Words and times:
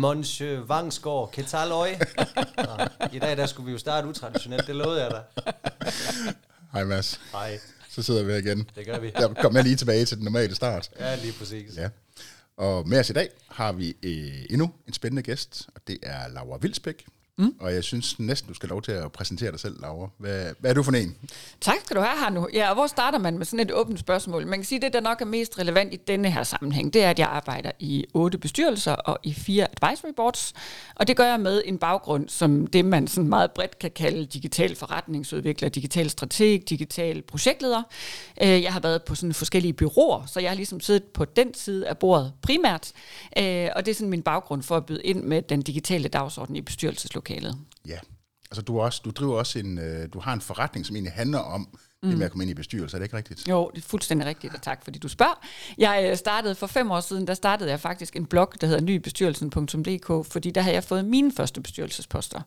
Monsieur 0.00 0.60
Vangsgaard, 0.66 1.30
Ketaløj. 1.32 1.88
I 3.12 3.18
dag 3.18 3.36
der 3.36 3.46
skulle 3.46 3.66
vi 3.66 3.72
jo 3.72 3.78
starte 3.78 4.08
utraditionelt, 4.08 4.66
det 4.66 4.76
lovede 4.76 5.02
jeg 5.04 5.10
dig. 5.10 5.22
Hej 6.72 6.84
Mads. 6.84 7.20
Hej, 7.32 7.58
Så 7.90 8.02
sidder 8.02 8.24
vi 8.24 8.32
her 8.32 8.38
igen. 8.38 8.70
det 8.76 8.86
gør 8.86 8.98
vi. 8.98 9.12
Jeg 9.18 9.30
kommer 9.40 9.62
lige 9.62 9.76
tilbage 9.76 10.04
til 10.04 10.16
den 10.16 10.24
normale 10.24 10.54
start. 10.54 10.90
Ja, 11.00 11.14
lige 11.14 11.32
præcis. 11.32 11.76
Ja. 11.76 11.88
Og 12.56 12.88
med 12.88 13.00
os 13.00 13.10
i 13.10 13.12
dag 13.12 13.28
har 13.48 13.72
vi 13.72 13.96
øh, 14.02 14.44
endnu 14.50 14.70
en 14.86 14.92
spændende 14.92 15.22
gæst, 15.22 15.66
og 15.74 15.80
det 15.86 15.98
er 16.02 16.28
Laura 16.28 16.58
Vilsbæk. 16.60 17.06
Mm. 17.38 17.54
Og 17.60 17.74
jeg 17.74 17.84
synes 17.84 18.18
næsten, 18.18 18.48
du 18.48 18.54
skal 18.54 18.68
lov 18.68 18.82
til 18.82 18.92
at 18.92 19.12
præsentere 19.12 19.50
dig 19.52 19.60
selv, 19.60 19.80
Laura. 19.80 20.08
Hvad, 20.18 20.46
hvad 20.58 20.70
er 20.70 20.74
du 20.74 20.82
for 20.82 20.92
en? 20.92 21.16
Tak 21.60 21.74
skal 21.84 21.96
du 21.96 22.00
have 22.00 22.18
her 22.18 22.30
nu. 22.30 22.48
Ja, 22.54 22.68
og 22.68 22.74
hvor 22.74 22.86
starter 22.86 23.18
man 23.18 23.38
med 23.38 23.46
sådan 23.46 23.60
et 23.60 23.72
åbent 23.72 23.98
spørgsmål? 24.00 24.46
Man 24.46 24.58
kan 24.58 24.64
sige, 24.64 24.76
at 24.76 24.82
det, 24.82 24.92
der 24.92 25.00
nok 25.00 25.20
er 25.20 25.24
mest 25.24 25.58
relevant 25.58 25.94
i 25.94 25.96
denne 25.96 26.30
her 26.30 26.42
sammenhæng, 26.42 26.92
det 26.94 27.02
er, 27.04 27.10
at 27.10 27.18
jeg 27.18 27.28
arbejder 27.28 27.70
i 27.78 28.04
otte 28.14 28.38
bestyrelser 28.38 28.92
og 28.92 29.18
i 29.22 29.34
fire 29.34 29.66
advisory 29.82 30.10
boards. 30.16 30.52
Og 30.94 31.08
det 31.08 31.16
gør 31.16 31.24
jeg 31.26 31.40
med 31.40 31.62
en 31.64 31.78
baggrund, 31.78 32.28
som 32.28 32.66
det, 32.66 32.84
man 32.84 33.06
sådan 33.08 33.28
meget 33.28 33.50
bredt 33.52 33.78
kan 33.78 33.90
kalde 33.90 34.26
digital 34.26 34.76
forretningsudvikler, 34.76 35.68
digital 35.68 36.10
strateg, 36.10 36.62
digital 36.68 37.22
projektleder. 37.22 37.82
Øh, 38.42 38.62
Jeg 38.62 38.72
har 38.72 38.80
været 38.80 39.02
på 39.02 39.14
sådan 39.14 39.34
forskellige 39.34 39.72
byråer, 39.72 40.26
så 40.26 40.40
jeg 40.40 40.50
har 40.50 40.56
ligesom 40.56 40.80
siddet 40.80 41.04
på 41.04 41.24
den 41.24 41.54
side 41.54 41.88
af 41.88 41.98
bordet 41.98 42.32
primært. 42.42 42.92
Øh, 43.38 43.68
Og 43.76 43.86
det 43.86 43.90
er 43.90 43.94
sådan 43.94 44.10
min 44.10 44.22
baggrund 44.22 44.62
for 44.62 44.76
at 44.76 44.86
byde 44.86 45.02
ind 45.02 45.22
med 45.22 45.42
den 45.42 45.62
digitale 45.62 46.08
dagsorden 46.08 46.56
i 46.56 46.60
bestyrelseslokalet. 46.60 47.25
Ja. 47.86 47.98
Altså, 48.50 48.62
du, 48.62 48.80
også, 48.80 49.00
du 49.04 49.10
driver 49.10 49.38
også 49.38 49.58
en, 49.58 49.78
øh, 49.78 50.08
du 50.12 50.20
har 50.20 50.32
en 50.32 50.40
forretning, 50.40 50.86
som 50.86 50.96
egentlig 50.96 51.12
handler 51.12 51.38
om 51.38 51.60
mm. 52.02 52.08
det 52.08 52.18
med 52.18 52.26
at 52.26 52.32
komme 52.32 52.44
ind 52.44 52.50
i 52.50 52.54
bestyrelse. 52.54 52.96
Er 52.96 52.98
det 52.98 53.06
ikke 53.06 53.16
rigtigt? 53.16 53.48
Jo, 53.48 53.70
det 53.74 53.84
er 53.84 53.88
fuldstændig 53.88 54.26
rigtigt, 54.26 54.54
og 54.54 54.62
tak 54.62 54.84
fordi 54.84 54.98
du 54.98 55.08
spørger. 55.08 55.46
Jeg 55.78 56.08
øh, 56.10 56.16
startede 56.16 56.54
for 56.54 56.66
fem 56.66 56.90
år 56.90 57.00
siden, 57.00 57.26
der 57.26 57.34
startede 57.34 57.70
jeg 57.70 57.80
faktisk 57.80 58.16
en 58.16 58.26
blog, 58.26 58.52
der 58.60 58.66
hedder 58.66 58.82
nybestyrelsen.dk, 58.82 60.32
fordi 60.32 60.50
der 60.50 60.60
havde 60.60 60.74
jeg 60.74 60.84
fået 60.84 61.04
mine 61.04 61.32
første 61.32 61.60
bestyrelsesposter. 61.60 62.40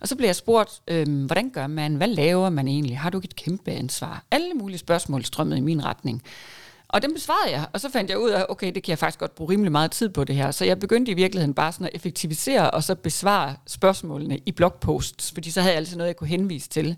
Og 0.00 0.08
så 0.08 0.16
blev 0.16 0.26
jeg 0.28 0.36
spurgt, 0.36 0.80
øh, 0.88 1.24
hvordan 1.26 1.50
gør 1.50 1.66
man, 1.66 1.94
hvad 1.94 2.08
laver 2.08 2.50
man 2.50 2.68
egentlig, 2.68 2.98
har 2.98 3.10
du 3.10 3.18
ikke 3.18 3.26
et 3.26 3.36
kæmpe 3.36 3.70
ansvar? 3.70 4.24
Alle 4.30 4.54
mulige 4.54 4.78
spørgsmål 4.78 5.24
strømmede 5.24 5.58
i 5.58 5.62
min 5.62 5.84
retning. 5.84 6.22
Og 6.88 7.02
dem 7.02 7.14
besvarede 7.14 7.50
jeg, 7.50 7.66
og 7.72 7.80
så 7.80 7.90
fandt 7.90 8.10
jeg 8.10 8.18
ud 8.18 8.30
af, 8.30 8.46
okay, 8.48 8.72
det 8.74 8.82
kan 8.82 8.90
jeg 8.90 8.98
faktisk 8.98 9.18
godt 9.18 9.34
bruge 9.34 9.52
rimelig 9.52 9.72
meget 9.72 9.90
tid 9.90 10.08
på 10.08 10.24
det 10.24 10.36
her. 10.36 10.50
Så 10.50 10.64
jeg 10.64 10.78
begyndte 10.78 11.12
i 11.12 11.14
virkeligheden 11.14 11.54
bare 11.54 11.72
sådan 11.72 11.86
at 11.86 11.94
effektivisere, 11.94 12.70
og 12.70 12.84
så 12.84 12.94
besvare 12.94 13.56
spørgsmålene 13.66 14.38
i 14.46 14.52
blogposts, 14.52 15.32
fordi 15.32 15.50
så 15.50 15.60
havde 15.60 15.72
jeg 15.72 15.78
altid 15.78 15.96
noget, 15.96 16.08
jeg 16.08 16.16
kunne 16.16 16.28
henvise 16.28 16.68
til. 16.68 16.96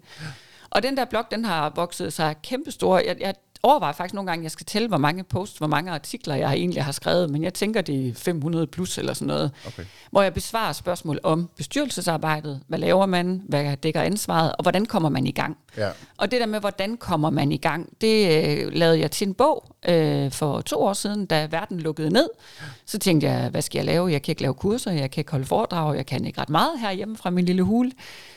Og 0.70 0.82
den 0.82 0.96
der 0.96 1.04
blog, 1.04 1.24
den 1.30 1.44
har 1.44 1.72
vokset 1.76 2.12
sig 2.12 2.34
kæmpestor. 2.42 2.98
Jeg, 2.98 3.16
jeg 3.20 3.34
overvejer 3.62 3.92
faktisk 3.92 4.14
nogle 4.14 4.30
gange, 4.30 4.42
jeg 4.42 4.50
skal 4.50 4.66
tælle, 4.66 4.88
hvor 4.88 4.98
mange 4.98 5.24
posts, 5.24 5.58
hvor 5.58 5.66
mange 5.66 5.92
artikler 5.92 6.34
jeg 6.34 6.52
egentlig 6.52 6.84
har 6.84 6.92
skrevet, 6.92 7.30
men 7.30 7.44
jeg 7.44 7.54
tænker, 7.54 7.80
det 7.80 8.08
er 8.08 8.14
500 8.14 8.66
plus 8.66 8.98
eller 8.98 9.14
sådan 9.14 9.26
noget. 9.26 9.50
Okay. 9.66 9.84
Hvor 10.10 10.22
jeg 10.22 10.34
besvarer 10.34 10.72
spørgsmål 10.72 11.18
om 11.22 11.50
bestyrelsesarbejdet, 11.56 12.60
hvad 12.68 12.78
laver 12.78 13.06
man, 13.06 13.42
hvad 13.48 13.76
dækker 13.76 14.02
ansvaret, 14.02 14.52
og 14.52 14.62
hvordan 14.62 14.86
kommer 14.86 15.08
man 15.08 15.26
i 15.26 15.32
gang. 15.32 15.58
Ja. 15.76 15.90
Og 16.18 16.30
det 16.30 16.40
der 16.40 16.46
med, 16.46 16.60
hvordan 16.60 16.96
kommer 16.96 17.30
man 17.30 17.52
i 17.52 17.56
gang, 17.56 18.00
det 18.00 18.44
øh, 18.48 18.72
lavede 18.72 19.00
jeg 19.00 19.10
til 19.10 19.28
en 19.28 19.34
bog 19.34 19.69
øh, 19.88 20.30
for 20.30 20.60
to 20.60 20.82
år 20.82 20.92
siden, 20.92 21.26
da 21.26 21.46
verden 21.50 21.80
lukkede 21.80 22.10
ned. 22.10 22.28
Så 22.86 22.98
tænkte 22.98 23.26
jeg, 23.26 23.48
hvad 23.48 23.62
skal 23.62 23.78
jeg 23.78 23.86
lave? 23.86 24.12
Jeg 24.12 24.22
kan 24.22 24.32
ikke 24.32 24.42
lave 24.42 24.54
kurser, 24.54 24.90
jeg 24.90 25.10
kan 25.10 25.20
ikke 25.20 25.30
holde 25.30 25.46
foredrag, 25.46 25.96
jeg 25.96 26.06
kan 26.06 26.24
ikke 26.24 26.40
ret 26.40 26.50
meget 26.50 26.80
herhjemme 26.80 27.16
fra 27.16 27.30
min 27.30 27.44
lille 27.44 27.62
hule. 27.62 27.92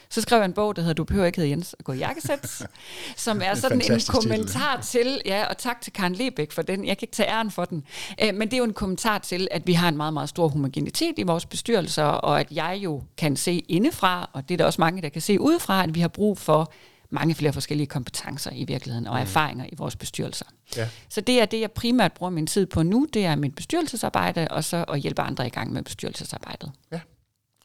Så 0.09 0.21
skrev 0.21 0.37
jeg 0.39 0.45
en 0.45 0.53
bog, 0.53 0.75
der 0.75 0.81
hedder 0.81 0.93
Du 0.93 1.03
behøver 1.03 1.25
ikke 1.25 1.37
hedde 1.37 1.49
Jens 1.49 1.75
at 1.79 1.85
gå 1.85 1.91
i 1.91 1.97
jakkesæt, 1.97 2.61
som 3.15 3.41
er 3.43 3.55
sådan 3.55 3.77
en 3.77 3.81
fantastisk 3.81 4.11
titel. 4.11 4.29
kommentar 4.29 4.81
til, 4.81 5.21
ja, 5.25 5.45
og 5.45 5.57
tak 5.57 5.81
til 5.81 5.93
Karen 5.93 6.13
Lebæk 6.13 6.51
for 6.51 6.61
den, 6.61 6.85
jeg 6.85 6.97
kan 6.97 7.05
ikke 7.05 7.15
tage 7.15 7.29
æren 7.29 7.51
for 7.51 7.65
den, 7.65 7.83
øh, 8.23 8.33
men 8.33 8.41
det 8.41 8.53
er 8.53 8.57
jo 8.57 8.63
en 8.63 8.73
kommentar 8.73 9.17
til, 9.17 9.47
at 9.51 9.67
vi 9.67 9.73
har 9.73 9.89
en 9.89 9.97
meget, 9.97 10.13
meget 10.13 10.29
stor 10.29 10.47
homogenitet 10.47 11.13
i 11.17 11.23
vores 11.23 11.45
bestyrelser, 11.45 12.03
og 12.03 12.39
at 12.39 12.47
jeg 12.51 12.79
jo 12.83 13.01
kan 13.17 13.35
se 13.35 13.59
indefra, 13.59 14.29
og 14.33 14.49
det 14.49 14.55
er 14.55 14.57
der 14.57 14.65
også 14.65 14.81
mange, 14.81 15.01
der 15.01 15.09
kan 15.09 15.21
se 15.21 15.41
udefra, 15.41 15.83
at 15.83 15.95
vi 15.95 15.99
har 15.99 16.07
brug 16.07 16.37
for 16.37 16.71
mange 17.13 17.35
flere 17.35 17.53
forskellige 17.53 17.87
kompetencer 17.87 18.51
i 18.51 18.63
virkeligheden 18.63 19.07
og 19.07 19.19
erfaringer 19.19 19.65
i 19.65 19.75
vores 19.77 19.95
bestyrelser. 19.95 20.45
Ja. 20.77 20.89
Så 21.09 21.21
det 21.21 21.41
er 21.41 21.45
det, 21.45 21.59
jeg 21.61 21.71
primært 21.71 22.13
bruger 22.13 22.29
min 22.29 22.47
tid 22.47 22.65
på 22.65 22.83
nu, 22.83 23.07
det 23.13 23.25
er 23.25 23.35
mit 23.35 23.55
bestyrelsesarbejde, 23.55 24.47
og 24.47 24.63
så 24.63 24.83
at 24.83 24.99
hjælpe 24.99 25.21
andre 25.21 25.47
i 25.47 25.49
gang 25.49 25.73
med 25.73 25.83
bestyrelsesarbejdet. 25.83 26.71
ja. 26.91 26.99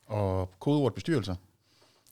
Og 0.06 0.50
kodeord 0.60 0.94
bestyrelser. 0.94 1.34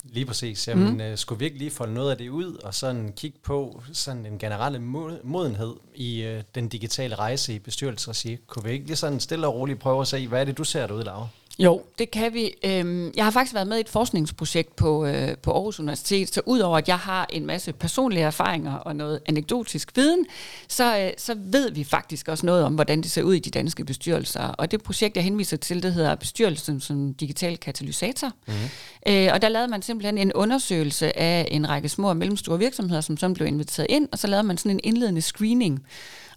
Lige 0.04 0.26
præcis. 0.26 0.68
Jamen, 0.68 0.92
mm. 0.92 1.00
øh, 1.00 1.18
skulle 1.18 1.38
vi 1.38 1.44
ikke 1.44 1.58
lige 1.58 1.70
folde 1.70 1.94
noget 1.94 2.10
af 2.10 2.16
det 2.18 2.28
ud, 2.28 2.54
og 2.54 2.74
sådan 2.74 3.12
kigge 3.16 3.38
på 3.42 3.82
sådan 3.92 4.26
en 4.26 4.38
generelle 4.38 4.78
mo- 4.78 5.20
modenhed 5.26 5.74
i 5.94 6.22
øh, 6.22 6.42
den 6.54 6.68
digitale 6.68 7.14
rejse 7.14 7.54
i 7.54 7.58
bestyrelsesregi? 7.58 8.36
Kunne 8.46 8.64
vi 8.64 8.70
ikke 8.70 8.86
lige 8.86 8.96
sådan 8.96 9.20
stille 9.20 9.46
og 9.46 9.54
roligt 9.54 9.78
prøve 9.80 10.00
at 10.00 10.08
se, 10.08 10.28
hvad 10.28 10.40
er 10.40 10.44
det, 10.44 10.58
du 10.58 10.64
ser 10.64 10.86
derude, 10.86 11.04
Laura? 11.04 11.28
Jo, 11.58 11.82
det 11.98 12.10
kan 12.10 12.34
vi. 12.34 12.54
Øhm, 12.64 13.12
Jeg 13.16 13.24
har 13.24 13.30
faktisk 13.30 13.54
været 13.54 13.66
med 13.66 13.76
i 13.76 13.80
et 13.80 13.88
forskningsprojekt 13.88 14.76
på, 14.76 15.06
øh, 15.06 15.36
på 15.36 15.52
Aarhus 15.52 15.80
Universitet, 15.80 16.34
så 16.34 16.40
udover 16.46 16.78
at 16.78 16.88
jeg 16.88 16.98
har 16.98 17.26
en 17.32 17.46
masse 17.46 17.72
personlige 17.72 18.24
erfaringer 18.24 18.74
og 18.74 18.96
noget 18.96 19.20
anekdotisk 19.26 19.96
viden, 19.96 20.26
så, 20.68 20.98
øh, 20.98 21.10
så 21.18 21.34
ved 21.38 21.70
vi 21.70 21.84
faktisk 21.84 22.28
også 22.28 22.46
noget 22.46 22.64
om, 22.64 22.74
hvordan 22.74 23.02
det 23.02 23.10
ser 23.10 23.22
ud 23.22 23.34
i 23.34 23.38
de 23.38 23.50
danske 23.50 23.84
bestyrelser. 23.84 24.42
Og 24.42 24.70
det 24.70 24.82
projekt, 24.82 25.16
jeg 25.16 25.24
henviser 25.24 25.56
til, 25.56 25.82
det 25.82 25.94
hedder 25.94 26.14
Bestyrelsen 26.14 26.80
som 26.80 27.14
digital 27.14 27.56
katalysator. 27.56 28.32
Mm-hmm. 28.46 29.32
Og 29.32 29.42
der 29.42 29.48
lavede 29.48 29.68
man 29.68 29.82
simpelthen 29.82 30.18
en 30.18 30.32
undersøgelse 30.32 31.18
af 31.18 31.48
en 31.50 31.68
række 31.68 31.88
små 31.88 32.08
og 32.08 32.16
mellemstore 32.16 32.58
virksomheder, 32.58 33.00
som 33.00 33.16
så 33.16 33.28
blev 33.28 33.46
inviteret 33.46 33.86
ind, 33.90 34.08
og 34.12 34.18
så 34.18 34.26
lavede 34.26 34.46
man 34.46 34.58
sådan 34.58 34.70
en 34.70 34.80
indledende 34.84 35.22
screening. 35.22 35.86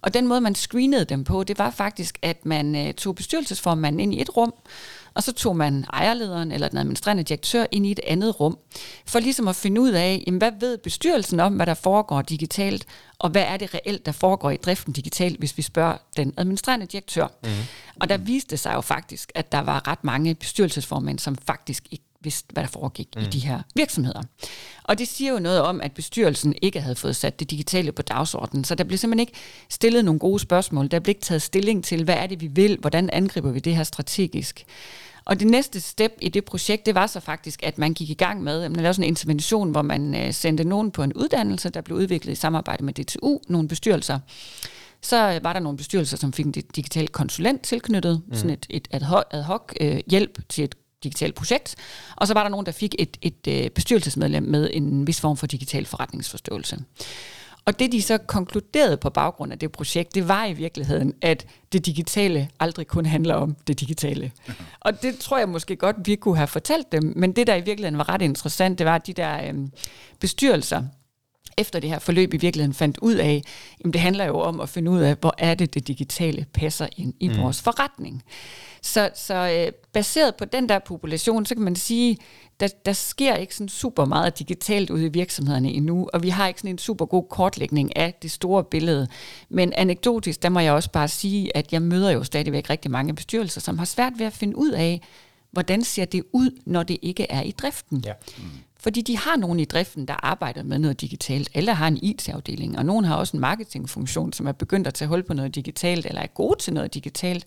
Og 0.02 0.14
den 0.14 0.28
måde, 0.28 0.42
man 0.42 0.56
screenede 0.56 1.06
dem 1.06 1.24
på, 1.24 1.44
det 1.44 1.60
var 1.60 1.70
faktisk, 1.72 2.20
at 2.22 2.46
man 2.46 2.94
tog 2.98 3.16
bestyrelsesformanden 3.16 4.00
ind 4.00 4.14
i 4.14 4.22
et 4.22 4.38
rum, 4.38 4.54
og 5.20 5.24
så 5.24 5.32
tog 5.32 5.56
man 5.56 5.86
ejerlederen 5.94 6.52
eller 6.52 6.68
den 6.68 6.78
administrerende 6.78 7.24
direktør 7.24 7.66
ind 7.72 7.86
i 7.86 7.92
et 7.92 8.00
andet 8.08 8.40
rum, 8.40 8.58
for 9.06 9.20
ligesom 9.20 9.48
at 9.48 9.56
finde 9.56 9.82
ud 9.82 9.92
af, 9.92 10.24
jamen, 10.28 10.38
hvad 10.38 10.52
ved 10.60 10.78
bestyrelsen 10.78 11.40
om, 11.40 11.54
hvad 11.54 11.66
der 11.66 11.74
foregår 11.74 12.22
digitalt, 12.22 12.86
og 13.20 13.30
hvad 13.30 13.42
er 13.42 13.58
det 13.58 13.74
reelt, 13.74 14.06
der 14.06 14.12
foregår 14.12 14.52
i 14.52 14.58
driften 14.58 14.94
digitalt, 14.94 15.40
hvis 15.40 15.58
vi 15.58 15.62
spørger 15.62 15.98
den 16.18 16.34
administrerende 16.38 16.86
direktør. 16.86 17.28
Mm. 17.44 17.50
Og 18.02 18.10
der 18.10 18.18
viste 18.18 18.58
sig 18.58 18.74
jo 18.74 18.82
faktisk, 18.82 19.32
at 19.36 19.52
der 19.52 19.60
var 19.60 19.88
ret 19.88 20.04
mange 20.04 20.36
bestyrelsesformænd, 20.36 21.20
som 21.20 21.36
faktisk 21.36 21.88
ikke 21.92 22.06
vidste, 22.22 22.54
hvad 22.54 22.64
der 22.64 22.70
foregik 22.70 23.08
mm. 23.16 23.22
i 23.22 23.26
de 23.26 23.40
her 23.40 23.62
virksomheder. 23.76 24.22
Og 24.84 24.98
det 24.98 25.08
siger 25.08 25.34
jo 25.34 25.40
noget 25.40 25.62
om, 25.62 25.82
at 25.82 25.92
bestyrelsen 25.92 26.56
ikke 26.62 26.82
havde 26.82 26.96
fået 26.96 27.16
sat 27.16 27.40
det 27.40 27.52
digitale 27.52 27.92
på 27.92 28.02
dagsordenen, 28.02 28.64
så 28.64 28.76
der 28.76 28.84
blev 28.84 28.98
simpelthen 28.98 29.20
ikke 29.20 29.40
stillet 29.70 30.06
nogle 30.06 30.20
gode 30.20 30.40
spørgsmål. 30.40 30.88
Der 30.88 31.00
blev 31.00 31.12
ikke 31.12 31.22
taget 31.22 31.42
stilling 31.42 31.84
til, 31.84 32.04
hvad 32.04 32.16
er 32.16 32.28
det, 32.28 32.42
vi 32.42 32.48
vil, 32.48 32.78
hvordan 32.82 33.10
angriber 33.10 33.52
vi 33.52 33.60
det 33.60 33.76
her 33.76 33.84
strategisk. 33.84 34.66
Og 35.30 35.40
det 35.40 35.48
næste 35.48 35.80
step 35.80 36.14
i 36.22 36.30
det 36.30 36.46
projekt, 36.46 36.86
det 36.86 36.96
var 36.96 37.08
så 37.08 37.20
faktisk, 37.20 37.64
at 37.64 37.78
man 37.78 37.94
gik 37.94 38.10
i 38.10 38.14
gang 38.14 38.44
med, 38.44 38.64
at 38.64 38.72
man 38.72 38.80
lavede 38.80 38.94
sådan 38.94 39.04
en 39.04 39.10
intervention, 39.10 39.72
hvor 39.72 39.82
man 39.82 40.16
øh, 40.16 40.34
sendte 40.34 40.64
nogen 40.64 40.92
på 40.92 41.04
en 41.04 41.14
uddannelse, 41.14 41.70
der 41.70 41.82
blev 41.82 41.98
udviklet 41.98 42.32
i 42.34 42.36
samarbejde 42.36 42.86
med 42.86 42.94
DTU, 42.94 43.40
nogle 43.48 43.68
bestyrelser. 43.68 44.20
Så 45.02 45.34
øh, 45.34 45.44
var 45.44 45.54
der 45.54 45.60
nogle 45.60 45.78
bestyrelser, 45.78 46.18
som 46.18 46.34
fik 46.34 46.46
en 46.46 46.54
di- 46.58 46.72
digital 46.76 47.08
konsulent 47.08 47.62
tilknyttet, 47.62 48.22
mm. 48.28 48.36
sådan 48.36 48.50
et, 48.50 48.66
et 48.70 48.88
ad 48.92 49.02
hoc, 49.02 49.24
ad 49.32 49.44
hoc 49.44 49.74
øh, 49.82 50.00
hjælp 50.08 50.40
til 50.50 50.64
et 50.64 50.76
digitalt 51.04 51.36
projekt. 51.36 51.76
Og 52.16 52.28
så 52.28 52.34
var 52.34 52.44
der 52.44 52.50
nogen, 52.50 52.66
der 52.66 52.72
fik 52.72 52.96
et, 53.00 53.18
et 53.22 53.48
øh, 53.48 53.70
bestyrelsesmedlem 53.70 54.44
med 54.44 54.70
en 54.74 55.08
vis 55.08 55.22
form 55.22 55.38
for 55.38 55.48
digital 55.48 55.86
forretningsforståelse. 55.86 56.78
Og 57.70 57.80
det 57.80 57.92
de 57.92 58.02
så 58.02 58.18
konkluderede 58.18 58.98
på 58.98 59.10
baggrund 59.10 59.52
af 59.52 59.60
det 59.60 59.72
projekt, 59.72 60.16
det 60.16 60.28
var 60.28 60.46
i 60.46 60.54
virkeligheden, 60.54 61.14
at 61.22 61.46
det 61.74 61.86
digitale 61.86 62.50
aldrig 62.60 62.88
kun 62.88 63.06
handler 63.06 63.36
om 63.36 63.56
det 63.68 63.80
digitale. 63.80 64.32
Og 64.80 65.02
det 65.02 65.20
tror 65.20 65.38
jeg 65.38 65.50
måske 65.50 65.76
godt, 65.76 65.96
vi 66.06 66.16
kunne 66.16 66.38
have 66.38 66.48
fortalt 66.48 66.92
dem, 66.92 67.14
men 67.16 67.32
det 67.32 67.48
der 67.48 67.56
i 67.56 67.62
virkeligheden 67.62 67.98
var 67.98 68.10
ret 68.10 68.22
interessant, 68.22 68.80
det 68.80 68.86
var, 68.86 68.96
at 68.96 69.08
de 69.08 69.14
der 69.14 69.48
øh, 69.48 69.54
bestyrelser, 70.20 70.84
efter 71.60 71.80
det 71.80 71.90
her 71.90 72.00
forløb 72.00 72.34
i 72.34 72.38
virkeligheden 72.38 72.74
fandt 72.74 72.98
ud 73.02 73.16
af, 73.16 73.42
jamen 73.84 73.94
det 73.94 74.02
handler 74.02 74.26
jo 74.26 74.40
om 74.40 74.60
at 74.60 74.70
finde 74.70 74.92
ud 74.92 75.00
af, 75.00 75.16
hvor 75.22 75.34
er 75.38 75.56
det, 75.56 75.74
det 75.74 75.88
digitale 75.88 76.46
passer 76.54 76.88
ind 76.98 77.14
i 77.20 77.28
mm. 77.28 77.38
vores 77.38 77.62
forretning. 77.62 78.24
Så, 78.82 79.10
så 79.16 79.34
øh, 79.34 79.72
baseret 79.94 80.36
på 80.36 80.46
den 80.46 80.70
der 80.70 80.80
population, 80.80 81.46
så 81.46 81.56
kan 81.56 81.64
man 81.64 81.76
sige, 81.76 82.18
der, 82.60 82.68
der 82.86 82.94
sker 82.94 83.36
ikke 83.36 83.56
sådan 83.56 83.70
super 83.70 84.06
meget 84.06 84.40
digitalt 84.40 84.90
ude 84.90 85.06
i 85.06 85.10
virksomhederne 85.10 85.72
endnu, 85.72 86.10
og 86.14 86.24
vi 86.24 86.30
har 86.30 86.48
ikke 86.48 86.60
sådan 86.60 86.72
en 86.72 86.78
super 86.78 87.06
god 87.06 87.24
kortlægning 87.30 87.98
af 87.98 88.14
det 88.22 88.32
store 88.32 88.64
billede. 88.64 89.08
Men 89.50 89.74
anekdotisk, 89.74 90.44
der 90.44 90.50
må 90.50 90.60
jeg 90.60 90.74
også 90.74 90.92
bare 90.92 91.08
sige, 91.08 91.58
at 91.58 91.74
jeg 91.74 91.82
møder 91.82 92.12
jo 92.12 92.24
stadigvæk 92.24 92.70
rigtig 92.70 92.92
mange 92.92 93.16
bestyrelser, 93.16 93.62
som 93.62 93.78
har 93.78 93.86
svært 93.86 94.14
ved 94.18 94.26
at 94.26 94.34
finde 94.34 94.58
ud 94.58 94.72
af, 94.72 95.02
hvordan 95.52 95.84
ser 95.84 96.06
det 96.06 96.24
ud, 96.34 96.62
når 96.66 96.84
det 96.84 96.98
ikke 97.02 97.32
er 97.32 97.42
i 97.42 97.52
driften. 97.52 98.04
Ja. 98.06 98.14
Fordi 98.80 99.02
de 99.02 99.18
har 99.18 99.36
nogen 99.36 99.60
i 99.60 99.66
driften, 99.66 100.08
der 100.08 100.26
arbejder 100.26 100.64
med 100.64 100.80
noget 100.80 101.02
digitalt. 101.02 101.50
Alle 101.54 101.74
har 101.74 101.88
en 101.88 101.98
IT-afdeling, 101.98 102.78
og 102.78 102.86
nogen 102.86 103.06
har 103.06 103.16
også 103.16 103.38
en 103.38 103.42
marketingfunktion, 103.42 104.34
som 104.34 104.48
er 104.48 104.52
begyndt 104.52 104.88
at 104.88 104.94
tage 104.94 105.10
hul 105.10 105.24
på 105.24 105.34
noget 105.34 105.56
digitalt, 105.56 106.06
eller 106.06 106.22
er 106.22 106.28
gode 106.28 106.60
til 106.60 106.74
noget 106.74 106.94
digitalt. 106.94 107.46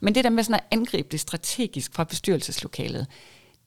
Men 0.00 0.14
det 0.14 0.24
der 0.24 0.30
med 0.30 0.44
sådan 0.44 0.60
at 0.60 0.66
angribe 0.70 1.08
det 1.10 1.20
strategisk 1.20 1.94
fra 1.94 2.04
bestyrelseslokalet, 2.04 3.06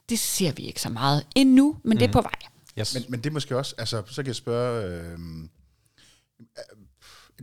det 0.09 0.19
ser 0.19 0.51
vi 0.51 0.63
ikke 0.63 0.81
så 0.81 0.89
meget 0.89 1.25
endnu, 1.36 1.77
men 1.83 1.92
mm. 1.92 1.98
det 1.98 2.07
er 2.07 2.12
på 2.12 2.21
vej. 2.21 2.39
Yes. 2.80 2.94
Men, 2.94 3.04
men 3.09 3.19
det 3.19 3.30
er 3.30 3.33
måske 3.33 3.57
også, 3.57 3.75
altså, 3.77 4.04
så 4.07 4.15
kan 4.15 4.27
jeg 4.27 4.36
spørge, 4.36 4.86
øh, 4.86 5.19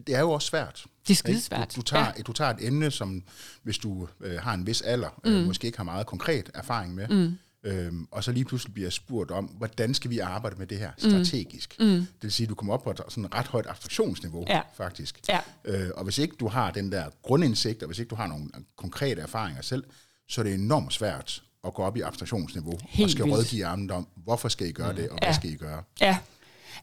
det 0.07 0.15
er 0.15 0.21
jo 0.21 0.31
også 0.31 0.49
svært. 0.49 0.85
Det 1.09 1.15
er 1.15 1.17
skidesvært. 1.17 1.77
Du, 1.77 1.81
du, 1.81 1.85
tager, 1.85 2.13
ja. 2.17 2.23
du 2.23 2.33
tager 2.33 2.51
et 2.51 2.67
emne, 2.67 2.91
som 2.91 3.23
hvis 3.63 3.79
du 3.79 4.09
øh, 4.21 4.41
har 4.41 4.55
en 4.55 4.67
vis 4.67 4.83
alder, 4.83 5.21
mm. 5.25 5.31
øh, 5.31 5.47
måske 5.47 5.67
ikke 5.67 5.79
har 5.79 5.85
meget 5.85 6.07
konkret 6.07 6.51
erfaring 6.55 6.95
med, 6.95 7.09
mm. 7.09 7.39
Øhm, 7.65 8.07
og 8.11 8.25
så 8.25 8.33
lige 8.33 8.45
pludselig 8.45 8.75
bliver 8.75 8.91
spurgt 8.91 9.31
om, 9.31 9.45
hvordan 9.45 9.95
skal 9.95 10.11
vi 10.11 10.19
arbejde 10.19 10.57
med 10.57 10.67
det 10.67 10.79
her 10.79 10.91
strategisk? 10.99 11.77
Mm. 11.81 11.87
Det 11.87 12.07
vil 12.23 12.33
sige, 12.33 12.45
at 12.45 12.49
du 12.51 12.55
kommer 12.55 12.75
op 12.75 12.83
på 12.85 12.91
et 12.91 13.01
sådan 13.09 13.35
ret 13.35 13.47
højt 13.47 13.67
abstraktionsniveau, 13.69 14.45
Ja. 14.49 14.61
faktisk. 14.77 15.21
Ja. 15.29 15.41
Øh, 15.65 15.91
og 15.95 16.05
hvis 16.05 16.19
ikke 16.19 16.37
du 16.41 16.49
har 16.49 16.71
den 16.71 16.93
der 16.93 17.05
grundindsigt, 17.23 17.83
og 17.83 17.87
hvis 17.87 17.99
ikke 17.99 18.11
du 18.11 18.15
har 18.15 18.27
nogle 18.27 18.47
konkrete 18.77 19.23
erfaringer 19.23 19.63
selv, 19.63 19.85
så 20.29 20.41
er 20.41 20.43
det 20.43 20.55
enormt 20.55 20.93
svært 20.93 21.43
at 21.67 21.75
gå 21.75 21.83
op 21.83 21.97
i 21.97 22.01
abstraktionsniveau 22.01 22.79
Helt 22.83 23.05
og 23.05 23.11
skal 23.11 23.25
vildt. 23.25 23.37
rådgive 23.39 23.67
andre 23.67 23.95
om, 23.95 24.09
hvorfor 24.17 24.49
skal 24.49 24.67
I 24.67 24.73
gøre 24.73 24.97
det, 24.97 25.09
og 25.09 25.19
hvad 25.19 25.29
Ja. 25.29 25.35
skal 25.35 25.51
I 25.51 25.57
gøre? 25.57 25.83
Ja. 26.01 26.19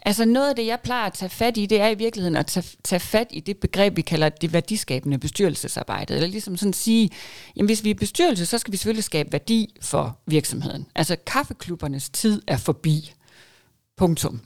Altså 0.01 0.25
noget 0.25 0.49
af 0.49 0.55
det, 0.55 0.65
jeg 0.65 0.79
plejer 0.83 1.05
at 1.05 1.13
tage 1.13 1.29
fat 1.29 1.57
i, 1.57 1.65
det 1.65 1.81
er 1.81 1.87
i 1.87 1.95
virkeligheden 1.95 2.35
at 2.35 2.45
tage, 2.45 2.65
tage 2.83 2.99
fat 2.99 3.27
i 3.29 3.39
det 3.39 3.57
begreb, 3.57 3.97
vi 3.97 4.01
kalder 4.01 4.29
det 4.29 4.53
værdiskabende 4.53 5.17
bestyrelsesarbejde. 5.17 6.13
Eller 6.13 6.27
ligesom 6.27 6.57
sådan 6.57 6.73
sige, 6.73 7.09
jamen 7.55 7.65
hvis 7.65 7.83
vi 7.83 7.89
er 7.89 7.95
bestyrelse, 7.95 8.45
så 8.45 8.57
skal 8.57 8.71
vi 8.71 8.77
selvfølgelig 8.77 9.03
skabe 9.03 9.31
værdi 9.31 9.75
for 9.81 10.19
virksomheden. 10.25 10.85
Altså 10.95 11.15
kaffeklubbernes 11.27 12.09
tid 12.09 12.41
er 12.47 12.57
forbi. 12.57 13.13
Punktum. 13.97 14.41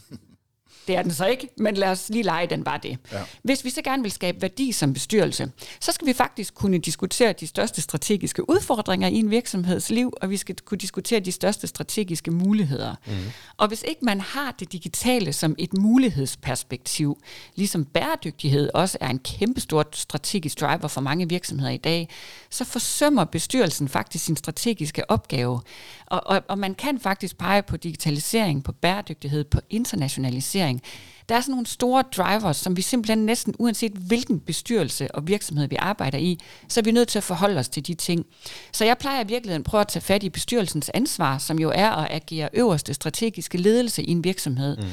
Det 0.87 0.95
er 0.95 1.01
den 1.01 1.13
så 1.13 1.25
ikke, 1.25 1.49
men 1.57 1.75
lad 1.75 1.87
os 1.87 2.09
lige 2.09 2.23
lege, 2.23 2.47
den 2.47 2.65
var 2.65 2.77
det. 2.77 2.97
Ja. 3.11 3.21
Hvis 3.43 3.65
vi 3.65 3.69
så 3.69 3.81
gerne 3.81 4.03
vil 4.03 4.11
skabe 4.11 4.41
værdi 4.41 4.71
som 4.71 4.93
bestyrelse, 4.93 5.51
så 5.79 5.91
skal 5.91 6.07
vi 6.07 6.13
faktisk 6.13 6.53
kunne 6.55 6.77
diskutere 6.77 7.33
de 7.33 7.47
største 7.47 7.81
strategiske 7.81 8.49
udfordringer 8.49 9.07
i 9.07 9.13
en 9.13 9.31
virksomheds 9.31 9.89
liv, 9.89 10.13
og 10.21 10.29
vi 10.29 10.37
skal 10.37 10.55
kunne 10.65 10.77
diskutere 10.77 11.19
de 11.19 11.31
største 11.31 11.67
strategiske 11.67 12.31
muligheder. 12.31 12.95
Mm. 13.07 13.13
Og 13.57 13.67
hvis 13.67 13.83
ikke 13.87 14.05
man 14.05 14.21
har 14.21 14.55
det 14.59 14.71
digitale 14.71 15.33
som 15.33 15.55
et 15.57 15.77
mulighedsperspektiv, 15.77 17.21
ligesom 17.55 17.85
bæredygtighed 17.85 18.69
også 18.73 18.97
er 19.01 19.09
en 19.09 19.19
kæmpestor 19.19 19.85
strategisk 19.93 20.59
driver 20.59 20.87
for 20.87 21.01
mange 21.01 21.29
virksomheder 21.29 21.71
i 21.71 21.77
dag, 21.77 22.09
så 22.49 22.65
forsømmer 22.65 23.25
bestyrelsen 23.25 23.89
faktisk 23.89 24.25
sin 24.25 24.35
strategiske 24.35 25.11
opgave. 25.11 25.61
Og, 26.05 26.21
og, 26.25 26.43
og 26.47 26.59
man 26.59 26.75
kan 26.75 26.99
faktisk 26.99 27.37
pege 27.37 27.61
på 27.61 27.77
digitalisering, 27.77 28.63
på 28.63 28.71
bæredygtighed, 28.71 29.43
på 29.43 29.59
internationalisering. 29.69 30.81
Der 31.29 31.35
er 31.35 31.41
sådan 31.41 31.51
nogle 31.51 31.65
store 31.65 32.03
drivers, 32.17 32.57
som 32.57 32.77
vi 32.77 32.81
simpelthen 32.81 33.25
næsten 33.25 33.55
uanset 33.59 33.91
hvilken 33.91 34.39
bestyrelse 34.39 35.15
og 35.15 35.27
virksomhed 35.27 35.67
vi 35.67 35.75
arbejder 35.79 36.17
i, 36.17 36.39
så 36.69 36.79
er 36.79 36.83
vi 36.83 36.91
nødt 36.91 37.07
til 37.07 37.19
at 37.19 37.23
forholde 37.23 37.59
os 37.59 37.69
til 37.69 37.87
de 37.87 37.93
ting. 37.93 38.25
Så 38.71 38.85
jeg 38.85 38.97
plejer 38.97 39.23
i 39.23 39.27
virkeligheden 39.27 39.61
at 39.61 39.65
prøve 39.65 39.81
at 39.81 39.87
tage 39.87 40.01
fat 40.01 40.23
i 40.23 40.29
bestyrelsens 40.29 40.91
ansvar, 40.93 41.37
som 41.37 41.59
jo 41.59 41.71
er 41.75 41.89
at 41.89 42.07
agere 42.11 42.49
øverste 42.53 42.93
strategiske 42.93 43.57
ledelse 43.57 44.03
i 44.03 44.11
en 44.11 44.23
virksomhed. 44.23 44.77
Mm. 44.77 44.83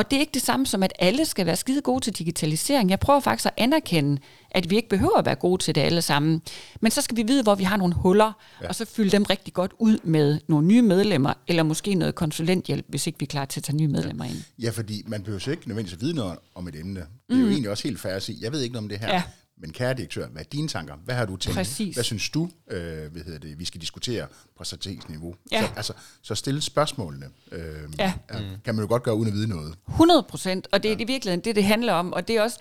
Og 0.00 0.10
det 0.10 0.16
er 0.16 0.20
ikke 0.20 0.34
det 0.34 0.42
samme 0.42 0.66
som, 0.66 0.82
at 0.82 0.92
alle 0.98 1.24
skal 1.24 1.46
være 1.46 1.56
skide 1.56 1.80
gode 1.80 2.04
til 2.04 2.12
digitalisering. 2.12 2.90
Jeg 2.90 3.00
prøver 3.00 3.20
faktisk 3.20 3.46
at 3.46 3.52
anerkende, 3.56 4.20
at 4.50 4.70
vi 4.70 4.76
ikke 4.76 4.88
behøver 4.88 5.16
at 5.18 5.26
være 5.26 5.34
gode 5.34 5.62
til 5.62 5.74
det 5.74 5.80
alle 5.80 6.02
sammen. 6.02 6.42
Men 6.80 6.90
så 6.90 7.02
skal 7.02 7.16
vi 7.16 7.22
vide, 7.22 7.42
hvor 7.42 7.54
vi 7.54 7.64
har 7.64 7.76
nogle 7.76 7.94
huller, 7.94 8.32
ja. 8.62 8.68
og 8.68 8.74
så 8.74 8.84
fylde 8.84 9.10
dem 9.10 9.22
rigtig 9.22 9.54
godt 9.54 9.72
ud 9.78 9.98
med 10.04 10.40
nogle 10.48 10.66
nye 10.66 10.82
medlemmer, 10.82 11.34
eller 11.46 11.62
måske 11.62 11.94
noget 11.94 12.14
konsulenthjælp, 12.14 12.86
hvis 12.88 13.06
ikke 13.06 13.18
vi 13.18 13.24
er 13.24 13.28
klar 13.28 13.44
til 13.44 13.60
at 13.60 13.64
tage 13.64 13.76
nye 13.76 13.88
medlemmer 13.88 14.24
ind. 14.24 14.42
Ja, 14.58 14.70
fordi 14.70 15.02
man 15.06 15.22
behøver 15.22 15.44
jo 15.46 15.50
ikke 15.50 15.68
nødvendigvis 15.68 15.96
at 15.96 16.00
vide 16.00 16.14
noget 16.14 16.38
om 16.54 16.68
et 16.68 16.76
emne. 16.76 17.00
Det 17.00 17.06
er 17.30 17.34
mm. 17.34 17.40
jo 17.42 17.48
egentlig 17.48 17.70
også 17.70 17.82
helt 17.82 18.00
fair 18.00 18.12
at 18.12 18.22
sige, 18.22 18.38
jeg 18.40 18.52
ved 18.52 18.60
ikke 18.60 18.72
noget 18.72 18.84
om 18.84 18.88
det 18.88 18.98
her. 18.98 19.14
Ja. 19.14 19.22
Men 19.60 19.72
kære 19.72 19.94
direktør, 19.94 20.28
hvad 20.28 20.42
er 20.42 20.46
dine 20.52 20.68
tanker? 20.68 20.94
Hvad 21.04 21.14
har 21.14 21.24
du 21.26 21.36
tænkt? 21.36 21.56
Præcis. 21.56 21.94
Hvad 21.96 22.04
synes 22.04 22.30
du, 22.30 22.48
øh, 22.70 23.12
hvad 23.12 23.22
hedder 23.22 23.38
det, 23.38 23.58
vi 23.58 23.64
skal 23.64 23.80
diskutere 23.80 24.26
på 24.58 24.64
strategisk 24.64 25.08
niveau? 25.08 25.34
Ja. 25.52 25.60
Så, 25.66 25.72
altså, 25.76 25.92
så 26.22 26.34
stille 26.34 26.60
spørgsmålene 26.60 27.26
øh, 27.52 27.62
Ja. 27.98 28.12
kan 28.64 28.74
man 28.74 28.84
jo 28.84 28.88
godt 28.88 29.02
gøre 29.02 29.14
uden 29.14 29.28
at 29.28 29.34
vide 29.34 29.48
noget. 29.48 29.74
100 29.88 30.22
procent, 30.22 30.68
og 30.72 30.82
det 30.82 30.92
er 30.92 30.96
i 30.98 31.04
virkeligheden 31.04 31.44
det, 31.44 31.56
det 31.56 31.64
handler 31.64 31.92
om, 31.92 32.12
og 32.12 32.28
det 32.28 32.36
er 32.36 32.42
også, 32.42 32.58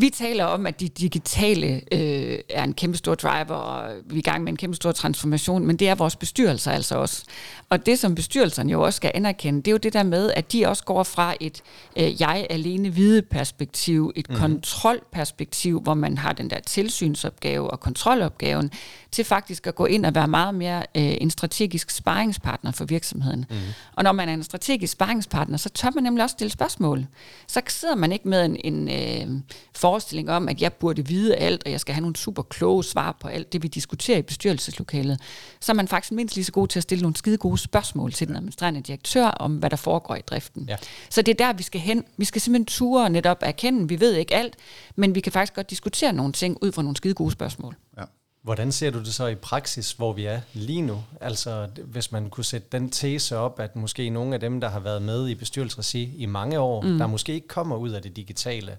vi 0.00 0.10
taler 0.10 0.44
om, 0.44 0.66
at 0.66 0.80
de 0.80 0.88
digitale 0.88 1.80
øh, 1.92 2.38
er 2.50 2.64
en 2.64 2.74
kæmpe 2.74 2.98
stor 2.98 3.14
driver, 3.14 3.54
og 3.54 3.94
vi 4.04 4.14
er 4.14 4.18
i 4.18 4.22
gang 4.22 4.44
med 4.44 4.52
en 4.52 4.56
kæmpe 4.56 4.76
stor 4.76 4.92
transformation, 4.92 5.66
men 5.66 5.76
det 5.76 5.88
er 5.88 5.94
vores 5.94 6.16
bestyrelser 6.16 6.70
altså 6.70 6.96
også. 6.96 7.24
Og 7.68 7.86
det, 7.86 7.98
som 7.98 8.14
bestyrelserne 8.14 8.72
jo 8.72 8.82
også 8.82 8.96
skal 8.96 9.10
anerkende, 9.14 9.58
det 9.58 9.68
er 9.68 9.72
jo 9.72 9.78
det 9.78 9.92
der 9.92 10.02
med, 10.02 10.32
at 10.36 10.52
de 10.52 10.66
også 10.66 10.84
går 10.84 11.02
fra 11.02 11.34
et 11.40 11.62
øh, 11.96 12.20
jeg 12.20 12.46
alene 12.50 12.94
vide 12.94 13.22
perspektiv, 13.22 14.12
et 14.16 14.30
mm. 14.30 14.36
kontrolperspektiv, 14.36 15.80
hvor 15.80 15.94
man 15.94 16.18
har 16.18 16.32
den 16.32 16.50
der 16.50 16.60
tilsynsopgave 16.60 17.70
og 17.70 17.80
kontrolopgaven, 17.80 18.70
til 19.10 19.24
faktisk 19.24 19.66
at 19.66 19.74
gå 19.74 19.86
ind 19.86 20.06
og 20.06 20.14
være 20.14 20.28
meget 20.28 20.54
mere 20.54 20.78
øh, 20.78 21.16
en 21.20 21.30
strategisk 21.30 21.90
sparringspartner 21.90 22.72
for 22.72 22.84
virksomheden. 22.84 23.44
Mm. 23.50 23.56
Og 23.96 24.04
når 24.04 24.12
man 24.12 24.28
er 24.28 24.34
en 24.34 24.42
strategisk 24.42 24.92
sparringspartner, 24.92 25.56
så 25.56 25.68
tør 25.68 25.90
man 25.94 26.04
nemlig 26.04 26.24
også 26.24 26.32
stille 26.32 26.50
spørgsmål. 26.50 27.06
Så 27.46 27.60
sidder 27.68 27.94
man 27.94 28.12
ikke 28.12 28.28
med 28.28 28.44
en, 28.44 28.56
en 28.64 28.88
øh, 28.88 29.40
forestilling 29.88 30.30
om, 30.30 30.48
at 30.48 30.62
jeg 30.62 30.72
burde 30.72 31.06
vide 31.06 31.36
alt, 31.36 31.62
og 31.64 31.70
jeg 31.70 31.80
skal 31.80 31.94
have 31.94 32.00
nogle 32.00 32.16
super 32.16 32.42
kloge 32.42 32.84
svar 32.84 33.16
på 33.20 33.28
alt 33.28 33.52
det, 33.52 33.62
vi 33.62 33.68
diskuterer 33.68 34.18
i 34.18 34.22
bestyrelseslokalet. 34.22 35.20
Så 35.60 35.72
er 35.72 35.74
man 35.74 35.88
faktisk 35.88 36.12
mindst 36.12 36.34
lige 36.34 36.44
så 36.44 36.52
god 36.52 36.68
til 36.68 36.78
at 36.78 36.82
stille 36.82 37.02
nogle 37.02 37.16
skide 37.16 37.36
gode 37.36 37.58
spørgsmål 37.58 38.12
til 38.12 38.28
den 38.28 38.36
administrerende 38.36 38.80
direktør 38.80 39.26
om, 39.26 39.56
hvad 39.56 39.70
der 39.70 39.76
foregår 39.76 40.14
i 40.14 40.20
driften. 40.20 40.64
Ja. 40.68 40.76
Så 41.10 41.22
det 41.22 41.40
er 41.40 41.46
der, 41.46 41.52
vi 41.52 41.62
skal 41.62 41.80
hen. 41.80 42.04
Vi 42.16 42.24
skal 42.24 42.40
simpelthen 42.40 42.66
ture 42.66 43.10
netop 43.10 43.38
erkende, 43.40 43.88
vi 43.88 44.00
ved 44.00 44.14
ikke 44.14 44.34
alt, 44.34 44.56
men 44.96 45.14
vi 45.14 45.20
kan 45.20 45.32
faktisk 45.32 45.54
godt 45.54 45.70
diskutere 45.70 46.12
nogle 46.12 46.32
ting 46.32 46.58
ud 46.62 46.72
fra 46.72 46.82
nogle 46.82 46.96
skide 46.96 47.14
gode 47.14 47.30
spørgsmål. 47.30 47.76
Ja. 47.98 48.04
Hvordan 48.42 48.72
ser 48.72 48.90
du 48.90 48.98
det 48.98 49.14
så 49.14 49.26
i 49.26 49.34
praksis, 49.34 49.92
hvor 49.92 50.12
vi 50.12 50.24
er 50.24 50.40
lige 50.52 50.82
nu? 50.82 51.02
Altså, 51.20 51.68
hvis 51.84 52.12
man 52.12 52.30
kunne 52.30 52.44
sætte 52.44 52.68
den 52.72 52.90
tese 52.90 53.36
op, 53.36 53.60
at 53.60 53.76
måske 53.76 54.10
nogle 54.10 54.34
af 54.34 54.40
dem, 54.40 54.60
der 54.60 54.68
har 54.68 54.80
været 54.80 55.02
med 55.02 55.28
i 55.28 55.34
bestyrelsesregi 55.34 56.12
i 56.16 56.26
mange 56.26 56.58
år, 56.60 56.82
mm. 56.82 56.98
der 56.98 57.06
måske 57.06 57.34
ikke 57.34 57.48
kommer 57.48 57.76
ud 57.76 57.90
af 57.90 58.02
det 58.02 58.16
digitale, 58.16 58.76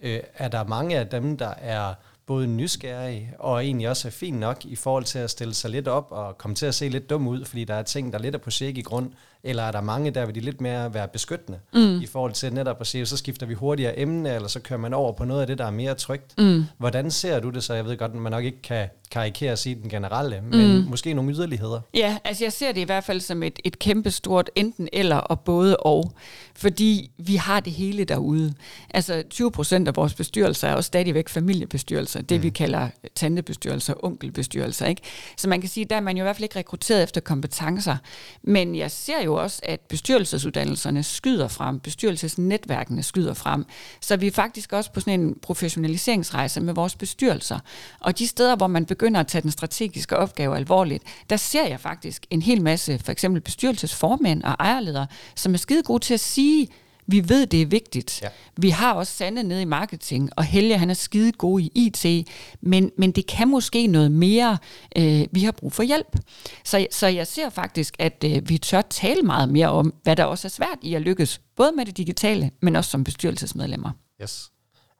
øh, 0.00 0.20
er 0.34 0.48
der 0.48 0.64
mange 0.64 0.98
af 0.98 1.06
dem, 1.06 1.36
der 1.36 1.54
er 1.58 1.94
både 2.26 2.46
nysgerrige 2.46 3.34
og 3.38 3.64
egentlig 3.64 3.88
også 3.88 4.08
er 4.08 4.12
fint 4.12 4.38
nok 4.38 4.64
i 4.64 4.76
forhold 4.76 5.04
til 5.04 5.18
at 5.18 5.30
stille 5.30 5.54
sig 5.54 5.70
lidt 5.70 5.88
op 5.88 6.06
og 6.10 6.38
komme 6.38 6.54
til 6.54 6.66
at 6.66 6.74
se 6.74 6.88
lidt 6.88 7.10
dum 7.10 7.28
ud, 7.28 7.44
fordi 7.44 7.64
der 7.64 7.74
er 7.74 7.82
ting, 7.82 8.12
der 8.12 8.18
lidt 8.18 8.34
er 8.34 8.38
på 8.38 8.50
shake 8.50 8.78
i 8.78 8.82
grund, 8.82 9.12
eller 9.46 9.62
er 9.62 9.72
der 9.72 9.80
mange, 9.80 10.10
der 10.10 10.26
vil 10.26 10.34
de 10.34 10.40
lidt 10.40 10.60
mere 10.60 10.94
være 10.94 11.08
beskyttende 11.08 11.58
mm. 11.74 12.00
i 12.00 12.06
forhold 12.06 12.32
til 12.32 12.52
netop 12.52 12.80
at 12.80 12.86
sige, 12.86 13.06
så 13.06 13.16
skifter 13.16 13.46
vi 13.46 13.54
hurtigere 13.54 13.98
emne, 13.98 14.34
eller 14.34 14.48
så 14.48 14.60
kører 14.60 14.80
man 14.80 14.94
over 14.94 15.12
på 15.12 15.24
noget 15.24 15.40
af 15.40 15.46
det, 15.46 15.58
der 15.58 15.64
er 15.66 15.70
mere 15.70 15.94
trygt. 15.94 16.38
Mm. 16.38 16.64
Hvordan 16.78 17.10
ser 17.10 17.40
du 17.40 17.50
det 17.50 17.64
så? 17.64 17.74
Jeg 17.74 17.84
ved 17.84 17.96
godt, 17.96 18.10
at 18.10 18.16
man 18.16 18.32
nok 18.32 18.44
ikke 18.44 18.62
kan 18.62 18.88
karikere 19.10 19.52
at 19.52 19.58
sige 19.58 19.74
den 19.74 19.90
generelle, 19.90 20.42
men 20.50 20.76
mm. 20.76 20.86
måske 20.90 21.14
nogle 21.14 21.34
yderligheder. 21.34 21.80
Ja, 21.94 22.18
altså 22.24 22.44
jeg 22.44 22.52
ser 22.52 22.72
det 22.72 22.80
i 22.80 22.84
hvert 22.84 23.04
fald 23.04 23.20
som 23.20 23.42
et, 23.42 23.58
et 23.64 23.78
kæmpestort 23.78 24.50
enten 24.54 24.88
eller 24.92 25.16
og 25.16 25.40
både 25.40 25.76
og, 25.76 26.12
fordi 26.54 27.10
vi 27.18 27.36
har 27.36 27.60
det 27.60 27.72
hele 27.72 28.04
derude. 28.04 28.54
Altså 28.90 29.22
20 29.30 29.50
procent 29.50 29.88
af 29.88 29.96
vores 29.96 30.14
bestyrelser 30.14 30.68
er 30.68 30.72
jo 30.72 30.82
stadigvæk 30.82 31.28
familiebestyrelser, 31.28 32.22
det 32.22 32.36
mm. 32.36 32.42
vi 32.42 32.50
kalder 32.50 32.88
tantebestyrelser, 33.14 33.94
onkelbestyrelser. 34.04 34.86
Ikke? 34.86 35.02
Så 35.36 35.48
man 35.48 35.60
kan 35.60 35.70
sige, 35.70 35.84
der 35.84 35.96
er 35.96 36.00
man 36.00 36.16
jo 36.16 36.22
i 36.22 36.24
hvert 36.24 36.36
fald 36.36 36.44
ikke 36.44 36.58
rekrutteret 36.58 37.02
efter 37.02 37.20
kompetencer, 37.20 37.96
men 38.42 38.76
jeg 38.76 38.90
ser 38.90 39.22
jo 39.24 39.35
også, 39.40 39.60
at 39.62 39.80
bestyrelsesuddannelserne 39.80 41.02
skyder 41.02 41.48
frem, 41.48 41.80
bestyrelsesnetværkene 41.80 43.02
skyder 43.02 43.34
frem, 43.34 43.64
så 44.00 44.16
vi 44.16 44.26
er 44.26 44.30
faktisk 44.30 44.72
også 44.72 44.92
på 44.92 45.00
sådan 45.00 45.20
en 45.20 45.38
professionaliseringsrejse 45.42 46.60
med 46.60 46.74
vores 46.74 46.94
bestyrelser. 46.94 47.58
Og 48.00 48.18
de 48.18 48.26
steder, 48.26 48.56
hvor 48.56 48.66
man 48.66 48.86
begynder 48.86 49.20
at 49.20 49.26
tage 49.26 49.42
den 49.42 49.50
strategiske 49.50 50.16
opgave 50.16 50.56
alvorligt, 50.56 51.04
der 51.30 51.36
ser 51.36 51.66
jeg 51.66 51.80
faktisk 51.80 52.26
en 52.30 52.42
hel 52.42 52.62
masse, 52.62 52.98
for 52.98 53.12
eksempel 53.12 53.40
bestyrelsesformænd 53.40 54.42
og 54.42 54.56
ejerledere, 54.58 55.06
som 55.34 55.54
er 55.54 55.58
skide 55.58 55.82
gode 55.82 56.04
til 56.04 56.14
at 56.14 56.20
sige, 56.20 56.68
vi 57.06 57.28
ved, 57.28 57.46
det 57.46 57.62
er 57.62 57.66
vigtigt. 57.66 58.22
Ja. 58.22 58.28
Vi 58.56 58.70
har 58.70 58.92
også 58.92 59.12
Sande 59.12 59.42
nede 59.42 59.62
i 59.62 59.64
marketing, 59.64 60.30
og 60.36 60.44
Helge, 60.44 60.78
han 60.78 60.90
er 60.90 60.94
skide 60.94 61.32
god 61.32 61.60
i 61.60 61.72
IT, 61.74 62.28
men, 62.60 62.90
men 62.98 63.12
det 63.12 63.26
kan 63.26 63.48
måske 63.48 63.86
noget 63.86 64.12
mere. 64.12 64.58
Øh, 64.96 65.26
vi 65.32 65.44
har 65.44 65.52
brug 65.52 65.72
for 65.72 65.82
hjælp. 65.82 66.16
Så, 66.64 66.86
så 66.90 67.06
jeg 67.06 67.26
ser 67.26 67.50
faktisk, 67.50 67.96
at 67.98 68.24
øh, 68.24 68.48
vi 68.48 68.58
tør 68.58 68.80
tale 68.80 69.22
meget 69.22 69.48
mere 69.48 69.68
om, 69.68 69.94
hvad 70.02 70.16
der 70.16 70.24
også 70.24 70.48
er 70.48 70.50
svært 70.50 70.78
i 70.82 70.94
at 70.94 71.02
lykkes, 71.02 71.40
både 71.56 71.72
med 71.76 71.86
det 71.86 71.96
digitale, 71.96 72.50
men 72.62 72.76
også 72.76 72.90
som 72.90 73.04
bestyrelsesmedlemmer. 73.04 73.90
Yes. 74.22 74.50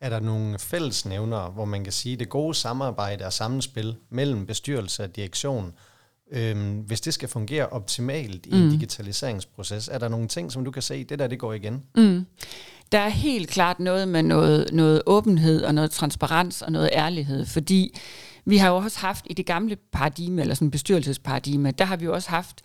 Er 0.00 0.10
der 0.10 0.20
nogle 0.20 0.58
fællesnævnere, 0.58 1.50
hvor 1.50 1.64
man 1.64 1.84
kan 1.84 1.92
sige, 1.92 2.16
det 2.16 2.28
gode 2.28 2.54
samarbejde 2.54 3.24
og 3.24 3.32
sammenspil 3.32 3.96
mellem 4.10 4.46
bestyrelse 4.46 5.04
og 5.04 5.16
direktion, 5.16 5.72
øhm, 6.32 6.74
hvis 6.78 7.00
det 7.00 7.14
skal 7.14 7.28
fungere 7.28 7.68
optimalt 7.68 8.46
i 8.46 8.50
mm. 8.54 8.62
en 8.62 8.70
digitaliseringsproces, 8.70 9.88
er 9.88 9.98
der 9.98 10.08
nogle 10.08 10.28
ting, 10.28 10.52
som 10.52 10.64
du 10.64 10.70
kan 10.70 10.82
se, 10.82 11.04
det 11.04 11.18
der, 11.18 11.26
det 11.26 11.38
går 11.38 11.52
igen? 11.52 11.82
Mm. 11.96 12.26
Der 12.92 12.98
er 12.98 13.08
helt 13.08 13.48
klart 13.48 13.80
noget 13.80 14.08
med 14.08 14.22
noget, 14.22 14.72
noget 14.72 15.02
åbenhed 15.06 15.62
og 15.62 15.74
noget 15.74 15.90
transparens 15.90 16.62
og 16.62 16.72
noget 16.72 16.90
ærlighed, 16.92 17.46
fordi 17.46 17.98
vi 18.44 18.56
har 18.56 18.68
jo 18.68 18.76
også 18.76 18.98
haft 18.98 19.26
i 19.30 19.34
det 19.34 19.46
gamle 19.46 19.76
paradigme, 19.92 20.40
eller 20.40 20.54
sådan 20.54 20.70
bestyrelsesparadigme, 20.70 21.70
der 21.70 21.84
har 21.84 21.96
vi 21.96 22.04
jo 22.04 22.14
også 22.14 22.30
haft 22.30 22.62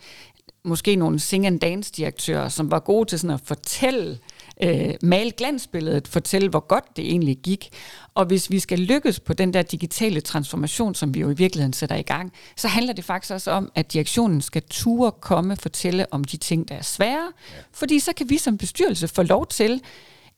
måske 0.64 0.96
nogle 0.96 1.20
sing 1.20 1.46
and 1.46 1.60
dance 1.60 1.92
direktører, 1.92 2.48
som 2.48 2.70
var 2.70 2.78
gode 2.78 3.08
til 3.08 3.18
sådan 3.18 3.34
at 3.34 3.40
fortælle, 3.44 4.18
øh, 4.62 4.94
male 5.02 5.30
glansbilledet, 5.30 6.08
fortælle, 6.08 6.48
hvor 6.48 6.66
godt 6.66 6.96
det 6.96 7.04
egentlig 7.04 7.38
gik. 7.42 7.70
Og 8.14 8.24
hvis 8.26 8.50
vi 8.50 8.58
skal 8.58 8.78
lykkes 8.78 9.20
på 9.20 9.32
den 9.32 9.54
der 9.54 9.62
digitale 9.62 10.20
transformation, 10.20 10.94
som 10.94 11.14
vi 11.14 11.20
jo 11.20 11.30
i 11.30 11.34
virkeligheden 11.34 11.72
sætter 11.72 11.96
i 11.96 12.02
gang, 12.02 12.32
så 12.56 12.68
handler 12.68 12.92
det 12.92 13.04
faktisk 13.04 13.32
også 13.32 13.50
om, 13.50 13.72
at 13.74 13.92
direktionen 13.92 14.40
skal 14.40 14.62
ture 14.70 15.12
komme 15.12 15.56
fortælle 15.56 16.12
om 16.12 16.24
de 16.24 16.36
ting, 16.36 16.68
der 16.68 16.74
er 16.74 16.82
svære. 16.82 17.32
Ja. 17.50 17.62
Fordi 17.72 17.98
så 17.98 18.12
kan 18.12 18.30
vi 18.30 18.38
som 18.38 18.58
bestyrelse 18.58 19.08
få 19.08 19.22
lov 19.22 19.46
til 19.46 19.82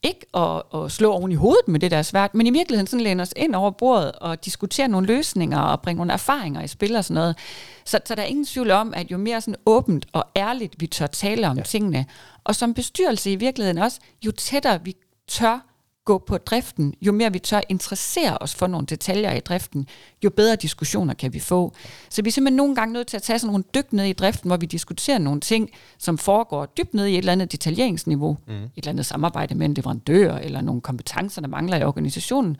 ikke 0.04 0.26
at, 0.34 0.62
at 0.75 0.92
slå 0.92 1.12
oven 1.12 1.32
i 1.32 1.34
hovedet 1.34 1.68
med 1.68 1.80
det, 1.80 1.90
der 1.90 1.96
er 1.96 2.02
svært, 2.02 2.34
men 2.34 2.46
i 2.46 2.50
virkeligheden 2.50 2.87
sådan 2.87 3.04
læne 3.04 3.23
os 3.23 3.32
ind 3.37 3.54
over 3.54 3.70
bordet 3.70 4.12
og 4.12 4.44
diskutere 4.44 4.88
nogle 4.88 5.06
løsninger 5.06 5.61
og 5.61 5.82
bringe 5.82 5.96
nogle 5.96 6.12
erfaringer 6.12 6.62
i 6.62 6.68
spil 6.68 6.96
og 6.96 7.04
sådan 7.04 7.14
noget. 7.14 7.38
Så, 7.84 7.99
så 8.04 8.14
der 8.14 8.23
er 8.23 8.26
ingen 8.26 8.44
tvivl 8.44 8.70
om, 8.70 8.94
at 8.94 9.11
jo 9.11 9.18
mere 9.18 9.40
sådan 9.40 9.61
åbent 9.66 10.06
og 10.12 10.25
ærligt 10.37 10.80
vi 10.80 10.87
tør 10.87 11.06
tale 11.06 11.49
om 11.49 11.56
ja. 11.56 11.62
tingene, 11.62 12.06
og 12.44 12.54
som 12.54 12.75
bestyrelse 12.75 13.32
i 13.32 13.37
virkeligheden 13.37 13.78
også, 13.78 14.00
jo 14.26 14.30
tættere 14.30 14.84
vi 14.84 14.96
tør 15.28 15.73
gå 16.04 16.18
på 16.18 16.38
driften, 16.38 16.94
jo 17.02 17.12
mere 17.12 17.32
vi 17.32 17.38
tør 17.38 17.61
interessere 17.68 18.38
os 18.38 18.54
for 18.54 18.66
nogle 18.66 18.87
detaljer 18.87 19.32
i 19.32 19.40
driften, 19.40 19.87
jo 20.25 20.30
bedre 20.30 20.56
diskussioner 20.56 21.14
kan 21.14 21.32
vi 21.32 21.40
få. 21.40 21.73
Så 22.11 22.23
vi 22.23 22.28
er 22.28 22.32
simpelthen 22.32 22.56
nogle 22.56 22.75
gange 22.75 22.92
nødt 22.92 23.06
til 23.06 23.16
at 23.16 23.23
tage 23.23 23.38
sådan 23.38 23.46
nogle 23.46 23.64
dyk 23.75 23.92
ned 23.92 24.04
i 24.04 24.12
driften, 24.12 24.49
hvor 24.49 24.56
vi 24.56 24.66
diskuterer 24.66 25.18
nogle 25.18 25.40
ting, 25.40 25.70
som 25.99 26.18
foregår 26.18 26.66
dybt 26.66 26.94
ned 26.94 27.06
i 27.06 27.12
et 27.12 27.18
eller 27.18 27.32
andet 27.32 27.52
detaljeringsniveau, 27.52 28.37
mm. 28.46 28.54
et 28.54 28.70
eller 28.76 28.90
andet 28.90 29.06
samarbejde 29.06 29.54
med 29.54 29.66
en 29.66 29.75
leverandør, 29.75 30.34
eller 30.34 30.61
nogle 30.61 30.80
kompetencer, 30.80 31.40
der 31.40 31.49
mangler 31.49 31.76
i 31.76 31.84
organisationen, 31.84 32.56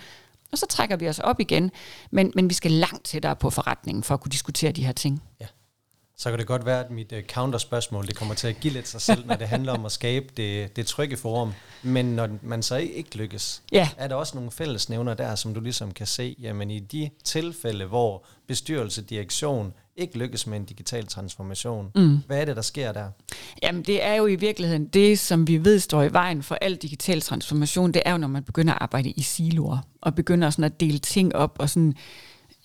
og 0.53 0.59
så 0.59 0.67
trækker 0.67 0.97
vi 0.97 1.09
os 1.09 1.19
op 1.19 1.41
igen. 1.41 1.71
Men, 2.11 2.33
men 2.35 2.49
vi 2.49 2.55
skal 2.55 2.71
langt 2.71 3.05
tættere 3.05 3.37
på 3.37 3.51
forretningen 3.51 4.03
for 4.03 4.15
at 4.15 4.21
kunne 4.21 4.31
diskutere 4.31 4.73
de 4.73 4.85
her 4.85 4.93
ting. 4.93 5.23
Ja. 5.41 5.47
Så 6.17 6.31
kan 6.31 6.39
det 6.39 6.47
godt 6.47 6.67
være, 6.67 6.85
at 6.85 6.91
mit 6.91 7.13
uh, 7.13 7.19
counterspørgsmål 7.23 8.07
det 8.07 8.17
kommer 8.17 8.35
til 8.35 8.49
at 8.49 8.61
give 8.61 8.73
lidt 8.73 8.89
sig 8.89 9.01
selv, 9.01 9.27
når 9.27 9.35
det 9.35 9.49
handler 9.49 9.73
om 9.73 9.87
at 9.87 9.93
skabe 9.93 10.27
det, 10.37 10.77
det 10.77 10.87
trygge 10.87 11.17
forum. 11.17 11.53
Men 11.83 12.05
når 12.05 12.29
man 12.43 12.63
så 12.63 12.77
ikke 12.77 13.17
lykkes, 13.17 13.63
ja. 13.73 13.89
er 13.97 14.09
der 14.09 14.15
også 14.15 14.37
nogle 14.37 14.51
fællesnævner 14.51 15.15
der, 15.15 15.35
som 15.35 15.55
du 15.55 15.61
ligesom 15.61 15.91
kan 15.93 16.07
se, 16.07 16.37
jamen 16.41 16.71
i 16.71 16.79
de 16.79 17.11
tilfælde, 17.25 17.85
hvor 17.85 18.25
bestyrelse, 18.47 19.03
direktion 19.03 19.73
ikke 19.97 20.19
lykkes 20.19 20.47
med 20.47 20.57
en 20.57 20.65
digital 20.65 21.07
transformation. 21.07 21.91
Mm. 21.95 22.19
Hvad 22.27 22.41
er 22.41 22.45
det, 22.45 22.57
der 22.57 22.63
sker 22.63 22.93
der? 22.93 23.11
Jamen 23.63 23.83
det 23.83 24.05
er 24.05 24.15
jo 24.15 24.27
i 24.27 24.37
virkeligheden 24.37 24.87
det, 24.87 25.19
som 25.19 25.49
vi 25.49 25.65
ved 25.65 25.79
står 25.79 26.03
i 26.03 26.13
vejen 26.13 26.43
for 26.43 26.59
al 26.61 26.77
digital 26.77 27.21
transformation, 27.21 27.93
det 27.93 28.03
er 28.07 28.13
jo, 28.13 28.19
når 28.19 28.29
man 28.29 28.45
begynder 28.45 28.75
at 28.75 28.83
arbejde 28.83 29.11
i 29.11 29.23
siloer, 29.23 29.79
og 30.01 30.15
begynder 30.15 30.51
sådan 30.51 30.65
at 30.65 30.81
dele 30.81 30.99
ting 30.99 31.35
op, 31.37 31.57
og 31.59 31.71
sådan 31.71 31.95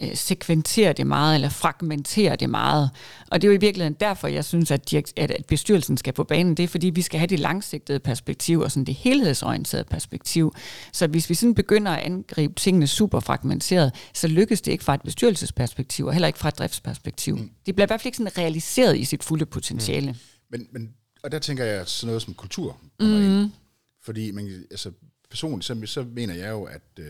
øh, 0.01 0.15
sekventere 0.15 0.93
det 0.93 1.07
meget, 1.07 1.35
eller 1.35 1.49
fragmentere 1.49 2.35
det 2.35 2.49
meget. 2.49 2.89
Og 3.31 3.41
det 3.41 3.47
er 3.47 3.51
jo 3.51 3.57
i 3.57 3.61
virkeligheden 3.61 3.97
derfor, 3.99 4.27
jeg 4.27 4.45
synes, 4.45 4.71
at, 4.71 4.93
at, 4.93 5.31
at 5.31 5.45
bestyrelsen 5.45 5.97
skal 5.97 6.13
på 6.13 6.23
banen. 6.23 6.57
Det 6.57 6.63
er, 6.63 6.67
fordi 6.67 6.89
vi 6.89 7.01
skal 7.01 7.19
have 7.19 7.27
det 7.27 7.39
langsigtede 7.39 7.99
perspektiv, 7.99 8.59
og 8.59 8.71
sådan 8.71 8.85
det 8.85 8.95
helhedsorienterede 8.95 9.83
perspektiv. 9.83 10.55
Så 10.93 11.07
hvis 11.07 11.29
vi 11.29 11.35
sådan 11.35 11.55
begynder 11.55 11.91
at 11.91 12.03
angribe 12.03 12.53
tingene 12.53 12.87
super 12.87 13.19
fragmenteret, 13.19 13.95
så 14.13 14.27
lykkes 14.27 14.61
det 14.61 14.71
ikke 14.71 14.83
fra 14.83 14.93
et 14.93 15.01
bestyrelsesperspektiv, 15.01 16.05
og 16.05 16.13
heller 16.13 16.27
ikke 16.27 16.39
fra 16.39 16.49
et 16.49 16.57
driftsperspektiv. 16.57 17.35
Mm. 17.35 17.51
Det 17.65 17.75
bliver 17.75 17.85
i 17.85 17.89
hvert 17.89 18.01
fald 18.01 18.07
ikke 18.07 18.17
sådan 18.17 18.37
realiseret 18.37 18.97
i 18.97 19.05
sit 19.05 19.23
fulde 19.23 19.45
potentiale. 19.45 20.11
Mm. 20.11 20.17
Men, 20.49 20.67
men, 20.71 20.93
og 21.23 21.31
der 21.31 21.39
tænker 21.39 21.65
jeg 21.65 21.87
sådan 21.87 22.07
noget 22.07 22.21
som 22.21 22.33
kultur 22.33 22.77
mm. 22.99 23.05
ind. 23.05 23.51
Fordi 24.03 24.31
man, 24.31 24.63
altså, 24.71 24.91
personligt, 25.29 25.65
så, 25.65 25.81
så 25.85 26.03
mener 26.03 26.33
jeg 26.33 26.49
jo, 26.49 26.63
at 26.63 26.81
øh, 26.99 27.05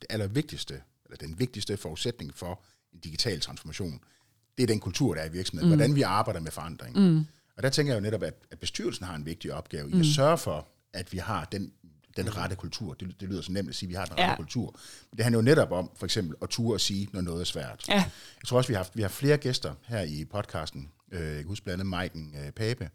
det 0.00 0.06
allervigtigste 0.10 0.74
eller 1.10 1.26
den 1.26 1.38
vigtigste 1.38 1.76
forudsætning 1.76 2.34
for 2.34 2.62
en 2.92 3.00
digital 3.00 3.40
transformation, 3.40 4.00
det 4.58 4.62
er 4.62 4.66
den 4.66 4.80
kultur, 4.80 5.14
der 5.14 5.20
er 5.20 5.26
i 5.26 5.32
virksomheden. 5.32 5.68
Mm. 5.70 5.76
Hvordan 5.76 5.94
vi 5.94 6.02
arbejder 6.02 6.40
med 6.40 6.50
forandring. 6.50 6.96
Mm. 6.98 7.24
Og 7.56 7.62
der 7.62 7.70
tænker 7.70 7.92
jeg 7.92 8.00
jo 8.00 8.02
netop, 8.02 8.22
at, 8.22 8.34
at 8.50 8.58
bestyrelsen 8.58 9.06
har 9.06 9.14
en 9.14 9.26
vigtig 9.26 9.52
opgave 9.52 9.86
mm. 9.86 9.92
i 9.92 9.92
at 9.92 9.98
mm. 9.98 10.04
sørge 10.04 10.38
for, 10.38 10.68
at 10.92 11.12
vi 11.12 11.18
har 11.18 11.44
den, 11.44 11.72
den 12.16 12.24
mm. 12.24 12.32
rette 12.32 12.56
kultur. 12.56 12.94
Det, 12.94 13.20
det 13.20 13.28
lyder 13.28 13.42
så 13.42 13.52
nemt 13.52 13.68
at 13.68 13.74
sige, 13.74 13.86
at 13.86 13.90
vi 13.90 13.94
har 13.94 14.04
den 14.04 14.12
rette 14.12 14.24
ja. 14.24 14.36
kultur. 14.36 14.76
Men 15.10 15.16
det 15.16 15.24
handler 15.24 15.38
jo 15.38 15.42
netop 15.42 15.72
om, 15.72 15.90
for 15.96 16.04
eksempel, 16.04 16.36
at 16.42 16.48
ture 16.48 16.76
og 16.76 16.80
sige, 16.80 17.08
når 17.12 17.20
noget 17.20 17.40
er 17.40 17.44
svært. 17.44 17.88
Ja. 17.88 17.94
Jeg 17.94 18.46
tror 18.46 18.56
også, 18.56 18.68
vi 18.68 18.74
har, 18.74 18.78
haft, 18.78 18.96
vi 18.96 19.02
har 19.02 19.08
flere 19.08 19.36
gæster 19.36 19.74
her 19.86 20.02
i 20.02 20.24
podcasten. 20.24 20.90
Øh, 21.12 21.26
jeg 21.26 21.36
kan 21.36 21.46
huske 21.46 21.64
blandt 21.64 21.80
andet 21.80 21.90
Maiken 21.90 22.34
øh, 22.44 22.50
Pape, 22.50 22.90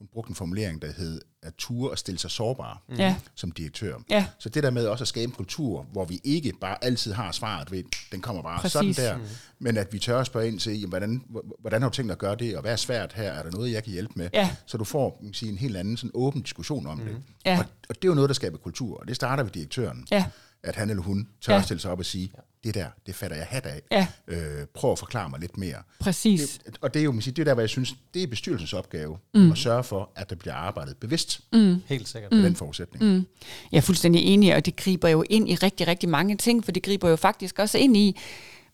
hun 0.00 0.08
brugte 0.12 0.30
en 0.30 0.34
formulering, 0.34 0.82
der 0.82 0.92
hed 0.92 1.20
at 1.42 1.54
ture 1.54 1.90
og 1.90 1.98
stille 1.98 2.18
sig 2.18 2.30
sårbare 2.30 2.76
mm. 2.88 3.20
som 3.34 3.50
direktør. 3.50 3.94
Ja. 4.10 4.26
Så 4.38 4.48
det 4.48 4.62
der 4.62 4.70
med 4.70 4.86
også 4.86 5.04
at 5.04 5.08
skabe 5.08 5.24
en 5.24 5.32
kultur, 5.32 5.86
hvor 5.92 6.04
vi 6.04 6.20
ikke 6.24 6.52
bare 6.60 6.84
altid 6.84 7.12
har 7.12 7.32
svaret, 7.32 7.70
ved, 7.70 7.82
den 8.12 8.20
kommer 8.20 8.42
bare 8.42 8.60
Præcis. 8.60 8.72
sådan 8.72 8.92
der, 8.92 9.16
mm. 9.16 9.22
men 9.58 9.76
at 9.76 9.92
vi 9.92 9.98
tør 9.98 10.20
at 10.20 10.26
spørge 10.26 10.48
ind 10.48 10.58
til, 10.58 10.80
jamen, 10.80 10.88
hvordan, 10.88 11.22
hvordan 11.58 11.82
har 11.82 11.88
du 11.88 11.94
tænkt 11.94 12.12
at 12.12 12.18
gøre 12.18 12.36
det, 12.36 12.56
og 12.56 12.62
hvad 12.62 12.72
er 12.72 12.76
svært 12.76 13.12
her, 13.12 13.30
er 13.30 13.42
der 13.42 13.50
noget, 13.50 13.72
jeg 13.72 13.84
kan 13.84 13.92
hjælpe 13.92 14.12
med? 14.16 14.30
Ja. 14.32 14.50
Så 14.66 14.78
du 14.78 14.84
får 14.84 15.18
man 15.22 15.34
sige, 15.34 15.52
en 15.52 15.58
helt 15.58 15.76
anden 15.76 15.96
sådan 15.96 16.10
åben 16.14 16.42
diskussion 16.42 16.86
om 16.86 16.98
mm. 16.98 17.04
det. 17.04 17.16
Ja. 17.44 17.58
Og, 17.58 17.64
og 17.88 17.94
det 17.94 18.04
er 18.04 18.08
jo 18.08 18.14
noget, 18.14 18.28
der 18.28 18.34
skaber 18.34 18.58
kultur, 18.58 19.00
og 19.00 19.08
det 19.08 19.16
starter 19.16 19.42
ved 19.42 19.50
direktøren. 19.50 20.06
Ja. 20.10 20.24
At 20.64 20.76
han 20.76 20.90
eller 20.90 21.02
hun 21.02 21.28
tør 21.40 21.52
ja. 21.52 21.58
at 21.58 21.64
stille 21.64 21.80
sig 21.80 21.90
op 21.90 21.98
og 21.98 22.04
sige, 22.04 22.32
det 22.64 22.74
der, 22.74 22.86
det 23.06 23.14
fatter 23.14 23.36
jeg 23.36 23.46
hat 23.46 23.66
af. 23.66 23.80
Ja. 23.90 24.06
Øh, 24.28 24.66
prøv 24.74 24.92
at 24.92 24.98
forklare 24.98 25.30
mig 25.30 25.40
lidt 25.40 25.58
mere. 25.58 25.76
Præcis. 26.00 26.60
Det, 26.66 26.78
og 26.80 26.94
det 26.94 27.00
er 27.00 27.04
jo 27.04 27.12
man 27.12 27.22
siger, 27.22 27.34
det 27.34 27.46
der, 27.46 27.54
hvor 27.54 27.62
jeg 27.62 27.68
synes, 27.68 27.94
det 28.14 28.22
er 28.22 28.26
bestyrelsens 28.26 28.72
opgave, 28.72 29.18
mm. 29.34 29.52
at 29.52 29.58
sørge 29.58 29.84
for, 29.84 30.10
at 30.16 30.30
der 30.30 30.36
bliver 30.36 30.54
arbejdet 30.54 30.96
bevidst. 30.96 31.40
Mm. 31.52 31.76
Helt 31.86 32.08
sikkert. 32.08 32.32
Med 32.32 32.38
mm. 32.38 32.44
den 32.44 32.56
forudsætning. 32.56 33.04
Mm. 33.04 33.26
Jeg 33.72 33.78
er 33.78 33.82
fuldstændig 33.82 34.22
enig, 34.22 34.54
og 34.54 34.66
det 34.66 34.76
griber 34.76 35.08
jo 35.08 35.24
ind 35.30 35.48
i 35.48 35.54
rigtig, 35.54 35.86
rigtig 35.86 36.08
mange 36.08 36.36
ting, 36.36 36.64
for 36.64 36.72
det 36.72 36.82
griber 36.82 37.08
jo 37.08 37.16
faktisk 37.16 37.58
også 37.58 37.78
ind 37.78 37.96
i, 37.96 38.16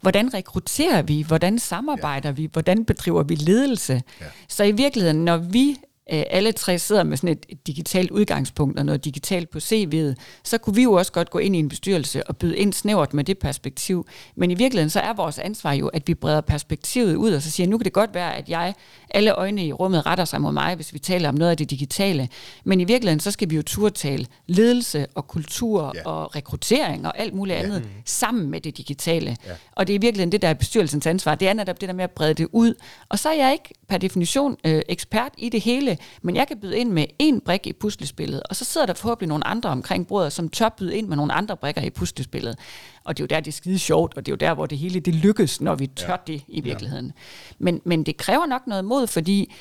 hvordan 0.00 0.34
rekrutterer 0.34 1.02
vi, 1.02 1.22
hvordan 1.22 1.58
samarbejder 1.58 2.28
ja. 2.28 2.34
vi, 2.34 2.48
hvordan 2.52 2.84
bedriver 2.84 3.22
vi 3.22 3.34
ledelse. 3.34 4.02
Ja. 4.20 4.26
Så 4.48 4.64
i 4.64 4.72
virkeligheden, 4.72 5.24
når 5.24 5.36
vi 5.36 5.76
alle 6.06 6.52
tre 6.52 6.78
sidder 6.78 7.02
med 7.02 7.16
sådan 7.16 7.30
et, 7.30 7.46
et 7.48 7.66
digitalt 7.66 8.10
udgangspunkt 8.10 8.78
og 8.78 8.86
noget 8.86 9.04
digitalt 9.04 9.50
på 9.50 9.58
CV'et, 9.58 10.14
så 10.44 10.58
kunne 10.58 10.76
vi 10.76 10.82
jo 10.82 10.92
også 10.92 11.12
godt 11.12 11.30
gå 11.30 11.38
ind 11.38 11.56
i 11.56 11.58
en 11.58 11.68
bestyrelse 11.68 12.26
og 12.26 12.36
byde 12.36 12.56
ind 12.56 12.72
snævert 12.72 13.14
med 13.14 13.25
det 13.25 13.38
perspektiv. 13.38 14.06
Men 14.36 14.50
i 14.50 14.54
virkeligheden 14.54 14.90
så 14.90 15.00
er 15.00 15.12
vores 15.12 15.38
ansvar 15.38 15.72
jo, 15.72 15.88
at 15.88 16.08
vi 16.08 16.14
breder 16.14 16.40
perspektivet 16.40 17.14
ud 17.14 17.32
og 17.32 17.42
så 17.42 17.50
siger, 17.50 17.66
nu 17.66 17.78
kan 17.78 17.84
det 17.84 17.92
godt 17.92 18.14
være, 18.14 18.36
at 18.36 18.48
jeg, 18.48 18.75
alle 19.10 19.32
øjne 19.32 19.66
i 19.66 19.72
rummet 19.72 20.06
retter 20.06 20.25
sig 20.25 20.40
mod 20.40 20.52
mig, 20.52 20.75
hvis 20.75 20.92
vi 20.92 20.98
taler 20.98 21.28
om 21.28 21.34
noget 21.34 21.50
af 21.50 21.56
det 21.56 21.70
digitale. 21.70 22.28
Men 22.64 22.80
i 22.80 22.84
virkeligheden 22.84 23.20
så 23.20 23.30
skal 23.30 23.50
vi 23.50 23.56
jo 23.56 23.62
turtale 23.62 24.26
ledelse 24.46 25.06
og 25.14 25.28
kultur 25.28 25.92
ja. 25.94 26.10
og 26.10 26.36
rekruttering 26.36 27.06
og 27.06 27.18
alt 27.18 27.34
muligt 27.34 27.58
andet 27.58 27.80
ja. 27.80 27.86
sammen 28.04 28.50
med 28.50 28.60
det 28.60 28.76
digitale. 28.76 29.36
Ja. 29.46 29.52
Og 29.72 29.86
det 29.86 29.92
er 29.92 29.98
i 29.98 30.00
virkeligheden 30.00 30.32
det, 30.32 30.42
der 30.42 30.48
er 30.48 30.54
bestyrelsens 30.54 31.06
ansvar. 31.06 31.34
Det 31.34 31.48
er 31.48 31.52
netop 31.52 31.80
det 31.80 31.88
der 31.88 31.94
med 31.94 32.04
at 32.04 32.10
brede 32.10 32.34
det 32.34 32.48
ud. 32.52 32.75
Og 33.08 33.18
så 33.18 33.28
er 33.28 33.34
jeg 33.34 33.52
ikke 33.52 33.75
per 33.88 33.98
definition 33.98 34.56
øh, 34.64 34.82
ekspert 34.88 35.32
i 35.38 35.48
det 35.48 35.60
hele, 35.60 35.95
men 36.22 36.36
jeg 36.36 36.48
kan 36.48 36.60
byde 36.60 36.78
ind 36.78 36.90
med 36.90 37.06
en 37.18 37.40
brik 37.40 37.66
i 37.66 37.72
puslespillet, 37.72 38.42
og 38.42 38.56
så 38.56 38.64
sidder 38.64 38.86
der 38.86 38.94
forhåbentlig 38.94 39.28
nogle 39.28 39.46
andre 39.46 39.70
omkring 39.70 40.06
bordet, 40.06 40.32
som 40.32 40.48
tør 40.48 40.68
byde 40.68 40.96
ind 40.96 41.08
med 41.08 41.16
nogle 41.16 41.32
andre 41.32 41.56
brikker 41.56 41.82
i 41.82 41.90
puslespillet. 41.90 42.58
Og 43.04 43.16
det 43.16 43.22
er 43.22 43.24
jo 43.24 43.36
der, 43.36 43.40
det 43.40 43.50
er 43.50 43.52
skide 43.52 43.78
sjovt, 43.78 44.16
og 44.16 44.26
det 44.26 44.32
er 44.32 44.34
jo 44.34 44.48
der, 44.48 44.54
hvor 44.54 44.66
det 44.66 44.78
hele 44.78 45.00
det 45.00 45.14
lykkes, 45.14 45.60
når 45.60 45.74
vi 45.74 45.86
tør 45.86 46.10
ja. 46.10 46.16
det 46.32 46.42
i 46.48 46.60
virkeligheden. 46.60 47.06
Ja. 47.06 47.12
Men, 47.58 47.80
men 47.84 48.02
det 48.02 48.16
kræver 48.16 48.46
nok 48.46 48.66
noget 48.66 48.84
mod, 48.84 49.06
fordi 49.06 49.52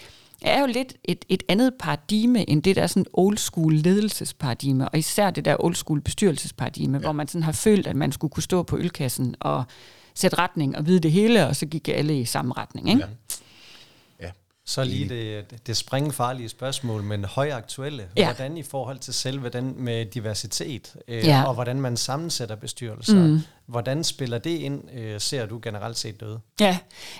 er 0.42 0.62
jo 0.62 0.65
lidt 0.65 0.94
et, 1.04 1.25
et 1.30 1.44
andet 1.50 1.74
paradigme, 1.80 2.50
end 2.50 2.63
det 2.63 2.75
der 2.75 2.88
sådan 2.88 3.06
old 3.13 3.38
school 3.38 3.74
ledelsesparadigme, 3.74 4.89
og 4.89 4.98
især 4.98 5.30
det 5.30 5.46
der 5.46 5.56
old 5.60 5.75
school 5.75 6.01
bestyrelsesparadigme, 6.01 6.98
ja. 6.98 7.01
hvor 7.01 7.12
man 7.12 7.27
sådan 7.27 7.44
har 7.44 7.51
følt, 7.51 7.88
at 7.88 7.96
man 7.96 8.12
skulle 8.12 8.32
kunne 8.32 8.44
stå 8.44 8.63
på 8.63 8.77
ølkassen 8.77 9.36
og 9.39 9.63
sætte 10.15 10.38
retning 10.38 10.77
og 10.77 10.86
vide 10.86 11.00
det 11.00 11.12
hele, 11.12 11.48
og 11.48 11.56
så 11.56 11.65
gik 11.65 11.88
alle 11.88 12.20
i 12.20 12.25
samme 12.25 12.54
retning. 12.58 12.89
Ikke? 12.89 13.01
Ja. 13.01 13.08
Så 14.68 14.84
lige 14.84 15.10
det, 15.10 15.68
det 15.68 15.78
springfarlige 15.78 16.50
spørgsmål, 16.50 17.04
men 17.04 17.26
højaktuelle. 17.26 18.08
Ja. 18.18 18.26
Hvordan 18.26 18.58
i 18.58 18.64
forhold 18.64 19.00
til 19.00 19.14
selve 19.14 19.50
den 19.50 19.74
med 19.78 20.06
diversitet, 20.06 20.96
øh, 21.08 21.26
ja. 21.26 21.44
og 21.44 21.54
hvordan 21.54 21.82
man 21.82 21.98
sammensætter 21.98 22.56
bestyrelser. 22.56 23.24
Mm. 23.24 23.40
Hvordan 23.66 24.04
spiller 24.04 24.38
det 24.38 24.50
ind, 24.50 24.84
øh, 24.94 25.22
ser 25.22 25.46
du 25.46 25.60
generelt 25.64 25.98
set 25.98 26.20
døde? 26.20 26.40
Ja, 26.60 26.78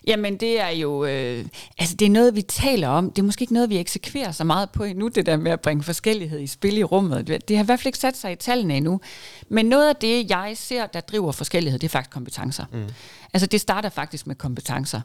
jamen 0.08 0.38
det 0.38 0.62
er 0.62 0.70
jo, 0.70 1.06
øh, 1.06 1.46
altså 1.78 1.96
det 1.96 2.06
er 2.06 2.10
noget, 2.10 2.36
vi 2.36 2.42
taler 2.42 2.88
om. 2.88 3.12
Det 3.12 3.22
er 3.22 3.25
måske 3.25 3.44
ikke 3.44 3.54
noget, 3.54 3.70
vi 3.70 3.78
eksekverer 3.78 4.32
så 4.32 4.44
meget 4.44 4.70
på 4.70 4.84
endnu, 4.84 5.08
det 5.08 5.25
der 5.25 5.38
med 5.38 5.52
at 5.52 5.62
bringe 5.62 5.84
forskellighed 5.84 6.40
i 6.40 6.48
spil 6.48 6.78
i 6.78 6.84
rummet. 6.84 7.28
Det 7.28 7.58
har 7.58 7.64
i 7.64 7.66
hvert 7.66 7.80
fald 7.80 7.88
ikke 7.88 8.00
sat 8.00 8.18
sig 8.18 8.32
i 8.32 8.36
tallene 8.36 8.78
endnu. 8.78 9.02
Men 9.50 9.66
noget 9.66 9.90
af 9.90 9.96
det, 9.96 10.30
jeg 10.30 10.54
ser, 10.56 10.86
der 10.86 11.00
driver 11.00 11.32
forskellighed, 11.32 11.80
det 11.80 11.88
er 11.88 11.90
faktisk 11.90 12.12
kompetencer. 12.12 12.66
Mm. 12.72 12.86
Altså 13.34 13.48
det 13.48 13.62
starter 13.62 13.90
faktisk 13.90 14.28
med 14.28 14.36
kompetencer. 14.36 15.02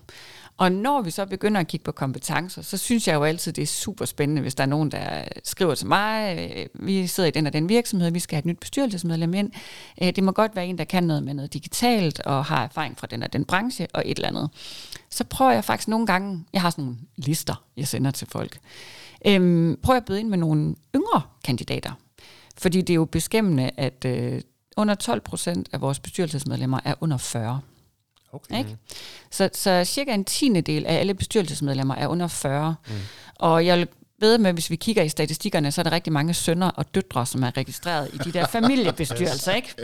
Og 0.60 0.72
når 0.72 1.02
vi 1.02 1.10
så 1.10 1.26
begynder 1.26 1.60
at 1.60 1.66
kigge 1.66 1.84
på 1.84 1.92
kompetencer, 1.92 2.62
så 2.62 2.76
synes 2.76 3.08
jeg 3.08 3.14
jo 3.14 3.24
altid, 3.24 3.52
det 3.52 3.62
er 3.62 3.66
super 3.66 4.04
spændende, 4.04 4.42
hvis 4.42 4.54
der 4.54 4.64
er 4.64 4.68
nogen, 4.68 4.90
der 4.90 5.24
skriver 5.44 5.74
til 5.74 5.86
mig, 5.86 6.38
øh, 6.56 6.86
vi 6.86 7.06
sidder 7.06 7.28
i 7.28 7.30
den 7.30 7.46
og 7.46 7.52
den 7.52 7.68
virksomhed, 7.68 8.10
vi 8.10 8.18
skal 8.18 8.36
have 8.36 8.38
et 8.38 8.46
nyt 8.46 8.58
bestyrelsesmedlem 8.60 9.34
ind. 9.34 9.50
Øh, 10.02 10.12
det 10.16 10.24
må 10.24 10.32
godt 10.32 10.56
være 10.56 10.66
en, 10.66 10.78
der 10.78 10.84
kan 10.84 11.04
noget 11.04 11.22
med 11.22 11.34
noget 11.34 11.52
digitalt, 11.52 12.20
og 12.20 12.44
har 12.44 12.64
erfaring 12.64 12.98
fra 12.98 13.06
den 13.06 13.22
og 13.22 13.32
den 13.32 13.44
branche, 13.44 13.86
og 13.94 14.02
et 14.06 14.16
eller 14.16 14.28
andet. 14.28 14.50
Så 15.10 15.24
prøver 15.24 15.52
jeg 15.52 15.64
faktisk 15.64 15.88
nogle 15.88 16.06
gange, 16.06 16.44
jeg 16.52 16.60
har 16.60 16.70
sådan 16.70 16.84
nogle 16.84 16.98
lister, 17.16 17.64
jeg 17.76 17.88
sender 17.88 18.10
til 18.10 18.26
folk, 18.30 18.58
øhm, 19.26 19.78
prøver 19.82 19.94
jeg 19.94 20.02
at 20.02 20.06
byde 20.06 20.20
ind 20.20 20.28
med 20.28 20.38
nogle 20.38 20.74
yngre 20.96 21.22
kandidater. 21.44 21.92
Fordi 22.58 22.80
det 22.80 22.90
er 22.90 22.94
jo 22.94 23.04
beskæmmende, 23.04 23.70
at 23.76 24.04
øh, 24.06 24.40
under 24.76 24.94
12 24.94 25.20
procent 25.20 25.68
af 25.72 25.80
vores 25.80 26.00
bestyrelsesmedlemmer 26.00 26.80
er 26.84 26.94
under 27.00 27.16
40. 27.16 27.60
Okay. 28.32 28.58
Ikke? 28.58 28.76
Så, 29.30 29.48
så 29.52 29.84
cirka 29.84 30.14
en 30.14 30.24
tiende 30.24 30.60
del 30.60 30.86
af 30.86 30.94
alle 30.94 31.14
bestyrelsesmedlemmer 31.14 31.94
er 31.94 32.06
under 32.06 32.28
40. 32.28 32.74
Mm. 32.88 32.94
Og 33.34 33.66
jeg 33.66 33.86
ved 34.20 34.38
med, 34.38 34.52
hvis 34.52 34.70
vi 34.70 34.76
kigger 34.76 35.02
i 35.02 35.08
statistikkerne, 35.08 35.72
så 35.72 35.80
er 35.80 35.82
der 35.82 35.92
rigtig 35.92 36.12
mange 36.12 36.34
sønner 36.34 36.68
og 36.68 36.94
døtre, 36.94 37.26
som 37.26 37.42
er 37.42 37.56
registreret 37.56 38.10
i 38.14 38.18
de 38.18 38.32
der 38.32 38.46
familiebestyrelser. 38.56 39.52
Ikke? 39.52 39.74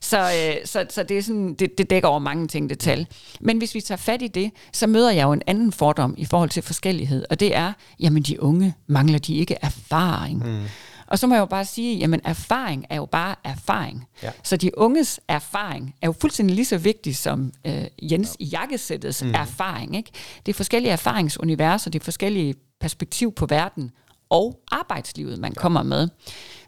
Så, 0.00 0.18
øh, 0.18 0.66
så, 0.66 0.86
så 0.90 1.02
det, 1.02 1.18
er 1.18 1.22
sådan, 1.22 1.54
det, 1.54 1.78
det 1.78 1.90
dækker 1.90 2.08
over 2.08 2.18
mange 2.18 2.48
ting, 2.48 2.70
det 2.70 2.78
tal. 2.78 3.06
Men 3.40 3.58
hvis 3.58 3.74
vi 3.74 3.80
tager 3.80 3.96
fat 3.96 4.22
i 4.22 4.28
det, 4.28 4.50
så 4.72 4.86
møder 4.86 5.10
jeg 5.10 5.22
jo 5.22 5.32
en 5.32 5.42
anden 5.46 5.72
fordom 5.72 6.14
i 6.18 6.24
forhold 6.24 6.50
til 6.50 6.62
forskellighed, 6.62 7.24
og 7.30 7.40
det 7.40 7.56
er, 7.56 7.72
jamen 8.00 8.22
de 8.22 8.42
unge, 8.42 8.74
mangler 8.86 9.18
de 9.18 9.36
ikke 9.36 9.56
erfaring? 9.62 10.46
Mm. 10.46 10.64
Og 11.08 11.18
så 11.18 11.26
må 11.26 11.34
jeg 11.34 11.40
jo 11.40 11.46
bare 11.46 11.64
sige, 11.64 11.98
jamen 11.98 12.20
erfaring 12.24 12.84
er 12.90 12.96
jo 12.96 13.06
bare 13.06 13.34
erfaring. 13.44 14.08
Ja. 14.22 14.30
Så 14.42 14.56
de 14.56 14.78
unges 14.78 15.20
erfaring 15.28 15.94
er 16.02 16.06
jo 16.06 16.14
fuldstændig 16.20 16.56
lige 16.56 16.66
så 16.66 16.78
vigtig 16.78 17.16
som 17.16 17.52
øh, 17.64 17.84
Jens 18.02 18.36
i 18.38 18.44
jakkesættets 18.44 19.22
mm. 19.22 19.34
erfaring. 19.34 19.96
Ikke? 19.96 20.10
Det 20.46 20.52
er 20.52 20.56
forskellige 20.56 20.92
erfaringsuniverser, 20.92 21.90
det 21.90 22.00
er 22.00 22.04
forskellige 22.04 22.54
perspektiv 22.80 23.32
på 23.32 23.46
verden 23.46 23.90
og 24.30 24.60
arbejdslivet, 24.70 25.38
man 25.38 25.54
kommer 25.54 25.82
med. 25.82 26.08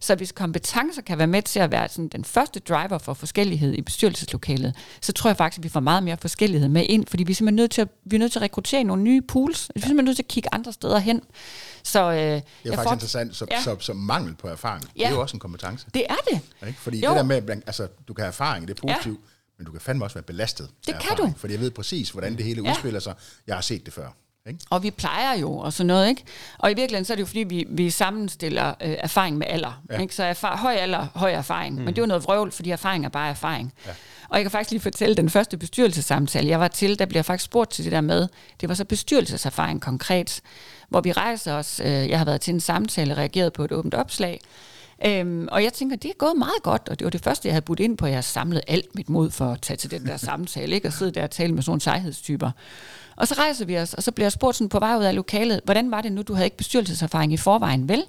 Så 0.01 0.15
hvis 0.15 0.33
kompetencer 0.33 1.03
kan 1.03 1.19
være 1.19 1.27
med 1.27 1.43
til 1.43 1.61
at 1.61 1.71
være 1.71 1.89
sådan 1.89 2.09
den 2.09 2.25
første 2.25 2.61
driver 2.61 2.99
for 2.99 3.15
forskellighed 3.15 3.75
i 3.75 3.83
bestyrelseslokalet, 3.83 4.77
så 5.01 5.13
tror 5.13 5.31
jeg 5.31 5.37
faktisk, 5.37 5.59
at 5.59 5.65
vi 5.65 5.69
får 5.69 5.81
meget 5.81 6.03
mere 6.03 6.17
forskellighed 6.17 6.69
med 6.69 6.85
ind, 6.89 7.07
fordi 7.07 7.25
vi 7.25 7.33
er 7.33 7.35
simpelthen 7.35 7.57
nødt 7.57 7.71
til 7.71 7.81
at, 7.81 7.89
vi 8.05 8.17
er 8.17 8.21
nødt 8.21 8.33
til 8.33 8.39
at 8.39 8.43
rekruttere 8.43 8.85
nogle 8.85 9.03
nye 9.03 9.23
pools. 9.23 9.71
Vi 9.75 9.81
er 9.81 9.87
simpelthen 9.87 10.05
nødt 10.05 10.17
til 10.17 10.23
at 10.23 10.29
kigge 10.29 10.49
andre 10.55 10.73
steder 10.73 10.99
hen. 10.99 11.21
Så, 11.83 12.01
øh, 12.03 12.17
Det 12.17 12.21
er 12.21 12.31
jeg 12.31 12.43
jo 12.65 12.71
faktisk 12.73 12.85
får- 12.89 12.93
interessant, 12.93 13.37
så, 13.37 13.47
Ja. 13.51 13.57
ja. 13.57 13.63
så, 13.63 13.77
så 13.81 13.93
mangel 13.93 14.35
på 14.35 14.49
erfaring, 14.49 14.85
ja. 14.97 15.01
det 15.03 15.07
er 15.09 15.15
jo 15.15 15.21
også 15.21 15.37
en 15.37 15.41
kompetence. 15.41 15.87
Det 15.95 16.05
er 16.11 16.15
det. 16.31 16.41
Ikke? 16.69 16.81
Fordi 16.81 17.01
Jo. 17.05 17.09
det 17.11 17.17
der 17.17 17.23
med, 17.23 17.43
altså, 17.67 17.89
du 18.09 18.15
kan 18.15 18.23
have 18.23 18.29
erfaring, 18.29 18.69
det 18.69 18.79
er 18.79 18.89
positivt, 18.89 19.21
ja. 19.21 19.29
men 19.59 19.67
du 19.67 19.73
kan 19.73 19.81
fandme 19.81 20.05
også 20.05 20.15
være 20.15 20.23
belastet 20.23 20.69
Det 20.87 20.95
kan 20.95 21.11
erfaring, 21.13 21.35
du. 21.35 21.39
Fordi 21.39 21.53
jeg 21.53 21.61
ved 21.61 21.71
præcis, 21.71 22.11
hvordan 22.11 22.37
det 22.37 22.45
hele 22.45 22.63
Ja. 22.65 22.71
udspiller 22.71 23.01
sig. 23.01 23.15
Jeg 23.47 23.55
har 23.57 23.63
set 23.63 23.87
det 23.87 23.95
før. 23.95 24.09
Ikke? 24.49 24.61
Og 24.71 24.83
vi 24.83 24.91
plejer 24.91 25.37
jo 25.39 25.57
og 25.59 25.73
sådan 25.73 25.87
noget, 25.87 26.09
ikke? 26.09 26.25
Og 26.59 26.71
i 26.71 26.75
virkeligheden 26.75 27.05
så 27.05 27.13
er 27.13 27.15
det 27.15 27.21
jo 27.21 27.27
fordi, 27.27 27.41
vi, 27.41 27.65
vi 27.69 27.91
sammenstiller 27.91 28.69
øh, 28.69 28.75
erfaring 28.99 29.39
med 29.39 29.47
alder. 29.51 29.83
Ja. 29.91 29.99
Ikke? 29.99 30.15
Så 30.15 30.25
erfar- 30.25 30.57
høj 30.57 30.75
alder, 30.75 31.07
høj 31.15 31.31
erfaring. 31.33 31.75
Mm. 31.77 31.81
Men 31.85 31.89
det 31.89 31.99
er 31.99 32.03
jo 32.03 32.07
noget 32.07 32.25
vrøvl, 32.25 32.53
fordi 32.53 32.71
erfaring 32.71 33.05
er 33.05 33.09
bare 33.09 33.31
erfaring. 33.31 33.73
Ja. 33.87 33.91
Og 34.29 34.37
jeg 34.37 34.45
kan 34.45 34.51
faktisk 34.51 34.71
lige 34.71 34.81
fortælle, 34.81 35.15
den 35.15 35.31
første 35.31 35.57
bestyrelsesamtale, 35.57 36.49
jeg 36.49 36.61
var 36.61 36.69
til, 36.69 36.99
der 36.99 37.07
bliver 37.07 37.23
faktisk 37.23 37.45
spurgt 37.45 37.71
til 37.71 37.85
det 37.85 37.93
der 37.93 38.01
med, 38.01 38.29
det 38.61 38.69
var 38.69 38.75
så 38.75 38.85
bestyrelseserfaring 38.85 39.81
konkret, 39.83 40.41
hvor 40.91 41.01
vi 41.01 41.13
rejser 41.13 41.55
os, 41.55 41.81
øh, 41.85 41.87
jeg 41.87 42.19
har 42.19 42.25
været 42.25 42.41
til 42.41 42.55
en 42.55 42.61
samtale, 42.61 43.15
reageret 43.15 43.53
på 43.53 43.65
et 43.65 43.73
åbent 43.73 43.95
opslag, 43.95 44.41
Øhm, 45.07 45.49
og 45.53 45.65
jeg 45.65 45.73
tænker, 45.73 45.97
det 45.97 46.09
er 46.09 46.15
gået 46.19 46.37
meget 46.39 46.63
godt, 46.63 46.89
og 46.89 46.99
det 46.99 47.05
var 47.05 47.11
det 47.11 47.25
første, 47.25 47.49
jeg 47.49 47.55
havde 47.55 47.65
budt 47.65 47.81
ind 47.81 47.99
på. 47.99 48.07
Jeg 48.07 48.17
har 48.17 48.23
samlet 48.23 48.61
alt 48.69 48.95
mit 48.95 49.09
mod 49.09 49.31
for 49.31 49.53
at 49.53 49.61
tage 49.63 49.77
til 49.77 49.91
den 49.91 50.07
der 50.07 50.17
samtale, 50.17 50.75
ikke? 50.75 50.89
og 50.89 50.93
sidde 50.93 51.13
der 51.13 51.23
og 51.23 51.31
tale 51.31 51.55
med 51.55 51.63
sådan 51.63 51.71
nogle 51.71 51.81
sejhedstyper. 51.81 52.51
Og 53.17 53.29
så 53.29 53.35
rejser 53.35 53.65
vi 53.65 53.79
os, 53.79 53.95
og 53.95 54.03
så 54.03 54.13
bliver 54.13 54.25
jeg 54.25 54.33
spurgt 54.33 54.57
sådan 54.57 54.69
på 54.69 54.79
vej 54.79 54.97
ud 54.97 55.05
af 55.05 55.15
lokalet, 55.15 55.61
hvordan 55.65 55.91
var 55.91 56.01
det 56.01 56.13
nu, 56.13 56.23
du 56.23 56.35
havde 56.35 56.47
ikke 56.47 56.57
bestyrelseserfaring 56.57 57.33
i 57.33 57.37
forvejen, 57.37 57.89
vel? 57.89 58.05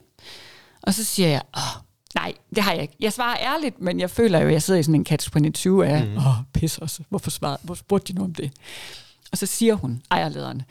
Og 0.81 0.93
så 0.93 1.03
siger 1.03 1.29
jeg, 1.29 1.41
åh, 1.57 1.81
nej, 2.15 2.33
det 2.55 2.63
har 2.63 2.73
jeg 2.73 2.81
ikke. 2.81 2.95
Jeg 2.99 3.13
svarer 3.13 3.37
ærligt, 3.39 3.81
men 3.81 3.99
jeg 3.99 4.09
føler 4.09 4.39
jo, 4.39 4.47
at 4.47 4.53
jeg 4.53 4.61
sidder 4.61 4.79
i 4.79 4.83
sådan 4.83 4.95
en 4.95 5.05
catch 5.05 5.31
22 5.31 5.87
af, 5.87 6.07
åh, 6.17 6.27
oh, 6.27 6.33
pis 6.53 6.77
også, 6.77 7.03
hvorfor, 7.09 7.29
svarede, 7.29 7.57
hvorfor 7.63 7.79
spurgte 7.79 8.13
de 8.13 8.19
nu 8.19 8.23
om 8.23 8.33
det? 8.33 8.51
Og 9.31 9.37
så 9.37 9.45
siger 9.45 9.75
hun, 9.75 10.01
ejerlederen, 10.11 10.61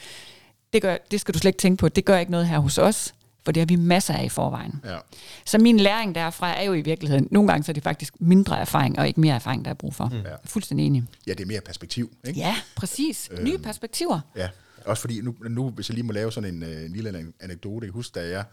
det, 0.73 0.83
gør, 0.83 0.97
det 1.11 1.21
skal 1.21 1.35
du 1.35 1.39
slet 1.39 1.49
ikke 1.49 1.59
tænke 1.59 1.81
på, 1.81 1.89
det 1.89 2.05
gør 2.05 2.19
ikke 2.19 2.31
noget 2.33 2.49
her 2.49 2.59
hos 2.59 2.79
os, 2.79 3.15
for 3.45 3.53
det 3.53 3.61
har 3.61 3.67
vi 3.67 3.77
masser 3.77 4.15
af 4.15 4.25
i 4.25 4.29
forvejen. 4.29 4.81
Ja. 4.85 4.99
Så 5.47 5.59
min 5.59 5.81
læring 5.81 6.15
derfra 6.15 6.57
er 6.59 6.63
jo 6.63 6.73
i 6.73 6.81
virkeligheden, 6.81 7.29
nogle 7.31 7.49
gange 7.53 7.65
så 7.65 7.73
er 7.73 7.75
det 7.75 7.83
faktisk 7.83 8.15
mindre 8.21 8.59
erfaring, 8.59 8.99
og 8.99 9.09
ikke 9.09 9.21
mere 9.21 9.35
erfaring, 9.35 9.65
der 9.65 9.71
er 9.71 9.75
brug 9.75 9.95
for. 9.95 10.05
Mm. 10.09 10.17
Ja. 10.17 10.35
Fuldstændig 10.45 10.87
enig. 10.87 11.05
ja, 11.27 11.33
det 11.33 11.41
er 11.41 11.47
mere 11.47 11.61
perspektiv. 11.61 12.13
Ikke? 12.27 12.41
Ja, 12.41 12.57
præcis. 12.77 13.31
Nye 13.43 13.59
perspektiver. 13.59 14.21
Ja, 14.37 14.49
også 14.85 15.01
fordi, 15.01 15.21
nu, 15.21 15.35
nu 15.49 15.71
hvis 15.71 15.89
jeg 15.89 15.95
lige 15.95 16.05
må 16.07 16.13
lave 16.13 16.33
sådan 16.33 16.55
en, 16.55 16.63
øh, 16.63 16.85
en 16.85 16.93
lille 16.93 17.09
an- 17.19 17.35
anekdote, 17.41 17.85
jeg 17.87 17.93
husker, 17.93 18.21
da 18.21 18.29
jeg, 18.29 18.45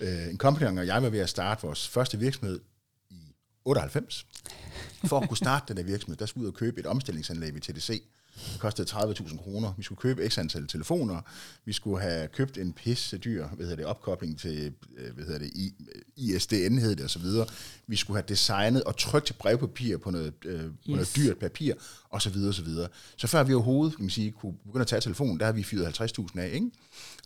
øh, 0.00 0.30
en 0.30 0.38
company 0.38 0.78
og 0.80 0.86
jeg 0.86 1.02
var 1.02 1.08
ved 1.10 1.18
at 1.20 1.28
starte 1.28 1.62
vores 1.62 1.88
første 1.88 2.18
virksomhed 2.18 2.60
i 3.10 3.14
98. 3.64 4.26
For 5.04 5.20
at 5.20 5.28
kunne 5.28 5.36
starte 5.36 5.64
den 5.68 5.76
der 5.76 5.82
virksomhed, 5.82 6.16
der 6.16 6.26
skulle 6.26 6.42
vi 6.42 6.46
ud 6.46 6.52
og 6.52 6.58
købe 6.58 6.80
et 6.80 6.86
omstillingsanlæg 6.86 7.54
ved 7.54 7.60
TDC. 7.60 8.02
Det 8.52 8.60
kostede 8.60 8.88
30.000 8.90 9.42
kroner. 9.42 9.72
Vi 9.76 9.82
skulle 9.82 9.98
købe 9.98 10.28
x 10.30 10.38
antal 10.38 10.66
telefoner. 10.66 11.20
Vi 11.64 11.72
skulle 11.72 12.00
have 12.02 12.28
købt 12.28 12.58
en 12.58 12.72
pisse 12.72 13.18
dyr 13.18 13.46
hvad 13.48 13.66
hedder 13.66 13.76
det, 13.76 13.84
opkobling 13.84 14.38
til 14.38 14.72
øh, 14.98 15.14
hvad 15.14 15.24
hedder 15.24 15.38
det, 15.38 15.50
ISDN 16.16 16.78
hed 16.78 16.96
det, 16.96 17.04
og 17.04 17.10
så 17.10 17.18
videre. 17.18 17.46
Vi 17.86 17.96
skulle 17.96 18.16
have 18.16 18.24
designet 18.28 18.84
og 18.84 18.96
trykt 18.96 19.32
brevpapir 19.38 19.96
på 19.98 20.10
noget, 20.10 20.32
øh, 20.44 20.60
på 20.64 20.70
noget 20.86 21.00
Yes. 21.08 21.12
dyrt 21.12 21.38
papir, 21.38 21.74
og 22.10 22.22
så 22.22 22.30
videre, 22.30 22.50
og 22.50 22.54
så 22.54 22.62
videre. 22.62 22.88
Så 23.16 23.26
før 23.26 23.42
vi 23.44 23.54
overhovedet 23.54 23.96
kan 23.96 24.02
man 24.04 24.10
sige, 24.10 24.30
kunne 24.30 24.52
begynde 24.66 24.80
at 24.80 24.86
tage 24.86 25.00
telefonen, 25.00 25.40
der 25.40 25.46
har 25.46 25.52
vi 25.52 25.62
fyret 25.62 26.00
50.000 26.00 26.38
af, 26.40 26.50
ikke? 26.52 26.70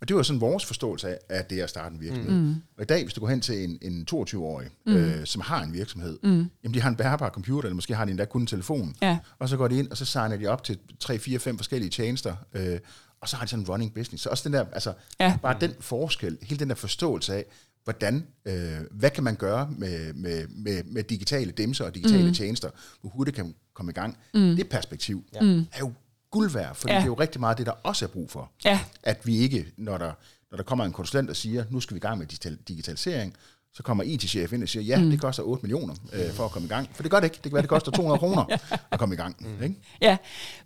Og 0.01 0.07
det 0.07 0.15
var 0.15 0.23
sådan 0.23 0.41
vores 0.41 0.65
forståelse 0.65 1.07
af, 1.09 1.17
at 1.29 1.49
det 1.49 1.59
er 1.59 1.63
at 1.63 1.69
starte 1.69 1.93
en 1.95 2.01
virksomhed. 2.01 2.31
Mm. 2.31 2.55
Og 2.77 2.81
i 2.81 2.85
dag, 2.85 3.03
hvis 3.03 3.13
du 3.13 3.21
går 3.21 3.27
hen 3.27 3.41
til 3.41 3.63
en, 3.63 3.77
en 3.81 4.07
22-årig, 4.11 4.67
mm. 4.85 4.93
øh, 4.95 5.25
som 5.25 5.41
har 5.41 5.63
en 5.63 5.73
virksomhed, 5.73 6.17
mm. 6.23 6.45
jamen 6.63 6.73
de 6.73 6.81
har 6.81 6.89
en 6.89 6.95
bærbar 6.95 7.29
computer, 7.29 7.67
eller 7.67 7.75
måske 7.75 7.95
har 7.95 8.05
de 8.05 8.11
endda 8.11 8.25
kun 8.25 8.41
en 8.41 8.47
telefon, 8.47 8.95
Ja. 9.01 9.17
og 9.39 9.49
så 9.49 9.57
går 9.57 9.67
de 9.67 9.79
ind, 9.79 9.87
og 9.91 9.97
så 9.97 10.05
signer 10.05 10.37
de 10.37 10.47
op 10.47 10.63
til 10.63 10.77
3, 11.05 11.19
4, 11.19 11.39
5 11.39 11.57
forskellige 11.57 11.89
tjenester, 11.89 12.35
øh, 12.53 12.79
og 13.21 13.29
så 13.29 13.35
har 13.35 13.45
de 13.45 13.49
sådan 13.49 13.63
en 13.63 13.69
running 13.69 13.93
business. 13.93 14.23
Så 14.23 14.29
også 14.29 14.43
den 14.49 14.53
der, 14.53 14.65
altså, 14.73 14.93
Ja. 15.19 15.37
bare 15.41 15.57
den 15.61 15.73
forskel, 15.79 16.37
hele 16.41 16.59
den 16.59 16.69
der 16.69 16.75
forståelse 16.75 17.33
af, 17.33 17.45
hvordan, 17.83 18.27
øh, 18.45 18.79
hvad 18.91 19.09
kan 19.09 19.23
man 19.23 19.35
gøre 19.35 19.69
med, 19.77 20.13
med, 20.13 20.47
med, 20.47 20.83
med 20.83 21.03
digitale 21.03 21.51
dimser 21.51 21.85
og 21.85 21.95
digitale 21.95 22.27
mm. 22.27 22.33
tjenester, 22.33 22.69
hvor 23.01 23.09
hurtigt 23.09 23.35
kan 23.35 23.45
man 23.45 23.55
komme 23.73 23.89
i 23.91 23.93
gang. 23.93 24.17
Mm. 24.33 24.55
Det 24.55 24.69
perspektiv 24.69 25.23
ja. 25.33 25.39
er 25.73 25.79
jo 25.79 25.93
guld 26.31 26.51
værd, 26.51 26.75
for 26.75 26.87
Ja. 26.87 26.93
ja. 26.93 26.99
det 26.99 27.03
er 27.03 27.07
jo 27.07 27.13
rigtig 27.13 27.39
meget 27.39 27.57
det, 27.57 27.65
der 27.65 27.71
også 27.71 28.05
er 28.05 28.09
brug 28.09 28.31
for. 28.31 28.51
Ja. 28.65 28.79
At 29.03 29.27
vi 29.27 29.37
ikke, 29.37 29.65
når 29.77 29.97
der, 29.97 30.11
når 30.51 30.55
der 30.57 30.63
kommer 30.63 30.85
en 30.85 30.91
konsulent 30.93 31.29
og 31.29 31.35
siger, 31.35 31.63
nu 31.69 31.79
skal 31.79 31.95
vi 31.95 31.97
i 31.97 32.01
gang 32.01 32.17
med 32.17 32.25
digital, 32.27 32.57
digitalisering, 32.67 33.35
så 33.75 33.83
kommer 33.83 34.03
IT-chef 34.03 34.53
ind 34.53 34.63
og 34.63 34.69
siger, 34.69 34.83
ja, 34.83 35.01
mm. 35.01 35.09
det 35.09 35.21
koster 35.21 35.43
8 35.43 35.61
millioner 35.63 35.93
øh, 36.13 36.31
for 36.33 36.45
at 36.45 36.51
komme 36.51 36.65
i 36.65 36.69
gang. 36.69 36.89
For 36.93 37.03
det 37.03 37.11
gør 37.11 37.19
det 37.19 37.25
ikke. 37.25 37.35
Det 37.35 37.43
kan 37.43 37.53
være, 37.53 37.61
det 37.61 37.69
koster 37.69 37.91
200 37.91 38.19
kroner 38.19 38.45
at 38.91 38.99
komme 38.99 39.15
i 39.15 39.17
gang. 39.17 39.35
Mm. 39.39 39.63
Ikke? 39.63 39.75
Ja, 40.01 40.17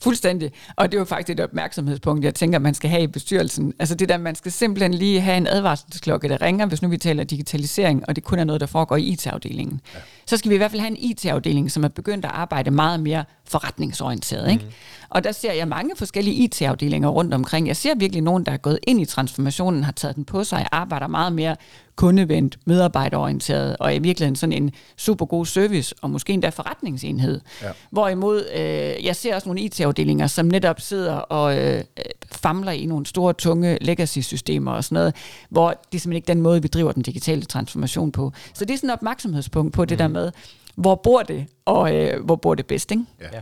fuldstændig. 0.01 0.51
Og 0.75 0.91
det 0.91 0.97
er 0.97 1.01
jo 1.01 1.05
faktisk 1.05 1.29
et 1.29 1.43
opmærksomhedspunkt, 1.43 2.25
jeg 2.25 2.35
tænker, 2.35 2.59
man 2.59 2.73
skal 2.73 2.89
have 2.89 3.03
i 3.03 3.07
bestyrelsen. 3.07 3.73
Altså 3.79 3.95
det 3.95 4.09
der, 4.09 4.17
man 4.17 4.35
skal 4.35 4.51
simpelthen 4.51 4.93
lige 4.93 5.21
have 5.21 5.37
en 5.37 5.47
advarselsklokke, 5.47 6.29
der 6.29 6.41
ringer, 6.41 6.65
hvis 6.65 6.81
nu 6.81 6.89
vi 6.89 6.97
taler 6.97 7.23
digitalisering, 7.23 8.03
og 8.07 8.15
det 8.15 8.23
kun 8.23 8.39
er 8.39 8.43
noget, 8.43 8.61
der 8.61 8.67
foregår 8.67 8.95
i 8.95 9.03
IT-afdelingen. 9.03 9.81
Ja. 9.93 9.99
Så 10.25 10.37
skal 10.37 10.49
vi 10.49 10.55
i 10.55 10.57
hvert 10.57 10.71
fald 10.71 10.81
have 10.81 10.91
en 10.91 10.97
IT-afdeling, 10.97 11.71
som 11.71 11.83
er 11.83 11.87
begyndt 11.87 12.25
at 12.25 12.31
arbejde 12.31 12.71
meget 12.71 12.99
mere 12.99 13.25
forretningsorienteret. 13.49 14.43
Mhm. 14.43 14.51
Ikke? 14.51 14.65
Og 15.09 15.23
der 15.23 15.31
ser 15.31 15.53
jeg 15.53 15.67
mange 15.67 15.91
forskellige 15.95 16.35
IT-afdelinger 16.35 17.09
rundt 17.09 17.33
omkring. 17.33 17.67
Jeg 17.67 17.75
ser 17.77 17.95
virkelig 17.95 18.21
nogen, 18.23 18.45
der 18.45 18.51
er 18.51 18.57
gået 18.57 18.79
ind 18.87 19.01
i 19.01 19.05
transformationen, 19.05 19.83
har 19.83 19.91
taget 19.91 20.15
den 20.15 20.25
på 20.25 20.43
sig, 20.43 20.67
arbejder 20.71 21.07
meget 21.07 21.33
mere 21.33 21.55
kundevendt, 21.95 22.57
medarbejderorienteret, 22.65 23.75
og 23.79 23.87
er 23.87 23.95
i 23.95 23.99
virkeligheden 23.99 24.35
sådan 24.35 24.53
en 24.53 24.71
super 24.97 25.25
god 25.25 25.45
service, 25.45 25.95
og 26.01 26.09
måske 26.09 26.33
endda 26.33 26.49
forretningsenhed. 26.49 27.41
Ja. 27.63 27.67
Hvorimod 27.91 28.45
øh, 28.55 29.05
jeg 29.05 29.15
ser 29.15 29.35
også 29.35 29.49
nogle 29.49 29.61
IT-afdelinger, 29.61 30.27
som 30.27 30.45
netop 30.45 30.81
sidder 30.81 31.13
og 31.13 31.57
øh, 31.57 31.83
famler 32.31 32.71
i 32.71 32.85
nogle 32.85 33.05
store, 33.05 33.33
tunge 33.33 33.77
legacy-systemer 33.81 34.71
og 34.71 34.83
sådan 34.83 34.93
noget, 34.95 35.15
hvor 35.49 35.69
det 35.69 35.77
er 35.77 35.99
simpelthen 35.99 36.13
ikke 36.15 36.27
den 36.27 36.41
måde, 36.41 36.61
vi 36.61 36.67
driver 36.67 36.91
den 36.91 37.03
digitale 37.03 37.41
transformation 37.45 38.11
på. 38.11 38.31
Så 38.53 38.65
det 38.65 38.73
er 38.73 38.77
sådan 38.77 38.89
et 38.89 38.93
opmærksomhedspunkt 38.93 39.73
på 39.73 39.85
det 39.85 39.91
Mhm. 39.91 39.97
der 39.97 40.07
med, 40.21 40.31
hvor 40.79 40.95
bor 40.95 41.23
det, 41.23 41.47
og 41.65 41.95
øh, 41.95 42.25
hvor 42.25 42.35
bor 42.35 42.55
det 42.55 42.67
bedst, 42.67 42.91
ikke? 42.91 43.05
Ja. 43.21 43.25
Ja. 43.33 43.41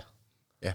ja. 0.63 0.71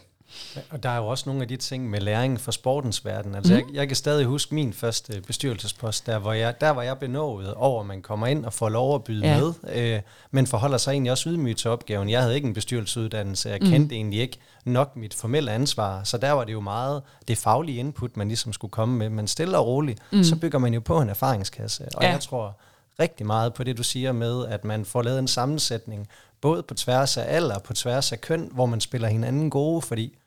Og 0.71 0.83
der 0.83 0.89
er 0.89 0.97
jo 0.97 1.07
også 1.07 1.25
nogle 1.27 1.43
af 1.43 1.49
de 1.49 1.57
ting 1.57 1.91
med 1.91 2.01
læring 2.01 2.41
fra 2.41 2.53
sportens 2.53 3.05
verden. 3.05 3.35
Altså, 3.35 3.53
mm. 3.53 3.59
jeg, 3.59 3.67
jeg 3.75 3.87
kan 3.87 3.97
stadig 3.97 4.27
huske 4.27 4.55
min 4.55 4.73
første 4.73 5.23
bestyrelsespost, 5.27 6.07
der 6.07 6.19
hvor 6.19 6.33
jeg, 6.33 6.61
der 6.61 6.71
var 6.71 6.83
jeg 6.83 6.99
benået 6.99 7.55
over, 7.55 7.81
at 7.81 7.87
man 7.87 8.03
kommer 8.03 8.27
ind 8.27 8.45
og 8.45 8.53
får 8.53 8.69
lov 8.69 8.95
at 8.95 9.05
byde 9.05 9.27
Ja. 9.27 9.41
med, 9.41 9.53
øh, 9.73 10.01
men 10.31 10.47
forholder 10.47 10.79
sig 10.79 10.93
egentlig 10.93 11.13
også 11.13 11.29
ydmygt 11.29 11.59
til 11.59 11.71
opgaven. 11.71 12.11
Jeg 12.11 12.21
havde 12.23 12.35
ikke 12.35 12.49
en 12.49 12.55
bestyrelsesuddannelse, 12.55 13.49
jeg 13.51 13.61
kendte 13.61 13.95
mm. 13.95 13.97
egentlig 13.97 14.21
ikke 14.21 14.39
nok 14.65 14.97
mit 14.97 15.15
formelle 15.15 15.53
ansvar, 15.53 16.05
så 16.05 16.19
der 16.19 16.31
var 16.31 16.45
det 16.45 16.53
jo 16.53 16.61
meget 16.61 17.03
det 17.29 17.39
faglige 17.39 17.79
input, 17.79 18.17
man 18.17 18.29
ligesom 18.29 18.53
skulle 18.53 18.73
komme 18.73 18.99
med, 18.99 19.11
men 19.11 19.29
stille 19.29 19.59
og 19.59 19.67
roligt, 19.67 20.01
mm. 20.13 20.25
så 20.25 20.37
bygger 20.37 20.59
man 20.59 20.75
jo 20.75 20.81
på 20.81 21.01
en 21.01 21.09
erfaringskasse, 21.09 21.89
og 21.95 22.03
ja. 22.03 22.11
jeg 22.11 22.21
tror 22.21 22.59
rigtig 23.01 23.27
meget 23.27 23.55
på 23.55 23.65
det, 23.65 23.79
du 23.79 23.83
siger 23.83 24.13
med, 24.13 24.47
at 24.47 24.65
man 24.65 24.85
får 24.85 25.03
lavet 25.03 25.19
en 25.19 25.29
sammensætning, 25.29 26.09
både 26.43 26.63
på 26.63 26.75
tværs 26.75 27.17
af 27.17 27.25
alder 27.37 27.55
og 27.55 27.63
på 27.63 27.73
tværs 27.73 28.13
af 28.13 28.21
køn, 28.21 28.49
hvor 28.53 28.67
man 28.67 28.81
spiller 28.81 29.09
hinanden 29.09 29.51
gode, 29.51 29.83
fordi 29.83 30.19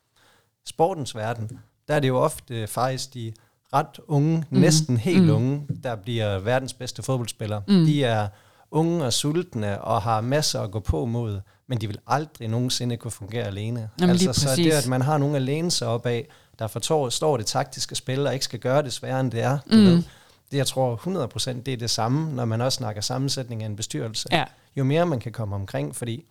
sportens 0.66 1.16
verden, 1.16 1.60
der 1.88 1.96
er 1.96 2.00
det 2.00 2.08
jo 2.08 2.18
ofte 2.18 2.68
faktisk 2.68 3.14
de 3.14 3.34
ret 3.74 4.00
unge, 4.08 4.46
mm. 4.50 4.60
næsten 4.60 4.98
helt 4.98 5.24
mm. 5.24 5.30
unge, 5.30 5.68
der 5.84 5.96
bliver 5.96 6.40
verdens 6.40 6.74
bedste 6.74 7.04
fodboldspillere. 7.04 7.62
Mm. 7.68 7.86
De 7.86 8.04
er 8.04 8.28
unge 8.72 9.06
og 9.06 9.14
sultne 9.14 9.82
og 9.82 10.02
har 10.02 10.22
masser 10.22 10.62
at 10.62 10.72
gå 10.72 10.80
på 10.80 11.06
mod, 11.06 11.42
men 11.68 11.82
de 11.82 11.88
vil 11.88 12.00
aldrig 12.08 12.48
nogensinde 12.48 12.98
kunne 12.98 13.12
fungere 13.12 13.44
alene. 13.44 13.90
Jamen, 14.00 14.10
altså, 14.10 14.34
så 14.34 14.48
præcis. 14.48 14.66
det, 14.66 14.72
at 14.72 14.88
man 14.88 15.02
har 15.02 15.18
nogen 15.18 15.36
at 15.36 15.42
læne 15.42 15.72
sig 15.72 15.88
op 15.88 16.06
af, 16.06 16.28
der 16.60 16.68
forstår 16.68 17.38
det 17.38 17.46
taktiske 17.46 17.96
spil, 17.96 18.28
og 18.28 18.34
ikke 18.34 18.46
skal 18.46 18.60
gøre 18.60 18.84
det 18.84 18.94
sværere, 18.94 19.20
end 19.20 19.32
det 19.32 19.42
er, 19.42 19.58
du 19.72 19.76
mm. 19.76 19.86
ved. 19.86 20.04
Det, 20.52 20.58
jeg 20.58 20.68
tror 20.68 20.96
100% 20.96 21.62
det 21.62 21.68
er 21.68 21.78
det 21.78 21.90
samme, 21.90 22.34
når 22.36 22.46
man 22.46 22.62
også 22.62 22.76
snakker 22.76 23.02
sammensætning 23.02 23.64
af 23.64 23.66
en 23.66 23.76
bestyrelse. 23.76 24.30
Ja. 24.32 24.44
Jo 24.76 24.84
mere 24.84 25.06
man 25.06 25.20
kan 25.20 25.32
komme 25.32 25.56
omkring, 25.56 25.96
fordi 25.96 26.26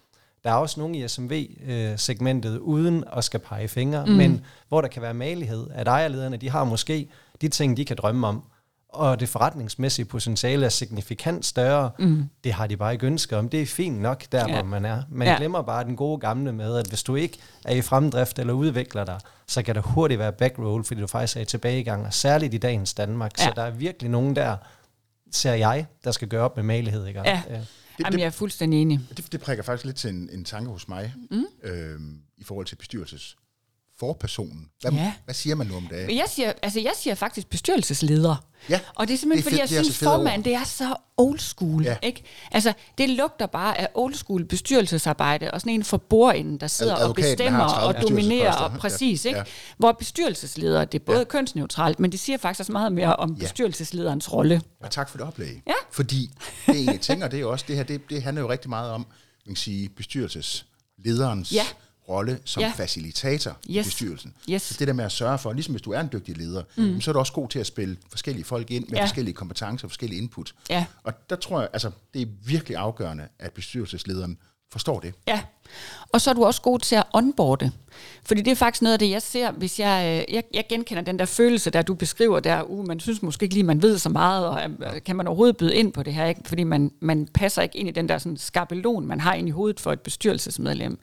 der 0.44 0.50
er 0.50 0.54
også 0.54 0.80
nogle 0.80 0.98
i 0.98 1.08
SMV-segmentet 1.08 2.58
uden 2.58 3.04
at 3.16 3.24
skal 3.24 3.40
pege 3.40 3.68
fingre, 3.68 4.06
mm. 4.06 4.12
men 4.12 4.44
hvor 4.68 4.80
der 4.80 4.88
kan 4.88 5.02
være 5.02 5.14
malighed, 5.14 5.66
at 5.74 5.88
ejerlederne, 5.88 6.36
de 6.36 6.50
har 6.50 6.64
måske 6.64 7.08
de 7.40 7.48
ting, 7.48 7.76
de 7.76 7.84
kan 7.84 7.96
drømme 7.96 8.26
om, 8.26 8.42
og 8.94 9.20
det 9.20 9.28
forretningsmæssige 9.28 10.04
potentiale 10.04 10.64
er 10.66 10.68
signifikant 10.70 11.46
større. 11.46 11.90
Mm. 11.98 12.24
Det 12.44 12.52
har 12.52 12.66
de 12.66 12.76
bare 12.76 12.92
ikke 12.92 13.06
ønsker 13.06 13.36
om. 13.36 13.48
Det 13.48 13.62
er 13.62 13.66
fint 13.66 14.00
nok, 14.00 14.24
der 14.32 14.48
Ja. 14.48 14.54
hvor 14.54 14.64
man 14.64 14.84
er. 14.84 15.02
Man 15.10 15.28
Ja. 15.28 15.36
glemmer 15.36 15.62
bare 15.62 15.84
den 15.84 15.96
gode 15.96 16.18
gamle 16.20 16.52
med, 16.52 16.76
at 16.76 16.86
hvis 16.86 17.02
du 17.02 17.14
ikke 17.14 17.38
er 17.64 17.74
i 17.74 17.82
fremdrift 17.82 18.38
eller 18.38 18.52
udvikler 18.52 19.04
dig, 19.04 19.20
så 19.46 19.62
kan 19.62 19.74
der 19.74 19.80
hurtigt 19.80 20.18
være 20.18 20.32
backroll, 20.32 20.84
fordi 20.84 21.00
du 21.00 21.06
faktisk 21.06 21.36
er 21.36 21.40
i 21.40 21.44
tilbagegang, 21.44 22.06
og 22.06 22.14
særligt 22.14 22.54
i 22.54 22.58
dagens 22.58 22.94
Danmark. 22.94 23.32
Ja. 23.38 23.44
Så 23.44 23.52
der 23.56 23.62
er 23.62 23.70
virkelig 23.70 24.10
nogen 24.10 24.36
der, 24.36 24.56
ser 25.32 25.52
jeg, 25.54 25.86
der 26.04 26.10
skal 26.10 26.28
gøre 26.28 26.42
op 26.44 26.56
med 26.56 26.64
malighed. 26.64 27.06
Ikke? 27.06 27.20
Ja. 27.24 27.42
Ja. 27.50 27.60
Jamen, 28.04 28.18
jeg 28.18 28.26
er 28.26 28.30
fuldstændig 28.30 28.82
enig. 28.82 29.00
Det, 29.16 29.32
det 29.32 29.40
prikker 29.40 29.64
faktisk 29.64 29.84
lidt 29.84 29.96
til 29.96 30.10
en, 30.10 30.28
en 30.32 30.44
tanke 30.44 30.70
hos 30.70 30.88
mig, 30.88 31.14
mm. 31.30 31.44
øhm, 31.62 32.18
i 32.38 32.44
forhold 32.44 32.66
til 32.66 32.76
bestyrelses 32.76 33.36
forpersonen. 34.00 34.66
Hvad, 34.80 34.92
Ja. 34.92 35.12
hvad 35.24 35.34
siger 35.34 35.54
man 35.56 35.66
nu 35.66 35.76
om? 35.76 35.88
Men 35.90 36.16
jeg 36.16 36.26
siger, 36.28 36.52
altså 36.62 36.80
jeg 36.80 36.92
siger 36.96 37.14
faktisk 37.14 37.50
bestyrelsesleder. 37.50 38.36
Ja, 38.68 38.80
Og 38.94 39.08
det 39.08 39.14
er 39.14 39.18
simpelthen, 39.18 39.44
det 39.44 39.46
er 39.46 39.50
fordi 39.50 39.68
fedt, 39.68 39.70
jeg 39.72 39.78
det 39.84 39.86
synes, 39.86 39.98
formand, 39.98 40.40
ord. 40.40 40.44
det 40.44 40.54
er 40.54 40.64
så 40.64 40.96
old 41.16 41.38
school. 41.38 41.82
Ja. 41.84 41.96
Ikke? 42.02 42.22
Altså, 42.52 42.72
det 42.98 43.10
lugter 43.10 43.46
bare 43.46 43.80
af 43.80 43.88
old 43.94 44.14
school 44.14 44.44
bestyrelsesarbejde, 44.44 45.50
og 45.50 45.60
sådan 45.60 45.72
en 45.72 45.84
for 45.84 45.96
bordenden, 45.96 46.58
der 46.60 46.66
sidder 46.66 46.96
Ad- 46.96 47.08
og 47.08 47.14
bestemmer 47.14 47.58
har 47.60 47.68
30 47.68 47.86
og 47.98 48.02
dominerer, 48.02 48.52
og 48.52 48.70
præcis, 48.78 49.24
Ja. 49.24 49.28
ikke? 49.28 49.38
Ja. 49.38 49.44
Hvor 49.78 49.92
bestyrelsesleder, 49.92 50.84
det 50.84 51.00
er 51.00 51.04
både 51.04 51.24
kønsneutralt, 51.24 52.00
men 52.00 52.12
det 52.12 52.20
siger 52.20 52.38
faktisk 52.38 52.60
også 52.60 52.72
meget 52.72 52.92
mere 52.92 53.16
om 53.16 53.36
bestyrelseslederens 53.36 54.32
rolle. 54.32 54.62
Og 54.80 54.90
tak 54.90 55.08
for 55.08 55.18
det 55.18 55.26
oplæg. 55.26 55.62
Ja. 55.66 55.72
Fordi 55.90 56.30
det, 56.66 56.86
jeg 56.86 57.00
tænker, 57.00 57.28
det 57.28 57.40
er 57.40 57.44
også, 57.46 57.64
det 57.68 57.76
her, 57.76 57.82
det, 57.82 58.00
det 58.10 58.22
handler 58.22 58.42
jo 58.42 58.50
rigtig 58.50 58.70
meget 58.70 58.90
om, 58.90 59.00
man 59.46 59.54
kan 59.54 59.56
sige, 59.56 59.88
bestyrelseslederens 59.88 61.52
Ja. 61.52 61.64
Rolle 62.08 62.38
som 62.44 62.60
Ja. 62.60 62.72
facilitator 62.76 63.56
i 63.66 63.78
Yes. 63.78 63.86
bestyrelsen. 63.86 64.34
Yes. 64.50 64.62
Så 64.62 64.76
det 64.78 64.88
der 64.88 64.94
med 64.94 65.04
at 65.04 65.12
sørge 65.12 65.38
for, 65.38 65.52
ligesom 65.52 65.72
hvis 65.74 65.82
du 65.82 65.90
er 65.92 66.00
en 66.00 66.08
dygtig 66.12 66.36
leder, 66.36 66.62
mm. 66.76 67.00
så 67.00 67.10
er 67.10 67.12
du 67.12 67.18
også 67.18 67.32
god 67.32 67.48
til 67.48 67.58
at 67.58 67.66
spille 67.66 67.96
forskellige 68.10 68.44
folk 68.44 68.70
ind 68.70 68.88
med 68.88 68.96
Ja. 68.98 69.02
forskellige 69.04 69.34
kompetencer 69.34 69.86
og 69.86 69.90
forskellige 69.90 70.22
input. 70.22 70.54
Ja. 70.70 70.84
Og 71.04 71.12
der 71.30 71.36
tror 71.36 71.60
jeg, 71.60 71.68
altså, 71.72 71.90
det 72.14 72.22
er 72.22 72.26
virkelig 72.46 72.76
afgørende, 72.76 73.28
at 73.38 73.52
bestyrelseslederen 73.52 74.38
forstår 74.72 75.00
det. 75.00 75.14
Ja, 75.28 75.40
og 76.12 76.20
så 76.20 76.30
er 76.30 76.34
du 76.34 76.44
også 76.44 76.62
god 76.62 76.78
til 76.78 76.94
at 76.96 77.04
onboarde. 77.14 77.70
Fordi 78.24 78.42
det 78.42 78.50
er 78.50 78.54
faktisk 78.54 78.82
noget 78.82 78.92
af 78.92 78.98
det, 78.98 79.10
jeg 79.10 79.22
ser, 79.22 79.50
hvis 79.52 79.80
jeg, 79.80 80.24
øh, 80.28 80.34
jeg, 80.34 80.44
jeg 80.54 80.64
genkender 80.68 81.02
den 81.02 81.18
der 81.18 81.24
følelse, 81.24 81.70
der 81.70 81.82
du 81.82 81.94
beskriver 81.94 82.40
der, 82.40 82.62
uh, 82.62 82.86
man 82.88 83.00
synes 83.00 83.22
måske 83.22 83.42
ikke 83.42 83.54
lige, 83.54 83.64
man 83.64 83.82
ved 83.82 83.98
så 83.98 84.08
meget, 84.08 84.46
og 84.46 84.60
øh, 84.94 85.02
kan 85.02 85.16
man 85.16 85.26
overhovedet 85.26 85.56
byde 85.56 85.74
ind 85.74 85.92
på 85.92 86.02
det 86.02 86.14
her, 86.14 86.26
ikke? 86.26 86.40
fordi 86.44 86.64
man, 86.64 86.92
man 87.00 87.28
passer 87.34 87.62
ikke 87.62 87.78
ind 87.78 87.88
i 87.88 87.92
den 87.92 88.08
der 88.08 88.18
sådan, 88.18 88.36
skabelon, 88.36 89.06
man 89.06 89.20
har 89.20 89.34
ind 89.34 89.48
i 89.48 89.50
hovedet 89.50 89.80
for 89.80 89.92
et 89.92 90.00
bestyrelsesmedlem. 90.00 90.98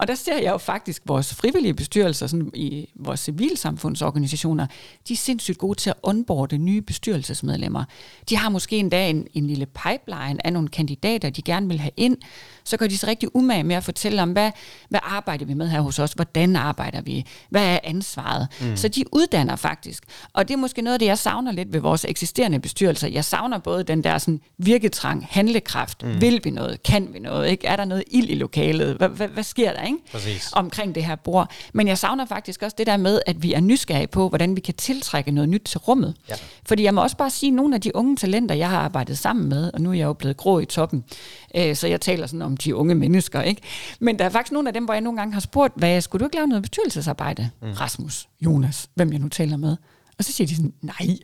Og 0.00 0.08
der 0.08 0.14
ser 0.14 0.36
jeg 0.36 0.50
jo 0.50 0.58
faktisk 0.58 1.02
vores 1.06 1.34
frivillige 1.34 1.74
bestyrelser 1.74 2.26
sådan 2.26 2.50
i 2.54 2.88
vores 2.94 3.20
civilsamfundsorganisationer, 3.20 4.66
de 5.08 5.12
er 5.12 5.16
sindssygt 5.16 5.58
gode 5.58 5.78
til 5.78 5.90
at 5.90 5.96
onboarde 6.02 6.58
nye 6.58 6.82
bestyrelsesmedlemmer. 6.82 7.84
De 8.28 8.36
har 8.36 8.48
måske 8.48 8.76
endda 8.76 9.10
en, 9.10 9.26
en 9.34 9.46
lille 9.46 9.66
pipeline 9.66 10.46
af 10.46 10.52
nogle 10.52 10.68
kandidater, 10.68 11.30
de 11.30 11.42
gerne 11.42 11.68
vil 11.68 11.80
have 11.80 11.92
ind. 11.96 12.16
Så 12.64 12.76
gør 12.76 12.86
de 12.86 12.98
sig 12.98 13.08
rigtig 13.08 13.36
umage 13.36 13.64
med 13.64 13.76
at 13.76 13.84
fortælle 13.84 14.22
om, 14.22 14.32
hvad, 14.32 14.50
hvad 14.88 15.00
arbejder 15.02 15.44
vi 15.44 15.54
med 15.54 15.68
her 15.68 15.80
hos 15.80 15.98
os? 15.98 16.12
Hvordan 16.12 16.56
arbejder 16.56 17.00
vi? 17.00 17.26
Hvad 17.50 17.64
er 17.66 17.78
ansvaret? 17.84 18.48
Mm. 18.60 18.76
Så 18.76 18.88
de 18.88 19.04
uddanner 19.12 19.56
faktisk. 19.56 20.04
Og 20.32 20.48
det 20.48 20.54
er 20.54 20.58
måske 20.58 20.82
noget 20.82 20.94
af 20.94 20.98
det, 20.98 21.06
jeg 21.06 21.18
savner 21.18 21.52
lidt 21.52 21.72
ved 21.72 21.80
vores 21.80 22.04
eksisterende 22.08 22.60
bestyrelser. 22.60 23.08
Jeg 23.08 23.24
savner 23.24 23.58
både 23.58 23.84
den 23.84 24.04
der 24.04 24.18
sådan 24.18 24.40
virketrang, 24.58 25.26
handlekraft. 25.30 26.02
Mm. 26.02 26.20
Vil 26.20 26.40
vi 26.44 26.50
noget? 26.50 26.82
Kan 26.82 27.08
vi 27.12 27.18
noget? 27.18 27.50
Ikke? 27.50 27.66
Er 27.66 27.76
der 27.76 27.84
noget 27.84 28.04
ild 28.10 28.28
i 28.30 28.34
lokalet? 28.34 28.96
Hvad, 28.96 29.08
hvad, 29.08 29.28
hvad 29.28 29.42
sker 29.42 29.72
der? 29.72 29.82
Ikke? 29.82 29.98
Præcis. 30.12 30.50
omkring 30.52 30.94
det 30.94 31.04
her 31.04 31.16
bord. 31.16 31.50
Men 31.72 31.88
jeg 31.88 31.98
savner 31.98 32.26
faktisk 32.26 32.62
også 32.62 32.74
det 32.78 32.86
der 32.86 32.96
med, 32.96 33.20
at 33.26 33.42
vi 33.42 33.52
er 33.52 33.60
nysgerrige 33.60 34.06
på, 34.06 34.28
hvordan 34.28 34.56
vi 34.56 34.60
kan 34.60 34.74
tiltrække 34.74 35.30
noget 35.30 35.48
nyt 35.48 35.62
til 35.64 35.78
rummet. 35.78 36.14
Ja. 36.28 36.34
Fordi 36.66 36.82
jeg 36.82 36.94
må 36.94 37.02
også 37.02 37.16
bare 37.16 37.30
sige, 37.30 37.50
at 37.50 37.54
nogle 37.54 37.74
af 37.74 37.80
de 37.80 37.96
unge 37.96 38.16
talenter, 38.16 38.54
jeg 38.54 38.70
har 38.70 38.78
arbejdet 38.78 39.18
sammen 39.18 39.48
med, 39.48 39.70
og 39.74 39.80
nu 39.80 39.90
er 39.90 39.94
jeg 39.94 40.04
jo 40.04 40.12
blevet 40.12 40.36
grå 40.36 40.58
i 40.58 40.64
toppen, 40.64 41.04
øh, 41.54 41.76
så 41.76 41.86
jeg 41.86 42.00
taler 42.00 42.26
sådan 42.26 42.42
om 42.42 42.49
de 42.56 42.76
unge 42.76 42.94
mennesker, 42.94 43.42
ikke? 43.42 43.62
Men 44.00 44.18
der 44.18 44.24
er 44.24 44.28
faktisk 44.28 44.52
nogle 44.52 44.68
af 44.68 44.74
dem, 44.74 44.84
hvor 44.84 44.94
jeg 44.94 45.00
nogle 45.00 45.18
gange 45.18 45.32
har 45.32 45.40
spurgt, 45.40 45.74
hvad 45.76 46.00
skulle 46.00 46.20
du 46.20 46.26
ikke 46.26 46.36
lave 46.36 46.46
noget 46.46 46.62
bestyrelsesarbejde? 46.62 47.50
Mm. 47.62 47.70
Rasmus, 47.72 48.28
Jonas, 48.40 48.88
hvem 48.94 49.12
jeg 49.12 49.18
nu 49.20 49.28
taler 49.28 49.56
med. 49.56 49.76
Og 50.18 50.24
så 50.24 50.32
siger 50.32 50.48
de 50.48 50.56
sådan, 50.56 50.72
nej. 50.82 51.16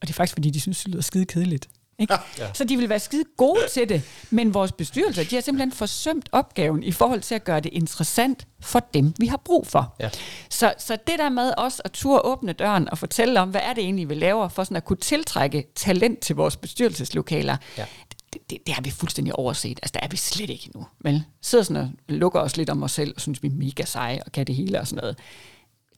Og 0.00 0.08
det 0.08 0.10
er 0.10 0.14
faktisk, 0.14 0.34
fordi 0.34 0.50
de 0.50 0.60
synes, 0.60 0.78
det 0.82 0.88
lyder 0.88 1.02
skide 1.02 1.24
kedeligt. 1.26 1.68
Ikke? 1.98 2.14
Ja. 2.38 2.46
Så 2.54 2.64
de 2.64 2.76
vil 2.76 2.88
være 2.88 2.98
skide 2.98 3.24
gode 3.36 3.60
til 3.72 3.88
det, 3.88 4.02
men 4.30 4.54
vores 4.54 4.72
bestyrelser, 4.72 5.24
de 5.24 5.34
har 5.34 5.42
simpelthen 5.42 5.72
forsømt 5.72 6.28
opgaven 6.32 6.82
i 6.82 6.92
forhold 6.92 7.20
til 7.20 7.34
at 7.34 7.44
gøre 7.44 7.60
det 7.60 7.72
interessant 7.72 8.46
for 8.60 8.80
dem, 8.94 9.14
vi 9.18 9.26
har 9.26 9.36
brug 9.44 9.66
for. 9.66 9.94
Ja. 10.00 10.10
Så, 10.50 10.74
så 10.78 10.96
det 11.06 11.18
der 11.18 11.28
med 11.28 11.52
også 11.58 11.82
at 11.84 11.92
turde 11.92 12.20
åbne 12.24 12.52
døren 12.52 12.90
og 12.90 12.98
fortælle 12.98 13.40
om, 13.40 13.48
hvad 13.50 13.60
er 13.64 13.72
det 13.72 13.84
egentlig, 13.84 14.08
vi 14.08 14.14
laver, 14.14 14.48
for 14.48 14.64
sådan 14.64 14.76
at 14.76 14.84
kunne 14.84 14.96
tiltrække 14.96 15.64
talent 15.74 16.18
til 16.20 16.36
vores 16.36 16.56
bestyrelseslokaler, 16.56 17.56
Ja. 17.78 17.84
Det, 18.32 18.40
det, 18.50 18.58
det 18.66 18.74
har 18.74 18.82
vi 18.82 18.90
fuldstændig 18.90 19.34
overset. 19.34 19.78
Altså, 19.82 19.92
der 19.94 20.00
er 20.06 20.08
vi 20.08 20.16
slet 20.16 20.50
ikke 20.50 20.66
endnu. 20.66 20.86
Vel? 21.00 21.24
Sidder 21.42 21.64
sådan 21.64 21.82
og 21.82 21.90
lukker 22.08 22.40
os 22.40 22.56
lidt 22.56 22.70
om 22.70 22.82
os 22.82 22.92
selv, 22.92 23.12
og 23.16 23.20
synes, 23.20 23.42
vi 23.42 23.48
er 23.48 23.52
mega 23.52 23.84
seje 23.84 24.20
og 24.26 24.32
kan 24.32 24.46
det 24.46 24.54
hele 24.54 24.80
og 24.80 24.86
sådan 24.86 25.00
noget. 25.02 25.16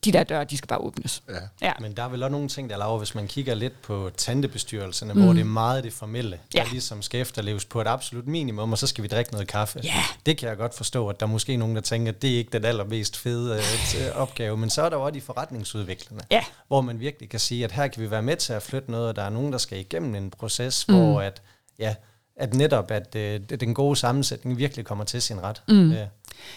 De 0.05 0.13
der 0.13 0.25
døre, 0.25 0.45
de 0.45 0.57
skal 0.57 0.69
bare 0.69 0.79
åbnes. 0.79 1.23
Ja. 1.29 1.35
ja. 1.67 1.73
Men 1.81 1.97
der 1.97 2.03
er 2.03 2.09
vel 2.09 2.23
også 2.23 2.33
nogle 2.33 2.49
ting, 2.49 2.71
der 2.71 2.77
laver, 2.77 2.99
hvis 2.99 3.15
man 3.15 3.29
kigger 3.29 3.55
lidt 3.55 3.83
på 3.83 4.11
tantebestyrelserne, 4.17 5.15
mm. 5.15 5.23
hvor 5.23 5.33
det 5.33 5.41
er 5.41 5.45
meget 5.45 5.85
det 5.85 5.93
formelle, 5.93 6.39
Ja. 6.55 6.59
der 6.59 6.71
ligesom 6.71 7.03
skal 7.03 7.21
efterleves 7.21 7.65
på 7.65 7.81
et 7.81 7.87
absolut 7.87 8.27
minimum, 8.27 8.73
og 8.73 8.79
så 8.79 8.87
skal 8.87 9.03
vi 9.03 9.09
drikke 9.09 9.33
noget 9.33 9.49
kaffe. 9.49 9.81
Ja. 9.85 10.03
Det 10.27 10.39
kan 10.39 10.49
jeg 10.49 10.57
godt 10.57 10.75
forstå, 10.75 11.09
at 11.09 11.21
der 11.21 11.27
er 11.27 11.31
måske 11.31 11.57
nogen, 11.57 11.75
der 11.77 11.83
tænker, 11.83 12.13
at 12.13 12.23
det 12.23 12.33
er 12.35 12.39
ikke 12.39 12.51
den 12.53 12.65
allermest 12.65 13.17
fede 13.17 13.55
øh, 13.55 13.61
t- 13.61 14.13
opgave, 14.17 14.57
men 14.57 14.71
så 14.71 14.83
er 14.83 14.89
der 14.89 14.97
jo 14.97 15.03
også 15.03 15.15
de 15.15 15.21
forretningsudviklende, 15.21 16.25
Ja. 16.31 16.45
hvor 16.69 16.81
man 16.81 17.01
virkelig 17.01 17.29
kan 17.29 17.41
sige, 17.41 17.65
at 17.65 17.73
her 17.73 17.89
kan 17.89 18.03
vi 18.03 18.11
være 18.11 18.23
med 18.23 18.37
til 18.37 18.53
at 18.53 18.63
flytte 18.63 18.91
noget, 18.91 19.09
og 19.09 19.17
der 19.17 19.23
er 19.23 19.31
nogen, 19.31 19.53
der 19.53 19.59
skal 19.59 19.79
igennem 19.81 20.15
en 20.15 20.31
proces, 20.31 20.89
mm. 20.89 20.95
hvor 20.95 21.21
at, 21.21 21.43
ja, 21.79 21.95
at 22.41 22.55
netop 22.55 22.91
at 22.91 23.17
øh, 23.17 23.41
den 23.61 23.75
gode 23.75 23.97
sammensætning 23.97 24.59
virkelig 24.59 24.85
kommer 24.85 25.05
til 25.05 25.23
sin 25.23 25.43
ret. 25.43 25.63
Mm. 25.69 25.93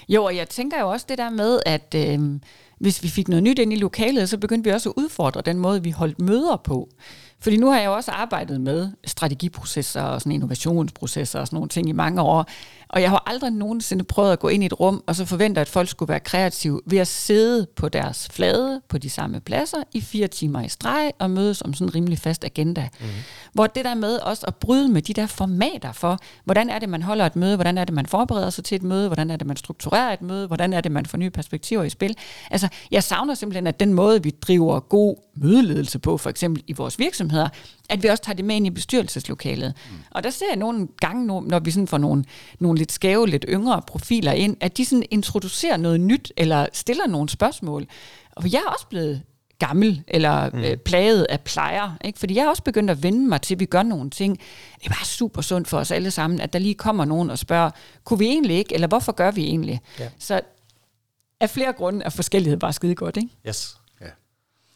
Jo, 0.10 0.24
og 0.24 0.36
jeg 0.36 0.50
tænker 0.50 0.80
jo 0.80 0.89
også 0.89 1.06
det 1.10 1.17
der 1.17 1.30
med, 1.30 1.60
at 1.65 1.96
øh, 1.96 2.39
hvis 2.80 3.04
vi 3.04 3.08
fik 3.08 3.28
noget 3.28 3.43
nyt 3.43 3.60
ind 3.60 3.74
i 3.74 3.76
lokalet, 3.76 4.30
så 4.30 4.38
begyndte 4.38 4.69
vi 4.69 4.74
også 4.74 4.89
at 4.89 4.93
udfordre 4.98 5.41
den 5.41 5.60
måde, 5.60 5.84
vi 5.84 5.91
holdt 5.91 6.22
møder 6.22 6.56
på. 6.56 6.89
Fordi 7.39 7.58
nu 7.58 7.69
har 7.72 7.80
jeg 7.80 7.86
jo 7.86 7.93
også 7.93 8.12
arbejdet 8.12 8.62
med 8.62 8.89
strategiprocesser 9.06 10.02
og 10.02 10.22
sådan 10.22 10.32
innovationsprocesser 10.32 11.39
og 11.39 11.48
sådan 11.48 11.56
nogle 11.58 11.69
ting 11.69 11.89
i 11.89 11.91
mange 11.91 12.22
år. 12.22 12.48
Og 12.93 13.01
jeg 13.01 13.10
har 13.10 13.23
aldrig 13.25 13.51
nogensinde 13.51 14.03
prøvet 14.03 14.32
at 14.32 14.39
gå 14.39 14.47
ind 14.47 14.63
i 14.63 14.65
et 14.65 14.79
rum, 14.79 15.03
og 15.08 15.15
så 15.15 15.25
forvente, 15.25 15.62
at 15.62 15.69
folk 15.69 15.89
skulle 15.89 16.10
være 16.10 16.19
kreative 16.19 16.82
ved 16.86 16.97
at 16.97 17.08
sidde 17.08 17.67
på 17.75 17.89
deres 17.89 18.27
flade 18.32 18.82
på 18.89 18.97
de 18.97 19.10
samme 19.10 19.39
pladser 19.39 19.77
i 19.93 20.01
fire 20.01 20.27
timer 20.27 20.62
i 20.62 20.69
streg 20.69 21.12
og 21.19 21.32
mødes 21.32 21.62
om 21.62 21.73
sådan 21.73 21.88
en 21.88 21.95
rimelig 21.95 22.19
fast 22.19 22.45
agenda. 22.45 22.89
Mm. 22.99 23.06
Hvor 23.53 23.67
det 23.67 23.86
der 23.86 23.95
med 23.95 24.17
også 24.17 24.45
at 24.47 24.56
bryde 24.56 24.89
med 24.89 25.01
de 25.01 25.13
der 25.13 25.27
formater 25.27 25.91
for, 25.91 26.19
hvordan 26.43 26.69
er 26.69 26.79
det, 26.79 26.89
man 26.89 27.01
holder 27.01 27.25
et 27.25 27.36
møde, 27.36 27.56
hvordan 27.56 27.77
er 27.77 27.86
det, 27.86 27.93
man 27.93 28.06
forbereder 28.06 28.49
sig 28.49 28.63
til 28.63 28.75
et 28.75 28.84
møde, 28.84 29.08
hvordan 29.08 29.32
er 29.32 29.36
det, 29.36 29.47
man 29.47 29.58
strukturerer 29.58 30.13
et 30.13 30.21
møde, 30.21 30.47
hvordan 30.47 30.73
er 30.73 30.82
det, 30.82 30.91
man 30.91 31.06
får 31.06 31.17
nye 31.17 31.29
perspektiver 31.29 31.84
i 31.84 31.89
spil. 31.89 32.15
Altså, 32.51 32.67
jeg 32.91 33.03
savner 33.03 33.34
simpelthen, 33.34 33.67
at 33.67 33.79
den 33.79 33.93
måde, 33.93 34.23
vi 34.23 34.29
driver 34.29 34.79
god 34.79 35.15
mødeledelse 35.36 35.99
på, 35.99 36.17
for 36.17 36.29
eksempel 36.29 36.63
i 36.67 36.73
vores 36.73 36.99
virksomheder, 36.99 37.49
at 37.89 38.03
vi 38.03 38.08
også 38.08 38.23
tager 38.23 38.36
det 38.36 38.45
med 38.45 38.56
ind 38.56 38.67
i 38.67 38.69
bestyrelseslokalet. 38.69 39.73
Mm. 39.89 39.95
Og 40.12 40.23
der 40.23 40.29
ser 40.29 40.45
jeg 40.49 40.58
nogle 40.58 40.88
gange, 40.99 41.25
når 41.25 41.41
når 41.41 41.60
vi 41.60 41.71
sådan 41.71 41.88
får 41.88 41.97
nogle, 41.97 42.23
nogle 42.60 42.79
lidt 42.84 42.91
skæve, 42.91 43.28
lidt 43.28 43.46
yngre 43.50 43.82
profiler 43.88 44.32
ind, 44.32 44.58
at 44.60 44.78
de 44.78 44.86
sådan 44.86 45.06
introducerer 45.12 45.78
noget 45.78 46.02
nyt, 46.02 46.34
eller 46.38 46.67
stiller 46.74 47.08
nogle 47.08 47.30
spørgsmål. 47.30 47.88
Og 48.36 48.52
jeg 48.52 48.62
er 48.67 48.72
også 48.72 48.88
blevet 48.88 49.22
gammel 49.60 50.04
eller 50.08 50.50
mm. 50.50 50.60
øh, 50.60 50.78
plaget 50.78 51.24
af 51.30 51.41
plejer. 51.41 51.98
Ikke? 52.04 52.19
Fordi 52.19 52.36
jeg 52.36 52.43
er 52.43 52.50
også 52.50 52.63
begyndt 52.63 52.89
at 52.89 53.04
vende 53.04 53.28
mig 53.30 53.41
til, 53.41 53.56
at 53.56 53.60
vi 53.60 53.65
gør 53.65 53.84
nogle 53.84 54.10
ting. 54.10 54.39
Det 54.80 54.86
er 54.86 54.89
bare 54.89 55.06
super 55.06 55.41
sundt 55.41 55.67
for 55.67 55.80
os 55.80 55.91
alle 55.91 56.12
sammen, 56.12 56.41
at 56.41 56.54
der 56.54 56.60
lige 56.60 56.76
kommer 56.76 57.06
nogen 57.06 57.30
og 57.30 57.39
spørger, 57.39 57.69
kunne 58.04 58.19
vi 58.19 58.26
egentlig 58.26 58.58
ikke, 58.58 58.74
eller 58.74 58.88
hvorfor 58.88 59.12
gør 59.12 59.32
vi 59.32 59.43
egentlig? 59.43 59.82
Ja. 60.00 60.10
Så 60.19 60.41
af 61.39 61.50
flere 61.50 61.74
grunde 61.74 62.06
er 62.06 62.10
forskellighed 62.10 62.60
bare 62.60 62.74
skide 62.74 62.96
godt, 62.96 63.17
ikke? 63.17 63.30
Yes. 63.48 63.78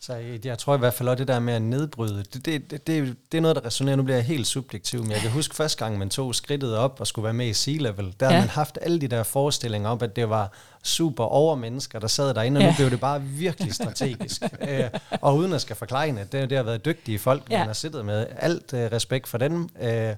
Så 0.07 0.13
jeg, 0.15 0.45
jeg 0.45 0.57
tror 0.57 0.75
i 0.75 0.77
hvert 0.77 0.93
fald 0.93 1.09
også 1.09 1.19
det 1.19 1.27
der 1.27 1.39
med 1.39 1.53
at 1.53 1.61
nedbryde, 1.61 2.23
det, 2.33 2.45
det, 2.45 2.71
det, 2.87 3.15
det, 3.31 3.37
er 3.37 3.41
noget, 3.41 3.55
der 3.55 3.65
resonerer. 3.65 3.95
Nu 3.95 4.03
bliver 4.03 4.17
jeg 4.17 4.25
helt 4.25 4.47
subjektiv, 4.47 5.01
men 5.01 5.11
jeg 5.11 5.19
kan 5.19 5.31
huske 5.31 5.55
første 5.55 5.85
gang, 5.85 5.97
man 5.97 6.09
tog 6.09 6.35
skridtet 6.35 6.77
op 6.77 6.99
og 6.99 7.07
skulle 7.07 7.23
være 7.23 7.33
med 7.33 7.47
i 7.47 7.53
C-Level, 7.53 8.13
der 8.19 8.25
ja. 8.25 8.31
Har 8.31 8.39
man 8.39 8.49
haft 8.49 8.77
alle 8.81 9.01
de 9.01 9.07
der 9.07 9.23
forestillinger 9.23 9.89
om, 9.89 9.99
at 10.01 10.15
det 10.15 10.29
var 10.29 10.51
super 10.83 11.23
overmennesker, 11.23 11.99
der 11.99 12.07
sad 12.07 12.33
derinde, 12.33 12.57
og 12.57 12.61
Ja. 12.63 12.69
nu 12.69 12.75
blev 12.77 12.89
det 12.89 12.99
bare 12.99 13.21
virkelig 13.21 13.73
strategisk. 13.73 14.41
øh, 14.69 14.83
og 15.21 15.35
uden 15.35 15.53
at 15.53 15.61
skal 15.61 15.75
forklare 15.75 16.27
det, 16.31 16.49
det 16.49 16.57
har 16.57 16.63
været 16.63 16.85
dygtige 16.85 17.19
folk. 17.19 17.43
Ja. 17.49 17.57
man 17.57 17.67
har 17.67 17.73
siddet 17.73 18.05
med. 18.05 18.27
Alt 18.37 18.73
øh, 18.73 18.91
respekt 18.91 19.27
for 19.27 19.37
dem. 19.37 19.69
Øh, 19.81 20.15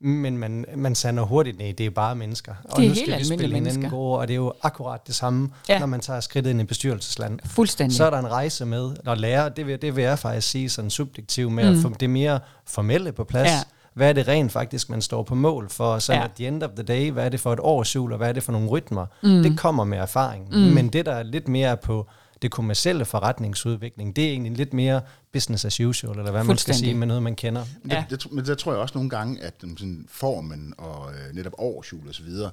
men 0.00 0.38
man, 0.38 0.64
man 0.76 0.94
sander 0.94 1.22
hurtigt, 1.22 1.58
nej, 1.58 1.74
det 1.78 1.86
er 1.86 1.90
bare 1.90 2.14
mennesker. 2.16 2.54
Og 2.64 2.76
Det 2.76 2.84
er 2.84 2.88
nu 2.88 2.94
skal 2.94 3.18
vi 3.18 3.24
spille 3.24 3.54
hinanden 3.54 3.90
gode, 3.90 4.18
og 4.18 4.28
det 4.28 4.34
er 4.34 4.38
jo 4.38 4.52
akkurat 4.62 5.06
det 5.06 5.14
samme, 5.14 5.50
ja. 5.68 5.78
Når 5.78 5.86
man 5.86 6.00
tager 6.00 6.20
skridtet 6.20 6.50
ind 6.50 6.60
i 6.60 6.64
bestyrelsesland. 6.64 7.38
Fuldstændig. 7.44 7.96
Så 7.96 8.04
er 8.04 8.10
der 8.10 8.18
en 8.18 8.30
rejse 8.30 8.64
med 8.66 8.90
at 9.06 9.18
lære, 9.18 9.48
det 9.48 9.66
vil, 9.66 9.82
det 9.82 9.96
vil 9.96 10.04
jeg 10.04 10.18
faktisk 10.18 10.50
sige 10.50 10.68
sådan 10.68 10.90
subjektivt 10.90 11.52
med, 11.52 11.70
mm. 11.70 11.76
at 11.76 11.82
få 11.82 11.92
det 12.00 12.10
mere 12.10 12.40
formelle 12.66 13.12
på 13.12 13.24
plads. 13.24 13.48
Ja. 13.48 13.58
Hvad 13.94 14.08
er 14.08 14.12
det 14.12 14.28
rent 14.28 14.52
faktisk, 14.52 14.90
man 14.90 15.02
står 15.02 15.22
på 15.22 15.34
mål 15.34 15.68
for? 15.70 15.98
Så 15.98 16.12
Ja. 16.12 16.24
at 16.24 16.30
the 16.36 16.48
end 16.48 16.62
of 16.62 16.70
the 16.76 16.82
day, 16.84 17.10
hvad 17.10 17.24
er 17.24 17.28
det 17.28 17.40
for 17.40 17.52
et 17.52 17.60
årsjul, 17.62 18.12
og 18.12 18.18
hvad 18.18 18.28
er 18.28 18.32
det 18.32 18.42
for 18.42 18.52
nogle 18.52 18.68
rytmer? 18.68 19.06
Mm. 19.22 19.42
Det 19.42 19.58
kommer 19.58 19.84
med 19.84 19.98
erfaring. 19.98 20.48
Mm. 20.50 20.56
Men 20.58 20.88
det, 20.88 21.06
der 21.06 21.12
er 21.12 21.22
lidt 21.22 21.48
mere 21.48 21.76
på 21.76 22.06
det 22.42 22.50
kommercielle 22.50 23.04
forretningsudvikling, 23.04 24.16
det 24.16 24.24
er 24.24 24.28
egentlig 24.28 24.52
lidt 24.52 24.72
mere 24.72 25.00
business 25.32 25.64
as 25.64 25.80
usual, 25.80 26.18
eller 26.18 26.30
hvad 26.30 26.44
man 26.44 26.58
skal 26.58 26.74
sige, 26.74 26.94
med 26.94 27.06
noget, 27.06 27.22
man 27.22 27.36
kender. 27.36 27.64
Men, 27.82 27.92
Ja. 27.92 28.04
det, 28.10 28.22
det, 28.22 28.32
men 28.32 28.46
der 28.46 28.54
tror 28.54 28.72
jeg 28.72 28.80
også 28.80 28.98
nogle 28.98 29.10
gange, 29.10 29.40
at 29.42 29.54
sådan, 29.60 30.06
formen 30.08 30.74
og 30.78 31.10
øh, 31.12 31.34
netop 31.34 31.52
årsjul 31.58 32.08
og 32.08 32.14
så 32.14 32.22
videre, 32.22 32.50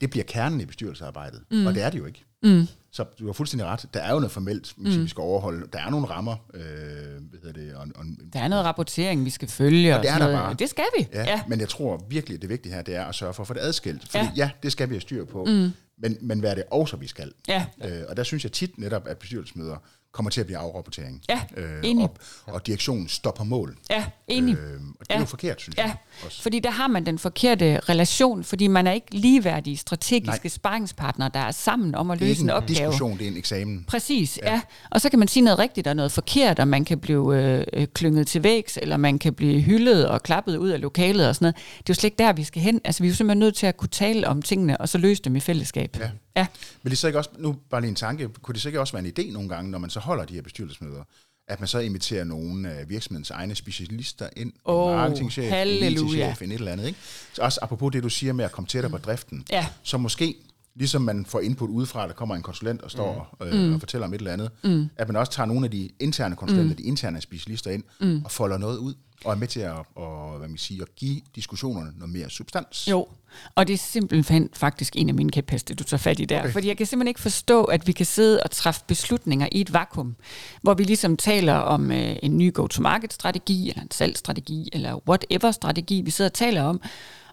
det 0.00 0.10
bliver 0.10 0.24
kernen 0.24 0.60
i 0.60 0.64
bestyrelsesarbejdet. 0.64 1.40
Mm. 1.50 1.66
Og 1.66 1.74
det 1.74 1.82
er 1.82 1.90
det 1.90 1.98
jo 1.98 2.06
ikke. 2.06 2.24
Mm. 2.42 2.66
Så 2.90 3.04
du 3.18 3.26
har 3.26 3.32
fuldstændig 3.32 3.66
ret. 3.66 3.86
Der 3.94 4.00
er 4.00 4.12
jo 4.12 4.18
noget 4.18 4.32
formelt, 4.32 4.74
mm. 4.76 5.02
vi 5.02 5.08
skal 5.08 5.20
overholde. 5.20 5.66
Der 5.72 5.78
er 5.78 5.90
nogle 5.90 6.06
rammer. 6.06 6.36
Øh, 6.54 6.60
hvad 6.60 7.40
hedder 7.42 7.52
det? 7.52 7.74
Og, 7.74 7.86
og, 7.94 8.04
der 8.32 8.40
er 8.40 8.48
noget 8.48 8.64
rapportering, 8.64 9.24
vi 9.24 9.30
skal 9.30 9.48
følge. 9.48 9.92
Og, 9.92 9.98
og 9.98 10.02
det 10.02 10.10
er 10.10 10.18
der 10.18 10.32
bare. 10.32 10.54
Det 10.54 10.70
skal 10.70 10.84
vi. 10.98 11.06
Ja, 11.12 11.22
ja. 11.24 11.40
Men 11.48 11.60
jeg 11.60 11.68
tror 11.68 12.04
virkelig, 12.08 12.34
at 12.34 12.42
det 12.42 12.50
vigtige 12.50 12.74
her, 12.74 12.82
det 12.82 12.96
er 12.96 13.04
at 13.04 13.14
sørge 13.14 13.34
for 13.34 13.42
at 13.42 13.46
få 13.46 13.54
det 13.54 13.60
adskilt. 13.60 14.08
Fordi 14.10 14.24
ja, 14.24 14.30
ja 14.36 14.50
det 14.62 14.72
skal 14.72 14.88
vi 14.88 14.94
have 14.94 15.00
styr 15.00 15.24
på. 15.24 15.44
Mm. 15.44 15.70
Men, 15.98 16.18
men 16.20 16.40
hvad 16.40 16.50
er 16.50 16.54
det 16.54 16.64
også, 16.70 16.96
vi 16.96 17.06
skal? 17.06 17.32
Ja. 17.48 17.66
Øh, 17.84 18.02
og 18.08 18.16
der 18.16 18.22
synes 18.22 18.44
jeg 18.44 18.52
tit 18.52 18.78
netop, 18.78 19.06
at 19.06 19.18
bestyrelsesmøder 19.18 19.76
kommer 20.12 20.30
til 20.30 20.40
at 20.40 20.46
blive 20.46 20.58
afrapportering. 20.58 21.22
Ja, 21.28 21.40
øh, 21.56 21.80
enig. 21.84 22.04
Og, 22.04 22.54
og 22.54 22.66
direktionen 22.66 23.08
på 23.36 23.44
mål. 23.44 23.76
Ja, 23.90 24.04
enig. 24.28 24.56
Øh, 24.58 24.80
og 25.00 25.06
det 25.06 25.10
er 25.10 25.14
ja. 25.14 25.20
jo 25.20 25.26
forkert, 25.26 25.60
synes 25.60 25.76
ja. 25.76 25.82
jeg. 25.82 25.96
Også. 26.24 26.42
fordi 26.42 26.60
der 26.60 26.70
har 26.70 26.86
man 26.86 27.06
den 27.06 27.18
forkerte 27.18 27.80
relation, 27.80 28.44
fordi 28.44 28.66
man 28.66 28.86
er 28.86 28.92
ikke 28.92 29.06
ligeværdige 29.10 29.76
strategiske 29.76 30.44
Nej. 30.44 30.48
sparringspartnere, 30.48 31.30
der 31.34 31.40
er 31.40 31.50
sammen 31.50 31.94
om 31.94 32.10
at 32.10 32.20
løse 32.20 32.42
en 32.42 32.50
opgave. 32.50 32.68
Det 32.68 32.80
er 32.80 32.84
en 32.84 32.90
diskussion, 32.90 33.18
det 33.18 33.26
er 33.26 33.30
en 33.30 33.36
eksamen. 33.36 33.84
Præcis, 33.88 34.38
ja. 34.42 34.52
ja. 34.52 34.60
Og 34.90 35.00
så 35.00 35.10
kan 35.10 35.18
man 35.18 35.28
sige 35.28 35.44
noget 35.44 35.58
rigtigt 35.58 35.86
og 35.86 35.96
noget 35.96 36.12
forkert, 36.12 36.58
og 36.58 36.68
man 36.68 36.84
kan 36.84 36.98
blive 36.98 37.64
øh, 37.72 37.86
klynget 37.94 38.26
til 38.26 38.42
vægs, 38.42 38.78
eller 38.82 38.96
man 38.96 39.18
kan 39.18 39.34
blive 39.34 39.60
hyldet 39.60 40.08
og 40.08 40.22
klappet 40.22 40.56
ud 40.56 40.68
af 40.68 40.80
lokalet 40.80 41.28
og 41.28 41.34
sådan 41.34 41.44
noget. 41.44 41.56
Det 41.56 41.78
er 41.78 41.84
jo 41.88 41.94
slet 41.94 42.04
ikke 42.04 42.18
der, 42.18 42.32
vi 42.32 42.44
skal 42.44 42.62
hen. 42.62 42.80
Altså, 42.84 43.02
vi 43.02 43.06
er 43.06 43.10
jo 43.10 43.16
simpelthen 43.16 43.38
nødt 43.38 43.54
til 43.54 43.66
at 43.66 43.76
kunne 43.76 43.88
tale 43.88 44.28
om 44.28 44.42
tingene, 44.42 44.80
og 44.80 44.88
så 44.88 44.98
løse 44.98 45.22
dem 45.22 45.36
i 45.36 45.40
fællesskab. 45.40 45.96
Ja. 46.00 46.10
ja. 46.36 46.46
Men 46.82 46.90
det 46.90 46.92
er 46.92 46.96
så 46.96 47.06
ikke 47.06 47.18
også, 47.18 47.30
nu 47.38 47.56
bare 47.70 47.80
lige 47.80 47.88
en 47.88 47.94
tanke, 47.94 48.28
kunne 48.42 48.52
det 48.52 48.62
så 48.62 48.68
ikke 48.68 48.80
også 48.80 48.92
være 48.92 49.06
en 49.06 49.12
idé 49.18 49.32
nogle 49.32 49.48
gange, 49.48 49.70
når 49.70 49.78
man 49.78 49.90
så 49.90 49.97
holder 50.00 50.24
de 50.24 50.34
her 50.34 50.42
bestyrelsesmøder, 50.42 51.04
at 51.48 51.60
man 51.60 51.66
så 51.66 51.78
inviterer 51.78 52.24
nogle 52.24 52.70
af 52.70 52.88
virksomhedens 52.88 53.30
egne 53.30 53.54
specialister 53.54 54.28
ind, 54.36 54.52
oh, 54.64 54.90
en 54.90 54.96
marketingchef, 54.96 55.52
en 55.52 55.92
IT-chef, 55.92 56.42
en 56.42 56.52
et 56.52 56.58
eller 56.58 56.72
andet. 56.72 56.86
Ikke? 56.86 56.98
Så 57.32 57.42
også 57.42 57.58
apropos 57.62 57.92
det, 57.92 58.02
du 58.02 58.08
siger 58.08 58.32
med 58.32 58.44
at 58.44 58.52
komme 58.52 58.68
tættere 58.68 58.90
på 58.90 58.98
driften, 58.98 59.44
ja. 59.50 59.66
så 59.82 59.98
måske 59.98 60.36
ligesom 60.78 61.02
man 61.02 61.26
får 61.26 61.40
input 61.40 61.70
udefra, 61.70 62.06
der 62.06 62.12
kommer 62.12 62.34
en 62.34 62.42
konsulent 62.42 62.82
og 62.82 62.90
står 62.90 63.36
mm. 63.40 63.46
øh, 63.46 63.74
og 63.74 63.80
fortæller 63.80 64.06
om 64.06 64.14
et 64.14 64.18
eller 64.18 64.32
andet, 64.32 64.50
mm. 64.64 64.88
at 64.96 65.08
man 65.08 65.16
også 65.16 65.32
tager 65.32 65.46
nogle 65.46 65.64
af 65.64 65.70
de 65.70 65.90
interne 66.00 66.36
konsulenter, 66.36 66.70
mm. 66.70 66.76
de 66.76 66.82
interne 66.82 67.20
specialister 67.20 67.70
ind, 67.70 67.82
mm. 68.00 68.22
og 68.24 68.30
folder 68.30 68.58
noget 68.58 68.78
ud, 68.78 68.94
og 69.24 69.32
er 69.32 69.36
med 69.36 69.48
til 69.48 69.60
at, 69.60 69.76
og, 69.94 70.38
hvad 70.38 70.48
man 70.48 70.58
siger, 70.58 70.82
at 70.82 70.94
give 70.96 71.20
diskussionerne 71.36 71.92
noget 71.96 72.12
mere 72.12 72.30
substans. 72.30 72.88
Jo, 72.90 73.06
og 73.54 73.66
det 73.66 73.74
er 73.74 73.78
simpelthen 73.78 74.48
faktisk 74.52 74.96
en 74.96 75.08
af 75.08 75.14
mine 75.14 75.30
kæpheste, 75.30 75.74
du 75.74 75.84
tager 75.84 75.98
fat 75.98 76.20
i 76.20 76.24
der. 76.24 76.40
Okay. 76.40 76.52
Fordi 76.52 76.68
jeg 76.68 76.76
kan 76.76 76.86
simpelthen 76.86 77.08
ikke 77.08 77.20
forstå, 77.20 77.64
at 77.64 77.86
vi 77.86 77.92
kan 77.92 78.06
sidde 78.06 78.42
og 78.42 78.50
træffe 78.50 78.80
beslutninger 78.86 79.48
i 79.52 79.60
et 79.60 79.72
vakuum, 79.72 80.16
hvor 80.62 80.74
vi 80.74 80.84
ligesom 80.84 81.16
taler 81.16 81.54
om 81.54 81.92
øh, 81.92 82.16
en 82.22 82.38
ny 82.38 82.54
go-to-market-strategi, 82.54 83.68
eller 83.68 83.82
en 83.82 83.90
salgsstrategi, 83.90 84.68
eller 84.72 85.08
whatever-strategi, 85.08 86.00
vi 86.00 86.10
sidder 86.10 86.28
og 86.28 86.34
taler 86.34 86.62
om, 86.62 86.80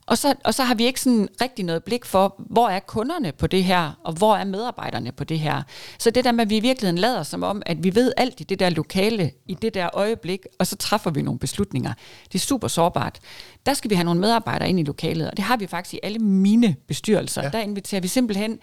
og 0.07 0.17
så, 0.17 0.35
og 0.43 0.53
så 0.53 0.63
har 0.63 0.75
vi 0.75 0.85
ikke 0.85 1.01
sådan 1.01 1.27
rigtig 1.41 1.65
noget 1.65 1.83
blik 1.83 2.05
for, 2.05 2.35
hvor 2.37 2.69
er 2.69 2.79
kunderne 2.79 3.31
på 3.31 3.47
det 3.47 3.63
her, 3.63 3.91
og 4.03 4.13
hvor 4.13 4.35
er 4.35 4.43
medarbejderne 4.43 5.11
på 5.11 5.23
det 5.23 5.39
her. 5.39 5.61
Så 5.99 6.09
det 6.09 6.23
der 6.23 6.31
med, 6.31 6.41
at 6.41 6.49
vi 6.49 6.57
i 6.57 6.59
virkeligheden 6.59 6.97
lader 6.97 7.23
som 7.23 7.43
om, 7.43 7.61
at 7.65 7.83
vi 7.83 7.95
ved 7.95 8.11
alt 8.17 8.41
i 8.41 8.43
det 8.43 8.59
der 8.59 8.69
lokale, 8.69 9.31
i 9.47 9.53
det 9.53 9.73
der 9.73 9.89
øjeblik, 9.93 10.39
og 10.59 10.67
så 10.67 10.75
træffer 10.75 11.11
vi 11.11 11.21
nogle 11.21 11.39
beslutninger. 11.39 11.93
Det 12.33 12.35
er 12.35 12.39
super 12.39 12.67
sårbart. 12.67 13.19
Der 13.65 13.73
skal 13.73 13.89
vi 13.89 13.95
have 13.95 14.05
nogle 14.05 14.19
medarbejdere 14.19 14.69
ind 14.69 14.79
i 14.79 14.83
lokalet, 14.83 15.29
og 15.29 15.37
det 15.37 15.45
har 15.45 15.57
vi 15.57 15.67
faktisk 15.67 15.93
i 15.93 15.99
alle 16.03 16.19
mine 16.19 16.75
bestyrelser. 16.87 17.43
Ja. 17.43 17.49
Der 17.49 17.59
inviterer 17.59 18.01
vi 18.01 18.07
simpelthen 18.07 18.59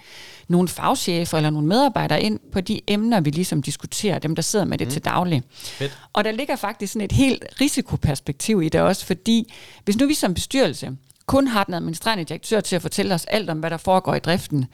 nogle 0.48 0.68
fagchefer 0.68 1.36
eller 1.36 1.50
nogle 1.50 1.68
medarbejdere 1.68 2.22
ind 2.22 2.40
på 2.52 2.60
de 2.60 2.80
emner, 2.86 3.20
vi 3.20 3.30
ligesom 3.30 3.62
diskuterer, 3.62 4.18
dem 4.18 4.34
der 4.34 4.42
sidder 4.42 4.64
med 4.64 4.78
det 4.78 4.86
mm. 4.86 4.90
til 4.90 5.04
daglig. 5.04 5.42
Fedt. 5.52 5.98
Og 6.12 6.24
der 6.24 6.30
ligger 6.30 6.56
faktisk 6.56 6.92
sådan 6.92 7.04
et 7.04 7.12
helt 7.12 7.44
risikoperspektiv 7.60 8.62
i 8.62 8.68
det 8.68 8.80
også, 8.80 9.06
fordi 9.06 9.52
hvis 9.84 9.96
nu 9.96 10.06
vi 10.06 10.14
som 10.14 10.34
bestyrelse 10.34 10.96
kun 11.32 11.46
har 11.46 11.64
den 11.64 11.74
administrerende 11.74 12.24
direktør 12.24 12.60
til 12.60 12.76
at 12.76 12.82
fortælle 12.82 13.14
os 13.14 13.24
alt 13.24 13.50
om, 13.50 13.58
hvad 13.58 13.70
der 13.70 13.76
foregår 13.76 14.14
i 14.14 14.18
driften, 14.18 14.66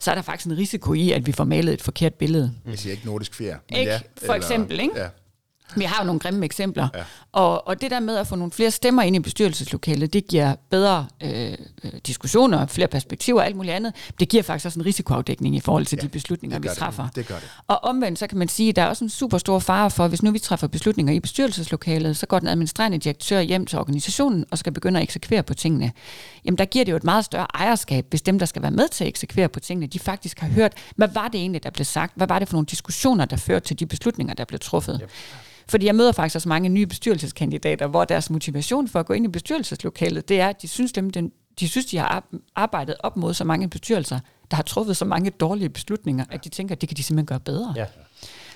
så 0.00 0.10
er 0.10 0.14
der 0.14 0.22
faktisk 0.22 0.46
en 0.46 0.58
risiko 0.58 0.94
i, 0.94 1.12
at 1.12 1.26
vi 1.26 1.32
får 1.32 1.44
malet 1.44 1.74
et 1.74 1.82
forkert 1.82 2.14
billede. 2.14 2.52
Jeg 2.66 2.78
siger 2.78 2.92
ikke 2.92 3.06
nordisk 3.06 3.34
fjer. 3.34 3.56
Ikke, 3.68 3.90
ja, 3.90 4.00
for 4.16 4.22
eller, 4.22 4.34
eksempel, 4.34 4.80
ikke? 4.80 4.98
Ja. 4.98 5.08
Vi 5.74 5.84
har 5.84 6.02
jo 6.02 6.06
nogle 6.06 6.20
grimme 6.20 6.44
eksempler. 6.44 6.88
Ja. 6.94 7.02
Og, 7.32 7.68
og 7.68 7.80
det 7.80 7.90
der 7.90 8.00
med 8.00 8.16
at 8.16 8.26
få 8.26 8.36
nogle 8.36 8.52
flere 8.52 8.70
stemmer 8.70 9.02
ind 9.02 9.16
i 9.16 9.18
bestyrelseslokalet, 9.18 10.12
det 10.12 10.26
giver 10.26 10.54
bedre 10.70 11.06
øh, 11.22 11.54
diskussioner, 12.06 12.66
flere 12.66 12.88
perspektiver 12.88 13.40
og 13.40 13.46
alt 13.46 13.56
muligt 13.56 13.74
andet. 13.74 13.94
Det 14.20 14.28
giver 14.28 14.42
faktisk 14.42 14.66
også 14.66 14.80
en 14.80 14.86
risikoafdækning 14.86 15.56
i 15.56 15.60
forhold 15.60 15.86
til 15.86 15.98
ja, 16.02 16.02
de 16.02 16.08
beslutninger, 16.08 16.58
vi 16.58 16.68
træffer. 16.76 17.02
Det. 17.02 17.16
det 17.16 17.26
gør 17.26 17.34
det. 17.34 17.48
Og 17.66 17.84
omvendt, 17.84 18.18
så 18.18 18.26
kan 18.26 18.38
man 18.38 18.48
sige, 18.48 18.68
at 18.68 18.76
der 18.76 18.82
er 18.82 18.86
også 18.86 19.04
en 19.04 19.10
super 19.10 19.38
stor 19.38 19.58
fare 19.58 19.90
for, 19.90 20.08
hvis 20.08 20.22
nu 20.22 20.30
vi 20.30 20.38
træffer 20.38 20.66
beslutninger 20.66 21.12
i 21.12 21.20
bestyrelseslokalet, 21.20 22.16
så 22.16 22.26
går 22.26 22.38
den 22.38 22.48
administrerende 22.48 22.98
direktør 22.98 23.40
hjem 23.40 23.66
til 23.66 23.78
organisationen 23.78 24.44
og 24.50 24.58
skal 24.58 24.72
begynde 24.72 25.00
at 25.00 25.02
eksekvere 25.02 25.42
på 25.42 25.54
tingene. 25.54 25.92
Jamen 26.44 26.58
der 26.58 26.64
giver 26.64 26.84
det 26.84 26.92
jo 26.92 26.96
et 26.96 27.04
meget 27.04 27.24
større 27.24 27.46
ejerskab, 27.54 28.06
hvis 28.10 28.22
dem, 28.22 28.38
der 28.38 28.46
skal 28.46 28.62
være 28.62 28.70
med 28.70 28.88
til 28.88 29.04
at 29.04 29.08
eksekvere 29.08 29.48
på 29.48 29.60
tingene, 29.60 29.86
de 29.86 29.98
faktisk 29.98 30.38
har 30.38 30.48
hørt, 30.48 30.72
hvad 30.96 31.08
var 31.08 31.28
det 31.28 31.40
egentlig, 31.40 31.62
der 31.62 31.70
blev 31.70 31.84
sagt? 31.84 32.12
Hvad 32.16 32.26
var 32.26 32.38
det 32.38 32.48
for 32.48 32.54
nogle 32.54 32.66
diskussioner, 32.66 33.24
der 33.24 33.36
førte 33.36 33.66
til 33.66 33.78
de 33.78 33.86
beslutninger, 33.86 34.34
der 34.34 34.44
blev 34.44 34.60
truffet? 34.60 35.00
Yep. 35.02 35.10
Fordi 35.68 35.86
jeg 35.86 35.94
møder 35.94 36.12
faktisk 36.12 36.34
også 36.34 36.48
mange 36.48 36.68
nye 36.68 36.86
bestyrelseskandidater, 36.86 37.86
hvor 37.86 38.04
deres 38.04 38.30
motivation 38.30 38.88
for 38.88 39.00
at 39.00 39.06
gå 39.06 39.12
ind 39.12 39.24
i 39.24 39.28
bestyrelseslokalet, 39.28 40.28
det 40.28 40.40
er, 40.40 40.48
at 40.48 40.62
de 40.62 40.68
synes, 40.68 40.92
dem, 40.92 41.10
den, 41.10 41.32
de 41.60 41.68
synes, 41.68 41.86
de 41.86 41.98
har 41.98 42.24
arbejdet 42.56 42.94
op 43.00 43.16
mod 43.16 43.34
så 43.34 43.44
mange 43.44 43.70
bestyrelser, 43.70 44.18
der 44.50 44.56
har 44.56 44.62
truffet 44.62 44.96
så 44.96 45.04
mange 45.04 45.30
dårlige 45.30 45.68
beslutninger, 45.68 46.24
at 46.30 46.44
de 46.44 46.48
tænker, 46.48 46.74
at 46.74 46.80
det 46.80 46.88
kan 46.88 46.96
de 46.96 47.02
simpelthen 47.02 47.26
gøre 47.26 47.40
bedre. 47.40 47.74
Ja. 47.76 47.86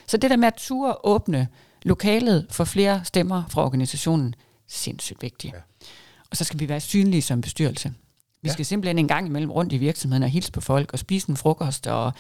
Så 0.06 0.16
det 0.16 0.30
der 0.30 0.36
med 0.36 0.46
at 0.46 0.54
ture 0.54 0.94
åbne 1.04 1.48
lokalet 1.82 2.46
for 2.50 2.64
flere 2.64 3.00
stemmer 3.04 3.42
fra 3.48 3.64
organisationen, 3.64 4.34
sindssygt 4.68 5.22
vigtigt. 5.22 5.54
Ja. 5.54 5.58
Og 6.30 6.36
så 6.36 6.44
skal 6.44 6.60
vi 6.60 6.68
være 6.68 6.80
synlige 6.80 7.22
som 7.22 7.40
bestyrelse. 7.40 7.92
Vi 8.42 8.48
ja. 8.48 8.52
skal 8.52 8.66
simpelthen 8.66 8.98
en 8.98 9.08
gang 9.08 9.26
imellem 9.26 9.50
rundt 9.50 9.72
i 9.72 9.78
virksomheden 9.78 10.22
og 10.22 10.28
hilse 10.28 10.52
på 10.52 10.60
folk 10.60 10.92
og 10.92 10.98
spise 10.98 11.30
en 11.30 11.36
frokost 11.36 11.86
og, 11.86 12.12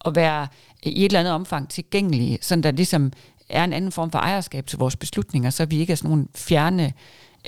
og 0.00 0.16
være 0.16 0.48
i 0.82 1.00
et 1.00 1.04
eller 1.04 1.20
andet 1.20 1.32
omfang 1.32 1.68
tilgængelige, 1.68 2.38
sådan 2.40 2.62
der 2.62 2.70
ligesom 2.70 3.12
er 3.52 3.64
en 3.64 3.72
anden 3.72 3.92
form 3.92 4.10
for 4.10 4.18
ejerskab 4.18 4.66
til 4.66 4.78
vores 4.78 4.96
beslutninger, 4.96 5.50
så 5.50 5.64
vi 5.64 5.78
ikke 5.78 5.92
er 5.92 5.96
sådan 5.96 6.10
nogle 6.10 6.26
fjerne, 6.34 6.92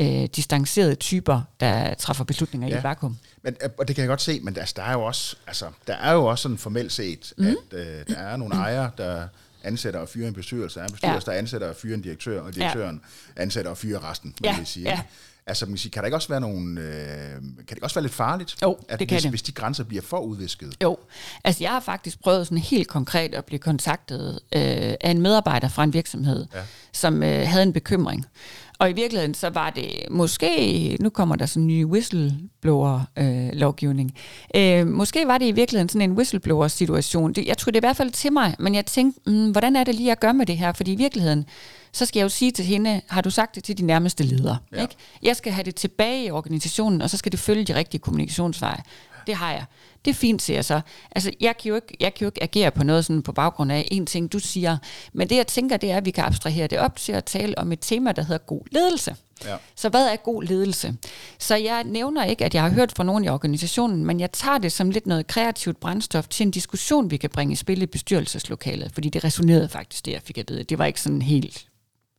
øh, 0.01 0.29
distancerede 0.37 0.95
typer, 0.95 1.43
der 1.61 1.95
træffer 1.95 2.25
beslutninger 2.25 2.69
ja. 2.69 2.75
i 2.75 2.79
et 2.79 2.85
vakuum. 2.85 3.19
Men, 3.43 3.57
øh, 3.63 3.71
og 3.79 3.89
det 3.89 3.97
kan 3.97 4.03
jeg 4.03 4.09
godt 4.09 4.23
se, 4.23 4.41
men 4.41 4.57
altså, 4.59 4.75
der 4.77 4.83
er 4.83 4.93
jo 4.93 5.03
også, 5.03 5.37
altså, 5.47 5.67
der 5.87 5.95
er 5.95 6.13
jo 6.13 6.25
også 6.25 6.43
sådan 6.43 6.59
formelt 6.59 6.93
set, 6.93 7.33
mm. 7.39 7.47
at 7.47 7.55
øh, 7.73 7.87
der 8.09 8.17
er 8.17 8.37
nogle 8.37 8.55
ejere, 8.55 8.91
der 8.99 9.29
ansætter 9.63 10.01
og 10.01 10.09
fyrer 10.09 10.29
en 10.29 10.35
bestyrelse, 10.35 10.81
er 10.81 10.85
en 10.85 10.93
bestyrelse, 10.93 11.31
ja. 11.31 11.33
der 11.33 11.39
ansætter 11.39 11.69
og 11.69 11.77
fyrer 11.77 11.95
en 11.95 12.03
direktør, 12.03 12.41
og 12.41 12.55
direktøren 12.55 13.01
ja. 13.37 13.43
ansætter 13.43 13.71
og 13.71 13.79
fyrer 13.79 14.11
resten, 14.11 14.35
vil 14.41 14.49
ja. 14.49 14.57
jeg 14.57 14.67
sige. 14.67 14.89
Ja. 14.89 15.01
Altså, 15.47 15.67
man 15.67 15.77
sige, 15.77 15.91
kan 15.91 16.03
der 16.03 16.07
ikke 16.07 16.17
også 16.17 16.29
være 16.29 16.41
nogle, 16.41 16.81
øh, 16.81 17.33
kan 17.69 17.77
det 17.77 17.83
også 17.83 17.95
være 17.95 18.03
lidt 18.03 18.15
farligt, 18.15 18.57
jo, 18.63 18.77
at 18.89 19.01
det 19.01 19.11
hvis, 19.11 19.23
det. 19.23 19.31
hvis 19.31 19.43
de 19.43 19.53
grænser 19.53 19.85
bliver 19.85 20.03
for 20.03 20.19
udvisket? 20.19 20.77
Jo, 20.83 20.99
altså 21.45 21.65
jeg 21.65 21.71
har 21.71 21.81
faktisk 21.81 22.21
prøvet 22.21 22.47
sådan 22.47 22.59
helt 22.59 22.89
konkret 22.89 23.35
at 23.35 23.45
blive 23.45 23.59
kontaktet 23.59 24.41
øh, 24.55 24.95
af 25.01 25.11
en 25.11 25.21
medarbejder 25.21 25.69
fra 25.69 25.85
en 25.85 25.93
virksomhed, 25.93 26.47
ja. 26.55 26.61
som 26.93 27.23
øh, 27.23 27.49
havde 27.49 27.63
en 27.63 27.73
bekymring. 27.73 28.27
Og 28.79 28.91
i 28.91 28.93
virkeligheden 28.93 29.35
så 29.35 29.51
var 29.51 29.71
det 29.71 29.91
måske, 30.11 30.97
nu 31.01 31.11
kommer 31.11 31.37
der 31.37 31.47
sådan 31.47 31.63
en 31.63 31.67
ny 31.67 31.85
whistleblower-lovgivning, 31.85 34.15
øh, 34.55 34.81
øh, 34.81 34.87
måske 34.87 35.27
var 35.27 35.39
det 35.39 35.47
i 35.47 35.53
virkeligheden 35.53 35.89
sådan 35.89 36.11
en 36.11 36.17
whistleblower-situation. 36.17 37.33
Det, 37.33 37.47
jeg 37.47 37.59
tror 37.59 37.71
det 37.71 37.77
i 37.77 37.81
hvert 37.81 37.97
fald 37.97 38.11
til 38.11 38.33
mig, 38.33 38.57
men 38.59 38.75
jeg 38.75 38.87
tænkte, 38.87 39.31
mm, 39.31 39.51
hvordan 39.51 39.77
er 39.77 39.85
det 39.85 39.95
lige 39.95 40.13
at 40.13 40.21
gøre 40.21 40.35
med 40.35 40.47
det 40.47 40.59
her? 40.59 40.73
Fordi 40.73 40.93
i 40.93 40.97
virkeligheden, 40.97 41.47
så 41.95 42.07
skal 42.07 42.21
jeg 42.21 42.25
jo 42.25 42.29
sige 42.29 42.51
til 42.51 42.65
hende, 42.65 43.01
har 43.09 43.21
du 43.21 43.31
sagt 43.31 43.55
det 43.55 43.65
til 43.65 43.79
de 43.79 43.83
nærmeste 43.83 44.25
ledere? 44.25 44.59
Ja. 44.73 44.83
Ikke? 44.83 44.95
Jeg 45.23 45.37
skal 45.37 45.53
have 45.53 45.65
det 45.65 45.75
tilbage 45.75 46.25
i 46.25 46.31
organisationen, 46.31 47.03
og 47.03 47.11
så 47.11 47.17
skal 47.17 47.33
det 47.33 47.41
følge 47.41 47.65
de 47.65 47.75
rigtige 47.75 48.01
kommunikationsveje. 48.01 48.83
Det 49.27 49.35
har 49.35 49.53
jeg. 49.53 49.65
Det 50.05 50.11
er 50.11 50.15
fint, 50.15 50.43
siger 50.43 50.57
jeg 50.57 50.65
så. 50.65 50.81
Altså, 51.11 51.31
jeg 51.41 51.57
kan, 51.57 51.69
jo 51.69 51.75
ikke, 51.75 51.97
jeg 52.01 52.15
kan 52.15 52.25
jo 52.25 52.29
ikke 52.29 52.43
agere 52.43 52.71
på 52.71 52.85
noget 52.85 53.05
sådan 53.05 53.23
på 53.23 53.33
baggrund 53.33 53.73
af 53.73 53.89
en 53.91 54.07
ting, 54.07 54.33
du 54.33 54.39
siger. 54.39 54.77
Men 55.13 55.29
det, 55.29 55.37
jeg 55.37 55.47
tænker, 55.47 55.77
det 55.77 55.91
er, 55.91 55.97
at 55.97 56.05
vi 56.05 56.11
kan 56.11 56.25
abstrahere 56.25 56.67
det 56.67 56.79
op 56.79 56.97
til 56.97 57.13
at 57.13 57.25
tale 57.25 57.59
om 57.59 57.73
et 57.73 57.79
tema, 57.81 58.13
der 58.13 58.23
hedder 58.23 58.39
god 58.39 58.61
ledelse. 58.73 59.17
Ja. 59.45 59.57
Så 59.77 59.89
hvad 59.89 60.07
er 60.07 60.17
god 60.17 60.43
ledelse? 60.43 60.97
Så 61.39 61.57
jeg 61.57 61.85
nævner 61.85 62.25
ikke, 62.25 62.45
at 62.45 62.55
jeg 62.55 62.63
har 62.63 62.71
hørt 62.71 62.93
fra 62.97 63.05
nogen 63.05 63.25
i 63.25 63.29
organisationen, 63.29 64.05
men 64.05 64.21
jeg 64.21 64.33
tager 64.33 64.59
det 64.59 64.73
som 64.73 64.91
lidt 64.91 65.07
noget 65.07 65.27
kreativt 65.27 65.81
brændstof 65.81 66.29
til 66.29 66.47
en 66.47 66.51
diskussion, 66.51 67.11
vi 67.11 67.17
kan 67.17 67.31
bringe 67.31 67.53
i 67.53 67.57
spil 67.57 67.83
i 67.83 67.87
bestyrelseslokalet, 67.87 68.93
fordi 68.93 69.09
det 69.09 69.25
resonerede 69.25 69.69
faktisk 69.69 70.07
det, 70.07 70.13
jeg 70.13 70.23
fik 70.23 70.39
at 70.39 70.45
vide. 70.49 70.65
Det 70.65 70.79
var 70.79 70.85
ikke 70.85 71.01
sådan 71.01 71.23
helt 71.23 71.67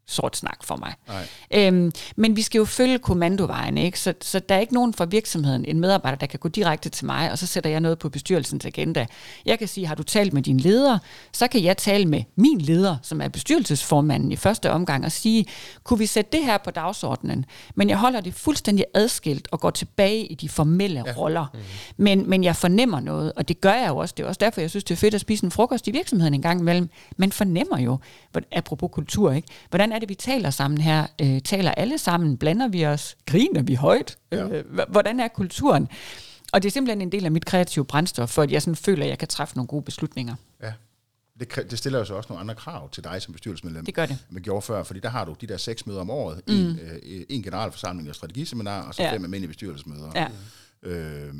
sort 0.08 0.38
snak 0.38 0.64
for 0.64 0.76
mig. 0.76 0.94
Øhm, 1.54 1.92
men 2.16 2.36
vi 2.36 2.42
skal 2.42 2.60
jo 2.60 2.66
følge 2.66 3.00
kommandovejen, 3.00 3.78
ikke? 3.78 4.00
Så, 4.00 4.14
så 4.22 4.40
der 4.40 4.56
er 4.56 4.60
ikke 4.60 4.74
nogen 4.74 4.94
fra 4.94 5.06
virksomheden, 5.06 5.66
en 5.66 5.80
medarbejder, 5.80 6.18
der 6.18 6.26
kan 6.26 6.40
gå 6.40 6.50
direkte 6.50 6.90
til 6.90 7.06
mig, 7.06 7.32
og 7.32 7.38
så 7.38 7.48
sætter 7.48 7.70
jeg 7.70 7.80
noget 7.80 8.00
på 8.00 8.10
bestyrelsens 8.10 8.66
agenda. 8.66 9.06
Jeg 9.46 9.60
kan 9.60 9.68
sige, 9.68 9.88
har 9.88 9.96
du 9.96 10.04
talt 10.04 10.34
med 10.34 10.42
din 10.42 10.60
leder, 10.60 10.98
så 11.32 11.48
kan 11.48 11.64
jeg 11.64 11.78
tale 11.78 12.06
med 12.06 12.24
min 12.36 12.62
leder, 12.62 12.98
som 13.02 13.22
er 13.22 13.28
bestyrelsesformanden 13.28 14.32
i 14.32 14.36
første 14.36 14.72
omgang, 14.72 15.06
og 15.06 15.12
sige, 15.12 15.46
kunne 15.84 16.00
vi 16.00 16.06
sætte 16.06 16.38
det 16.38 16.46
her 16.46 16.58
på 16.58 16.72
dagsordenen? 16.72 17.46
Men 17.76 17.90
jeg 17.90 17.98
holder 17.98 18.22
det 18.22 18.34
fuldstændig 18.34 18.86
adskilt 18.94 19.48
og 19.52 19.60
går 19.60 19.70
tilbage 19.70 20.26
i 20.26 20.36
de 20.36 20.50
formelle 20.50 21.04
ja. 21.06 21.14
roller. 21.18 21.46
Mm-hmm. 21.54 21.66
Men, 21.98 22.30
men 22.30 22.44
jeg 22.44 22.56
fornemmer 22.56 23.00
noget, 23.00 23.34
og 23.36 23.48
det 23.48 23.62
gør 23.62 23.74
jeg 23.74 23.90
jo 23.90 23.98
også. 23.98 24.14
Det 24.18 24.24
er 24.24 24.28
også 24.28 24.40
derfor, 24.40 24.62
jeg 24.62 24.70
synes, 24.70 24.84
det 24.84 24.96
er 24.96 25.00
fedt 25.00 25.14
at 25.14 25.22
spise 25.22 25.44
en 25.44 25.52
frokost 25.52 25.88
i 25.88 25.92
virksomheden 25.92 26.34
en 26.34 26.42
gang 26.42 26.60
imellem. 26.60 26.90
Man 27.18 27.32
fornemmer 27.32 27.80
jo, 27.80 27.98
apropos 28.52 28.90
kultur, 28.94 29.32
ikke? 29.32 29.48
hvordan 29.70 29.92
er 29.96 30.00
det, 30.00 30.10
vi 30.10 30.16
taler 30.16 30.50
sammen 30.50 30.82
her? 30.82 31.08
Øh, 31.22 31.42
taler 31.42 31.72
alle 31.72 31.98
sammen? 31.98 32.38
Blander 32.38 32.68
vi 32.68 32.86
os? 32.86 33.18
Griner 33.26 33.62
vi 33.62 33.74
højt? 33.76 34.18
Ja. 34.32 34.48
Øh, 34.48 34.66
hvordan 34.90 35.20
er 35.20 35.28
kulturen? 35.28 35.88
Og 36.54 36.64
det 36.64 36.70
er 36.70 36.72
simpelthen 36.72 37.02
en 37.02 37.12
del 37.12 37.26
af 37.26 37.32
mit 37.32 37.46
kreative 37.46 37.86
brændstof, 37.86 38.30
for 38.30 38.42
at 38.42 38.52
jeg 38.52 38.62
sådan 38.62 38.76
føler, 38.76 39.04
at 39.04 39.10
jeg 39.10 39.18
kan 39.18 39.28
træffe 39.28 39.56
nogle 39.56 39.68
gode 39.68 39.82
beslutninger. 39.84 40.36
Ja. 40.64 40.74
Det, 41.40 41.72
det 41.72 41.78
stiller 41.78 42.00
jo 42.00 42.06
så 42.06 42.14
også 42.14 42.28
nogle 42.30 42.42
andre 42.42 42.56
krav 42.56 42.90
til 42.90 43.04
dig 43.04 43.22
som 43.22 43.34
bestyrelsesmedlem. 43.34 43.86
Det 43.86 43.94
gør 43.94 44.06
det. 44.06 44.18
Man 44.30 44.44
gjorde 44.44 44.62
før, 44.62 44.84
fordi 44.84 45.00
der 45.00 45.10
har 45.10 45.26
du 45.26 45.36
de 45.42 45.48
der 45.48 45.58
seks 45.58 45.86
møder 45.88 46.02
om 46.02 46.10
året, 46.10 46.42
mm. 46.48 46.54
en, 46.54 46.80
øh, 46.80 47.24
en 47.30 47.44
generalforsamling 47.44 48.10
og 48.10 48.16
strategiseminar, 48.16 48.82
og 48.88 48.96
så 48.96 49.04
Ja. 49.04 49.14
fem 49.14 49.24
almindelige 49.24 49.48
bestyrelsesmøder. 49.48 50.12
Ja. 50.16 50.28
Øh, 50.90 51.34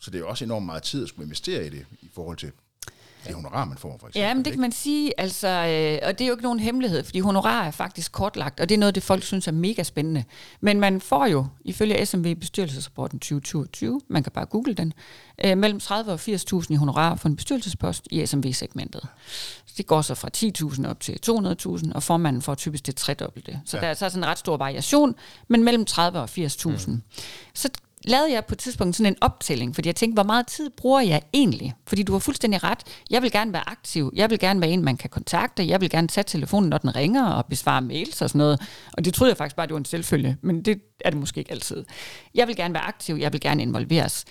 så 0.00 0.10
det 0.10 0.14
er 0.14 0.20
jo 0.20 0.28
også 0.28 0.44
enormt 0.44 0.66
meget 0.66 0.82
tid 0.82 1.02
at 1.02 1.08
skulle 1.08 1.24
investere 1.26 1.66
i 1.66 1.68
det, 1.68 1.86
i 2.02 2.10
forhold 2.14 2.36
til 2.36 2.52
det 3.26 3.34
honorar, 3.34 3.64
man 3.64 3.78
får, 3.78 3.88
for 3.88 4.08
eksempel. 4.08 4.20
Ja, 4.20 4.34
men 4.34 4.44
det 4.44 4.52
kan 4.52 4.60
man 4.60 4.72
sige, 4.72 5.20
altså, 5.20 5.48
øh, 5.48 6.08
og 6.08 6.18
det 6.18 6.24
er 6.24 6.28
jo 6.28 6.32
ikke 6.34 6.42
nogen 6.42 6.60
hemmelighed, 6.60 7.04
fordi 7.04 7.20
honorar 7.20 7.64
er 7.66 7.70
faktisk 7.70 8.12
kortlagt, 8.12 8.60
og 8.60 8.68
det 8.68 8.74
er 8.74 8.78
noget, 8.78 8.94
det 8.94 9.02
folk 9.02 9.22
synes 9.24 9.48
er 9.48 9.52
mega 9.52 9.82
spændende. 9.82 10.24
Men 10.60 10.80
man 10.80 11.00
får 11.00 11.26
jo, 11.26 11.46
ifølge 11.64 12.06
SMV 12.06 12.34
bestyrelsesrapporten 12.34 13.18
2022, 13.18 14.00
man 14.08 14.22
kan 14.22 14.32
bare 14.32 14.46
google 14.46 14.74
den, 14.74 14.92
øh, 15.44 15.58
mellem 15.58 15.80
30 15.80 16.12
og 16.12 16.20
80.000 16.20 16.66
i 16.72 16.74
honorar 16.76 17.14
for 17.14 17.28
en 17.28 17.36
bestyrelsespost 17.36 18.08
i 18.10 18.26
SMV-segmentet. 18.26 19.02
Så 19.66 19.74
det 19.76 19.86
går 19.86 20.02
så 20.02 20.14
fra 20.14 20.28
10.000 20.36 20.86
op 20.88 21.00
til 21.00 21.18
200.000, 21.26 21.92
og 21.94 22.02
formanden 22.02 22.42
får 22.42 22.54
typisk 22.54 22.86
det 22.86 22.96
tredobbelte. 22.96 23.60
Så 23.64 23.76
Ja. 23.76 23.80
ja. 23.80 23.86
der 23.86 23.90
er 23.90 23.94
så 23.94 24.08
sådan 24.08 24.24
en 24.24 24.28
ret 24.30 24.38
stor 24.38 24.56
variation, 24.56 25.14
men 25.48 25.64
mellem 25.64 25.84
30 25.84 26.20
og 26.20 26.28
80.000. 26.38 26.90
Mm. 26.90 27.02
Så 27.54 27.68
lavede 28.04 28.32
jeg 28.32 28.44
på 28.44 28.54
et 28.54 28.58
tidspunkt 28.58 28.96
sådan 28.96 29.12
en 29.12 29.16
optælling, 29.20 29.74
fordi 29.74 29.88
jeg 29.88 29.96
tænkte, 29.96 30.14
hvor 30.14 30.22
meget 30.22 30.46
tid 30.46 30.70
bruger 30.70 31.00
jeg 31.00 31.22
egentlig? 31.32 31.74
Fordi 31.86 32.02
du 32.02 32.12
har 32.12 32.18
fuldstændig 32.18 32.62
ret. 32.62 32.78
Jeg 33.10 33.22
vil 33.22 33.32
gerne 33.32 33.52
være 33.52 33.68
aktiv. 33.68 34.12
Jeg 34.14 34.30
vil 34.30 34.38
gerne 34.38 34.60
være 34.60 34.70
en, 34.70 34.84
man 34.84 34.96
kan 34.96 35.10
kontakte. 35.10 35.68
Jeg 35.68 35.80
vil 35.80 35.90
gerne 35.90 36.08
tage 36.08 36.24
telefonen, 36.24 36.70
når 36.70 36.78
den 36.78 36.96
ringer 36.96 37.26
og 37.26 37.46
besvare 37.46 37.82
mails 37.82 38.22
og 38.22 38.28
sådan 38.30 38.38
noget. 38.38 38.60
Og 38.92 39.04
det 39.04 39.14
troede 39.14 39.30
jeg 39.30 39.36
faktisk 39.36 39.56
bare, 39.56 39.66
det 39.66 39.72
var 39.72 39.78
en 39.78 39.84
selvfølge. 39.84 40.36
Men 40.42 40.62
det 40.62 40.82
er 41.04 41.10
det 41.10 41.18
måske 41.18 41.38
ikke 41.38 41.50
altid. 41.50 41.84
Jeg 42.34 42.48
vil 42.48 42.56
gerne 42.56 42.74
være 42.74 42.84
aktiv. 42.84 43.14
Jeg 43.14 43.32
vil 43.32 43.40
gerne 43.40 43.62
involveres. 43.62 44.24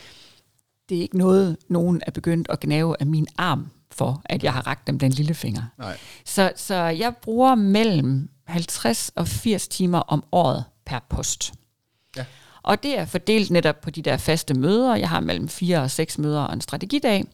Det 0.89 0.97
er 0.97 1.01
ikke 1.01 1.17
noget, 1.17 1.57
nogen 1.69 2.01
er 2.07 2.11
begyndt 2.11 2.47
at 2.49 2.59
gnave 2.59 2.95
af 2.99 3.05
min 3.05 3.27
arm 3.37 3.67
for, 3.91 4.21
at 4.25 4.43
jeg 4.43 4.53
har 4.53 4.67
rakt 4.67 4.87
dem 4.87 4.99
den 4.99 5.11
lille 5.11 5.33
finger. 5.33 5.61
Nej. 5.77 5.97
Så, 6.25 6.51
så 6.55 6.75
jeg 6.75 7.15
bruger 7.21 7.55
mellem 7.55 8.29
50 8.47 9.11
og 9.15 9.27
80 9.27 9.67
timer 9.67 9.99
om 9.99 10.23
året 10.31 10.63
per 10.85 10.99
post. 11.09 11.53
Ja. 12.17 12.25
Og 12.63 12.83
det 12.83 12.99
er 12.99 13.05
fordelt 13.05 13.51
netop 13.51 13.81
på 13.81 13.89
de 13.89 14.01
der 14.01 14.17
faste 14.17 14.53
møder. 14.53 14.95
Jeg 14.95 15.09
har 15.09 15.19
mellem 15.19 15.47
fire 15.47 15.81
og 15.81 15.91
seks 15.91 16.17
møder 16.17 16.41
og 16.41 16.53
en 16.53 16.61
strategidag. 16.61 17.25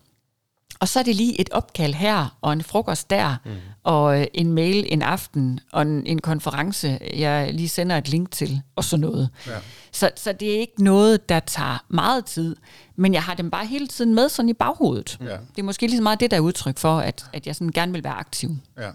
Og 0.80 0.88
så 0.88 1.00
er 1.00 1.04
det 1.04 1.16
lige 1.16 1.42
et 1.42 1.50
opkald 1.52 1.94
her, 1.94 2.38
og 2.42 2.54
en 2.54 2.63
frokost 2.63 3.10
der, 3.10 3.36
mm. 3.46 3.52
og 3.84 4.22
øh, 4.22 4.28
en 4.34 4.54
mail 4.54 4.86
en 4.90 5.02
aften, 5.02 5.60
og 5.72 5.82
en, 5.82 6.06
en 6.06 6.20
konference, 6.20 7.00
jeg 7.13 7.54
lige 7.54 7.70
sender 7.70 7.98
et 7.98 8.10
link 8.10 8.32
til, 8.32 8.62
og 8.76 8.84
sådan 8.84 9.02
noget. 9.02 9.30
Ja. 9.48 9.58
Så, 9.92 10.12
så 10.16 10.32
det 10.32 10.56
er 10.56 10.60
ikke 10.60 10.84
noget, 10.84 11.30
der 11.30 11.40
tager 11.40 11.86
meget 11.90 12.26
tid, 12.26 12.56
men 12.96 13.13
jeg 13.13 13.24
har 13.24 13.34
dem 13.34 13.50
bare 13.52 13.66
hele 13.66 13.88
tiden 13.88 14.16
med 14.16 14.30
sådan 14.30 14.50
i 14.50 14.54
baghovedet. 14.54 15.18
Ja. 15.22 15.26
Det 15.26 15.60
er 15.60 15.63
måske 15.63 15.88
lige 15.88 15.98
så 15.98 16.04
meget 16.04 16.20
det, 16.20 16.32
der 16.32 16.38
er 16.38 16.42
udtryk 16.42 16.78
for, 16.78 17.00
at, 17.00 17.26
at 17.34 17.48
jeg 17.48 17.56
sådan 17.56 17.72
gerne 17.72 17.92
vil 17.92 18.04
være 18.04 18.13
aktiv. 18.13 18.50
Ja. 18.78 18.90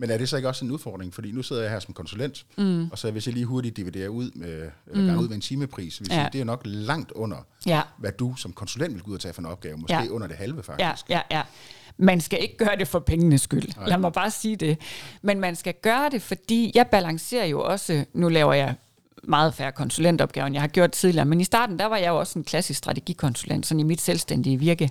Men 0.00 0.10
er 0.10 0.18
det 0.18 0.28
så 0.28 0.36
ikke 0.36 0.48
også 0.48 0.64
en 0.64 0.70
udfordring? 0.70 1.14
Fordi 1.14 1.32
nu 1.32 1.42
sidder 1.42 1.62
jeg 1.62 1.70
her 1.70 1.80
som 1.80 1.94
konsulent, 1.94 2.46
mm. 2.58 2.90
og 2.90 2.98
så 2.98 3.10
hvis 3.10 3.26
jeg 3.26 3.34
lige 3.34 3.46
hurtigt 3.46 3.76
dividerer 3.76 4.08
ud 4.08 4.30
med, 4.34 4.70
eller 4.86 5.12
mm. 5.14 5.18
ud 5.18 5.28
med 5.28 5.34
en 5.34 5.40
timepris, 5.40 6.00
vil 6.00 6.08
Ja. 6.10 6.14
sige, 6.16 6.28
det 6.32 6.40
er 6.40 6.44
nok 6.44 6.60
langt 6.64 7.12
under, 7.12 7.36
Ja. 7.66 7.80
hvad 7.98 8.12
du 8.12 8.34
som 8.36 8.52
konsulent 8.52 8.94
vil 8.94 9.02
gå 9.02 9.10
ud 9.10 9.14
og 9.14 9.20
tage 9.20 9.34
for 9.34 9.42
en 9.42 9.46
opgave. 9.46 9.76
Måske 9.76 9.96
Ja. 9.96 10.08
under 10.08 10.26
det 10.26 10.36
halve, 10.36 10.62
faktisk. 10.62 11.08
Ja, 11.10 11.20
ja, 11.30 11.36
ja. 11.38 11.42
Man 11.96 12.20
skal 12.20 12.38
ikke 12.42 12.56
gøre 12.56 12.76
det 12.78 12.88
for 12.88 12.98
pengenes 12.98 13.40
skyld. 13.42 13.76
Nej. 13.76 13.88
Lad 13.88 13.98
mig 13.98 14.12
bare 14.12 14.30
sige 14.30 14.56
det. 14.56 14.78
Men 15.22 15.40
man 15.40 15.56
skal 15.56 15.74
gøre 15.82 16.10
det, 16.10 16.22
fordi 16.22 16.72
jeg 16.74 16.86
balancerer 16.86 17.46
jo 17.46 17.60
også, 17.62 18.04
nu 18.14 18.28
laver 18.28 18.52
jeg 18.52 18.74
meget 19.22 19.54
færre 19.54 19.72
konsulentopgaver, 19.72 20.46
end 20.46 20.54
jeg 20.54 20.62
har 20.62 20.68
gjort 20.68 20.92
tidligere, 20.92 21.24
men 21.24 21.40
i 21.40 21.44
starten, 21.44 21.78
der 21.78 21.86
var 21.86 21.96
jeg 21.96 22.08
jo 22.08 22.18
også 22.18 22.38
en 22.38 22.44
klassisk 22.44 22.78
strategikonsulent, 22.78 23.66
sådan 23.66 23.80
i 23.80 23.82
mit 23.82 24.00
selvstændige 24.00 24.56
virke. 24.58 24.90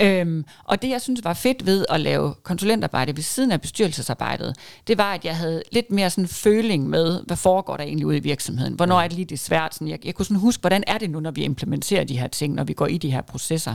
Øhm, 0.00 0.44
og 0.64 0.82
det, 0.82 0.88
jeg 0.88 1.00
synes 1.00 1.24
var 1.24 1.34
fedt 1.34 1.66
ved 1.66 1.86
at 1.88 2.00
lave 2.00 2.34
konsulentarbejde 2.42 3.16
ved 3.16 3.22
siden 3.22 3.52
af 3.52 3.60
bestyrelsesarbejdet, 3.60 4.56
det 4.86 4.98
var, 4.98 5.14
at 5.14 5.24
jeg 5.24 5.36
havde 5.36 5.62
lidt 5.72 5.90
mere 5.90 6.10
sådan 6.10 6.28
føling 6.28 6.88
med, 6.88 7.20
hvad 7.26 7.36
foregår 7.36 7.76
der 7.76 7.84
egentlig 7.84 8.06
ude 8.06 8.16
i 8.16 8.20
virksomheden? 8.20 8.74
Hvornår 8.74 9.00
er 9.00 9.08
det 9.08 9.16
lige 9.16 9.24
det 9.26 9.38
svært? 9.38 9.74
Sådan, 9.74 9.88
jeg, 9.88 10.06
jeg 10.06 10.14
kunne 10.14 10.26
sådan 10.26 10.40
huske, 10.40 10.60
hvordan 10.60 10.84
er 10.86 10.98
det 10.98 11.10
nu, 11.10 11.20
når 11.20 11.30
vi 11.30 11.42
implementerer 11.42 12.04
de 12.04 12.18
her 12.18 12.28
ting, 12.28 12.54
når 12.54 12.64
vi 12.64 12.72
går 12.72 12.86
i 12.86 12.98
de 12.98 13.10
her 13.10 13.22
processer? 13.22 13.74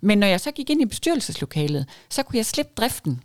Men 0.00 0.18
når 0.18 0.26
jeg 0.26 0.40
så 0.40 0.50
gik 0.50 0.70
ind 0.70 0.82
i 0.82 0.84
bestyrelseslokalet, 0.84 1.86
så 2.10 2.22
kunne 2.22 2.36
jeg 2.36 2.46
slippe 2.46 2.72
driften. 2.76 3.20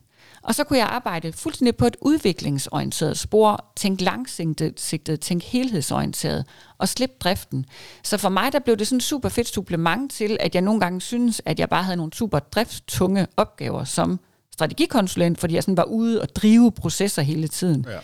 Og 0.46 0.56
så 0.56 0.64
kunne 0.64 0.80
jeg 0.80 0.88
arbejde 0.88 1.34
fuldstændig 1.34 1.76
på 1.76 1.86
et 1.86 1.96
udviklingsorienteret 2.02 3.18
spor, 3.18 3.66
tænke 3.76 4.04
langsigtet, 4.04 5.20
tænke 5.22 5.46
helhedsorienteret 5.46 6.46
og 6.78 6.90
slippe 6.90 7.16
driften. 7.20 7.66
Så 8.04 8.18
for 8.18 8.30
mig 8.30 8.52
der 8.52 8.60
blev 8.60 8.78
det 8.78 8.88
sådan 8.88 9.02
super 9.02 9.30
fedt 9.30 9.48
supplement 9.48 10.12
til, 10.12 10.38
at 10.40 10.56
jeg 10.56 10.62
nogle 10.62 10.80
gange 10.80 11.02
synes, 11.02 11.42
at 11.46 11.60
jeg 11.60 11.70
bare 11.70 11.84
havde 11.84 11.98
nogle 11.98 12.14
super 12.14 12.40
driftstunge 12.40 13.28
opgaver 13.38 13.84
som 13.84 14.20
strategikonsulent, 14.54 15.40
fordi 15.40 15.56
jeg 15.56 15.64
sådan 15.64 15.78
var 15.78 15.84
ude 15.84 16.22
og 16.22 16.36
drive 16.36 16.72
processer 16.72 17.22
hele 17.22 17.48
tiden. 17.48 17.86
Ja. 17.90 17.98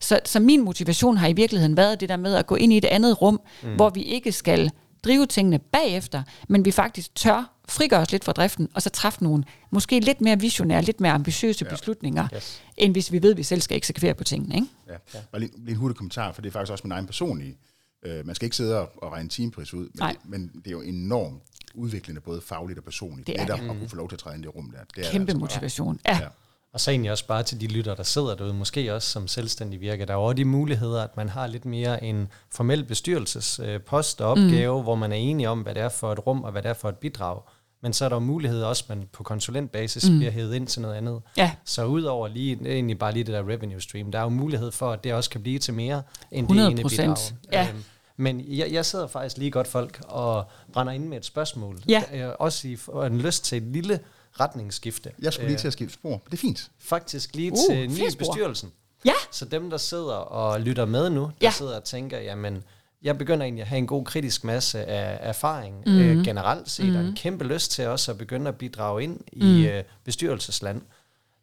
Så, 0.00 0.20
så 0.24 0.40
min 0.40 0.64
motivation 0.64 1.16
har 1.16 1.28
i 1.28 1.32
virkeligheden 1.32 1.76
været 1.76 2.00
det 2.00 2.08
der 2.08 2.16
med 2.16 2.34
at 2.34 2.46
gå 2.46 2.54
ind 2.54 2.72
i 2.72 2.76
et 2.76 2.84
andet 2.84 3.22
rum, 3.22 3.40
mm. 3.62 3.74
hvor 3.74 3.90
vi 3.90 4.02
ikke 4.02 4.32
skal 4.32 4.70
drive 5.04 5.26
tingene 5.26 5.58
bagefter, 5.58 6.22
men 6.48 6.64
vi 6.64 6.70
faktisk 6.70 7.14
tør 7.14 7.51
frigøre 7.68 8.00
os 8.00 8.12
lidt 8.12 8.24
fra 8.24 8.32
driften, 8.32 8.68
og 8.74 8.82
så 8.82 8.90
træffe 8.90 9.22
nogle 9.24 9.44
måske 9.70 10.00
lidt 10.00 10.20
mere 10.20 10.40
visionære, 10.40 10.82
lidt 10.82 11.00
mere 11.00 11.12
ambitiøse 11.12 11.64
ja. 11.64 11.70
beslutninger, 11.70 12.28
Yes. 12.34 12.62
end 12.76 12.92
hvis 12.92 13.12
vi 13.12 13.22
ved, 13.22 13.30
at 13.30 13.36
vi 13.36 13.42
selv 13.42 13.60
skal 13.60 13.76
eksekvere 13.76 14.14
på 14.14 14.24
tingene. 14.24 14.54
Ikke? 14.54 14.66
Ja. 14.88 14.92
ja. 15.14 15.18
Og 15.32 15.40
lige, 15.40 15.52
lige 15.56 15.70
en 15.70 15.76
hurtig 15.76 15.96
kommentar, 15.96 16.32
for 16.32 16.42
det 16.42 16.48
er 16.48 16.52
faktisk 16.52 16.72
også 16.72 16.84
min 16.84 16.92
egen 16.92 17.06
personlige. 17.06 17.56
Øh, 18.02 18.26
man 18.26 18.34
skal 18.34 18.46
ikke 18.46 18.56
sidde 18.56 18.88
og, 18.88 19.12
regne 19.12 19.28
timepris 19.28 19.74
ud, 19.74 19.80
men, 19.84 19.90
Nej. 19.98 20.12
det, 20.12 20.30
men 20.30 20.50
det 20.54 20.66
er 20.66 20.70
jo 20.70 20.80
enormt 20.80 21.42
udviklende, 21.74 22.20
både 22.20 22.40
fagligt 22.40 22.78
og 22.78 22.84
personligt. 22.84 23.26
Det 23.26 23.36
er 23.36 23.40
netop 23.44 23.58
det. 23.60 23.70
at 23.70 23.76
kunne 23.78 23.88
få 23.88 23.96
lov 23.96 24.08
til 24.08 24.16
at 24.16 24.20
træde 24.20 24.36
ind 24.36 24.44
i 24.44 24.46
det 24.46 24.54
rum 24.56 24.70
der. 24.70 24.78
Det 24.96 25.06
er 25.06 25.10
Kæmpe 25.10 25.30
altså, 25.30 25.38
motivation. 25.38 26.00
Ja. 26.06 26.18
Ja. 26.20 26.28
Og 26.74 26.80
så 26.80 26.90
egentlig 26.90 27.10
også 27.10 27.26
bare 27.26 27.42
til 27.42 27.60
de 27.60 27.66
lytter, 27.66 27.94
der 27.94 28.02
sidder 28.02 28.34
derude, 28.34 28.54
måske 28.54 28.94
også 28.94 29.08
som 29.08 29.28
selvstændig 29.28 29.80
virke. 29.80 30.06
Der 30.06 30.12
er 30.12 30.16
jo 30.16 30.24
også 30.24 30.34
de 30.34 30.44
muligheder, 30.44 31.02
at 31.02 31.16
man 31.16 31.28
har 31.28 31.46
lidt 31.46 31.64
mere 31.64 32.04
en 32.04 32.28
formel 32.52 32.84
bestyrelsespost 32.84 34.20
og 34.20 34.30
opgave, 34.30 34.78
mm. 34.78 34.82
hvor 34.82 34.94
man 34.94 35.12
er 35.12 35.16
enige 35.16 35.48
om, 35.48 35.60
hvad 35.60 35.74
det 35.74 35.82
er 35.82 35.88
for 35.88 36.12
et 36.12 36.26
rum 36.26 36.42
og 36.44 36.52
hvad 36.52 36.62
det 36.62 36.68
er 36.68 36.74
for 36.74 36.88
et 36.88 36.96
bidrag. 36.96 37.40
Men 37.82 37.92
så 37.92 38.04
er 38.04 38.08
der 38.08 38.16
jo 38.16 38.20
mulighed 38.20 38.62
også, 38.62 38.84
at 38.84 38.96
man 38.96 39.08
på 39.12 39.22
konsulentbasis 39.22 40.10
mm. 40.10 40.18
bliver 40.18 40.32
hævet 40.32 40.54
ind 40.54 40.66
til 40.66 40.82
noget 40.82 40.94
andet. 40.94 41.20
Ja. 41.36 41.52
Så 41.64 41.84
udover 41.84 42.28
lige, 42.28 42.58
egentlig 42.66 42.98
bare 42.98 43.12
lige 43.12 43.24
det 43.24 43.34
der 43.34 43.48
revenue 43.48 43.80
stream, 43.80 44.12
der 44.12 44.18
er 44.18 44.22
jo 44.22 44.28
mulighed 44.28 44.72
for, 44.72 44.92
at 44.92 45.04
det 45.04 45.14
også 45.14 45.30
kan 45.30 45.42
blive 45.42 45.58
til 45.58 45.74
mere 45.74 46.02
end 46.30 46.48
det 46.48 46.56
ene 46.56 46.82
100%. 46.82 46.88
bidrag. 46.88 47.16
Ja. 47.52 47.68
Øhm, 47.68 47.84
men 48.16 48.44
jeg, 48.48 48.72
jeg 48.72 48.86
sidder 48.86 49.06
faktisk 49.06 49.38
lige 49.38 49.50
godt 49.50 49.66
folk 49.66 50.00
og 50.08 50.44
brænder 50.72 50.92
ind 50.92 51.08
med 51.08 51.18
et 51.18 51.24
spørgsmål. 51.24 51.78
Ja. 51.88 52.02
Øh, 52.12 52.32
Også 52.38 52.68
i 52.68 52.78
en 53.06 53.18
lyst 53.18 53.44
til 53.44 53.58
et 53.58 53.62
lille 53.62 54.00
retningsskifte. 54.40 55.10
Jeg 55.22 55.32
skulle 55.32 55.46
lige 55.46 55.54
Øh, 55.54 55.60
til 55.60 55.66
at 55.66 55.72
skifte 55.72 55.94
spor. 55.94 56.20
Det 56.26 56.32
er 56.32 56.36
fint. 56.36 56.70
faktisk 56.78 57.34
lige 57.34 57.52
Uh, 57.52 57.58
til 57.70 57.90
ny 57.90 58.16
bestyrelsen. 58.18 58.72
Ja. 59.04 59.12
Så 59.30 59.44
dem, 59.44 59.70
der 59.70 59.76
sidder 59.76 60.14
og 60.14 60.60
lytter 60.60 60.84
med 60.84 61.10
nu, 61.10 61.20
der 61.22 61.30
Ja. 61.40 61.50
sidder 61.50 61.76
og 61.76 61.84
tænker, 61.84 62.18
jamen, 62.18 62.64
jeg 63.02 63.18
begynder 63.18 63.44
egentlig 63.44 63.62
at 63.62 63.68
have 63.68 63.78
en 63.78 63.86
god 63.86 64.04
kritisk 64.04 64.44
masse 64.44 64.84
af 64.84 65.18
erfaring 65.28 65.82
mm. 65.86 65.98
øh, 65.98 66.24
generelt 66.24 66.70
set, 66.70 66.88
mm. 66.88 66.96
og 66.96 67.02
en 67.02 67.16
kæmpe 67.16 67.44
lyst 67.44 67.70
til 67.70 67.86
også 67.86 68.10
at 68.12 68.18
begynde 68.18 68.48
at 68.48 68.56
bidrage 68.56 69.02
ind 69.02 69.16
mm. 69.32 69.42
i 69.42 69.66
øh, 69.68 69.84
bestyrelsesland. 70.04 70.82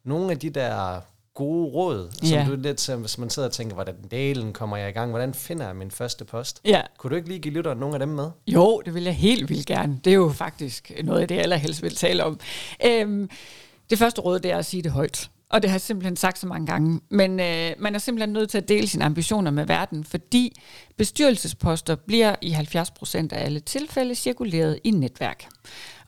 Nogle 0.04 0.32
af 0.32 0.40
de 0.40 0.50
der 0.50 1.02
gode 1.40 1.70
råd, 1.70 2.12
som 2.14 2.28
Ja. 2.30 2.46
du 2.50 2.56
lidt, 2.56 2.82
som, 2.82 3.00
hvis 3.00 3.18
man 3.18 3.30
sidder 3.30 3.48
og 3.48 3.54
tænker, 3.54 3.74
hvordan 3.74 3.96
delen 4.12 4.54
kommer 4.54 4.78
jeg 4.78 4.90
i 4.90 4.92
gang, 4.92 5.10
hvordan 5.10 5.34
finder 5.34 5.66
jeg 5.66 5.76
min 5.76 5.92
første 5.92 6.26
post? 6.26 6.62
Ja. 6.66 6.82
Kunne 6.98 7.12
du 7.12 7.16
ikke 7.16 7.28
lige 7.28 7.40
give 7.40 7.54
lytteren 7.54 7.78
nogle 7.78 7.96
af 7.96 8.00
dem 8.00 8.10
med? 8.10 8.30
Jo, 8.48 8.82
det 8.86 8.94
vil 8.94 9.04
jeg 9.04 9.16
helt 9.16 9.50
vildt 9.50 9.66
gerne. 9.66 10.00
Det 10.04 10.12
er 10.12 10.16
jo 10.16 10.30
faktisk 10.36 10.92
noget 11.04 11.22
af 11.22 11.28
det, 11.28 11.36
jeg 11.36 11.44
allerhelst 11.44 11.84
vil 11.84 11.96
tale 11.96 12.24
om. 12.24 12.40
Øhm, 12.86 13.30
det 13.90 13.98
første 13.98 14.22
råd, 14.22 14.40
det 14.40 14.52
er 14.52 14.58
at 14.58 14.66
sige 14.66 14.84
det 14.84 14.92
højt. 14.92 15.30
Og 15.50 15.62
det 15.62 15.70
har 15.70 15.76
jeg 15.76 15.82
simpelthen 15.82 16.16
sagt 16.16 16.40
så 16.40 16.48
mange 16.48 16.68
gange. 16.68 17.00
Men 17.10 17.40
øh, 17.40 17.72
man 17.80 17.96
er 17.96 18.00
simpelthen 18.00 18.34
nødt 18.34 18.50
til 18.50 18.58
at 18.58 18.68
dele 18.70 18.88
sine 18.88 19.06
ambitioner 19.06 19.52
med 19.52 19.66
verden, 19.66 20.04
fordi 20.04 20.60
bestyrelsesposter 20.98 21.96
bliver 21.96 22.36
i 22.42 22.50
70 22.50 22.92
procent 22.92 23.34
af 23.34 23.46
alle 23.46 23.60
tilfælde 23.60 24.16
cirkuleret 24.16 24.80
i 24.84 24.92
netværk. 24.92 25.46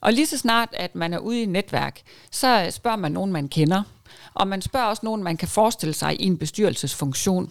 Og 0.00 0.12
lige 0.12 0.26
så 0.26 0.38
snart, 0.38 0.68
at 0.72 0.94
man 0.94 1.12
er 1.14 1.18
ude 1.18 1.40
i 1.40 1.42
et 1.42 1.48
netværk, 1.48 2.00
så 2.30 2.66
spørger 2.70 2.96
man 2.96 3.12
nogen, 3.12 3.32
man 3.32 3.48
kender. 3.48 3.82
Og 4.34 4.48
man 4.48 4.62
spørger 4.62 4.86
også 4.86 5.00
nogen, 5.04 5.22
man 5.22 5.36
kan 5.36 5.48
forestille 5.48 5.94
sig 5.94 6.20
i 6.20 6.26
en 6.26 6.38
bestyrelsesfunktion. 6.38 7.50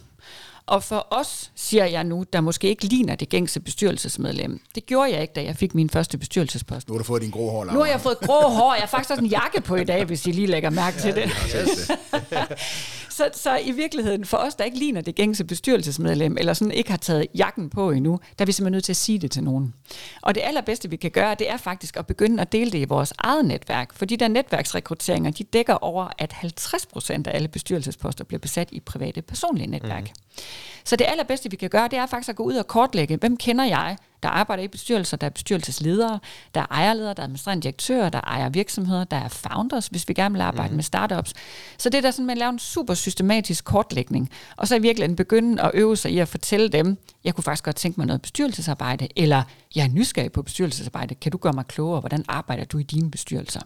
Og 0.72 0.84
for 0.84 1.08
os, 1.10 1.52
siger 1.56 1.86
jeg 1.86 2.04
nu, 2.04 2.26
der 2.34 2.42
måske 2.42 2.68
ikke 2.68 2.86
ligner 2.86 3.16
det 3.16 3.30
gængse 3.30 3.60
bestyrelsesmedlem. 3.60 4.62
Det 4.76 4.86
gjorde 4.86 5.12
jeg 5.12 5.22
ikke, 5.22 5.34
da 5.34 5.44
jeg 5.44 5.56
fik 5.56 5.76
min 5.76 5.90
første 5.90 6.18
bestyrelsespost. 6.18 6.88
Nu 6.88 6.94
har 6.94 6.98
du 6.98 7.04
fået 7.04 7.22
din 7.22 7.32
grå 7.32 7.52
hår, 7.52 7.66
Nu 7.66 7.80
har 7.80 7.86
jeg 7.86 8.02
fået 8.02 8.18
grå 8.20 8.50
hår. 8.50 8.74
Jeg 8.74 8.82
har 8.82 8.88
faktisk 8.88 9.10
også 9.10 9.24
en 9.24 9.30
jakke 9.30 9.62
på 9.62 9.76
i 9.76 9.84
dag, 9.84 10.06
hvis 10.06 10.26
I 10.26 10.32
lige 10.32 10.48
lægger 10.48 10.70
mærke 10.70 10.98
til 10.98 11.16
det. 11.16 11.24
Yes. 11.24 11.92
Så, 13.10 13.30
så 13.34 13.58
i 13.58 13.72
virkeligheden, 13.72 14.26
for 14.26 14.38
os, 14.38 14.56
der 14.56 14.64
ikke 14.64 14.78
ligner 14.78 15.02
det 15.02 15.16
gængse 15.16 15.44
bestyrelsesmedlem, 15.44 16.38
eller 16.40 16.54
sådan 16.54 16.72
ikke 16.72 16.90
har 16.90 16.98
taget 16.98 17.28
jakken 17.36 17.70
på 17.70 17.92
endnu, 17.92 18.20
der 18.40 18.44
er 18.44 18.46
vi 18.46 18.52
simpelthen 18.52 18.72
nødt 18.72 18.84
til 18.84 18.92
at 18.92 18.98
sige 18.98 19.20
det 19.20 19.32
til 19.32 19.44
nogen. 19.44 19.74
Og 20.22 20.36
det 20.36 20.42
allerbedste, 20.42 20.90
vi 20.90 20.96
kan 20.96 21.12
gøre, 21.12 21.36
det 21.36 21.50
er 21.50 21.58
faktisk 21.58 21.98
at 21.98 22.08
begynde 22.08 22.42
at 22.42 22.52
dele 22.52 22.72
det 22.72 22.78
i 22.78 22.86
vores 22.86 23.14
eget 23.18 23.46
netværk. 23.46 23.94
For 23.94 24.06
de 24.06 24.18
der 24.18 24.28
netværksrekrutteringer, 24.28 25.32
de 25.32 25.44
dækker 25.44 25.74
over, 25.74 26.08
at 26.18 26.34
50 26.34 26.86
procent 26.86 27.28
af 27.28 27.36
alle 27.36 27.48
bestyrelsesposter 27.48 28.24
bliver 28.24 28.40
besat 28.40 28.70
i 28.72 28.80
private 28.80 29.22
personlige 29.22 29.68
netværk. 29.68 30.04
Mm. 30.04 30.44
Så 30.84 30.96
det 30.96 31.06
allerbedste, 31.06 31.52
vi 31.52 31.56
kan 31.56 31.70
gøre, 31.70 31.88
det 31.88 32.00
er 32.00 32.06
faktisk 32.06 32.30
at 32.30 32.36
gå 32.36 32.44
ud 32.44 32.56
og 32.56 32.68
kortlægge, 32.68 33.18
hvem 33.18 33.38
kender 33.38 33.66
jeg, 33.66 33.98
der 34.24 34.30
arbejder 34.30 34.64
i 34.64 34.68
bestyrelser, 34.68 35.18
der 35.18 35.28
er 35.28 35.32
bestyrelsesledere, 35.32 36.20
der 36.56 36.62
er 36.62 36.66
ejerledere, 36.72 37.14
der 37.14 37.22
er 37.22 37.24
administrerende 37.24 37.64
direktører, 37.64 38.10
der 38.10 38.22
ejer 38.22 38.50
virksomheder, 38.50 39.04
der 39.04 39.18
er 39.18 39.28
founders, 39.28 39.88
hvis 39.88 40.10
vi 40.10 40.14
gerne 40.14 40.34
vil 40.34 40.42
arbejde 40.42 40.70
mm. 40.70 40.76
med 40.76 40.84
startups. 40.84 41.34
Så 41.78 41.90
det 41.90 41.98
er 41.98 42.02
der 42.02 42.12
sådan, 42.12 42.26
man 42.26 42.38
laver 42.38 42.50
en 42.50 42.60
super 42.60 42.94
systematisk 42.94 43.66
kortlægning, 43.66 44.30
og 44.56 44.68
så 44.68 44.76
i 44.76 44.80
virkeligheden 44.80 45.16
begynde 45.16 45.62
at 45.62 45.72
øve 45.74 45.98
sig 45.98 46.12
i 46.12 46.20
at 46.20 46.28
fortælle 46.28 46.70
dem, 46.70 46.98
jeg 47.24 47.36
kunne 47.36 47.44
faktisk 47.44 47.64
godt 47.64 47.76
tænke 47.76 48.00
mig 48.00 48.08
noget 48.08 48.22
bestyrelsesarbejde, 48.22 49.08
eller 49.16 49.44
jeg 49.76 49.84
er 49.84 49.90
nysgerrig 49.90 50.32
på 50.32 50.42
bestyrelsesarbejde, 50.42 51.16
kan 51.16 51.32
du 51.32 51.38
gøre 51.38 51.54
mig 51.54 51.66
klogere, 51.66 52.00
hvordan 52.00 52.26
arbejder 52.28 52.64
du 52.64 52.78
i 52.78 52.84
dine 52.84 53.12
bestyrelser? 53.12 53.62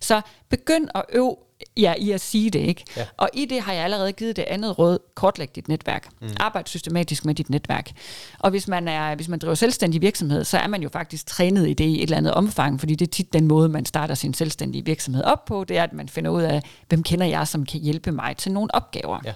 Så 0.00 0.20
begynd 0.48 0.88
at 0.94 1.04
øve 1.12 1.36
ja, 1.80 1.94
i 1.98 2.10
at 2.10 2.20
sige 2.20 2.50
det, 2.50 2.58
ikke? 2.58 2.84
Ja. 2.96 3.06
Og 3.16 3.28
i 3.32 3.44
det 3.44 3.60
har 3.60 3.72
jeg 3.72 3.84
allerede 3.84 4.12
givet 4.12 4.36
det 4.36 4.42
andet 4.42 4.78
råd, 4.78 4.98
kortlæg 5.14 5.56
dit 5.56 5.68
netværk. 5.68 6.08
Mm. 6.20 6.28
Arbejd 6.40 6.66
systematisk 6.66 7.24
med 7.24 7.34
dit 7.34 7.50
netværk. 7.50 7.90
Og 8.38 8.50
hvis 8.50 8.68
man, 8.68 8.88
er, 8.88 9.14
hvis 9.14 9.28
man 9.28 9.38
driver 9.38 9.54
selvstændig 9.54 10.02
virksomhed, 10.02 10.44
så 10.44 10.58
er 10.58 10.66
man 10.66 10.82
jo 10.82 10.88
faktisk 10.88 11.26
trænet 11.26 11.68
i 11.68 11.72
det 11.72 11.84
i 11.84 11.96
et 11.96 12.02
eller 12.02 12.16
andet 12.16 12.34
omfang, 12.34 12.80
fordi 12.80 12.94
det 12.94 13.06
er 13.06 13.10
tit 13.10 13.32
den 13.32 13.46
måde, 13.46 13.68
man 13.68 13.86
starter 13.86 14.14
sin 14.14 14.34
selvstændige 14.34 14.84
virksomhed 14.84 15.24
op 15.24 15.44
på, 15.44 15.64
det 15.64 15.78
er, 15.78 15.82
at 15.82 15.92
man 15.92 16.08
finder 16.08 16.30
ud 16.30 16.42
af, 16.42 16.62
hvem 16.88 17.02
kender 17.02 17.26
jeg, 17.26 17.48
som 17.48 17.66
kan 17.66 17.80
hjælpe 17.80 18.12
mig 18.12 18.36
til 18.36 18.52
nogle 18.52 18.74
opgaver. 18.74 19.18
Ja. 19.24 19.32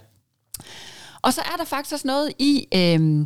Og 1.23 1.33
så 1.33 1.41
er 1.41 1.57
der 1.57 1.65
faktisk 1.65 1.93
også 1.93 2.07
noget 2.07 2.33
i... 2.39 2.67
Øh, 2.75 3.25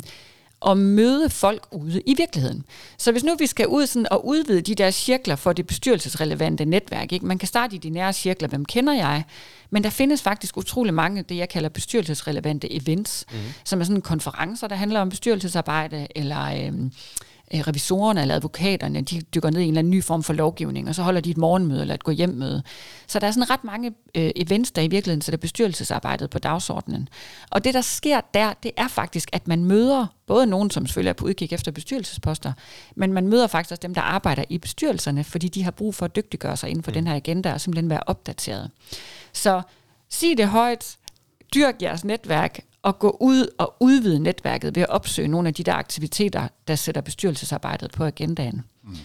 at 0.67 0.77
møde 0.77 1.29
folk 1.29 1.67
ude 1.71 2.01
i 2.05 2.13
virkeligheden. 2.17 2.63
Så 2.97 3.11
hvis 3.11 3.23
nu 3.23 3.35
vi 3.35 3.47
skal 3.47 3.67
ud 3.67 3.87
sådan 3.87 4.07
og 4.11 4.27
udvide 4.27 4.61
de 4.61 4.75
der 4.75 4.91
cirkler 4.91 5.35
for 5.35 5.53
det 5.53 5.67
bestyrelsesrelevante 5.67 6.65
netværk, 6.65 7.11
ikke? 7.11 7.25
man 7.25 7.37
kan 7.37 7.47
starte 7.47 7.75
i 7.75 7.79
de 7.79 7.89
nære 7.89 8.13
cirkler, 8.13 8.47
hvem 8.47 8.65
kender 8.65 8.93
jeg, 8.93 9.23
men 9.69 9.83
der 9.83 9.89
findes 9.89 10.21
faktisk 10.21 10.57
utrolig 10.57 10.93
mange, 10.93 11.23
det 11.23 11.37
jeg 11.37 11.49
kalder 11.49 11.69
bestyrelsesrelevante 11.69 12.73
events, 12.73 13.25
mm. 13.31 13.37
som 13.63 13.79
er 13.79 13.83
sådan 13.83 14.01
konferencer, 14.01 14.67
der 14.67 14.75
handler 14.75 14.99
om 14.99 15.09
bestyrelsesarbejde, 15.09 16.07
eller... 16.15 16.67
Øh, 16.67 16.73
øh, 17.53 17.59
revisorerne 17.59 18.21
eller 18.21 18.35
advokaterne, 18.35 19.01
de 19.01 19.21
dykker 19.21 19.49
ned 19.49 19.59
i 19.59 19.63
en 19.63 19.69
eller 19.69 19.79
anden 19.79 19.91
ny 19.91 20.03
form 20.03 20.23
for 20.23 20.33
lovgivning, 20.33 20.89
og 20.89 20.95
så 20.95 21.03
holder 21.03 21.21
de 21.21 21.31
et 21.31 21.37
morgenmøde 21.37 21.81
eller 21.81 21.93
et 21.93 22.03
gå 22.03 22.11
hjem 22.11 22.29
møde. 22.29 22.63
Så 23.07 23.19
der 23.19 23.27
er 23.27 23.31
sådan 23.31 23.49
ret 23.49 23.63
mange 23.63 23.93
øh, 24.15 24.31
events, 24.35 24.71
der 24.71 24.81
i 24.81 24.87
virkeligheden 24.87 25.21
sætter 25.21 25.37
bestyrelsesarbejdet 25.37 26.29
på 26.29 26.39
dagsordenen. 26.39 27.09
Og 27.49 27.63
det, 27.63 27.73
der 27.73 27.81
sker 27.81 28.21
der, 28.33 28.53
det 28.63 28.71
er 28.77 28.87
faktisk, 28.87 29.29
at 29.33 29.47
man 29.47 29.63
møder 29.63 30.07
både 30.27 30.45
nogen, 30.45 30.69
som 30.71 30.85
selvfølgelig 30.85 31.09
er 31.09 31.13
på 31.13 31.25
udkig 31.25 31.53
efter 31.53 31.71
bestyrelsesposter, 31.71 32.53
men 32.95 33.13
man 33.13 33.27
møder 33.27 33.47
faktisk 33.47 33.71
også 33.71 33.81
dem, 33.81 33.93
der 33.93 34.01
arbejder 34.01 34.43
i 34.49 34.57
bestyrelserne, 34.57 35.23
fordi 35.23 35.47
de 35.47 35.63
har 35.63 35.71
brug 35.71 35.95
for 35.95 36.05
at 36.05 36.15
dygtiggøre 36.15 36.57
sig 36.57 36.69
inden 36.69 36.83
for 36.83 36.91
mm. 36.91 36.95
den 36.95 37.07
her 37.07 37.15
agenda 37.15 37.53
og 37.53 37.61
simpelthen 37.61 37.89
være 37.89 38.03
opdateret. 38.07 38.71
Så 39.33 39.61
sig 40.09 40.35
det 40.35 40.47
højt, 40.47 40.97
dyrk 41.53 41.81
jeres 41.81 42.03
netværk, 42.03 42.59
at 42.83 42.99
gå 42.99 43.17
ud 43.19 43.47
og 43.57 43.75
udvide 43.79 44.19
netværket 44.19 44.75
ved 44.75 44.83
at 44.83 44.89
opsøge 44.89 45.27
nogle 45.27 45.47
af 45.47 45.53
de 45.53 45.63
der 45.63 45.73
aktiviteter, 45.73 46.47
der 46.67 46.75
sætter 46.75 47.01
bestyrelsesarbejdet 47.01 47.91
på 47.91 48.03
agendaen. 48.05 48.63
Mm. 48.83 48.97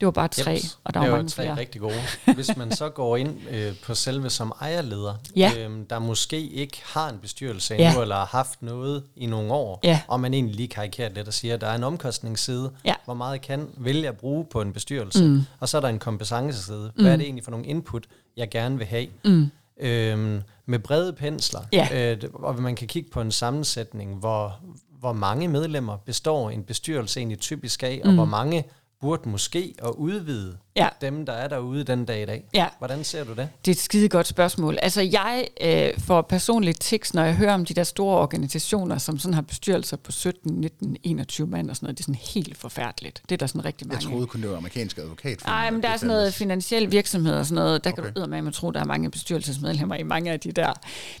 Det 0.00 0.06
var 0.06 0.12
bare 0.12 0.28
tre, 0.28 0.56
yep. 0.56 0.64
og 0.84 0.94
der 0.94 1.00
var, 1.00 1.06
var 1.06 1.16
mange 1.16 1.28
tre 1.28 1.42
flere. 1.42 1.56
rigtig 1.56 1.80
gode. 1.80 2.00
Hvis 2.34 2.56
man 2.56 2.72
så 2.72 2.88
går 2.88 3.16
ind 3.16 3.48
øh, 3.50 3.72
på 3.82 3.94
selve 3.94 4.30
som 4.30 4.52
ejerleder, 4.60 5.14
ja. 5.36 5.52
øh, 5.58 5.70
der 5.90 5.98
måske 5.98 6.40
ikke 6.40 6.82
har 6.84 7.08
en 7.08 7.18
bestyrelse 7.18 7.74
endnu, 7.74 7.96
ja. 7.96 8.02
eller 8.02 8.16
har 8.16 8.26
haft 8.26 8.62
noget 8.62 9.02
i 9.16 9.26
nogle 9.26 9.52
år, 9.52 9.80
ja. 9.82 10.00
og 10.08 10.20
man 10.20 10.34
egentlig 10.34 10.56
lige 10.56 10.68
karikerer 10.68 11.08
lidt 11.08 11.28
og 11.28 11.34
siger, 11.34 11.54
at 11.54 11.60
der 11.60 11.66
er 11.66 11.74
en 11.74 11.84
omkostningsside, 11.84 12.70
ja. 12.84 12.94
hvor 13.04 13.14
meget 13.14 13.40
kan 13.40 13.68
vælge 13.76 14.08
at 14.08 14.16
bruge 14.16 14.44
på 14.44 14.60
en 14.60 14.72
bestyrelse, 14.72 15.24
mm. 15.24 15.42
og 15.60 15.68
så 15.68 15.76
er 15.76 15.80
der 15.80 15.88
en 15.88 15.98
kompetenceside. 15.98 16.92
Hvad 16.94 17.04
mm. 17.04 17.10
er 17.10 17.16
det 17.16 17.24
egentlig 17.24 17.44
for 17.44 17.50
nogle 17.50 17.66
input, 17.66 18.06
jeg 18.36 18.50
gerne 18.50 18.78
vil 18.78 18.86
have? 18.86 19.06
Mm. 19.24 19.50
Øhm, 19.80 20.42
med 20.66 20.78
brede 20.78 21.12
pensler, 21.12 21.60
ja. 21.72 22.12
øh, 22.12 22.30
og 22.34 22.62
man 22.62 22.76
kan 22.76 22.88
kigge 22.88 23.10
på 23.10 23.20
en 23.20 23.32
sammensætning, 23.32 24.16
hvor, 24.16 24.60
hvor 24.98 25.12
mange 25.12 25.48
medlemmer 25.48 25.96
består 25.96 26.50
en 26.50 26.62
bestyrelse 26.62 27.20
egentlig 27.20 27.38
typisk 27.38 27.82
af, 27.82 28.00
mm. 28.04 28.08
og 28.08 28.14
hvor 28.14 28.24
mange 28.24 28.64
burde 29.00 29.28
måske 29.28 29.74
at 29.78 29.90
udvide 29.90 30.58
ja. 30.76 30.88
dem, 31.00 31.26
der 31.26 31.32
er 31.32 31.48
derude 31.48 31.84
den 31.84 32.04
dag 32.04 32.22
i 32.22 32.26
dag. 32.26 32.44
Ja. 32.54 32.66
Hvordan 32.78 33.04
ser 33.04 33.24
du 33.24 33.30
det? 33.30 33.48
Det 33.64 33.70
er 33.70 33.74
et 33.74 33.80
skide 33.80 34.08
godt 34.08 34.26
spørgsmål. 34.26 34.78
Altså 34.82 35.00
jeg 35.00 35.46
øh, 35.60 36.00
får 36.00 36.22
personligt 36.22 36.80
tics, 36.80 37.14
når 37.14 37.24
jeg 37.24 37.34
hører 37.34 37.54
om 37.54 37.64
de 37.64 37.74
der 37.74 37.84
store 37.84 38.18
organisationer, 38.18 38.98
som 38.98 39.18
sådan 39.18 39.34
har 39.34 39.42
bestyrelser 39.42 39.96
på 39.96 40.12
17, 40.12 40.52
19, 40.52 40.96
21 41.02 41.46
mand 41.46 41.70
og 41.70 41.76
sådan 41.76 41.86
noget. 41.86 41.98
Det 41.98 42.02
er 42.02 42.04
sådan 42.04 42.20
helt 42.34 42.56
forfærdeligt. 42.56 43.22
Det 43.28 43.32
er 43.32 43.36
der 43.36 43.46
sådan 43.46 43.64
rigtig 43.64 43.88
mange. 43.88 44.04
Jeg 44.04 44.10
troede 44.12 44.26
kun, 44.26 44.42
det 44.42 44.50
var 44.50 44.56
amerikansk 44.56 44.98
advokat. 44.98 45.46
Nej, 45.46 45.70
men 45.70 45.82
der 45.82 45.88
er 45.88 45.96
sådan 45.96 46.08
noget 46.08 46.34
finansiel 46.34 46.92
virksomhed 46.92 47.34
og 47.34 47.46
sådan 47.46 47.54
noget. 47.54 47.84
Der 47.84 47.92
okay. 47.92 48.02
kan 48.02 48.12
du 48.12 48.26
med 48.26 48.46
at 48.46 48.52
tro, 48.52 48.70
der 48.70 48.80
er 48.80 48.84
mange 48.84 49.10
bestyrelsesmedlemmer 49.10 49.94
i 49.94 50.02
mange 50.02 50.32
af 50.32 50.40
de 50.40 50.52
der. 50.52 50.72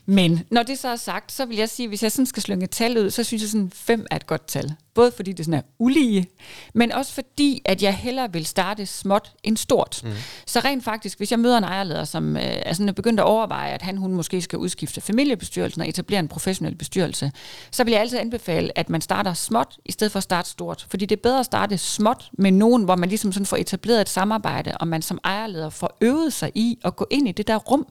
Men 0.06 0.44
når 0.50 0.62
det 0.62 0.78
så 0.78 0.88
er 0.88 0.96
sagt, 0.96 1.32
så 1.32 1.46
vil 1.46 1.56
jeg 1.56 1.68
sige, 1.68 1.88
hvis 1.88 2.02
jeg 2.02 2.12
sådan 2.12 2.26
skal 2.26 2.42
slynge 2.42 2.64
et 2.64 2.70
tal 2.70 2.98
ud, 2.98 3.10
så 3.10 3.24
synes 3.24 3.42
jeg 3.42 3.50
sådan 3.50 3.70
fem 3.70 4.06
er 4.10 4.16
et 4.16 4.26
godt 4.26 4.46
tal. 4.46 4.74
Både 4.94 5.12
fordi 5.16 5.32
det 5.32 5.44
sådan 5.44 5.58
er 5.58 5.62
ulige, 5.78 6.26
men 6.74 6.92
også 6.92 7.12
fordi, 7.12 7.62
at 7.64 7.82
jeg 7.82 7.94
hellere 7.96 8.32
vil 8.32 8.46
starte 8.46 8.86
småt 8.86 9.32
end 9.44 9.56
stort. 9.56 10.00
Mm. 10.04 10.10
Så 10.46 10.60
rent 10.60 10.84
faktisk, 10.84 11.18
hvis 11.18 11.30
jeg 11.30 11.38
møder 11.38 11.58
en 11.58 11.64
ejerleder, 11.64 12.04
som 12.04 12.36
øh, 12.36 12.42
er 12.42 12.72
sådan 12.72 12.94
begyndt 12.94 13.20
at 13.20 13.26
overveje, 13.26 13.72
at 13.72 13.82
han 13.82 13.96
hun 13.96 14.12
måske 14.12 14.42
skal 14.42 14.58
udskifte 14.58 15.00
familiebestyrelsen 15.00 15.82
og 15.82 15.88
etablere 15.88 16.20
en 16.20 16.28
professionel 16.28 16.74
bestyrelse, 16.74 17.32
så 17.70 17.84
vil 17.84 17.90
jeg 17.90 18.00
altid 18.00 18.18
anbefale, 18.18 18.78
at 18.78 18.90
man 18.90 19.00
starter 19.00 19.34
småt, 19.34 19.78
i 19.84 19.92
stedet 19.92 20.12
for 20.12 20.16
at 20.16 20.22
starte 20.22 20.50
stort. 20.50 20.86
Fordi 20.90 21.06
det 21.06 21.16
er 21.16 21.22
bedre 21.22 21.40
at 21.40 21.46
starte 21.46 21.78
småt 21.78 22.30
med 22.32 22.50
nogen, 22.50 22.84
hvor 22.84 22.96
man 22.96 23.08
ligesom 23.08 23.32
sådan 23.32 23.46
får 23.46 23.56
etableret 23.56 24.00
et 24.00 24.08
samarbejde, 24.08 24.72
og 24.80 24.88
man 24.88 25.02
som 25.02 25.18
ejerleder 25.24 25.70
får 25.70 25.98
øvet 26.00 26.32
sig 26.32 26.50
i 26.54 26.78
at 26.84 26.96
gå 26.96 27.06
ind 27.10 27.28
i 27.28 27.32
det 27.32 27.46
der 27.46 27.56
rum, 27.56 27.86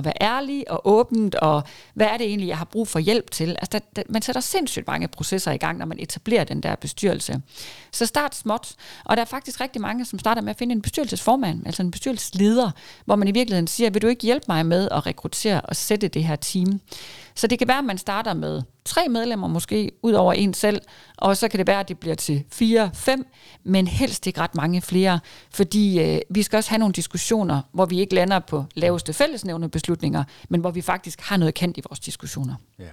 og 0.00 0.04
være 0.04 0.22
ærlig 0.22 0.70
og 0.70 0.80
åbent, 0.84 1.34
og 1.34 1.62
hvad 1.94 2.06
er 2.06 2.16
det 2.16 2.26
egentlig, 2.26 2.48
jeg 2.48 2.58
har 2.58 2.64
brug 2.64 2.88
for 2.88 2.98
hjælp 2.98 3.30
til? 3.30 3.48
Altså, 3.48 3.68
der, 3.72 3.78
der, 3.96 4.02
man 4.08 4.22
sætter 4.22 4.40
sindssygt 4.40 4.86
mange 4.86 5.08
processer 5.08 5.52
i 5.52 5.56
gang, 5.56 5.78
når 5.78 5.86
man 5.86 5.98
etablerer 6.00 6.44
den 6.44 6.62
der 6.62 6.74
bestyrelse. 6.74 7.42
Så 7.92 8.06
start 8.06 8.34
småt, 8.34 8.74
og 9.04 9.16
der 9.16 9.22
er 9.22 9.26
faktisk 9.26 9.60
rigtig 9.60 9.80
mange, 9.80 10.04
som 10.04 10.18
starter 10.18 10.42
med 10.42 10.50
at 10.50 10.56
finde 10.56 10.72
en 10.72 10.82
bestyrelsesformand, 10.82 11.66
altså 11.66 11.82
en 11.82 11.90
bestyrelsesleder, 11.90 12.70
hvor 13.04 13.16
man 13.16 13.28
i 13.28 13.32
virkeligheden 13.32 13.66
siger, 13.66 13.90
vil 13.90 14.02
du 14.02 14.06
ikke 14.06 14.22
hjælpe 14.22 14.44
mig 14.48 14.66
med 14.66 14.88
at 14.90 15.06
rekruttere 15.06 15.60
og 15.60 15.76
sætte 15.76 16.08
det 16.08 16.24
her 16.24 16.36
team? 16.36 16.80
Så 17.34 17.46
det 17.46 17.58
kan 17.58 17.68
være, 17.68 17.78
at 17.78 17.84
man 17.84 17.98
starter 17.98 18.34
med 18.34 18.62
tre 18.84 19.08
medlemmer 19.08 19.48
måske, 19.48 19.92
ud 20.02 20.12
over 20.12 20.32
en 20.32 20.54
selv, 20.54 20.82
og 21.16 21.36
så 21.36 21.48
kan 21.48 21.58
det 21.58 21.66
være, 21.66 21.80
at 21.80 21.88
det 21.88 21.98
bliver 21.98 22.14
til 22.14 22.44
fire, 22.52 22.90
fem, 22.94 23.26
men 23.64 23.86
helst 23.86 24.26
ikke 24.26 24.40
ret 24.40 24.54
mange 24.54 24.82
flere, 24.82 25.20
fordi 25.50 26.00
øh, 26.00 26.20
vi 26.30 26.42
skal 26.42 26.56
også 26.56 26.70
have 26.70 26.78
nogle 26.78 26.92
diskussioner, 26.92 27.62
hvor 27.72 27.86
vi 27.86 28.00
ikke 28.00 28.14
lander 28.14 28.38
på 28.38 28.64
laveste 28.74 29.12
fællesnævne 29.12 29.68
beslutninger, 29.68 30.24
men 30.48 30.60
hvor 30.60 30.70
vi 30.70 30.80
faktisk 30.80 31.20
har 31.20 31.36
noget 31.36 31.54
kendt 31.54 31.76
i 31.76 31.80
vores 31.88 32.00
diskussioner. 32.00 32.54
Ja. 32.78 32.88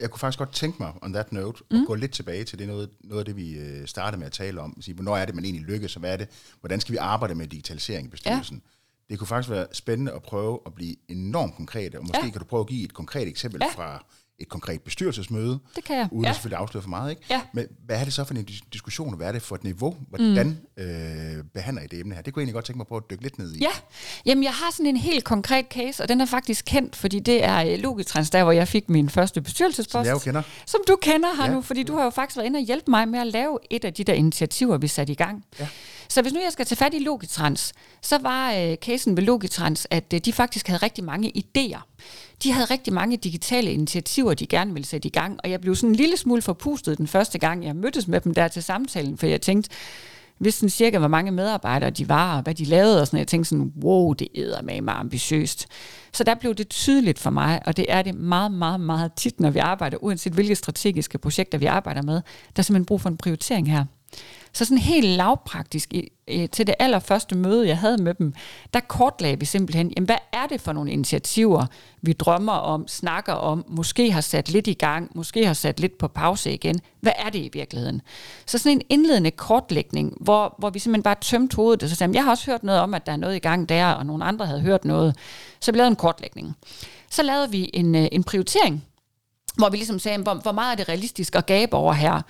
Jeg 0.00 0.10
kunne 0.10 0.18
faktisk 0.18 0.38
godt 0.38 0.52
tænke 0.52 0.76
mig, 0.80 0.92
on 1.02 1.12
that 1.12 1.32
note, 1.32 1.62
mm. 1.70 1.80
at 1.80 1.86
gå 1.86 1.94
lidt 1.94 2.12
tilbage 2.12 2.44
til 2.44 2.58
det 2.58 2.66
noget, 2.68 2.90
noget 3.04 3.20
af 3.20 3.24
det, 3.24 3.36
vi 3.36 3.52
øh, 3.52 3.86
startede 3.86 4.18
med 4.18 4.26
at 4.26 4.32
tale 4.32 4.60
om. 4.60 4.76
Sige, 4.80 4.94
hvornår 4.94 5.16
er 5.16 5.24
det, 5.24 5.34
man 5.34 5.44
egentlig 5.44 5.64
lykkes, 5.66 5.96
og 5.96 6.00
hvad 6.00 6.12
er 6.12 6.16
det, 6.16 6.28
hvordan 6.60 6.80
skal 6.80 6.92
vi 6.92 6.96
arbejde 6.96 7.34
med 7.34 7.46
digitalisering 7.46 8.06
i 8.06 8.10
bestyrelsen? 8.10 8.62
Ja. 8.64 8.70
Det 9.10 9.18
kunne 9.18 9.28
faktisk 9.28 9.50
være 9.50 9.66
spændende 9.72 10.12
at 10.12 10.22
prøve 10.22 10.58
at 10.66 10.74
blive 10.74 10.94
enormt 11.08 11.56
konkrete, 11.56 11.96
og 11.98 12.02
måske 12.02 12.24
ja. 12.24 12.30
kan 12.30 12.38
du 12.38 12.44
prøve 12.44 12.60
at 12.60 12.66
give 12.66 12.84
et 12.84 12.94
konkret 12.94 13.28
eksempel 13.28 13.60
ja. 13.62 13.82
fra 13.82 14.04
et 14.38 14.48
konkret 14.48 14.82
bestyrelsesmøde. 14.82 15.58
Det 15.76 15.84
kan 15.84 15.96
jeg. 15.96 16.08
Uden 16.12 16.24
ja. 16.24 16.30
at 16.30 16.36
selvfølgelig 16.36 16.58
afsløre 16.58 16.82
for 16.82 16.90
meget. 16.90 17.10
Ikke? 17.10 17.22
Ja. 17.30 17.40
Men 17.52 17.66
hvad 17.86 18.00
er 18.00 18.04
det 18.04 18.12
så 18.12 18.24
for 18.24 18.34
en 18.34 18.44
diskussion, 18.72 19.16
hvad 19.16 19.28
er 19.28 19.32
det 19.32 19.42
for 19.42 19.54
et 19.54 19.64
niveau? 19.64 19.96
Hvordan 20.08 20.46
mm. 20.76 20.82
øh, 20.82 21.44
behandler 21.54 21.82
I 21.82 21.86
det 21.86 22.00
emne 22.00 22.14
her? 22.14 22.22
Det 22.22 22.34
kunne 22.34 22.40
jeg 22.40 22.44
egentlig 22.44 22.54
godt 22.54 22.64
tænke 22.64 22.76
mig 22.76 22.82
at 22.82 22.88
prøve 22.88 23.02
at 23.04 23.10
dykke 23.10 23.22
lidt 23.22 23.38
ned 23.38 23.54
i. 23.54 23.58
Ja, 23.58 23.70
Jamen, 24.26 24.44
jeg 24.44 24.52
har 24.52 24.72
sådan 24.72 24.86
en 24.86 24.96
helt 24.96 25.24
konkret 25.24 25.66
case, 25.70 26.02
og 26.02 26.08
den 26.08 26.20
er 26.20 26.26
faktisk 26.26 26.64
kendt, 26.64 26.96
fordi 26.96 27.18
det 27.18 27.44
er 27.44 27.72
øh, 27.72 27.78
Logitrans, 27.78 28.30
der 28.30 28.42
hvor 28.42 28.52
jeg 28.52 28.68
fik 28.68 28.88
min 28.88 29.10
første 29.10 29.40
bestyrelsespost. 29.40 29.92
Som 29.92 30.04
jeg 30.04 30.12
jo 30.12 30.18
kender. 30.18 30.42
Som 30.66 30.80
du 30.88 30.96
kender 31.02 31.28
her 31.36 31.44
ja. 31.44 31.54
nu, 31.54 31.62
fordi 31.62 31.82
du 31.82 31.96
har 31.96 32.04
jo 32.04 32.10
faktisk 32.10 32.36
været 32.36 32.46
inde 32.46 32.58
og 32.58 32.64
hjælpe 32.64 32.90
mig 32.90 33.08
med 33.08 33.20
at 33.20 33.26
lave 33.26 33.58
et 33.70 33.84
af 33.84 33.94
de 33.94 34.04
der 34.04 34.12
initiativer, 34.12 34.78
vi 34.78 34.88
satte 34.88 35.12
i 35.12 35.16
gang. 35.16 35.44
Ja. 35.60 35.68
Så 36.14 36.22
hvis 36.22 36.32
nu 36.32 36.40
jeg 36.40 36.52
skal 36.52 36.66
tage 36.66 36.76
fat 36.76 36.94
i 36.94 36.98
Logitrans, 36.98 37.72
så 38.02 38.18
var 38.18 38.52
øh, 38.52 38.76
casen 38.76 39.16
ved 39.16 39.24
Logitrans, 39.24 39.86
at 39.90 40.12
øh, 40.14 40.20
de 40.20 40.32
faktisk 40.32 40.66
havde 40.66 40.82
rigtig 40.82 41.04
mange 41.04 41.32
idéer. 41.36 41.80
De 42.42 42.52
havde 42.52 42.66
rigtig 42.66 42.92
mange 42.92 43.16
digitale 43.16 43.72
initiativer, 43.72 44.34
de 44.34 44.46
gerne 44.46 44.72
ville 44.72 44.86
sætte 44.86 45.08
i 45.08 45.10
gang, 45.10 45.38
og 45.44 45.50
jeg 45.50 45.60
blev 45.60 45.74
sådan 45.74 45.90
en 45.90 45.96
lille 45.96 46.16
smule 46.16 46.42
forpustet 46.42 46.98
den 46.98 47.06
første 47.06 47.38
gang, 47.38 47.64
jeg 47.64 47.76
mødtes 47.76 48.08
med 48.08 48.20
dem 48.20 48.34
der 48.34 48.48
til 48.48 48.62
samtalen, 48.62 49.18
for 49.18 49.26
jeg 49.26 49.40
tænkte, 49.40 49.70
vidste 50.38 50.60
sådan 50.60 50.70
cirka, 50.70 50.98
hvor 50.98 51.08
mange 51.08 51.30
medarbejdere 51.30 51.90
de 51.90 52.08
var, 52.08 52.36
og 52.36 52.42
hvad 52.42 52.54
de 52.54 52.64
lavede, 52.64 53.00
og 53.00 53.06
sådan 53.06 53.18
Jeg 53.18 53.28
tænkte 53.28 53.48
sådan, 53.48 53.72
wow, 53.82 54.12
det 54.12 54.28
er 54.34 54.62
med 54.62 54.80
mig 54.80 54.94
ambitiøst. 54.94 55.66
Så 56.12 56.24
der 56.24 56.34
blev 56.34 56.54
det 56.54 56.68
tydeligt 56.68 57.18
for 57.18 57.30
mig, 57.30 57.60
og 57.66 57.76
det 57.76 57.86
er 57.88 58.02
det 58.02 58.14
meget, 58.14 58.52
meget, 58.52 58.80
meget 58.80 59.12
tit, 59.12 59.40
når 59.40 59.50
vi 59.50 59.58
arbejder, 59.58 59.96
uanset 60.00 60.32
hvilke 60.32 60.54
strategiske 60.54 61.18
projekter 61.18 61.58
vi 61.58 61.66
arbejder 61.66 62.02
med, 62.02 62.14
der 62.14 62.20
er 62.56 62.62
simpelthen 62.62 62.86
brug 62.86 63.00
for 63.00 63.08
en 63.08 63.16
prioritering 63.16 63.70
her. 63.70 63.84
Så 64.52 64.64
sådan 64.64 64.78
helt 64.78 65.06
lavpraktisk 65.06 65.92
til 66.28 66.66
det 66.66 66.74
allerførste 66.78 67.34
møde, 67.34 67.68
jeg 67.68 67.78
havde 67.78 68.02
med 68.02 68.14
dem, 68.14 68.34
der 68.74 68.80
kortlagde 68.80 69.38
vi 69.38 69.44
simpelthen, 69.44 69.92
jamen, 69.96 70.06
hvad 70.06 70.16
er 70.32 70.46
det 70.46 70.60
for 70.60 70.72
nogle 70.72 70.92
initiativer, 70.92 71.66
vi 72.02 72.12
drømmer 72.12 72.52
om, 72.52 72.88
snakker 72.88 73.32
om, 73.32 73.64
måske 73.68 74.12
har 74.12 74.20
sat 74.20 74.48
lidt 74.48 74.66
i 74.66 74.72
gang, 74.72 75.10
måske 75.14 75.46
har 75.46 75.54
sat 75.54 75.80
lidt 75.80 75.98
på 75.98 76.08
pause 76.08 76.52
igen. 76.52 76.80
Hvad 77.00 77.12
er 77.18 77.30
det 77.30 77.38
i 77.38 77.50
virkeligheden? 77.52 78.02
Så 78.46 78.58
sådan 78.58 78.78
en 78.78 78.82
indledende 78.88 79.30
kortlægning, 79.30 80.16
hvor, 80.20 80.54
hvor 80.58 80.70
vi 80.70 80.78
simpelthen 80.78 81.02
bare 81.02 81.16
tømte 81.20 81.56
hovedet, 81.56 81.82
og 81.82 81.88
så 81.88 81.94
sagde, 81.94 82.14
jeg 82.14 82.24
har 82.24 82.30
også 82.30 82.50
hørt 82.50 82.64
noget 82.64 82.80
om, 82.80 82.94
at 82.94 83.06
der 83.06 83.12
er 83.12 83.16
noget 83.16 83.36
i 83.36 83.38
gang 83.38 83.68
der, 83.68 83.86
og 83.86 84.06
nogle 84.06 84.24
andre 84.24 84.46
havde 84.46 84.60
hørt 84.60 84.84
noget. 84.84 85.16
Så 85.60 85.72
vi 85.72 85.78
lavede 85.78 85.90
en 85.90 85.96
kortlægning. 85.96 86.56
Så 87.10 87.22
lavede 87.22 87.50
vi 87.50 87.70
en, 87.72 87.94
øh, 87.94 88.08
en 88.12 88.24
prioritering 88.24 88.84
hvor 89.56 89.68
vi 89.68 89.76
ligesom 89.76 89.98
sagde, 89.98 90.18
hvor, 90.18 90.34
hvor 90.34 90.52
meget 90.52 90.72
er 90.72 90.76
det 90.76 90.88
realistisk 90.88 91.34
at 91.34 91.46
gabe 91.46 91.76
over 91.76 91.92
her? 91.92 92.22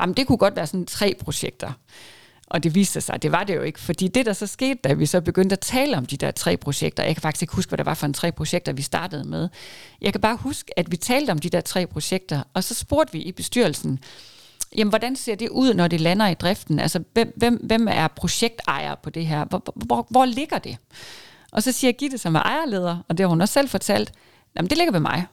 Jamen, 0.00 0.14
det 0.14 0.26
kunne 0.26 0.38
godt 0.38 0.56
være 0.56 0.66
sådan 0.66 0.86
tre 0.86 1.14
projekter. 1.20 1.72
Og 2.46 2.62
det 2.62 2.74
viste 2.74 3.00
sig, 3.00 3.14
at 3.14 3.22
det 3.22 3.32
var 3.32 3.44
det 3.44 3.56
jo 3.56 3.62
ikke, 3.62 3.80
fordi 3.80 4.08
det, 4.08 4.26
der 4.26 4.32
så 4.32 4.46
skete, 4.46 4.78
da 4.84 4.92
vi 4.92 5.06
så 5.06 5.20
begyndte 5.20 5.52
at 5.52 5.60
tale 5.60 5.96
om 5.96 6.06
de 6.06 6.16
der 6.16 6.30
tre 6.30 6.56
projekter, 6.56 7.02
jeg 7.02 7.14
kan 7.14 7.22
faktisk 7.22 7.42
ikke 7.42 7.54
huske, 7.54 7.70
hvad 7.70 7.78
det 7.78 7.86
var 7.86 7.94
for 7.94 8.06
en 8.06 8.14
tre 8.14 8.32
projekter, 8.32 8.72
vi 8.72 8.82
startede 8.82 9.24
med. 9.24 9.48
Jeg 10.00 10.12
kan 10.12 10.20
bare 10.20 10.36
huske, 10.36 10.78
at 10.78 10.90
vi 10.90 10.96
talte 10.96 11.30
om 11.30 11.38
de 11.38 11.50
der 11.50 11.60
tre 11.60 11.86
projekter, 11.86 12.42
og 12.54 12.64
så 12.64 12.74
spurgte 12.74 13.12
vi 13.12 13.22
i 13.22 13.32
bestyrelsen, 13.32 13.98
jamen 14.76 14.88
hvordan 14.88 15.16
ser 15.16 15.34
det 15.34 15.48
ud, 15.48 15.74
når 15.74 15.88
det 15.88 16.00
lander 16.00 16.28
i 16.28 16.34
driften? 16.34 16.78
Altså, 16.78 17.02
hvem, 17.12 17.32
hvem, 17.36 17.54
hvem 17.54 17.88
er 17.90 18.08
projektejer 18.08 18.94
på 18.94 19.10
det 19.10 19.26
her? 19.26 19.44
Hvor, 19.44 19.62
hvor, 19.74 20.06
hvor 20.10 20.24
ligger 20.24 20.58
det? 20.58 20.76
Og 21.52 21.62
så 21.62 21.72
siger 21.72 21.92
Gitte, 21.92 22.18
som 22.18 22.34
er 22.34 22.42
ejerleder, 22.42 22.98
og 23.08 23.18
det 23.18 23.24
har 23.24 23.28
hun 23.28 23.40
også 23.40 23.54
selv 23.54 23.68
fortalt, 23.68 24.12
jamen 24.56 24.70
det 24.70 24.78
ligger 24.78 24.92
ved 24.92 25.00
mig. 25.00 25.26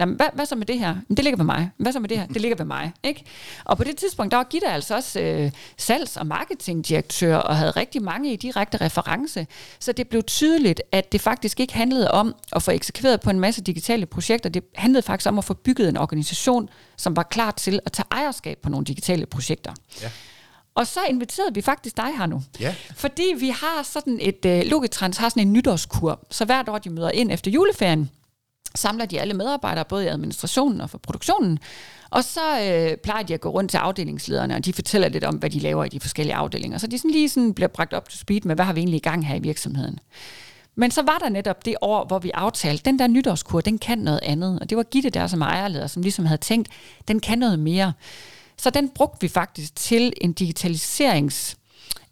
Jamen, 0.00 0.16
hvad, 0.16 0.26
hvad 0.32 0.46
så 0.46 0.54
med 0.56 0.66
det 0.66 0.78
her? 0.78 0.88
Jamen, 0.88 1.16
det 1.16 1.24
ligger 1.24 1.36
ved 1.36 1.44
mig. 1.44 1.70
Hvad 1.76 1.92
så 1.92 2.00
med 2.00 2.08
det 2.08 2.18
her? 2.18 2.26
Det 2.26 2.40
ligger 2.40 2.56
ved 2.56 2.64
mig. 2.64 2.92
Ikke? 3.02 3.24
Og 3.64 3.76
på 3.76 3.84
det 3.84 3.96
tidspunkt, 3.96 4.30
der 4.30 4.36
var 4.36 4.44
Gitte 4.44 4.68
altså 4.68 4.94
også 4.94 5.20
øh, 5.20 5.50
salgs- 5.76 6.16
og 6.16 6.26
marketingdirektør, 6.26 7.36
og 7.36 7.56
havde 7.56 7.70
rigtig 7.70 8.02
mange 8.02 8.32
i 8.32 8.36
direkte 8.36 8.78
reference. 8.80 9.46
Så 9.80 9.92
det 9.92 10.08
blev 10.08 10.22
tydeligt, 10.22 10.82
at 10.92 11.12
det 11.12 11.20
faktisk 11.20 11.60
ikke 11.60 11.74
handlede 11.74 12.10
om 12.10 12.34
at 12.52 12.62
få 12.62 12.70
eksekveret 12.70 13.20
på 13.20 13.30
en 13.30 13.40
masse 13.40 13.62
digitale 13.62 14.06
projekter. 14.06 14.48
Det 14.50 14.64
handlede 14.74 15.02
faktisk 15.02 15.28
om 15.28 15.38
at 15.38 15.44
få 15.44 15.54
bygget 15.54 15.88
en 15.88 15.96
organisation, 15.96 16.68
som 16.96 17.16
var 17.16 17.22
klar 17.22 17.50
til 17.50 17.80
at 17.86 17.92
tage 17.92 18.06
ejerskab 18.10 18.58
på 18.62 18.68
nogle 18.68 18.84
digitale 18.84 19.26
projekter. 19.26 19.72
Ja. 20.02 20.10
Og 20.74 20.86
så 20.86 21.00
inviterede 21.08 21.54
vi 21.54 21.60
faktisk 21.60 21.96
dig 21.96 22.08
her 22.18 22.26
nu. 22.26 22.42
Ja. 22.60 22.74
Fordi 22.96 23.34
vi 23.38 23.48
har 23.48 23.82
sådan 23.82 24.18
et, 24.22 24.44
øh, 24.46 24.62
Logitrans 24.66 25.16
har 25.16 25.28
sådan 25.28 25.42
en 25.42 25.52
nytårskur, 25.52 26.26
så 26.30 26.44
hvert 26.44 26.68
år 26.68 26.78
de 26.78 26.90
møder 26.90 27.10
ind 27.10 27.32
efter 27.32 27.50
juleferien, 27.50 28.10
samler 28.74 29.04
de 29.04 29.20
alle 29.20 29.34
medarbejdere, 29.34 29.84
både 29.84 30.04
i 30.04 30.08
administrationen 30.08 30.80
og 30.80 30.90
for 30.90 30.98
produktionen, 30.98 31.58
og 32.10 32.24
så 32.24 32.40
øh, 32.62 32.96
plejer 32.96 33.22
de 33.22 33.34
at 33.34 33.40
gå 33.40 33.48
rundt 33.48 33.70
til 33.70 33.78
afdelingslederne, 33.78 34.54
og 34.54 34.64
de 34.64 34.72
fortæller 34.72 35.08
lidt 35.08 35.24
om, 35.24 35.34
hvad 35.34 35.50
de 35.50 35.58
laver 35.58 35.84
i 35.84 35.88
de 35.88 36.00
forskellige 36.00 36.34
afdelinger. 36.34 36.78
Så 36.78 36.86
de 36.86 36.98
sådan 36.98 37.10
lige 37.10 37.28
sådan 37.28 37.54
bliver 37.54 37.68
bragt 37.68 37.92
op 37.92 38.08
til 38.08 38.18
speed 38.18 38.40
med, 38.44 38.54
hvad 38.54 38.64
har 38.64 38.72
vi 38.72 38.80
egentlig 38.80 38.96
i 38.96 39.00
gang 39.00 39.26
her 39.26 39.34
i 39.34 39.40
virksomheden. 39.40 39.98
Men 40.74 40.90
så 40.90 41.02
var 41.02 41.18
der 41.18 41.28
netop 41.28 41.64
det 41.64 41.76
år, 41.80 42.04
hvor 42.04 42.18
vi 42.18 42.30
aftalte, 42.34 42.84
den 42.84 42.98
der 42.98 43.06
nytårskur, 43.06 43.60
den 43.60 43.78
kan 43.78 43.98
noget 43.98 44.20
andet. 44.22 44.60
Og 44.60 44.70
det 44.70 44.76
var 44.76 44.82
Gitte 44.82 45.10
der 45.10 45.26
som 45.26 45.42
ejerleder, 45.42 45.86
som 45.86 46.02
ligesom 46.02 46.26
havde 46.26 46.40
tænkt, 46.40 46.68
den 47.08 47.20
kan 47.20 47.38
noget 47.38 47.58
mere. 47.58 47.92
Så 48.56 48.70
den 48.70 48.88
brugte 48.88 49.20
vi 49.20 49.28
faktisk 49.28 49.74
til 49.76 50.12
en 50.20 50.32
digitaliserings 50.32 51.56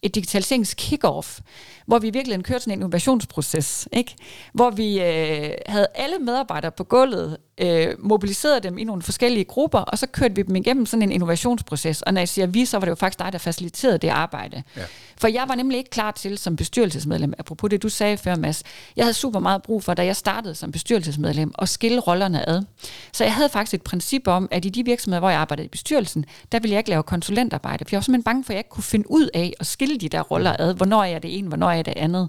et 0.02 0.14
digitaliserings 0.14 0.74
kick-off, 0.80 1.40
hvor 1.88 1.98
vi 1.98 2.10
virkelig 2.10 2.44
kørte 2.44 2.60
sådan 2.60 2.72
en 2.72 2.78
innovationsproces, 2.78 3.88
ikke? 3.92 4.14
hvor 4.52 4.70
vi 4.70 5.00
øh, 5.00 5.50
havde 5.66 5.86
alle 5.94 6.18
medarbejdere 6.18 6.70
på 6.70 6.84
gulvet, 6.84 7.36
øh, 7.60 7.94
mobiliserede 7.98 8.60
dem 8.60 8.78
i 8.78 8.84
nogle 8.84 9.02
forskellige 9.02 9.44
grupper, 9.44 9.78
og 9.78 9.98
så 9.98 10.06
kørte 10.06 10.34
vi 10.34 10.42
dem 10.42 10.56
igennem 10.56 10.86
sådan 10.86 11.02
en 11.02 11.12
innovationsproces. 11.12 12.02
Og 12.02 12.14
når 12.14 12.20
jeg 12.20 12.28
siger 12.28 12.46
vi, 12.46 12.64
så 12.64 12.76
var 12.78 12.84
det 12.84 12.90
jo 12.90 12.94
faktisk 12.94 13.18
dig, 13.18 13.32
der 13.32 13.38
faciliterede 13.38 13.98
det 13.98 14.08
arbejde. 14.08 14.62
Ja. 14.76 14.82
For 15.16 15.28
jeg 15.28 15.44
var 15.48 15.54
nemlig 15.54 15.78
ikke 15.78 15.90
klar 15.90 16.10
til 16.10 16.38
som 16.38 16.56
bestyrelsesmedlem, 16.56 17.32
apropos 17.38 17.70
det 17.70 17.82
du 17.82 17.88
sagde 17.88 18.16
før, 18.16 18.36
Mads, 18.36 18.62
jeg 18.96 19.04
havde 19.04 19.14
super 19.14 19.40
meget 19.40 19.62
brug 19.62 19.84
for, 19.84 19.94
da 19.94 20.04
jeg 20.04 20.16
startede 20.16 20.54
som 20.54 20.72
bestyrelsesmedlem, 20.72 21.52
at 21.58 21.68
skille 21.68 22.00
rollerne 22.00 22.48
ad. 22.48 22.62
Så 23.12 23.24
jeg 23.24 23.34
havde 23.34 23.48
faktisk 23.48 23.74
et 23.74 23.82
princip 23.82 24.28
om, 24.28 24.48
at 24.50 24.64
i 24.64 24.68
de 24.68 24.84
virksomheder, 24.84 25.20
hvor 25.20 25.30
jeg 25.30 25.40
arbejdede 25.40 25.64
i 25.64 25.68
bestyrelsen, 25.68 26.24
der 26.52 26.60
ville 26.60 26.72
jeg 26.72 26.78
ikke 26.78 26.90
lave 26.90 27.02
konsulentarbejde, 27.02 27.84
for 27.84 27.88
jeg 27.92 27.96
var 27.96 28.02
simpelthen 28.02 28.24
bange 28.24 28.44
for, 28.44 28.50
at 28.52 28.54
jeg 28.54 28.60
ikke 28.60 28.70
kunne 28.70 28.84
finde 28.84 29.10
ud 29.10 29.28
af 29.34 29.52
at 29.60 29.66
skille 29.66 29.98
de 29.98 30.08
der 30.08 30.20
roller 30.20 30.56
ad. 30.58 30.74
Hvornår 30.74 31.02
er 31.02 31.06
jeg 31.06 31.22
det 31.22 31.38
ene, 31.38 31.48
hvornår 31.48 31.70
er 31.70 31.77
arbejde 31.78 31.84
det 31.84 31.94
andet. 31.96 32.28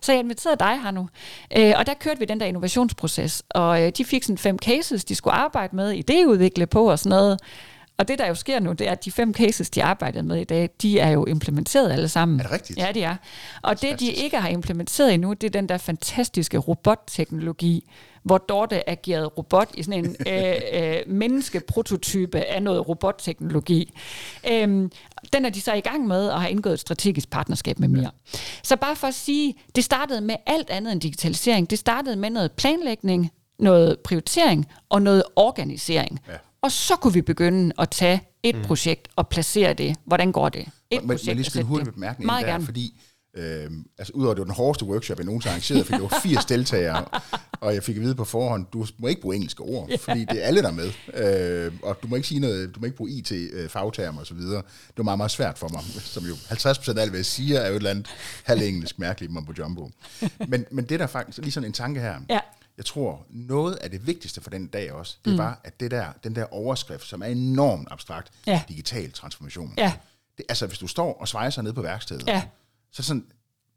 Så 0.00 0.12
jeg 0.12 0.20
inviterede 0.20 0.56
dig 0.58 0.80
her 0.82 0.90
nu. 0.90 1.08
Øh, 1.56 1.72
og 1.76 1.86
der 1.86 1.94
kørte 1.94 2.18
vi 2.18 2.24
den 2.24 2.40
der 2.40 2.46
innovationsproces, 2.46 3.42
og 3.50 3.82
øh, 3.82 3.92
de 3.96 4.04
fik 4.04 4.22
sådan 4.22 4.38
fem 4.38 4.58
cases, 4.58 5.04
de 5.04 5.14
skulle 5.14 5.34
arbejde 5.34 5.76
med, 5.76 5.94
idéudvikle 6.10 6.64
på 6.64 6.90
og 6.90 6.98
sådan 6.98 7.10
noget. 7.10 7.40
Og 7.98 8.08
det, 8.08 8.18
der 8.18 8.26
jo 8.26 8.34
sker 8.34 8.60
nu, 8.60 8.72
det 8.72 8.88
er, 8.88 8.92
at 8.92 9.04
de 9.04 9.12
fem 9.12 9.34
cases, 9.34 9.70
de 9.70 9.84
arbejdede 9.84 10.22
med 10.22 10.40
i 10.40 10.44
dag, 10.44 10.70
de 10.82 10.98
er 10.98 11.10
jo 11.10 11.24
implementeret 11.24 11.92
alle 11.92 12.08
sammen. 12.08 12.40
Er 12.40 12.42
det 12.42 12.52
rigtigt? 12.52 12.78
Ja, 12.78 12.92
de 12.94 13.02
er. 13.02 13.16
Og 13.62 13.82
det, 13.82 14.00
de 14.00 14.12
ikke 14.12 14.40
har 14.40 14.48
implementeret 14.48 15.14
endnu, 15.14 15.32
det 15.32 15.46
er 15.46 15.50
den 15.50 15.68
der 15.68 15.78
fantastiske 15.78 16.58
robotteknologi, 16.58 17.90
hvor 18.22 18.38
Dorte 18.38 18.88
agerede 18.88 19.26
robot 19.26 19.70
i 19.74 19.82
sådan 19.82 20.04
en 20.04 20.16
øh, 20.32 20.54
øh, 20.72 20.96
menneskeprototype 21.06 22.40
af 22.40 22.62
noget 22.62 22.88
robotteknologi. 22.88 23.98
Øhm, 24.50 24.90
den 25.32 25.44
er 25.44 25.50
de 25.50 25.60
så 25.60 25.72
i 25.72 25.80
gang 25.80 26.06
med 26.06 26.28
og 26.28 26.40
har 26.40 26.48
indgået 26.48 26.74
et 26.74 26.80
strategisk 26.80 27.30
partnerskab 27.30 27.78
med 27.78 27.88
Mir. 27.88 28.08
Så 28.62 28.76
bare 28.76 28.96
for 28.96 29.06
at 29.06 29.14
sige, 29.14 29.54
det 29.76 29.84
startede 29.84 30.20
med 30.20 30.36
alt 30.46 30.70
andet 30.70 30.92
end 30.92 31.00
digitalisering. 31.00 31.70
Det 31.70 31.78
startede 31.78 32.16
med 32.16 32.30
noget 32.30 32.52
planlægning, 32.52 33.30
noget 33.58 33.98
prioritering 33.98 34.66
og 34.88 35.02
noget 35.02 35.22
organisering. 35.36 36.20
Ja. 36.28 36.32
Og 36.64 36.72
så 36.72 36.96
kunne 36.96 37.12
vi 37.12 37.22
begynde 37.22 37.72
at 37.78 37.90
tage 37.90 38.22
et 38.42 38.56
mm. 38.56 38.62
projekt 38.62 39.08
og 39.16 39.28
placere 39.28 39.74
det. 39.74 39.96
Hvordan 40.04 40.32
går 40.32 40.48
det? 40.48 40.60
Et 40.60 40.68
men, 40.90 41.08
projekt 41.08 41.26
men 41.26 41.36
lige 41.36 41.44
skal 41.44 41.60
en 41.60 41.66
hurtig 41.66 41.94
bemærkning 41.94 42.26
Meget 42.26 42.44
der, 42.44 42.50
gerne. 42.50 42.64
fordi 42.64 43.00
øh, 43.36 43.70
altså 43.98 44.12
udover 44.12 44.34
det 44.34 44.38
var 44.40 44.44
den 44.44 44.54
hårdeste 44.54 44.84
workshop, 44.84 45.18
jeg 45.18 45.26
nogensinde 45.26 45.50
arrangeret, 45.50 45.86
fordi 45.86 46.02
det 46.02 46.10
var 46.10 46.20
80 46.22 46.44
deltagere, 46.54 47.04
og 47.60 47.74
jeg 47.74 47.82
fik 47.82 47.96
at 47.96 48.02
vide 48.02 48.14
på 48.14 48.24
forhånd, 48.24 48.66
du 48.72 48.86
må 48.98 49.06
ikke 49.06 49.20
bruge 49.20 49.34
engelske 49.34 49.62
ord, 49.62 49.88
yeah. 49.88 49.98
fordi 49.98 50.20
det 50.20 50.42
er 50.42 50.46
alle 50.46 50.62
der 50.62 50.72
med, 50.72 50.92
øh, 51.14 51.72
og 51.82 51.98
du 52.02 52.08
må 52.08 52.16
ikke 52.16 52.28
sige 52.28 52.40
noget, 52.40 52.74
du 52.74 52.80
må 52.80 52.86
ikke 52.86 52.96
bruge 52.96 53.10
IT-fagtermer 53.10 54.20
og 54.20 54.26
så 54.26 54.34
videre. 54.34 54.62
Det 54.88 54.96
var 54.96 55.04
meget, 55.04 55.18
meget 55.18 55.30
svært 55.30 55.58
for 55.58 55.68
mig, 55.68 55.82
som 56.00 56.24
jo 56.24 56.34
50% 56.34 56.98
af 56.98 57.02
alt, 57.02 57.10
hvad 57.10 57.18
jeg 57.18 57.26
siger, 57.26 57.60
er 57.60 57.68
jo 57.68 57.72
et 57.72 57.76
eller 57.76 57.90
andet 57.90 58.06
halv 58.44 58.62
engelsk 58.62 58.98
mærkeligt 58.98 59.32
på 59.46 59.54
jumbo. 59.58 59.90
Men, 60.48 60.64
men 60.70 60.84
det 60.84 61.00
der 61.00 61.06
faktisk, 61.06 61.38
lige 61.38 61.52
sådan 61.52 61.68
en 61.68 61.72
tanke 61.72 62.00
her, 62.00 62.14
ja 62.30 62.40
jeg 62.76 62.84
tror, 62.84 63.26
noget 63.30 63.74
af 63.74 63.90
det 63.90 64.06
vigtigste 64.06 64.40
for 64.40 64.50
den 64.50 64.66
dag 64.66 64.92
også, 64.92 65.16
det 65.24 65.32
mm. 65.32 65.38
var, 65.38 65.60
at 65.64 65.80
det 65.80 65.90
der, 65.90 66.12
den 66.24 66.34
der 66.34 66.44
overskrift, 66.44 67.06
som 67.06 67.22
er 67.22 67.26
enormt 67.26 67.88
abstrakt, 67.90 68.32
ja. 68.46 68.62
digital 68.68 69.12
transformation. 69.12 69.74
Ja. 69.76 69.92
Det, 70.38 70.44
altså, 70.48 70.66
hvis 70.66 70.78
du 70.78 70.86
står 70.86 71.20
og 71.20 71.28
svejser 71.28 71.62
ned 71.62 71.72
på 71.72 71.82
værkstedet, 71.82 72.26
ja. 72.26 72.42
så 72.92 73.02
sådan, 73.02 73.26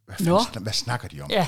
hvad, 0.05 0.15
fanden, 0.15 0.63
hvad 0.63 0.73
snakker 0.73 1.07
de 1.07 1.21
om? 1.21 1.31
Ja. 1.31 1.47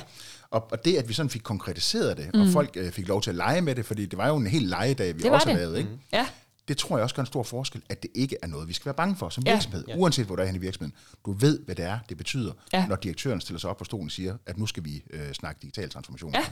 Og, 0.50 0.72
og 0.72 0.86
det, 0.86 0.98
at 0.98 1.10
vi 1.10 1.14
sådan 1.14 1.30
fik 1.30 1.42
konkretiseret 1.44 2.18
det, 2.18 2.30
mm. 2.34 2.42
og 2.42 2.48
folk 2.48 2.70
øh, 2.76 2.92
fik 2.92 3.08
lov 3.08 3.22
til 3.22 3.30
at 3.30 3.36
lege 3.36 3.62
med 3.62 3.76
det, 3.76 3.86
fordi 3.86 4.06
det 4.06 4.18
var 4.18 4.28
jo 4.28 4.38
en 4.38 4.48
helt 4.48 4.68
legedag, 4.68 5.16
vi 5.16 5.22
det 5.22 5.32
også 5.32 5.54
lavede, 5.54 5.78
ikke? 5.78 5.90
Mm. 5.90 6.00
Ja. 6.14 6.28
Det 6.68 6.78
tror 6.78 6.98
jeg 6.98 7.04
også 7.04 7.16
gør 7.16 7.22
en 7.22 7.28
stor 7.28 7.44
forskel, 7.44 7.82
at 7.90 8.04
det 8.04 8.12
ikke 8.16 8.38
er 8.42 8.48
noget, 8.48 8.68
vi 8.68 8.74
skal 8.74 8.86
være 8.86 8.94
bange 8.94 9.16
for 9.16 9.30
som 9.30 9.44
ja. 9.46 9.54
virksomhed, 9.54 9.84
ja. 9.88 9.96
uanset 9.98 10.26
hvor 10.26 10.36
der 10.36 10.44
er 10.44 10.48
hen 10.48 10.56
i 10.56 10.60
virksomheden. 10.60 10.96
Du 11.26 11.32
ved, 11.32 11.60
hvad 11.66 11.76
det 11.76 11.86
er, 11.86 12.00
det 12.10 12.18
betyder, 12.18 12.54
ja. 12.74 12.86
når 12.88 12.96
direktøren 12.96 13.42
stiller 13.42 13.60
sig 13.60 13.70
op 13.70 13.78
på 13.78 13.84
stolen 13.84 14.06
og 14.06 14.12
siger, 14.12 14.38
at 14.46 14.58
nu 14.58 14.66
skal 14.66 14.84
vi 14.84 15.04
øh, 15.10 15.34
snakke 15.34 15.62
digital 15.62 15.90
transformation. 15.90 16.34
Ja 16.34 16.46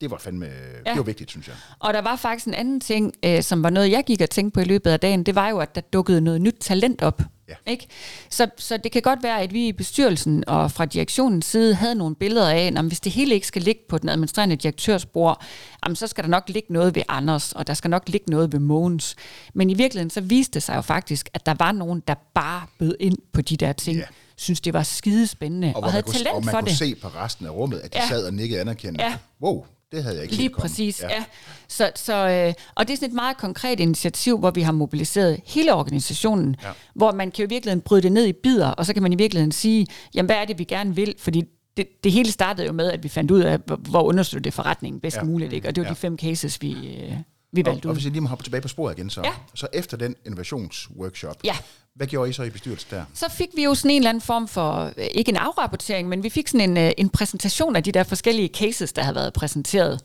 det 0.00 0.10
var 0.10 0.18
fandme, 0.18 0.46
ja. 0.46 0.90
det 0.90 0.96
var 0.96 1.02
vigtigt, 1.02 1.30
synes 1.30 1.48
jeg. 1.48 1.56
Og 1.78 1.94
der 1.94 2.00
var 2.00 2.16
faktisk 2.16 2.46
en 2.46 2.54
anden 2.54 2.80
ting, 2.80 3.12
øh, 3.24 3.42
som 3.42 3.62
var 3.62 3.70
noget, 3.70 3.90
jeg 3.90 4.04
gik 4.06 4.20
og 4.20 4.30
tænkte 4.30 4.54
på 4.54 4.60
i 4.60 4.64
løbet 4.64 4.90
af 4.90 5.00
dagen, 5.00 5.22
det 5.22 5.34
var 5.34 5.48
jo, 5.48 5.58
at 5.58 5.74
der 5.74 5.80
dukkede 5.80 6.20
noget 6.20 6.40
nyt 6.40 6.56
talent 6.60 7.02
op. 7.02 7.22
Ja. 7.48 7.54
Ikke? 7.66 7.86
Så, 8.30 8.46
så 8.56 8.76
det 8.76 8.92
kan 8.92 9.02
godt 9.02 9.22
være, 9.22 9.40
at 9.40 9.52
vi 9.52 9.68
i 9.68 9.72
bestyrelsen 9.72 10.44
og 10.46 10.70
fra 10.70 10.84
direktionens 10.84 11.46
side 11.46 11.74
havde 11.74 11.94
nogle 11.94 12.14
billeder 12.14 12.50
af, 12.50 12.72
at 12.76 12.84
hvis 12.84 13.00
det 13.00 13.12
hele 13.12 13.34
ikke 13.34 13.46
skal 13.46 13.62
ligge 13.62 13.80
på 13.88 13.98
den 13.98 14.08
administrerende 14.08 14.56
direktørs 14.56 15.06
bord, 15.06 15.44
jamen, 15.84 15.96
så 15.96 16.06
skal 16.06 16.24
der 16.24 16.30
nok 16.30 16.48
ligge 16.48 16.72
noget 16.72 16.94
ved 16.94 17.02
Anders, 17.08 17.52
og 17.52 17.66
der 17.66 17.74
skal 17.74 17.90
nok 17.90 18.08
ligge 18.08 18.30
noget 18.30 18.52
ved 18.52 18.60
Mogens. 18.60 19.16
Men 19.54 19.70
i 19.70 19.74
virkeligheden 19.74 20.10
så 20.10 20.20
viste 20.20 20.54
det 20.54 20.62
sig 20.62 20.76
jo 20.76 20.80
faktisk, 20.80 21.28
at 21.34 21.46
der 21.46 21.54
var 21.58 21.72
nogen, 21.72 22.02
der 22.08 22.14
bare 22.34 22.66
bød 22.78 22.94
ind 23.00 23.18
på 23.32 23.40
de 23.42 23.56
der 23.56 23.72
ting. 23.72 23.98
Ja 23.98 24.04
synes, 24.40 24.60
det 24.60 24.72
var 24.72 24.82
skidespændende 24.82 25.72
og, 25.76 25.82
og 25.82 25.90
havde 25.90 26.02
kunne, 26.02 26.14
talent 26.14 26.36
og 26.36 26.44
man 26.44 26.52
for 26.52 26.60
kunne 26.60 26.68
det. 26.68 26.78
se 26.78 26.94
på 26.94 27.08
resten 27.08 27.46
af 27.46 27.50
rummet, 27.50 27.78
at 27.78 27.94
de 27.94 27.98
ja. 27.98 28.08
sad 28.08 28.26
og 28.26 28.34
nikkede 28.34 28.60
anerkendende. 28.60 29.04
Ja. 29.04 29.16
Wow, 29.42 29.64
det 29.92 30.02
havde 30.02 30.16
jeg 30.16 30.22
ikke 30.24 30.36
Lige 30.36 30.50
præcis, 30.50 31.02
ja. 31.02 31.08
ja. 31.08 31.24
Så, 31.68 31.90
så, 31.94 32.28
øh, 32.28 32.54
og 32.74 32.88
det 32.88 32.92
er 32.92 32.96
sådan 32.96 33.08
et 33.08 33.14
meget 33.14 33.36
konkret 33.36 33.80
initiativ, 33.80 34.38
hvor 34.38 34.50
vi 34.50 34.60
har 34.60 34.72
mobiliseret 34.72 35.40
hele 35.44 35.74
organisationen, 35.74 36.56
ja. 36.62 36.68
hvor 36.94 37.12
man 37.12 37.30
kan 37.30 37.42
jo 37.42 37.46
i 37.46 37.48
virkeligheden 37.48 37.80
bryde 37.80 38.02
det 38.02 38.12
ned 38.12 38.26
i 38.26 38.32
bidder, 38.32 38.68
og 38.68 38.86
så 38.86 38.92
kan 38.94 39.02
man 39.02 39.12
i 39.12 39.16
virkeligheden 39.16 39.52
sige, 39.52 39.86
jamen 40.14 40.26
hvad 40.26 40.36
er 40.36 40.44
det, 40.44 40.58
vi 40.58 40.64
gerne 40.64 40.94
vil? 40.94 41.14
Fordi 41.18 41.44
det, 41.76 41.86
det 42.04 42.12
hele 42.12 42.32
startede 42.32 42.66
jo 42.66 42.72
med, 42.72 42.90
at 42.90 43.02
vi 43.02 43.08
fandt 43.08 43.30
ud 43.30 43.40
af, 43.40 43.58
hvor 43.78 44.02
understøtter 44.02 44.42
det 44.42 44.54
forretningen 44.54 45.00
bedst 45.00 45.16
ja. 45.16 45.22
muligt, 45.22 45.52
ikke? 45.52 45.68
og 45.68 45.76
det 45.76 45.82
var 45.82 45.88
ja. 45.88 45.94
de 45.94 45.98
fem 45.98 46.18
cases, 46.18 46.62
vi, 46.62 46.72
øh, 46.72 47.12
vi 47.52 47.64
valgte 47.64 47.86
og. 47.86 47.88
Og 47.88 47.94
hvis 47.94 48.04
jeg 48.04 48.12
lige 48.12 48.20
må 48.20 48.28
hoppe 48.28 48.44
tilbage 48.44 48.60
på 48.60 48.68
sporet 48.68 48.98
igen, 48.98 49.10
så, 49.10 49.20
ja. 49.24 49.32
så 49.54 49.66
efter 49.72 49.96
den 49.96 50.16
innovationsworkshop, 50.26 51.36
ja. 51.44 51.56
hvad 51.94 52.06
gjorde 52.06 52.30
I 52.30 52.32
så 52.32 52.42
i 52.42 52.50
bestyrelsen 52.50 52.88
der? 52.90 53.04
Så 53.14 53.26
fik 53.30 53.48
vi 53.54 53.64
jo 53.64 53.74
sådan 53.74 53.90
en 53.90 53.96
eller 53.96 54.08
anden 54.08 54.20
form 54.20 54.48
for, 54.48 54.92
øh, 54.96 55.06
ikke 55.14 55.28
en 55.28 55.36
afrapportering, 55.36 56.08
men 56.08 56.22
vi 56.22 56.28
fik 56.28 56.48
sådan 56.48 56.70
en, 56.70 56.76
øh, 56.76 56.92
en 56.98 57.08
præsentation 57.08 57.76
af 57.76 57.82
de 57.82 57.92
der 57.92 58.02
forskellige 58.02 58.48
cases, 58.48 58.92
der 58.92 59.02
har 59.02 59.12
været 59.12 59.32
præsenteret. 59.32 60.00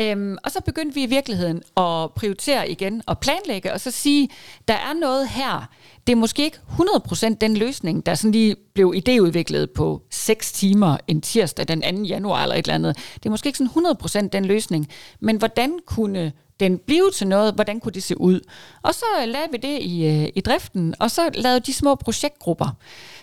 Øhm, 0.00 0.36
og 0.44 0.50
så 0.50 0.60
begyndte 0.60 0.94
vi 0.94 1.02
i 1.02 1.06
virkeligheden 1.06 1.62
at 1.76 2.10
prioritere 2.16 2.70
igen 2.70 3.02
og 3.06 3.18
planlægge, 3.18 3.72
og 3.72 3.80
så 3.80 3.90
sige, 3.90 4.28
der 4.68 4.74
er 4.74 4.92
noget 5.00 5.28
her, 5.28 5.70
det 6.06 6.12
er 6.12 6.16
måske 6.16 6.44
ikke 6.44 6.58
100% 6.68 7.34
den 7.40 7.56
løsning, 7.56 8.06
der 8.06 8.14
sådan 8.14 8.32
lige 8.32 8.56
blev 8.74 8.94
idéudviklet 8.96 9.66
på 9.74 10.02
6 10.10 10.52
timer 10.52 10.96
en 11.06 11.20
tirsdag 11.20 11.68
den 11.68 11.96
2. 11.96 12.02
januar 12.02 12.42
eller 12.42 12.56
et 12.56 12.64
eller 12.64 12.74
andet. 12.74 12.96
Det 13.14 13.26
er 13.26 13.30
måske 13.30 13.46
ikke 13.46 13.58
sådan 13.58 14.26
100% 14.26 14.28
den 14.28 14.44
løsning, 14.44 14.88
men 15.20 15.36
hvordan 15.36 15.78
kunne 15.86 16.32
den 16.62 16.78
blive 16.78 17.10
til 17.10 17.26
noget? 17.26 17.54
Hvordan 17.54 17.80
kunne 17.80 17.92
det 17.92 18.02
se 18.02 18.20
ud? 18.20 18.40
Og 18.82 18.94
så 18.94 19.04
lavede 19.26 19.48
vi 19.52 19.56
det 19.56 19.78
i, 19.80 20.06
øh, 20.06 20.28
i 20.34 20.40
driften, 20.40 20.94
og 20.98 21.10
så 21.10 21.30
lavede 21.34 21.60
de 21.60 21.72
små 21.72 21.94
projektgrupper. 21.94 22.76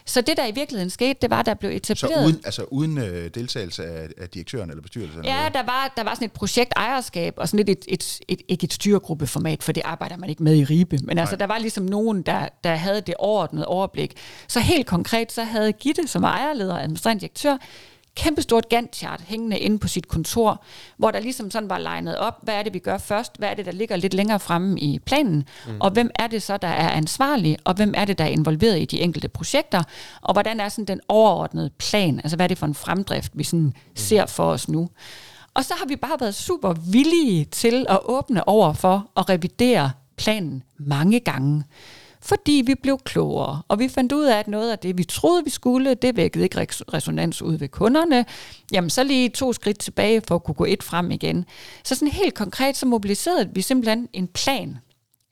Så 0.05 0.21
det, 0.21 0.37
der 0.37 0.45
i 0.45 0.51
virkeligheden 0.51 0.89
skete, 0.89 1.19
det 1.21 1.29
var, 1.29 1.41
der 1.41 1.53
blev 1.53 1.71
etableret... 1.71 2.15
Så 2.15 2.25
uden, 2.25 2.41
altså 2.45 2.63
uden 2.63 2.97
øh, 2.97 3.29
deltagelse 3.35 3.85
af, 3.85 4.07
af 4.17 4.29
direktøren 4.29 4.69
eller 4.69 4.81
bestyrelsen? 4.81 5.25
Ja, 5.25 5.49
der 5.53 5.63
var, 5.63 5.93
der 5.97 6.03
var 6.03 6.13
sådan 6.13 6.25
et 6.25 6.31
projektejerskab, 6.31 7.33
og 7.37 7.47
sådan 7.47 7.65
lidt 7.65 7.69
et, 7.69 7.85
et, 7.87 8.19
et, 8.27 8.41
ikke 8.47 8.63
et 8.63 8.73
styregruppeformat, 8.73 9.63
for 9.63 9.71
det 9.71 9.83
arbejder 9.85 10.17
man 10.17 10.29
ikke 10.29 10.43
med 10.43 10.55
i 10.55 10.63
Ribe. 10.63 10.97
Men 11.03 11.17
altså, 11.17 11.35
der 11.35 11.47
var 11.47 11.57
ligesom 11.57 11.83
nogen, 11.83 12.21
der, 12.21 12.47
der 12.63 12.75
havde 12.75 13.01
det 13.01 13.15
overordnede 13.19 13.65
overblik. 13.65 14.13
Så 14.47 14.59
helt 14.59 14.87
konkret, 14.87 15.31
så 15.31 15.43
havde 15.43 15.71
Gitte, 15.73 16.07
som 16.07 16.21
var 16.21 16.37
ejerleder 16.37 16.73
og 16.73 16.83
administrerende 16.83 17.21
direktør, 17.21 17.57
kæmpestort 18.19 18.69
Gantt-chart 18.69 19.21
hængende 19.25 19.59
inde 19.59 19.79
på 19.79 19.87
sit 19.87 20.07
kontor, 20.07 20.63
hvor 20.97 21.11
der 21.11 21.19
ligesom 21.19 21.51
sådan 21.51 21.69
var 21.69 21.77
legnet 21.77 22.17
op, 22.17 22.39
hvad 22.41 22.53
er 22.53 22.63
det, 22.63 22.73
vi 22.73 22.79
gør 22.79 22.97
først, 22.97 23.37
hvad 23.37 23.49
er 23.49 23.53
det, 23.53 23.65
der 23.65 23.71
ligger 23.71 23.95
lidt 23.95 24.13
længere 24.13 24.39
fremme 24.39 24.79
i 24.79 24.99
planen, 24.99 25.43
mm. 25.67 25.81
og 25.81 25.91
hvem 25.91 26.11
er 26.15 26.27
det 26.27 26.43
så, 26.43 26.57
der 26.57 26.67
er 26.67 26.89
ansvarlig, 26.89 27.57
og 27.63 27.73
hvem 27.73 27.93
er 27.97 28.05
det, 28.05 28.17
der 28.17 28.23
er 28.23 28.29
involveret 28.29 28.79
i 28.79 28.85
de 28.85 29.01
enkelte 29.01 29.27
projekter, 29.27 29.83
og 30.21 30.33
hvordan 30.33 30.59
er 30.59 30.69
sådan 30.69 30.85
den 30.85 30.99
overordnede 31.07 31.69
plan, 31.69 32.19
altså 32.23 32.35
hvad 32.35 32.45
er 32.45 32.47
det 32.47 32.57
for 32.57 32.65
en 32.65 32.75
fremdrift, 32.75 33.31
vi 33.35 33.43
sådan 33.43 33.59
mm. 33.59 33.73
ser 33.95 34.25
for 34.25 34.51
os 34.51 34.69
nu. 34.69 34.89
Og 35.53 35.65
så 35.65 35.73
har 35.79 35.85
vi 35.85 35.95
bare 35.95 36.19
været 36.19 36.35
super 36.35 36.73
villige 36.73 37.45
til 37.45 37.85
at 37.89 37.99
åbne 38.05 38.47
over 38.47 38.73
for 38.73 39.11
at 39.17 39.29
revidere 39.29 39.91
planen 40.17 40.63
mange 40.77 41.19
gange 41.19 41.63
fordi 42.29 42.63
vi 42.65 42.75
blev 42.75 42.97
klogere, 43.05 43.61
og 43.67 43.79
vi 43.79 43.87
fandt 43.87 44.11
ud 44.11 44.25
af, 44.25 44.39
at 44.39 44.47
noget 44.47 44.71
af 44.71 44.79
det, 44.79 44.97
vi 44.97 45.03
troede, 45.03 45.43
vi 45.43 45.49
skulle, 45.49 45.93
det 45.93 46.17
vækkede 46.17 46.43
ikke 46.43 46.57
resonans 46.93 47.41
ud 47.41 47.55
ved 47.55 47.67
kunderne. 47.67 48.25
Jamen, 48.71 48.89
så 48.89 49.03
lige 49.03 49.29
to 49.29 49.53
skridt 49.53 49.79
tilbage 49.79 50.21
for 50.27 50.35
at 50.35 50.43
kunne 50.43 50.55
gå 50.55 50.65
et 50.65 50.83
frem 50.83 51.11
igen. 51.11 51.45
Så 51.83 51.95
sådan 51.95 52.11
helt 52.11 52.33
konkret, 52.33 52.77
så 52.77 52.85
mobiliserede 52.85 53.49
vi 53.53 53.61
simpelthen 53.61 54.07
en 54.13 54.27
plan 54.27 54.77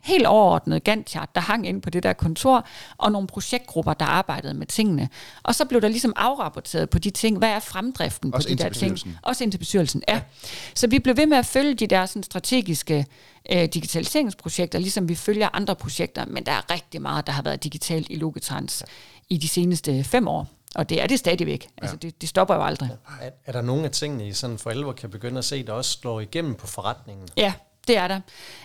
helt 0.03 0.25
overordnet 0.25 0.83
Gantt-chart, 0.83 1.35
der 1.35 1.41
hang 1.41 1.67
ind 1.67 1.81
på 1.81 1.89
det 1.89 2.03
der 2.03 2.13
kontor, 2.13 2.67
og 2.97 3.11
nogle 3.11 3.27
projektgrupper, 3.27 3.93
der 3.93 4.05
arbejdede 4.05 4.53
med 4.53 4.67
tingene. 4.67 5.09
Og 5.43 5.55
så 5.55 5.65
blev 5.65 5.81
der 5.81 5.87
ligesom 5.87 6.13
afrapporteret 6.15 6.89
på 6.89 6.99
de 6.99 7.09
ting. 7.09 7.37
Hvad 7.37 7.49
er 7.49 7.59
fremdriften 7.59 8.33
Også 8.33 8.47
på 8.47 8.55
de 8.55 8.63
der 8.63 8.69
ting? 8.69 8.99
Også 9.23 9.43
ind 9.43 9.51
til 9.51 9.57
bestyrelsen, 9.57 10.03
ja. 10.07 10.13
ja. 10.15 10.21
Så 10.75 10.87
vi 10.87 10.99
blev 10.99 11.17
ved 11.17 11.25
med 11.25 11.37
at 11.37 11.45
følge 11.45 11.73
de 11.73 11.87
der 11.87 12.05
sådan, 12.05 12.23
strategiske 12.23 13.05
øh, 13.51 13.65
digitaliseringsprojekter, 13.65 14.79
ligesom 14.79 15.09
vi 15.09 15.15
følger 15.15 15.49
andre 15.53 15.75
projekter, 15.75 16.25
men 16.25 16.45
der 16.45 16.51
er 16.51 16.73
rigtig 16.73 17.01
meget, 17.01 17.27
der 17.27 17.33
har 17.33 17.41
været 17.41 17.63
digitalt 17.63 18.07
i 18.09 18.15
Logitrans 18.15 18.83
i 19.29 19.37
de 19.37 19.47
seneste 19.47 20.03
fem 20.03 20.27
år. 20.27 20.47
Og 20.75 20.89
det 20.89 21.01
er 21.01 21.07
det 21.07 21.19
stadigvæk. 21.19 21.63
Ja. 21.63 21.69
Altså, 21.81 21.97
det, 21.97 22.21
det 22.21 22.29
stopper 22.29 22.55
jo 22.55 22.63
aldrig. 22.63 22.89
Er, 23.21 23.29
er 23.45 23.51
der 23.51 23.61
nogle 23.61 23.85
af 23.85 23.91
tingene, 23.91 24.27
I 24.27 24.33
sådan 24.33 24.57
for 24.57 24.69
alvor 24.69 24.91
kan 24.91 25.09
begynde 25.09 25.37
at 25.37 25.45
se, 25.45 25.65
der 25.65 25.73
også 25.73 25.91
slår 25.91 26.19
igennem 26.19 26.55
på 26.55 26.67
forretningen? 26.67 27.27
Ja, 27.37 27.53
det 27.87 27.97
er 27.97 28.07
der. 28.07 28.19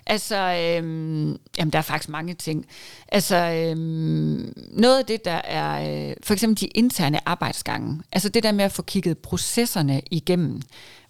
Altså, 0.06 0.36
øhm, 0.36 1.38
jamen, 1.58 1.72
der 1.72 1.78
er 1.78 1.82
faktisk 1.82 2.08
mange 2.08 2.34
ting. 2.34 2.66
Altså, 3.08 3.36
øhm, 3.36 4.52
noget 4.70 4.98
af 4.98 5.04
det, 5.04 5.24
der 5.24 5.40
er 5.44 6.08
øh, 6.08 6.16
for 6.22 6.32
eksempel 6.32 6.60
de 6.60 6.66
interne 6.66 7.28
arbejdsgange. 7.28 8.02
Altså 8.12 8.28
det 8.28 8.42
der 8.42 8.52
med 8.52 8.64
at 8.64 8.72
få 8.72 8.82
kigget 8.82 9.18
processerne 9.18 10.02
igennem. 10.10 10.62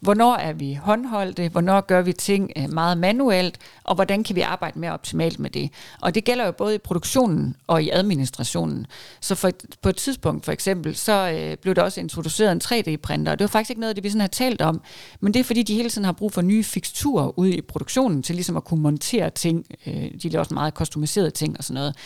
Hvornår 0.03 0.36
er 0.36 0.53
vi 0.53 0.74
håndholdte? 0.74 1.48
Hvornår 1.48 1.80
gør 1.80 2.03
vi 2.03 2.12
ting 2.12 2.53
øh, 2.57 2.72
meget 2.72 2.98
manuelt? 2.98 3.59
Og 3.84 3.94
hvordan 3.94 4.24
kan 4.24 4.36
vi 4.36 4.40
arbejde 4.40 4.78
mere 4.78 4.92
optimalt 4.92 5.38
med 5.38 5.50
det? 5.50 5.70
Og 6.00 6.14
det 6.14 6.24
gælder 6.24 6.44
jo 6.44 6.53
både 6.53 6.74
i 6.74 6.78
produktionen 6.78 7.57
og 7.66 7.82
i 7.82 7.90
administrationen. 7.92 8.86
Så 9.20 9.34
for, 9.34 9.50
på 9.82 9.88
et 9.88 9.96
tidspunkt 9.96 10.44
for 10.44 10.53
eksempel, 10.53 10.96
så 10.96 11.30
øh, 11.30 11.57
blev 11.57 11.74
der 11.74 11.82
også 11.82 12.00
introduceret 12.00 12.53
en 12.53 12.61
3D-printer. 12.64 13.32
Og 13.32 13.38
det 13.38 13.44
var 13.44 13.48
faktisk 13.48 13.70
ikke 13.70 13.80
noget 13.80 13.88
af 13.88 13.94
det, 13.94 14.05
vi 14.05 14.09
sådan 14.11 14.20
har 14.20 14.28
talt 14.28 14.62
om. 14.62 14.82
Men 15.20 15.34
det 15.34 15.40
er 15.40 15.44
fordi, 15.44 15.62
de 15.62 15.74
hele 15.74 15.90
tiden 15.90 16.05
har 16.05 16.12
brug 16.12 16.32
for 16.32 16.42
nye 16.42 16.64
fiksturer 16.64 17.38
ude 17.38 17.57
i 17.57 17.61
produktionen 17.61 18.22
til 18.22 18.34
ligesom 18.34 18.57
at 18.57 18.64
kunne 18.64 18.80
montere 18.82 19.30
ting. 19.30 19.66
Øh, 19.86 20.11
de 20.22 20.28
laver 20.28 20.40
også 20.40 20.55
meget 20.55 20.74
customiserede 20.74 21.30
ting 21.30 21.59
og 21.59 21.64
sådan 21.64 21.74
noget. 21.74 21.96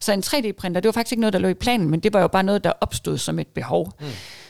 Så 0.00 0.12
en 0.12 0.22
3D-printer, 0.26 0.80
det 0.80 0.84
var 0.84 0.92
faktisk 0.92 1.12
ikke 1.12 1.20
noget, 1.20 1.32
der 1.32 1.38
lå 1.38 1.48
i 1.48 1.54
planen, 1.54 1.90
men 1.90 2.00
det 2.00 2.12
var 2.12 2.20
jo 2.20 2.28
bare 2.28 2.42
noget, 2.42 2.64
der 2.64 2.72
opstod 2.80 3.18
som 3.18 3.38
et 3.38 3.48
behov. 3.48 3.92
Mm. 4.00 4.06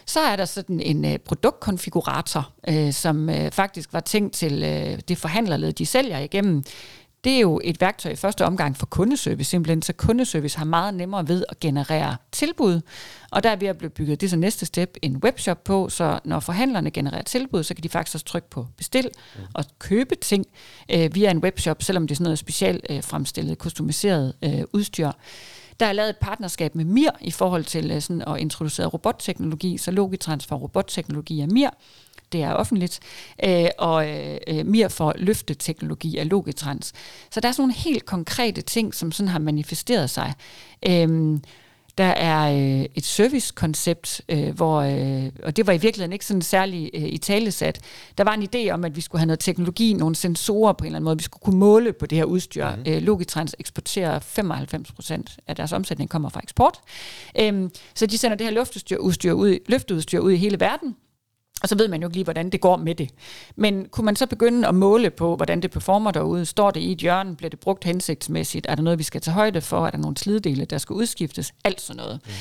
Så 0.06 0.20
er 0.20 0.36
der 0.36 0.44
sådan 0.44 0.80
en 0.80 1.04
uh, 1.04 1.16
produktkonfigurator, 1.16 2.52
uh, 2.68 2.92
som 2.92 3.28
uh, 3.28 3.50
faktisk 3.52 3.92
var 3.92 4.00
tænkt 4.00 4.34
til 4.34 4.52
uh, 4.52 4.98
det 5.08 5.18
forhandlerled, 5.18 5.72
de 5.72 5.86
sælger 5.86 6.18
igennem. 6.18 6.64
Det 7.24 7.32
er 7.32 7.40
jo 7.40 7.60
et 7.64 7.80
værktøj 7.80 8.12
i 8.12 8.16
første 8.16 8.44
omgang 8.44 8.76
for 8.76 8.86
kundeservice, 8.86 9.50
simpelthen, 9.50 9.82
så 9.82 9.92
kundeservice 9.92 10.58
har 10.58 10.64
meget 10.64 10.94
nemmere 10.94 11.28
ved 11.28 11.44
at 11.48 11.60
generere 11.60 12.16
tilbud. 12.32 12.80
Og 13.30 13.42
der 13.42 13.50
er 13.50 13.56
ved 13.56 13.68
at 13.68 13.78
blive 13.78 13.90
bygget 13.90 14.20
det 14.20 14.30
så 14.30 14.36
næste 14.36 14.66
step 14.66 14.96
en 15.02 15.16
webshop 15.16 15.64
på, 15.64 15.88
så 15.88 16.18
når 16.24 16.40
forhandlerne 16.40 16.90
genererer 16.90 17.22
tilbud, 17.22 17.62
så 17.62 17.74
kan 17.74 17.82
de 17.82 17.88
faktisk 17.88 18.14
også 18.14 18.26
trykke 18.26 18.50
på 18.50 18.66
bestil 18.76 19.10
mm. 19.36 19.42
og 19.54 19.64
købe 19.78 20.14
ting 20.14 20.46
øh, 20.90 21.14
via 21.14 21.30
en 21.30 21.38
webshop, 21.38 21.82
selvom 21.82 22.06
det 22.06 22.14
er 22.14 22.16
sådan 22.16 22.24
noget 22.24 22.38
specielt 22.38 22.86
øh, 22.90 23.02
fremstillet, 23.02 23.58
kustomiseret 23.58 24.34
øh, 24.42 24.62
udstyr. 24.72 25.10
Der 25.80 25.86
er 25.86 25.92
lavet 25.92 26.10
et 26.10 26.16
partnerskab 26.16 26.74
med 26.74 26.84
MIR 26.84 27.10
i 27.20 27.30
forhold 27.30 27.64
til 27.64 27.90
øh, 27.90 28.02
sådan 28.02 28.22
at 28.26 28.38
introducere 28.38 28.86
robotteknologi, 28.86 29.78
så 29.78 29.90
Logitrans 29.90 30.46
for 30.46 30.56
robotteknologi 30.56 31.40
er 31.40 31.46
MIR, 31.46 31.70
det 32.32 32.42
er 32.42 32.52
offentligt, 32.52 33.00
øh, 33.44 33.66
og 33.78 34.08
øh, 34.10 34.36
øh 34.48 34.66
MIR 34.66 34.88
for 34.88 35.14
løfteteknologi 35.16 36.18
af 36.18 36.30
Logitrans. 36.30 36.92
Så 37.30 37.40
der 37.40 37.48
er 37.48 37.52
sådan 37.52 37.62
nogle 37.62 37.74
helt 37.74 38.04
konkrete 38.04 38.62
ting, 38.62 38.94
som 38.94 39.12
sådan 39.12 39.28
har 39.28 39.38
manifesteret 39.38 40.10
sig. 40.10 40.32
Øh, 40.88 41.38
der 41.98 42.04
er 42.04 42.52
øh, 42.54 42.86
et 42.94 43.04
servicekoncept, 43.04 44.20
øh, 44.28 44.54
hvor, 44.54 44.80
øh, 44.80 45.30
og 45.42 45.56
det 45.56 45.66
var 45.66 45.72
i 45.72 45.78
virkeligheden 45.78 46.12
ikke 46.12 46.26
sådan 46.26 46.42
særlig 46.42 46.90
øh, 46.94 47.02
i 47.02 47.18
talesat. 47.18 47.80
Der 48.18 48.24
var 48.24 48.34
en 48.34 48.48
idé 48.54 48.70
om, 48.70 48.84
at 48.84 48.96
vi 48.96 49.00
skulle 49.00 49.20
have 49.20 49.26
noget 49.26 49.40
teknologi, 49.40 49.92
nogle 49.92 50.14
sensorer 50.14 50.72
på 50.72 50.84
en 50.84 50.86
eller 50.86 50.96
anden 50.96 51.04
måde. 51.04 51.16
Vi 51.16 51.22
skulle 51.22 51.40
kunne 51.40 51.58
måle 51.58 51.92
på 51.92 52.06
det 52.06 52.18
her 52.18 52.24
udstyr. 52.24 52.68
Mm. 52.76 52.82
Øh, 52.86 53.02
Logitrans 53.02 53.56
eksporterer 53.58 54.18
95 54.18 54.92
procent 54.92 55.38
af 55.46 55.56
deres 55.56 55.72
omsætning 55.72 56.10
kommer 56.10 56.28
fra 56.28 56.40
eksport. 56.42 56.80
Øh, 57.40 57.70
så 57.94 58.06
de 58.06 58.18
sender 58.18 58.36
det 58.36 58.46
her 58.46 58.54
luftudstyr 58.54 58.96
udstyr 58.96 59.32
ud, 59.32 59.58
løfteudstyr 59.66 60.18
ud 60.18 60.32
i 60.32 60.36
hele 60.36 60.60
verden. 60.60 60.96
Og 61.62 61.68
så 61.68 61.76
ved 61.76 61.88
man 61.88 62.02
jo 62.02 62.08
ikke 62.08 62.16
lige, 62.16 62.24
hvordan 62.24 62.50
det 62.50 62.60
går 62.60 62.76
med 62.76 62.94
det. 62.94 63.10
Men 63.56 63.88
kunne 63.90 64.04
man 64.04 64.16
så 64.16 64.26
begynde 64.26 64.68
at 64.68 64.74
måle 64.74 65.10
på, 65.10 65.36
hvordan 65.36 65.62
det 65.62 65.70
performer 65.70 66.10
derude? 66.10 66.46
Står 66.46 66.70
det 66.70 66.80
i 66.80 66.92
et 66.92 66.98
hjørne? 66.98 67.36
Bliver 67.36 67.50
det 67.50 67.60
brugt 67.60 67.84
hensigtsmæssigt? 67.84 68.66
Er 68.68 68.74
der 68.74 68.82
noget, 68.82 68.98
vi 68.98 69.02
skal 69.02 69.20
tage 69.20 69.34
højde 69.34 69.60
for? 69.60 69.86
Er 69.86 69.90
der 69.90 69.98
nogle 69.98 70.16
sliddele, 70.16 70.64
der 70.64 70.78
skal 70.78 70.94
udskiftes? 70.94 71.54
Alt 71.64 71.80
sådan 71.80 71.96
noget. 71.96 72.20
Mm. 72.26 72.32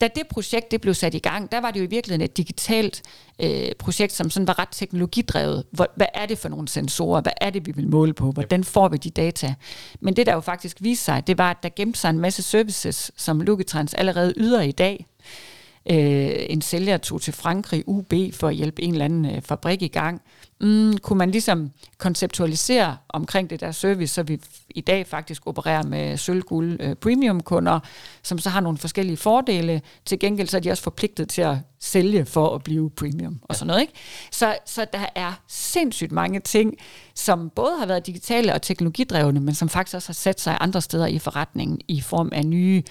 Da 0.00 0.08
det 0.14 0.26
projekt 0.30 0.70
det 0.70 0.80
blev 0.80 0.94
sat 0.94 1.14
i 1.14 1.18
gang, 1.18 1.52
der 1.52 1.60
var 1.60 1.70
det 1.70 1.80
jo 1.80 1.84
i 1.84 1.88
virkeligheden 1.88 2.24
et 2.24 2.36
digitalt 2.36 3.02
øh, 3.42 3.72
projekt, 3.78 4.12
som 4.12 4.30
sådan 4.30 4.46
var 4.46 4.58
ret 4.58 4.68
teknologidrevet. 4.70 5.64
Hvor, 5.70 5.88
hvad 5.96 6.06
er 6.14 6.26
det 6.26 6.38
for 6.38 6.48
nogle 6.48 6.68
sensorer? 6.68 7.20
Hvad 7.20 7.32
er 7.40 7.50
det, 7.50 7.66
vi 7.66 7.72
vil 7.72 7.88
måle 7.88 8.12
på? 8.12 8.30
Hvordan 8.30 8.64
får 8.64 8.88
vi 8.88 8.96
de 8.96 9.10
data? 9.10 9.54
Men 10.00 10.16
det, 10.16 10.26
der 10.26 10.34
jo 10.34 10.40
faktisk 10.40 10.76
viste 10.80 11.04
sig, 11.04 11.26
det 11.26 11.38
var, 11.38 11.50
at 11.50 11.62
der 11.62 11.68
gemte 11.76 11.98
sig 12.00 12.10
en 12.10 12.18
masse 12.18 12.42
services, 12.42 13.10
som 13.16 13.40
Logitrans 13.40 13.94
allerede 13.94 14.34
yder 14.36 14.60
i 14.60 14.72
dag, 14.72 15.06
øh, 15.90 16.30
en 16.48 16.62
sælger 16.62 16.96
tog 16.96 17.20
til 17.20 17.32
Frankrig, 17.32 17.84
UB, 17.86 18.12
for 18.32 18.48
at 18.48 18.54
hjælpe 18.54 18.82
en 18.82 18.92
eller 18.92 19.04
anden 19.04 19.26
øh, 19.26 19.42
fabrik 19.42 19.82
i 19.82 19.88
gang. 19.88 20.22
Mm, 20.60 20.98
kunne 20.98 21.18
man 21.18 21.30
ligesom 21.30 21.70
konceptualisere 21.98 22.96
omkring 23.08 23.50
det 23.50 23.60
der 23.60 23.72
service, 23.72 24.14
så 24.14 24.22
vi 24.22 24.40
i 24.70 24.80
dag 24.80 25.06
faktisk 25.06 25.46
opererer 25.46 25.82
med 25.82 26.16
sølv, 26.16 26.42
guld, 26.42 26.76
øh, 26.80 26.94
premium 26.94 27.40
kunder, 27.40 27.80
som 28.22 28.38
så 28.38 28.50
har 28.50 28.60
nogle 28.60 28.78
forskellige 28.78 29.16
fordele. 29.16 29.82
Til 30.04 30.18
gengæld 30.18 30.48
så 30.48 30.56
er 30.56 30.60
de 30.60 30.70
også 30.70 30.82
forpligtet 30.82 31.28
til 31.28 31.42
at 31.42 31.56
sælge 31.80 32.24
for 32.24 32.54
at 32.54 32.62
blive 32.62 32.90
premium 32.90 33.40
og 33.42 33.56
sådan 33.56 33.66
noget. 33.66 33.80
Ikke? 33.80 33.92
Så, 34.30 34.56
så 34.66 34.86
der 34.92 35.06
er 35.14 35.32
sindssygt 35.48 36.12
mange 36.12 36.40
ting, 36.40 36.74
som 37.14 37.50
både 37.50 37.78
har 37.78 37.86
været 37.86 38.06
digitale 38.06 38.54
og 38.54 38.62
teknologidrevne, 38.62 39.40
men 39.40 39.54
som 39.54 39.68
faktisk 39.68 39.94
også 39.94 40.08
har 40.08 40.14
sat 40.14 40.40
sig 40.40 40.56
andre 40.60 40.82
steder 40.82 41.06
i 41.06 41.18
forretningen 41.18 41.80
i 41.88 42.00
form 42.00 42.28
af 42.32 42.46
nye 42.46 42.82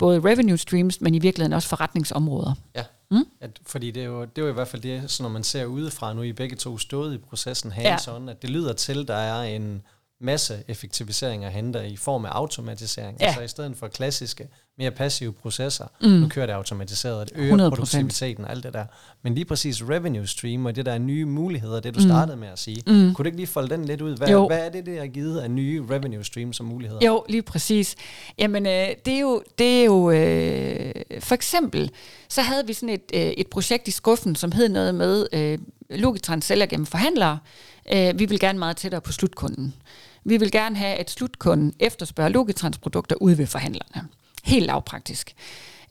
både 0.00 0.20
revenue 0.30 0.58
streams, 0.58 1.00
men 1.00 1.14
i 1.14 1.18
virkeligheden 1.18 1.52
også 1.52 1.68
forretningsområder. 1.68 2.54
Ja, 2.74 2.84
mm? 3.10 3.24
at, 3.40 3.60
fordi 3.66 3.90
det 3.90 4.02
er, 4.02 4.06
jo, 4.06 4.20
det 4.20 4.38
er 4.38 4.42
jo 4.42 4.48
i 4.48 4.52
hvert 4.52 4.68
fald 4.68 4.82
det, 4.82 5.10
så 5.10 5.22
når 5.22 5.30
man 5.30 5.44
ser 5.44 5.64
udefra, 5.64 6.12
nu 6.12 6.22
I 6.22 6.32
begge 6.32 6.56
to 6.56 6.78
stået 6.78 7.14
i 7.14 7.18
processen 7.18 7.72
hands 7.72 8.06
ja. 8.06 8.30
at 8.30 8.42
det 8.42 8.50
lyder 8.50 8.72
til, 8.72 9.08
der 9.08 9.14
er 9.14 9.42
en 9.42 9.82
masse 10.20 10.64
effektivisering 10.68 11.44
at 11.44 11.52
hente 11.52 11.88
i 11.88 11.96
form 11.96 12.24
af 12.24 12.30
automatisering. 12.30 13.20
Ja. 13.20 13.26
Altså 13.26 13.40
i 13.40 13.48
stedet 13.48 13.76
for 13.76 13.88
klassiske, 13.88 14.48
mere 14.80 14.90
passive 14.90 15.32
processer, 15.32 15.84
mm. 16.02 16.08
nu 16.08 16.28
kører 16.28 16.46
det 16.46 16.52
automatiseret, 16.52 17.28
det 17.28 17.36
øger 17.36 17.66
100%. 17.66 17.68
produktiviteten 17.68 18.44
og 18.44 18.50
alt 18.50 18.64
det 18.64 18.72
der. 18.72 18.84
Men 19.22 19.34
lige 19.34 19.44
præcis 19.44 19.82
revenue 19.82 20.26
stream 20.26 20.66
og 20.66 20.76
det 20.76 20.86
der 20.86 20.92
er 20.92 20.98
nye 20.98 21.24
muligheder, 21.24 21.80
det 21.80 21.94
du 21.94 22.00
mm. 22.00 22.08
startede 22.08 22.36
med 22.36 22.48
at 22.48 22.58
sige, 22.58 22.82
mm. 22.86 23.14
kunne 23.14 23.24
du 23.24 23.26
ikke 23.26 23.36
lige 23.36 23.46
folde 23.46 23.68
den 23.68 23.84
lidt 23.84 24.00
ud? 24.00 24.16
Hvad, 24.16 24.28
jo. 24.28 24.46
hvad 24.46 24.66
er 24.66 24.68
det, 24.68 24.86
det 24.86 24.98
har 24.98 25.06
givet 25.06 25.40
af 25.40 25.50
nye 25.50 25.86
revenue 25.90 26.24
streams 26.24 26.56
som 26.56 26.66
muligheder? 26.66 27.06
Jo, 27.06 27.24
lige 27.28 27.42
præcis. 27.42 27.96
Jamen, 28.38 28.66
øh, 28.66 28.88
det 29.04 29.14
er 29.14 29.20
jo, 29.20 29.42
det 29.58 29.80
er 29.80 29.84
jo 29.84 30.10
øh, 30.10 30.92
for 31.20 31.34
eksempel, 31.34 31.90
så 32.28 32.42
havde 32.42 32.66
vi 32.66 32.72
sådan 32.72 32.88
et, 32.88 33.10
øh, 33.14 33.20
et 33.20 33.46
projekt 33.46 33.88
i 33.88 33.90
skuffen, 33.90 34.36
som 34.36 34.52
hed 34.52 34.68
noget 34.68 34.94
med 34.94 35.26
øh, 35.32 35.58
Logitrans 35.90 36.44
sælger 36.44 36.66
gennem 36.66 36.86
forhandlere. 36.86 37.38
Øh, 37.92 38.18
vi 38.18 38.24
vil 38.24 38.40
gerne 38.40 38.58
meget 38.58 38.76
tættere 38.76 39.00
på 39.00 39.12
slutkunden. 39.12 39.74
Vi 40.24 40.36
vil 40.36 40.50
gerne 40.50 40.76
have, 40.76 40.96
at 40.96 41.10
slutkunden 41.10 41.72
efterspørger 41.78 42.28
Logitrans 42.30 42.78
produkter 42.78 43.16
ude 43.16 43.38
ved 43.38 43.46
forhandlerne. 43.46 44.08
Helt 44.44 44.66
lavpraktisk. 44.66 45.34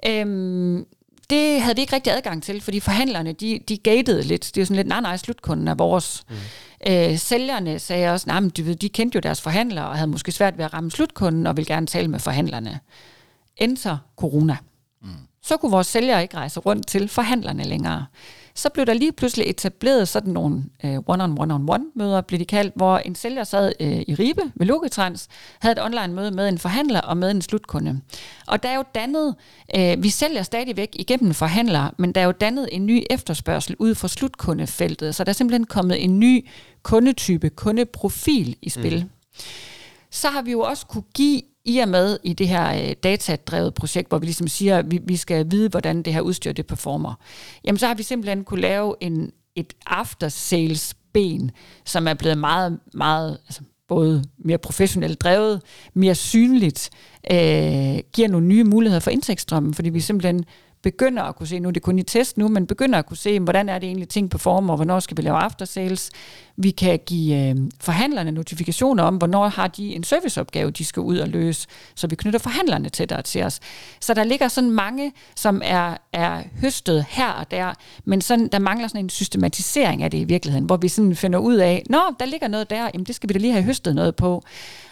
Øhm, 0.08 0.86
det 1.30 1.62
havde 1.62 1.76
vi 1.76 1.82
ikke 1.82 1.96
rigtig 1.96 2.14
adgang 2.14 2.44
til, 2.44 2.62
fordi 2.62 2.80
forhandlerne, 2.80 3.34
de, 3.34 3.60
de 3.68 3.78
gatede 3.78 4.24
lidt. 4.24 4.52
Det 4.56 4.62
er 4.62 4.66
sådan 4.66 4.76
lidt, 4.76 4.88
nej, 4.88 5.02
nej, 5.02 5.18
slutkunden 5.18 5.68
er 5.68 5.76
vores. 5.76 6.24
Mm. 6.30 6.36
Øh, 6.88 7.18
sælgerne 7.18 7.80
sagde 7.80 8.12
også, 8.12 8.28
nej, 8.28 8.40
men 8.40 8.50
de, 8.50 8.76
de 8.76 8.90
kendte 8.90 9.16
jo 9.16 9.20
deres 9.20 9.42
forhandlere, 9.42 9.88
og 9.88 9.96
havde 9.96 10.12
måske 10.12 10.32
svært 10.32 10.58
ved 10.58 10.66
at 10.66 10.74
ramme 10.74 10.92
slutkunden, 10.92 11.48
og 11.48 11.58
ville 11.58 11.74
gerne 11.74 11.88
tale 11.88 12.08
med 12.08 12.20
forhandlerne. 12.20 12.80
Enter 13.58 13.98
corona. 14.18 14.58
Mm. 15.02 15.10
Så 15.44 15.58
kunne 15.58 15.72
vores 15.72 15.88
sælgere 15.88 16.22
ikke 16.22 16.38
rejse 16.38 16.60
rundt 16.60 16.88
til 16.88 17.08
forhandlerne 17.08 17.64
længere 17.64 18.06
så 18.60 18.70
blev 18.70 18.86
der 18.86 18.94
lige 18.94 19.12
pludselig 19.12 19.50
etableret 19.50 20.08
sådan 20.08 20.34
nogle 20.34 20.64
øh, 20.86 20.98
one-on-one-on-one 21.08 21.84
møder, 21.96 22.22
blev 22.22 22.40
de 22.40 22.46
kaldt, 22.46 22.74
hvor 22.76 22.98
en 22.98 23.16
sælger 23.16 23.44
sad 23.44 23.74
øh, 23.80 24.02
i 24.08 24.16
Ribe 24.16 24.42
ved 24.56 24.68
Logitrans, 24.68 25.28
havde 25.60 25.72
et 25.74 25.84
online 25.84 26.14
møde 26.14 26.32
med 26.32 26.50
en 26.50 26.58
forhandler 26.58 27.02
og 27.02 27.18
med 27.18 27.32
en 27.32 27.42
slutkunde. 27.42 28.02
Og 28.48 28.64
der 28.64 28.70
er 28.70 28.76
jo 28.76 28.84
dannet, 28.96 29.36
øh, 29.76 30.04
vi 30.04 30.10
sælger 30.10 30.44
stadigvæk 30.44 30.90
igennem 30.94 31.34
forhandlere, 31.34 31.92
men 31.98 32.12
der 32.12 32.22
er 32.22 32.26
jo 32.26 32.32
dannet 32.32 32.70
en 32.72 32.86
ny 32.86 33.04
efterspørgsel 33.10 33.76
ud 33.80 33.96
fra 33.96 34.08
slutkundefeltet, 34.08 35.16
så 35.16 35.24
der 35.24 35.30
er 35.30 35.34
simpelthen 35.34 35.66
kommet 35.66 36.04
en 36.04 36.20
ny 36.20 36.48
kundetype, 36.84 37.50
kundeprofil 37.50 38.56
i 38.62 38.70
spil. 38.70 39.04
Mm. 39.04 39.10
Så 40.12 40.30
har 40.30 40.42
vi 40.42 40.52
jo 40.52 40.60
også 40.60 40.86
kunne 40.86 41.04
give 41.16 41.42
i 41.66 41.78
og 41.78 41.90
med 41.90 42.18
i 42.24 42.34
det 42.34 42.48
her 42.48 42.84
øh, 42.84 42.96
datadrevet 43.04 43.74
projekt, 43.74 44.10
hvor 44.10 44.18
vi 44.18 44.26
ligesom 44.26 44.48
siger, 44.48 44.78
at 44.78 44.92
vi, 44.92 45.00
vi 45.04 45.16
skal 45.16 45.52
vide, 45.52 45.70
hvordan 45.70 46.04
det 46.04 46.14
her 46.14 46.22
udstyr 46.22 46.52
det 46.52 46.68
performer, 46.68 47.14
jamen 47.66 47.80
så 47.80 47.88
har 47.88 47.94
vi 47.94 48.04
simpelthen 48.04 48.44
kunne 48.44 48.62
lave 48.62 48.96
en, 49.02 49.32
et 49.56 49.74
after-sales 49.88 50.94
ben, 51.14 51.52
som 51.86 52.08
er 52.08 52.14
blevet 52.14 52.38
meget, 52.38 52.80
meget, 52.94 53.38
altså 53.46 53.62
både 53.88 54.24
mere 54.38 54.58
professionelt 54.58 55.22
drevet, 55.22 55.62
mere 55.94 56.16
synligt, 56.16 56.90
øh, 57.32 58.00
giver 58.14 58.28
nogle 58.28 58.48
nye 58.48 58.64
muligheder 58.64 59.00
for 59.00 59.12
indtægtsstrømmen, 59.12 59.74
fordi 59.74 59.90
vi 59.90 60.00
simpelthen 60.00 60.46
begynder 60.82 61.24
at 61.24 61.36
kunne 61.36 61.48
se, 61.48 61.60
nu 61.60 61.68
er 61.68 61.72
det 61.72 61.82
kun 61.82 62.00
i 62.00 62.04
test 62.04 62.38
nu, 62.38 62.48
men 62.48 62.68
begynder 62.68 63.00
at 63.00 63.06
kunne 63.06 63.18
se, 63.18 63.40
hvordan 63.40 63.70
er 63.70 63.80
det 63.80 63.88
egentlig 63.88 64.10
ting 64.10 64.30
performer, 64.30 64.74
og 64.74 64.78
hvornår 64.78 65.00
skal 65.00 65.18
vi 65.18 65.22
lave 65.22 65.38
after 65.38 65.66
sales. 65.66 66.12
Vi 66.58 66.72
kan 66.72 67.00
give 67.06 67.50
øh, 67.50 67.56
forhandlerne 67.82 68.32
notifikationer 68.32 69.04
om, 69.04 69.16
hvornår 69.16 69.48
har 69.48 69.68
de 69.68 69.96
en 69.96 70.04
serviceopgave, 70.04 70.72
de 70.72 70.86
skal 70.86 71.02
ud 71.02 71.18
og 71.18 71.28
løse, 71.28 71.68
så 71.96 72.08
vi 72.08 72.16
knytter 72.16 72.40
forhandlerne 72.40 72.90
tættere 72.90 73.22
til 73.22 73.44
os. 73.44 73.60
Så 74.00 74.14
der 74.14 74.24
ligger 74.24 74.48
sådan 74.48 74.72
mange, 74.72 75.14
som 75.36 75.62
er, 75.66 75.98
er 76.14 76.44
høstet 76.62 77.06
her 77.10 77.30
og 77.32 77.52
der, 77.52 77.74
men 78.06 78.22
sådan, 78.22 78.48
der 78.48 78.60
mangler 78.60 78.88
sådan 78.88 79.06
en 79.06 79.10
systematisering 79.10 80.04
af 80.04 80.12
det 80.12 80.18
i 80.18 80.24
virkeligheden, 80.24 80.66
hvor 80.66 80.78
vi 80.78 80.88
sådan 80.88 81.16
finder 81.16 81.40
ud 81.40 81.56
af, 81.56 81.84
nå, 81.90 82.00
der 82.20 82.26
ligger 82.26 82.48
noget 82.48 82.70
der, 82.70 82.90
jamen 82.94 83.06
det 83.06 83.16
skal 83.16 83.30
vi 83.30 83.34
da 83.34 83.40
lige 83.40 83.54
have 83.54 83.64
høstet 83.64 83.96
noget 83.96 84.16
på. 84.16 84.44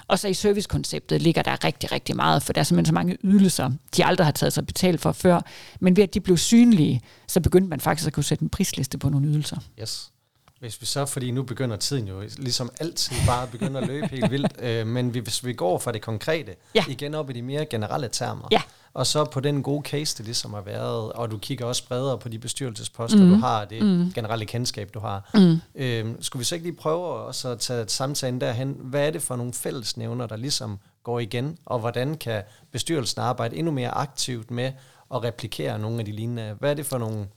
Og 0.08 0.20
så 0.20 0.28
i 0.28 0.34
servicekonceptet 0.34 1.22
ligger 1.22 1.42
der 1.42 1.64
rigtig, 1.64 1.92
rigtig 1.92 2.16
meget, 2.16 2.44
for 2.44 2.54
der 2.54 2.60
er 2.60 2.64
simpelthen 2.64 2.86
så 2.86 2.94
mange 2.94 3.18
ydelser, 3.24 3.72
de 3.98 4.06
aldrig 4.06 4.28
har 4.28 4.32
taget 4.32 4.54
sig 4.54 4.66
betalt 4.66 5.02
for 5.02 5.12
før. 5.12 5.42
Men 5.80 5.96
ved 5.96 6.04
at 6.04 6.14
de 6.14 6.20
blev 6.20 6.38
synlige, 6.38 7.02
så 7.28 7.42
begyndte 7.42 7.70
man 7.70 7.80
faktisk 7.80 8.08
at 8.08 8.14
kunne 8.14 8.24
sætte 8.24 8.44
en 8.44 8.50
prisliste 8.50 8.98
på 8.98 9.10
nogle 9.10 9.28
ydelser. 9.28 9.58
Yes. 9.82 10.12
Hvis 10.60 10.82
vi 10.82 10.86
så, 10.86 11.06
fordi 11.06 11.32
nu 11.32 11.44
begynder 11.44 11.76
tiden 11.76 12.08
jo 12.08 12.24
ligesom 12.38 12.72
altid 12.80 13.16
bare 13.28 13.44
at 13.44 13.50
begynde 13.50 13.80
at 13.80 13.88
løbe 13.88 14.08
helt 14.08 14.32
vildt, 14.32 14.54
øh, 14.68 14.88
men 14.88 15.10
hvis 15.10 15.46
vi 15.46 15.54
går 15.54 15.80
fra 15.80 15.92
det 15.92 16.02
konkrete, 16.02 16.56
ja. 16.76 16.86
igen 16.88 17.16
op 17.16 17.30
i 17.30 17.34
de 17.34 17.42
mere 17.42 17.66
generelle 17.66 18.10
termer, 18.12 18.48
ja. 18.52 18.62
og 18.94 19.08
så 19.08 19.26
på 19.26 19.40
den 19.40 19.64
gode 19.64 19.90
case, 19.90 20.18
det 20.18 20.26
ligesom 20.26 20.54
har 20.54 20.62
været, 20.62 21.12
og 21.12 21.32
du 21.32 21.38
kigger 21.38 21.66
også 21.66 21.88
bredere 21.88 22.18
på 22.18 22.30
de 22.30 22.40
bestyrelsesposter, 22.40 23.24
mm. 23.24 23.30
du 23.30 23.36
har, 23.36 23.66
det 23.66 23.82
mm. 23.82 24.12
generelle 24.16 24.46
kendskab, 24.46 24.94
du 24.94 25.00
har. 25.00 25.30
Mm. 25.34 25.62
Øh, 25.76 26.16
skulle 26.20 26.40
vi 26.40 26.46
så 26.46 26.56
ikke 26.56 26.68
lige 26.68 26.78
prøve 26.78 27.06
også 27.06 27.50
at 27.50 27.60
tage 27.60 27.88
samtalen 27.88 28.42
derhen? 28.42 28.76
Hvad 28.80 29.08
er 29.08 29.12
det 29.12 29.22
for 29.22 29.36
nogle 29.36 29.54
fællesnævner, 29.54 30.28
der 30.28 30.36
ligesom 30.36 30.80
går 31.04 31.20
igen, 31.20 31.58
og 31.66 31.80
hvordan 31.80 32.16
kan 32.16 32.44
bestyrelsen 32.72 33.22
arbejde 33.22 33.56
endnu 33.56 33.72
mere 33.72 33.90
aktivt 33.92 34.52
med 34.52 34.72
at 35.14 35.24
replikere 35.24 35.80
nogle 35.80 36.00
af 36.00 36.06
de 36.06 36.12
lignende? 36.12 36.56
Hvad 36.60 36.70
er 36.70 36.74
det 36.74 36.86
for 36.86 36.98
nogle 36.98 37.28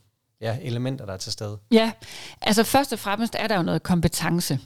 ja, 0.41 0.57
elementer, 0.63 1.07
der 1.07 1.13
er 1.13 1.17
til 1.17 1.33
stede? 1.33 1.59
Ja, 1.71 1.93
altså 2.43 2.65
først 2.65 2.93
og 2.93 2.99
fremmest 2.99 3.37
er 3.39 3.47
der 3.47 3.57
jo 3.57 3.63
noget 3.63 3.83
kompetence. 3.83 4.59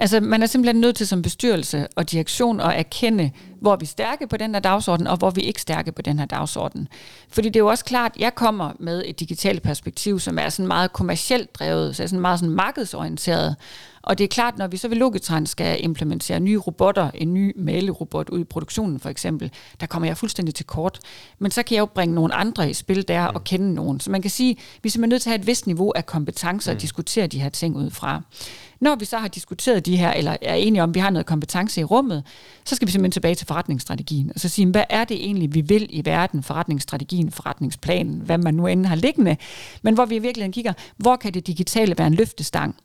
Altså 0.00 0.20
man 0.20 0.42
er 0.42 0.46
simpelthen 0.46 0.80
nødt 0.80 0.96
til 0.96 1.06
som 1.06 1.22
bestyrelse 1.22 1.86
og 1.96 2.10
direktion 2.10 2.60
at 2.60 2.78
erkende, 2.78 3.30
hvor 3.60 3.76
vi 3.76 3.84
er 3.84 3.88
stærke 3.88 4.26
på 4.26 4.36
den 4.36 4.54
her 4.54 4.60
dagsorden, 4.60 5.06
og 5.06 5.16
hvor 5.16 5.30
vi 5.30 5.40
ikke 5.40 5.58
er 5.58 5.60
stærke 5.60 5.92
på 5.92 6.02
den 6.02 6.18
her 6.18 6.26
dagsorden. 6.26 6.88
Fordi 7.28 7.48
det 7.48 7.56
er 7.56 7.60
jo 7.60 7.66
også 7.66 7.84
klart, 7.84 8.12
at 8.14 8.20
jeg 8.20 8.34
kommer 8.34 8.72
med 8.78 9.02
et 9.06 9.20
digitalt 9.20 9.62
perspektiv, 9.62 10.20
som 10.20 10.38
er 10.38 10.48
sådan 10.48 10.66
meget 10.66 10.92
kommercielt 10.92 11.54
drevet, 11.54 11.96
så 11.96 12.02
er 12.02 12.06
sådan 12.06 12.20
meget 12.20 12.38
sådan 12.38 12.54
markedsorienteret. 12.54 13.56
Og 14.02 14.18
det 14.18 14.24
er 14.24 14.28
klart, 14.28 14.58
når 14.58 14.66
vi 14.66 14.76
så 14.76 14.88
ved 14.88 14.96
Logitron 14.96 15.46
skal 15.46 15.84
implementere 15.84 16.40
nye 16.40 16.58
robotter, 16.58 17.10
en 17.14 17.34
ny 17.34 17.52
malerobot 17.56 18.28
ud 18.28 18.40
i 18.40 18.44
produktionen 18.44 19.00
for 19.00 19.08
eksempel, 19.08 19.50
der 19.80 19.86
kommer 19.86 20.08
jeg 20.08 20.16
fuldstændig 20.16 20.54
til 20.54 20.66
kort. 20.66 20.98
Men 21.38 21.50
så 21.50 21.62
kan 21.62 21.74
jeg 21.74 21.80
jo 21.80 21.86
bringe 21.86 22.14
nogle 22.14 22.34
andre 22.34 22.70
i 22.70 22.74
spil 22.74 23.08
der 23.08 23.30
mm. 23.30 23.36
og 23.36 23.44
kende 23.44 23.74
nogen. 23.74 24.00
Så 24.00 24.10
man 24.10 24.22
kan 24.22 24.30
sige, 24.30 24.50
at 24.50 24.80
vi 24.82 24.88
er 24.88 24.90
simpelthen 24.90 25.08
nødt 25.08 25.22
til 25.22 25.30
at 25.30 25.32
have 25.32 25.40
et 25.40 25.46
vist 25.46 25.66
niveau 25.66 25.92
af 25.96 26.06
kompetencer 26.06 26.72
mm. 26.72 26.76
og 26.76 26.82
diskutere 26.82 27.26
de 27.26 27.40
her 27.40 27.48
ting 27.48 27.76
ud 27.76 27.90
fra. 27.90 28.22
Når 28.80 28.94
vi 28.94 29.04
så 29.04 29.18
har 29.18 29.28
diskuteret 29.28 29.86
de 29.86 29.96
her, 29.96 30.12
eller 30.12 30.36
er 30.42 30.54
enige 30.54 30.82
om, 30.82 30.90
at 30.90 30.94
vi 30.94 31.00
har 31.00 31.10
noget 31.10 31.26
kompetence 31.26 31.80
i 31.80 31.84
rummet, 31.84 32.24
så 32.64 32.76
skal 32.76 32.86
vi 32.86 32.92
simpelthen 32.92 33.12
tilbage 33.12 33.34
til 33.34 33.46
forretningsstrategien, 33.46 34.32
og 34.34 34.40
så 34.40 34.48
sige, 34.48 34.66
hvad 34.66 34.84
er 34.90 35.04
det 35.04 35.24
egentlig, 35.24 35.54
vi 35.54 35.60
vil 35.60 35.86
i 35.90 36.04
verden, 36.04 36.42
forretningsstrategien, 36.42 37.30
forretningsplanen, 37.30 38.20
hvad 38.24 38.38
man 38.38 38.54
nu 38.54 38.66
end 38.66 38.86
har 38.86 38.96
liggende, 38.96 39.36
men 39.82 39.94
hvor 39.94 40.04
vi 40.04 40.16
i 40.16 40.18
virkeligheden 40.18 40.52
kigger, 40.52 40.72
hvor 40.96 41.16
kan 41.16 41.34
det 41.34 41.46
digitale 41.46 41.98
være 41.98 42.06
en 42.06 42.14
løftestang? 42.14 42.76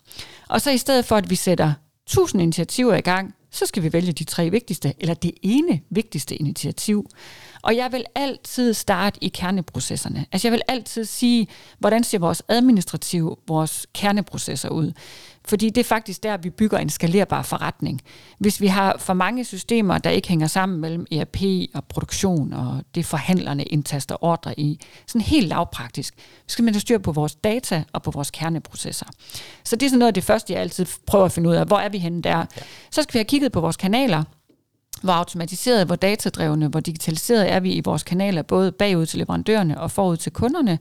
Og 0.50 0.62
så 0.62 0.72
i 0.72 0.78
stedet 0.78 1.06
for, 1.06 1.16
at 1.16 1.30
vi 1.30 1.36
sætter 1.36 1.74
tusind 2.08 2.41
initiativer 2.41 2.96
i 2.96 3.02
gang, 3.02 3.36
så 3.52 3.66
skal 3.66 3.84
vi 3.84 3.94
vælge 3.94 4.12
de 4.12 4.24
tre 4.24 4.50
vigtigste, 4.50 4.94
eller 5.00 5.14
det 5.14 5.32
ene 5.41 5.82
vigtigste 5.89 6.36
initiativ. 6.36 7.10
Og 7.62 7.76
jeg 7.76 7.91
vil 7.91 8.06
altid 8.16 8.74
starte 8.74 9.24
i 9.24 9.28
kerneprocesserne. 9.28 10.26
Altså 10.32 10.48
jeg 10.48 10.52
vil 10.52 10.62
altid 10.68 11.06
sige, 11.06 11.48
hvordan 11.80 12.04
ser 12.04 12.20
vores 12.20 12.44
administrative, 12.48 13.36
vores 13.48 13.88
kerneprocesser 13.94 14.70
ud? 14.70 14.91
Fordi 15.46 15.70
det 15.70 15.78
er 15.78 15.86
faktisk 15.86 16.24
der, 16.24 16.38
vi 16.38 16.50
bygger 16.50 16.78
en 16.78 16.89
skalerbar 16.89 17.41
forretning. 17.41 18.02
Hvis 18.39 18.62
vi 18.62 18.68
har 18.68 18.98
for 18.98 19.14
mange 19.14 19.46
systemer, 19.46 19.98
der 19.98 20.10
ikke 20.10 20.28
hænger 20.28 20.48
sammen 20.48 20.80
mellem 20.80 21.06
ERP 21.12 21.41
og 21.74 21.86
produktion, 21.86 22.54
og 22.54 22.84
det 22.96 23.06
forhandlerne 23.06 23.64
indtaster 23.64 24.24
ordre 24.24 24.60
i, 24.60 24.80
sådan 25.08 25.22
helt 25.22 25.48
lavpraktisk, 25.48 26.14
så 26.18 26.54
skal 26.54 26.66
man 26.66 26.74
have 26.74 26.82
styr 26.82 26.98
på 26.98 27.12
vores 27.12 27.36
data 27.36 27.84
og 27.94 28.04
på 28.04 28.12
vores 28.12 28.32
kerneprocesser. 28.32 29.06
Så 29.64 29.76
det 29.76 29.86
er 29.86 29.89
sådan 29.89 30.00
noget 30.00 30.08
af 30.08 30.14
det 30.14 30.24
første, 30.24 30.54
jeg 30.54 30.62
altid 30.62 30.86
prøver 31.08 31.26
at 31.26 31.32
finde 31.32 31.50
ud 31.50 31.56
af, 31.56 31.66
hvor 31.66 31.78
er 31.78 31.89
vi 31.89 31.98
henne 31.98 32.22
der. 32.22 32.46
Så 32.91 33.02
skal 33.02 33.14
vi 33.14 33.20
have 33.20 33.26
kigget 33.26 33.52
på 33.52 33.62
vores 33.62 33.78
kanaler, 33.78 34.24
hvor 35.04 35.14
automatiseret, 35.14 35.86
hvor 35.86 35.95
datadrevne, 35.95 36.68
hvor 36.68 36.80
digitaliseret 36.80 37.51
er 37.51 37.60
vi 37.60 37.74
i 37.74 37.82
vores 37.82 38.04
kanaler, 38.04 38.41
både 38.41 38.72
bagud 38.72 39.06
til 39.06 39.20
leverandørerne 39.20 39.82
og 39.82 39.91
forud 39.91 40.18
til 40.18 40.32
kunderne. 40.32 40.80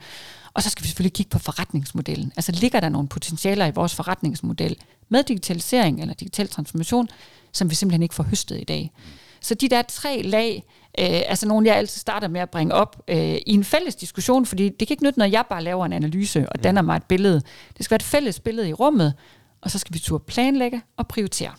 Og 0.55 0.63
så 0.63 0.71
skal 0.71 0.83
vi 0.83 0.89
selvfølgelig 0.89 1.13
kigge 1.13 1.31
på 1.31 1.39
forretningsmodellen. 1.39 2.33
Altså 2.37 2.53
ligger 2.53 2.81
der 2.81 2.89
nogle 2.89 3.09
potentialer 3.09 3.67
i 3.67 3.71
vores 3.75 3.95
forretningsmodel 3.95 4.77
med 5.09 5.23
digitalisering 5.23 6.01
eller 6.01 6.15
digital 6.15 6.49
transformation, 6.49 7.09
som 7.53 7.71
vi 7.71 7.75
simpelthen 7.75 8.03
ikke 8.03 8.15
får 8.15 8.25
høstet 8.25 8.61
i 8.61 8.65
dag. 8.65 8.93
Så 9.41 9.55
de 9.55 9.69
der 9.69 9.83
tre 9.83 10.23
lag, 10.23 10.65
øh, 10.99 11.23
altså 11.27 11.49
nogle, 11.49 11.69
jeg 11.69 11.77
altid 11.77 12.01
starter 12.01 12.29
med 12.29 12.41
at 12.41 12.51
bringe 12.51 12.75
op 12.75 13.03
øh, 13.09 13.35
i 13.35 13.43
en 13.47 13.65
fælles 13.65 13.95
diskussion, 13.95 14.47
fordi 14.47 14.69
det 14.69 14.89
kan 14.89 14.95
ikke 14.95 15.05
nytte, 15.05 15.19
når 15.19 15.27
jeg 15.27 15.45
bare 15.49 15.63
laver 15.63 15.87
en 15.87 15.93
analyse 15.93 16.49
og 16.49 16.65
danner 16.65 16.83
mig 16.83 16.97
et 16.97 17.05
billede. 17.05 17.43
Det 17.77 17.85
skal 17.85 17.91
være 17.91 17.97
et 17.97 18.03
fælles 18.03 18.41
billede 18.41 18.69
i 18.69 18.73
rummet, 18.73 19.15
og 19.61 19.71
så 19.71 19.79
skal 19.79 19.95
vi 19.95 19.99
turde 19.99 20.25
planlægge 20.27 20.83
og 20.97 21.09
prioritere. 21.09 21.53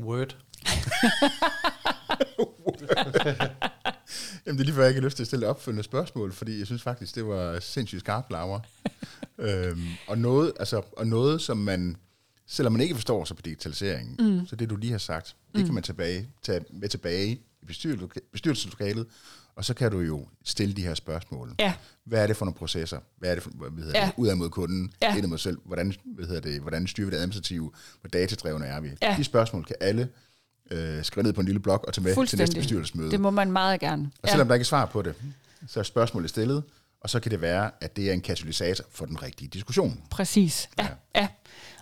Word. 0.00 0.36
Jamen 4.46 4.58
det 4.58 4.60
er 4.60 4.64
lige 4.64 4.74
før, 4.74 4.82
jeg 4.82 4.90
ikke 4.90 5.00
lyst 5.00 5.16
til 5.16 5.22
at 5.22 5.26
stille 5.26 5.46
opfølgende 5.46 5.82
spørgsmål, 5.82 6.32
fordi 6.32 6.58
jeg 6.58 6.66
synes 6.66 6.82
faktisk, 6.82 7.14
det 7.14 7.26
var 7.26 7.60
sindssygt 7.60 8.00
skarpt, 8.00 8.30
Laura. 8.30 8.60
øhm, 9.38 9.86
og, 10.08 10.18
noget, 10.18 10.52
altså, 10.58 10.82
og 10.96 11.06
noget, 11.06 11.40
som 11.40 11.56
man, 11.56 11.96
selvom 12.46 12.72
man 12.72 12.82
ikke 12.82 12.94
forstår 12.94 13.24
sig 13.24 13.36
på 13.36 13.42
digitaliseringen, 13.42 14.16
mm. 14.18 14.46
så 14.46 14.56
det 14.56 14.70
du 14.70 14.76
lige 14.76 14.90
har 14.90 14.98
sagt, 14.98 15.36
det 15.52 15.60
mm. 15.60 15.64
kan 15.64 15.74
man 15.74 15.82
tilbage, 15.82 16.28
tage 16.42 16.64
med 16.70 16.88
tilbage 16.88 17.28
i 17.28 17.40
bestyrelseslokalet, 18.32 19.06
og 19.56 19.64
så 19.64 19.74
kan 19.74 19.90
du 19.90 20.00
jo 20.00 20.26
stille 20.44 20.74
de 20.74 20.82
her 20.82 20.94
spørgsmål. 20.94 21.54
Ja. 21.58 21.74
Hvad 22.04 22.22
er 22.22 22.26
det 22.26 22.36
for 22.36 22.44
nogle 22.44 22.58
processer? 22.58 22.98
Hvad 23.18 23.30
er 23.30 23.34
det 23.34 23.42
for, 23.42 23.50
hvad 23.50 23.84
hedder 23.84 24.00
ja. 24.00 24.06
det, 24.06 24.12
udad 24.16 24.34
mod 24.34 24.50
kunden, 24.50 24.92
ja. 25.02 25.16
ind 25.16 25.26
mod 25.26 25.38
selv? 25.38 25.58
Hvordan, 25.64 25.94
hvad 26.04 26.26
hedder 26.26 26.40
det, 26.40 26.60
hvordan 26.60 26.86
styrer 26.86 27.06
vi 27.06 27.10
det 27.10 27.16
administrative? 27.16 27.72
Hvor 28.00 28.08
datadrevne 28.08 28.66
er 28.66 28.80
vi? 28.80 28.90
Ja. 29.02 29.14
De 29.18 29.24
spørgsmål 29.24 29.64
kan 29.64 29.76
alle 29.80 30.08
øh, 30.70 31.04
skrive 31.04 31.24
ned 31.24 31.32
på 31.32 31.40
en 31.40 31.46
lille 31.46 31.60
blog 31.60 31.84
og 31.86 31.94
tage 31.94 32.04
med 32.04 32.26
til 32.26 32.38
næste 32.38 32.56
bestyrelsesmøde. 32.56 33.10
Det 33.10 33.20
må 33.20 33.30
man 33.30 33.52
meget 33.52 33.80
gerne. 33.80 34.10
Og 34.22 34.28
selvom 34.28 34.46
ja. 34.46 34.48
der 34.48 34.54
ikke 34.54 34.62
er 34.62 34.66
svar 34.66 34.86
på 34.86 35.02
det, 35.02 35.14
så 35.68 35.80
er 35.80 35.84
spørgsmålet 35.84 36.30
stillet, 36.30 36.62
og 37.00 37.10
så 37.10 37.20
kan 37.20 37.30
det 37.30 37.40
være, 37.40 37.70
at 37.80 37.96
det 37.96 38.08
er 38.08 38.12
en 38.12 38.20
katalysator 38.20 38.84
for 38.92 39.06
den 39.06 39.22
rigtige 39.22 39.48
diskussion. 39.48 40.02
Præcis, 40.10 40.68
ja. 40.78 40.84
ja. 40.84 41.20
ja. 41.20 41.28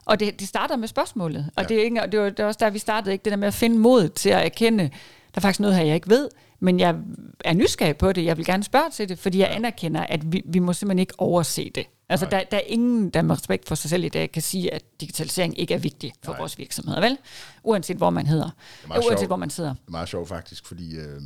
Og 0.05 0.21
det, 0.21 0.41
det 0.41 0.49
starter 0.49 0.77
med 0.77 0.89
spørgsmålet, 0.89 1.51
og 1.57 1.63
ja. 1.63 1.69
det, 1.69 1.81
er 1.81 1.85
ikke, 1.85 2.01
det, 2.13 2.21
var, 2.21 2.31
det 2.31 2.39
var 2.39 2.45
også 2.45 2.59
der, 2.61 2.71
vi 2.71 2.79
startede, 2.79 3.13
ikke 3.13 3.25
det 3.25 3.31
der 3.31 3.37
med 3.37 3.49
at 3.49 3.55
finde 3.55 3.79
mod 3.79 4.09
til 4.09 4.31
at 4.31 4.45
erkende, 4.45 4.83
der 4.83 4.91
er 5.35 5.41
faktisk 5.41 5.61
noget 5.61 5.77
her, 5.77 5.85
jeg 5.85 5.95
ikke 5.95 6.09
ved, 6.09 6.29
men 6.61 6.81
jeg 6.81 6.97
er 7.45 7.55
nysgerrig 7.55 7.97
på 7.97 8.13
det, 8.13 8.25
jeg 8.25 8.37
vil 8.37 8.45
gerne 8.45 8.65
spørge 8.65 8.91
til 8.91 9.09
det, 9.09 9.19
fordi 9.19 9.39
jeg 9.39 9.55
anerkender, 9.55 10.01
at 10.01 10.33
vi, 10.33 10.43
vi 10.45 10.59
må 10.59 10.73
simpelthen 10.73 10.99
ikke 10.99 11.15
overse 11.19 11.71
det. 11.75 11.87
Altså, 12.09 12.27
der, 12.31 12.43
der 12.51 12.57
er 12.57 12.61
ingen, 12.67 13.11
der 13.11 13.23
med 13.23 13.35
respekt 13.37 13.69
for 13.69 13.75
sig 13.75 13.91
selv 13.91 14.05
i 14.05 14.09
dag, 14.09 14.33
kan 14.33 14.43
sige, 14.43 14.75
at 14.75 14.83
digitalisering 15.01 15.59
ikke 15.61 15.75
er 15.75 15.79
vigtig 15.79 16.13
for 16.25 16.33
Nej. 16.33 16.39
vores 16.41 16.59
virksomheder, 16.59 17.01
vel? 17.01 17.19
Uanset 17.63 17.97
hvor 17.97 18.11
man 18.11 18.27
hedder. 18.27 18.51
Uanset 18.91 19.19
sjov. 19.19 19.27
hvor 19.27 19.37
man 19.37 19.51
sidder. 19.51 19.71
Det 19.71 19.87
er 19.87 19.91
meget 19.91 20.09
sjovt 20.09 20.29
faktisk, 20.29 20.67
fordi 20.67 20.97
øh, 20.97 21.21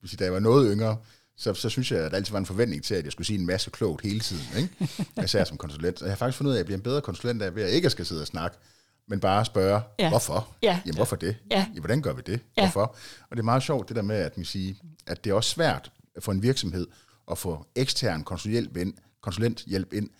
hvis 0.00 0.12
da 0.18 0.24
jeg 0.24 0.32
var 0.32 0.40
noget 0.40 0.72
yngre, 0.74 0.96
så, 1.36 1.54
så 1.54 1.68
synes 1.68 1.92
jeg, 1.92 2.00
at 2.00 2.10
der 2.10 2.16
altid 2.16 2.32
var 2.32 2.38
en 2.38 2.46
forventning 2.46 2.84
til, 2.84 2.94
at 2.94 3.04
jeg 3.04 3.12
skulle 3.12 3.26
sige 3.26 3.38
en 3.38 3.46
masse 3.46 3.70
klogt 3.70 4.02
hele 4.02 4.20
tiden, 4.20 4.42
ikke? 4.58 4.88
især 5.24 5.44
som 5.44 5.56
konsulent. 5.56 6.02
Og 6.02 6.06
jeg 6.06 6.12
har 6.12 6.16
faktisk 6.16 6.36
fundet 6.36 6.50
ud 6.50 6.54
af, 6.54 6.58
at 6.58 6.58
jeg 6.58 6.66
bliver 6.66 6.78
en 6.78 6.82
bedre 6.82 7.00
konsulent 7.00 7.42
af, 7.42 7.54
ved 7.54 7.62
at 7.62 7.68
jeg 7.68 7.76
ikke 7.76 7.90
skal 7.90 8.06
sidde 8.06 8.20
og 8.20 8.26
snakke, 8.26 8.56
men 9.08 9.20
bare 9.20 9.44
spørge, 9.44 9.80
Ja. 9.98 10.08
hvorfor? 10.08 10.48
Ja. 10.62 10.80
Jamen, 10.86 10.96
hvorfor 10.96 11.16
det? 11.16 11.36
Ja. 11.50 11.66
Ja, 11.74 11.80
hvordan 11.80 12.02
gør 12.02 12.12
vi 12.12 12.22
det? 12.26 12.40
Ja. 12.56 12.62
Hvorfor? 12.62 12.96
Og 13.30 13.36
det 13.36 13.38
er 13.38 13.42
meget 13.44 13.62
sjovt, 13.62 13.88
det 13.88 13.96
der 13.96 14.02
med, 14.02 14.16
at, 14.16 14.36
man 14.36 14.44
siger, 14.44 14.74
at 15.06 15.24
det 15.24 15.30
er 15.30 15.34
også 15.34 15.50
svært 15.50 15.90
for 16.20 16.32
en 16.32 16.42
virksomhed 16.42 16.86
at 17.30 17.38
få 17.38 17.66
ekstern 17.76 18.24
konsulenthjælp 18.24 18.76
ind, 18.76 18.94
konsulenthjælp 19.22 19.92
ind 19.92 20.10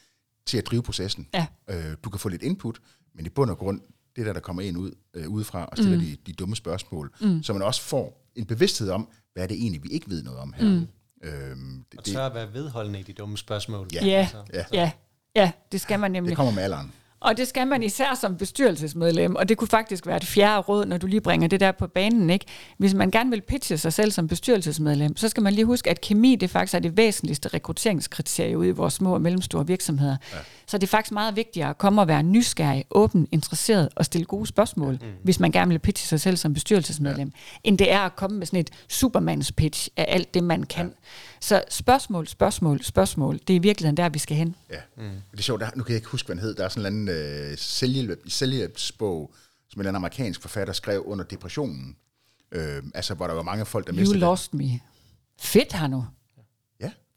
til 0.46 0.58
at 0.58 0.66
drive 0.66 0.82
processen. 0.82 1.28
Ja. 1.34 1.46
Øh, 1.70 1.96
du 2.04 2.10
kan 2.10 2.20
få 2.20 2.28
lidt 2.28 2.42
input, 2.42 2.78
men 3.14 3.26
i 3.26 3.28
bund 3.28 3.50
og 3.50 3.58
grund, 3.58 3.80
det 4.16 4.26
der, 4.26 4.32
der 4.32 4.40
kommer 4.40 4.62
ind 4.62 4.78
ud, 4.78 4.90
øh, 5.14 5.28
udefra 5.28 5.64
og 5.66 5.76
stiller 5.76 5.98
mm. 5.98 6.04
de, 6.04 6.16
de 6.26 6.32
dumme 6.32 6.56
spørgsmål, 6.56 7.12
mm. 7.20 7.42
så 7.42 7.52
man 7.52 7.62
også 7.62 7.82
får 7.82 8.28
en 8.34 8.46
bevidsthed 8.46 8.90
om, 8.90 9.08
hvad 9.32 9.42
er 9.42 9.46
det 9.46 9.56
egentlig, 9.56 9.82
vi 9.82 9.88
ikke 9.88 10.10
ved 10.10 10.22
noget 10.22 10.38
om 10.40 10.52
her. 10.56 10.64
Mm. 10.68 10.86
Øhm, 11.22 11.84
Og 11.98 12.06
det, 12.06 12.14
tør 12.14 12.20
det, 12.20 12.26
at 12.30 12.34
være 12.34 12.52
vedholdende 12.52 13.00
i 13.00 13.02
de 13.02 13.12
dumme 13.12 13.38
spørgsmål. 13.38 13.88
Ja. 13.92 14.06
Ja, 14.06 14.28
Ja. 14.52 14.64
ja, 14.72 14.92
ja, 15.36 15.52
det 15.72 15.80
skal 15.80 16.00
man 16.00 16.10
nemlig. 16.10 16.28
det 16.30 16.36
kommer 16.36 16.52
med 16.52 16.62
alderen. 16.62 16.92
Og 17.22 17.36
det 17.36 17.48
skal 17.48 17.66
man 17.66 17.82
især 17.82 18.14
som 18.20 18.36
bestyrelsesmedlem, 18.36 19.36
og 19.36 19.48
det 19.48 19.56
kunne 19.56 19.68
faktisk 19.68 20.06
være 20.06 20.16
et 20.16 20.24
fjerde 20.24 20.60
råd, 20.60 20.86
når 20.86 20.98
du 20.98 21.06
lige 21.06 21.20
bringer 21.20 21.48
det 21.48 21.60
der 21.60 21.72
på 21.72 21.86
banen. 21.86 22.30
Ikke? 22.30 22.46
Hvis 22.78 22.94
man 22.94 23.10
gerne 23.10 23.30
vil 23.30 23.40
pitche 23.40 23.78
sig 23.78 23.92
selv 23.92 24.10
som 24.10 24.28
bestyrelsesmedlem, 24.28 25.16
så 25.16 25.28
skal 25.28 25.42
man 25.42 25.52
lige 25.52 25.64
huske, 25.64 25.90
at 25.90 26.00
kemi 26.00 26.36
det 26.36 26.50
faktisk 26.50 26.74
er 26.74 26.78
det 26.78 26.96
væsentligste 26.96 27.48
rekrutteringskriterie 27.48 28.58
ude 28.58 28.68
i 28.68 28.70
vores 28.70 28.94
små 28.94 29.14
og 29.14 29.20
mellemstore 29.20 29.66
virksomheder. 29.66 30.16
Ja. 30.32 30.38
Så 30.72 30.78
det 30.78 30.86
er 30.86 30.90
faktisk 30.90 31.12
meget 31.12 31.36
vigtigere 31.36 31.70
at 31.70 31.78
komme 31.78 32.00
og 32.00 32.08
være 32.08 32.22
nysgerrig, 32.22 32.84
åben, 32.90 33.28
interesseret 33.32 33.88
og 33.96 34.04
stille 34.04 34.24
gode 34.24 34.46
spørgsmål, 34.46 34.92
mm. 34.92 35.08
hvis 35.22 35.40
man 35.40 35.52
gerne 35.52 35.68
vil 35.68 35.78
pitche 35.78 36.08
sig 36.08 36.20
selv 36.20 36.36
som 36.36 36.54
bestyrelsesmedlem, 36.54 37.32
ja. 37.34 37.58
end 37.64 37.78
det 37.78 37.92
er 37.92 38.00
at 38.00 38.16
komme 38.16 38.38
med 38.38 38.46
sådan 38.46 38.60
et 38.60 38.70
supermans 38.88 39.52
pitch 39.52 39.88
af 39.96 40.04
alt 40.08 40.34
det, 40.34 40.44
man 40.44 40.62
kan. 40.62 40.86
Ja. 40.86 40.92
Så 41.40 41.64
spørgsmål, 41.68 42.28
spørgsmål, 42.28 42.84
spørgsmål, 42.84 43.38
det 43.38 43.50
er 43.50 43.54
i 43.54 43.58
virkeligheden 43.58 43.96
der, 43.96 44.08
vi 44.08 44.18
skal 44.18 44.36
hen. 44.36 44.56
Ja. 44.70 44.76
Mm. 44.96 45.02
Det 45.30 45.38
er 45.38 45.42
sjovt, 45.42 45.60
der, 45.60 45.70
nu 45.76 45.82
kan 45.82 45.92
jeg 45.92 45.96
ikke 45.96 46.08
huske, 46.08 46.26
hvad 46.26 46.36
den 46.36 46.42
hed. 46.42 46.54
Der 46.54 46.64
er 46.64 46.68
sådan 46.68 46.92
en 46.92 47.08
eller 47.08 47.20
anden 47.20 47.50
øh, 47.50 47.58
selvhjælp, 47.58 48.20
selvhjælpsbog, 48.28 49.34
som 49.68 49.80
en 49.80 49.96
amerikansk 49.96 50.40
forfatter 50.40 50.74
skrev 50.74 51.02
under 51.06 51.24
depressionen. 51.24 51.96
Øh, 52.52 52.82
altså, 52.94 53.14
hvor 53.14 53.26
der 53.26 53.34
var 53.34 53.42
mange 53.42 53.66
folk, 53.66 53.86
der 53.86 53.92
You 53.92 54.00
mistede 54.00 54.18
lost 54.18 54.54
me. 54.54 54.80
Fedt, 55.40 55.72
Hanno. 55.72 56.02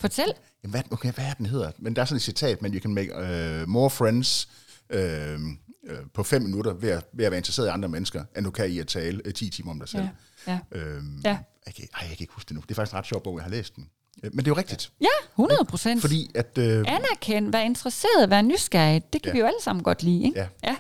Fortæl. 0.06 0.34
Jamen, 0.64 0.72
hvad, 0.72 0.82
okay, 0.92 1.12
hvad 1.12 1.26
er 1.26 1.34
den 1.34 1.46
hedder? 1.46 1.72
Men 1.80 1.96
der 1.96 2.02
er 2.02 2.06
sådan 2.06 2.16
et 2.16 2.22
citat, 2.22 2.62
men 2.62 2.74
you 2.74 2.80
can 2.82 2.94
make 2.94 3.12
uh, 3.16 3.70
more 3.70 3.90
friends 3.90 4.48
uh, 4.96 5.00
uh, 5.00 5.98
på 6.14 6.24
fem 6.24 6.42
minutter 6.42 6.74
ved 6.74 6.90
at, 6.90 7.04
ved 7.14 7.26
at 7.26 7.32
være 7.32 7.40
interesseret 7.40 7.68
i 7.68 7.70
andre 7.70 7.90
mennesker, 7.90 8.24
end 8.38 8.46
du 8.46 8.52
kan 8.52 8.70
i 8.70 8.80
at 8.80 8.88
tale 8.88 9.22
uh, 9.28 9.34
10 9.34 9.50
timer 9.50 9.72
om 9.72 9.80
dig 9.80 9.90
selv. 9.90 10.04
Ja, 10.48 10.60
ja. 10.74 10.80
Øhm, 10.80 11.22
Ja. 11.26 11.38
Jeg, 11.66 11.74
kan, 11.76 11.88
ej, 11.94 12.00
jeg 12.02 12.10
kan 12.18 12.24
ikke 12.24 12.34
huske 12.34 12.48
det 12.50 12.56
nu. 12.56 12.62
Det 12.62 12.72
er 12.72 12.76
faktisk 12.76 12.94
en 12.94 12.98
ret 13.00 13.06
sjov 13.06 13.24
bog, 13.24 13.38
jeg 13.38 13.44
har 13.44 13.52
læst 13.52 13.76
den. 13.76 13.90
Øh, 14.24 14.30
Men 14.34 14.40
det 14.46 14.48
er 14.48 14.52
jo 14.52 14.58
rigtigt. 14.58 14.92
Ja, 15.02 15.08
100 15.32 15.66
procent. 15.66 16.02
Fordi 16.02 16.32
at... 16.36 16.58
Øh, 16.58 16.78
Anerkend, 16.88 17.52
vær 17.52 17.60
interesseret, 17.60 18.30
vær 18.30 18.42
nysgerrig. 18.42 19.14
Det 19.14 19.22
kan 19.22 19.30
Ja. 19.30 19.34
vi 19.34 19.40
jo 19.40 19.46
alle 19.46 19.62
sammen 19.62 19.84
godt 19.84 20.04
lide, 20.04 20.24
ikke? 20.24 20.40
Ja. 20.40 20.48
ja. 20.64 20.76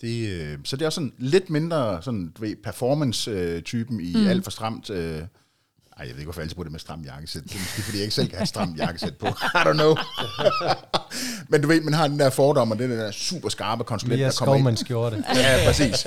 Det, 0.00 0.28
øh, 0.28 0.58
så 0.64 0.76
det 0.76 0.82
er 0.82 0.86
også 0.86 0.94
sådan 0.94 1.12
lidt 1.18 1.50
mindre 1.50 2.02
sådan, 2.02 2.30
du 2.30 2.40
ved, 2.42 2.56
performance-typen 2.64 4.00
i 4.00 4.12
mm. 4.16 4.26
alt 4.26 4.44
for 4.44 4.50
stramt... 4.50 4.90
Øh, 4.90 5.22
ej, 6.00 6.06
jeg 6.06 6.14
ved 6.14 6.18
ikke, 6.20 6.24
hvorfor 6.24 6.40
jeg 6.40 6.44
altid 6.44 6.54
bruger 6.54 6.64
det 6.64 6.72
med 6.72 6.80
stram 6.80 7.00
jakkesæt. 7.02 7.42
Det 7.42 7.54
er 7.54 7.58
måske, 7.58 7.82
fordi 7.82 7.96
jeg 7.96 8.02
ikke 8.04 8.14
selv 8.14 8.28
kan 8.28 8.38
have 8.38 8.46
stram 8.46 8.74
jakkesæt 8.74 9.16
på. 9.16 9.26
I 9.58 9.62
don't 9.66 9.72
know. 9.72 9.94
Men 11.48 11.62
du 11.62 11.68
ved, 11.68 11.80
man 11.80 11.92
har 11.94 12.08
den 12.08 12.18
der 12.18 12.30
fordom, 12.30 12.70
og 12.70 12.78
det 12.78 12.90
den 12.90 12.98
der 12.98 13.10
super 13.10 13.48
skarpe 13.48 13.84
konsulent, 13.84 14.20
der 14.20 14.32
kommer 14.38 14.54
ind. 14.70 14.76
det. 15.10 15.24
Ja, 15.36 15.58
præcis. 15.66 16.06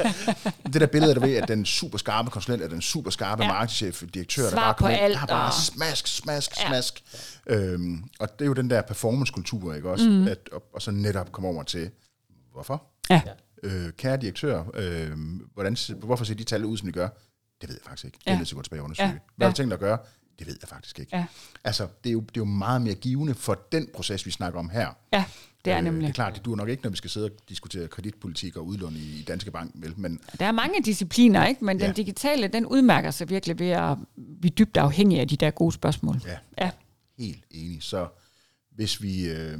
Det 0.73 0.81
der 0.81 0.87
billede, 0.87 1.13
der 1.15 1.19
ved, 1.19 1.35
at 1.35 1.47
den 1.47 1.65
super 1.65 1.97
skarpe 1.97 2.29
konsulent 2.31 2.63
er 2.63 2.67
den 2.67 2.81
super 2.81 3.11
skarpe 3.11 3.43
Ja. 3.43 3.47
markedschef, 3.49 4.03
direktør, 4.13 4.43
der 4.43 4.49
Svar 4.49 4.59
bare 4.59 4.73
på 4.73 4.77
kommer 4.77 4.97
ind, 4.97 5.11
der 5.11 5.17
har 5.17 5.27
bare 5.27 5.47
og- 5.47 5.53
smask, 5.53 6.07
smask, 6.07 6.51
Ja. 6.61 6.67
smask. 6.67 7.03
Øhm, 7.47 8.03
og 8.19 8.39
det 8.39 8.45
er 8.45 8.47
jo 8.47 8.53
den 8.53 8.69
der 8.69 8.81
performance-kultur, 8.81 9.73
ikke 9.73 9.89
også? 9.89 10.09
Mm. 10.09 10.27
At, 10.27 10.37
og, 10.51 10.63
og 10.73 10.81
så 10.81 10.91
netop 10.91 11.31
komme 11.31 11.49
over 11.49 11.63
til, 11.63 11.89
hvorfor? 12.53 12.83
Ja. 13.09 13.21
Øh, 13.63 13.89
kære 13.97 14.17
direktør, 14.17 14.63
øh, 14.73 15.11
hvordan, 15.53 15.77
hvorfor 15.99 16.25
ser 16.25 16.35
de 16.35 16.43
tal 16.43 16.65
ud, 16.65 16.77
som 16.77 16.87
de 16.87 16.91
gør? 16.91 17.07
Det 17.63 17.69
ved 17.69 17.77
jeg 17.83 17.89
faktisk 17.89 18.05
ikke. 18.05 18.17
Det 18.25 18.33
er 18.33 18.37
Ja. 18.49 18.55
gå 18.55 18.61
tilbage 18.61 18.81
undersøge. 18.81 19.07
Ja. 19.09 19.15
Hvad 19.35 19.47
har 19.47 19.51
du 19.51 19.57
tænkt 19.57 19.73
at 19.73 19.79
gøre? 19.79 19.97
Det 20.39 20.47
ved 20.47 20.57
jeg 20.61 20.69
faktisk 20.69 20.99
ikke. 20.99 21.17
Ja. 21.17 21.25
Altså, 21.63 21.87
det 22.03 22.09
er, 22.09 22.13
jo, 22.13 22.19
det 22.19 22.27
er 22.27 22.31
jo 22.41 22.45
meget 22.45 22.81
mere 22.81 22.93
givende 22.95 23.33
for 23.33 23.59
den 23.71 23.87
proces, 23.95 24.25
vi 24.25 24.31
snakker 24.31 24.59
om 24.59 24.69
her. 24.69 24.89
ja, 25.13 25.25
det 25.65 25.73
er 25.73 25.77
Øh, 25.77 25.83
nemlig. 25.83 26.01
Det 26.01 26.09
er 26.09 26.13
klart, 26.13 26.35
det 26.35 26.45
duer 26.45 26.55
nok 26.55 26.69
ikke, 26.69 26.83
når 26.83 26.89
vi 26.89 26.97
skal 26.97 27.09
sidde 27.09 27.25
og 27.25 27.31
diskutere 27.49 27.87
kreditpolitik 27.87 28.57
og 28.57 28.65
udlån 28.65 28.95
i, 28.95 29.21
Danske 29.27 29.51
Bank, 29.51 29.71
vel? 29.75 29.93
men 29.97 30.19
Der 30.39 30.45
er 30.45 30.51
mange 30.51 30.83
discipliner, 30.85 31.45
ikke? 31.47 31.65
men 31.65 31.79
den 31.79 31.85
Ja. 31.87 31.91
digitale, 31.93 32.47
den 32.47 32.65
udmærker 32.65 33.11
sig 33.11 33.29
virkelig 33.29 33.59
ved 33.59 33.69
at 33.69 33.97
vi 34.17 34.47
er 34.47 34.51
dybt 34.51 34.77
afhængige 34.77 35.21
af 35.21 35.27
de 35.27 35.37
der 35.37 35.51
gode 35.51 35.71
spørgsmål. 35.71 36.21
ja, 36.25 36.37
Ja, 36.57 36.71
helt 37.17 37.43
enig. 37.51 37.83
Så 37.83 38.07
hvis 38.75 39.01
vi, 39.01 39.25
øh, 39.29 39.59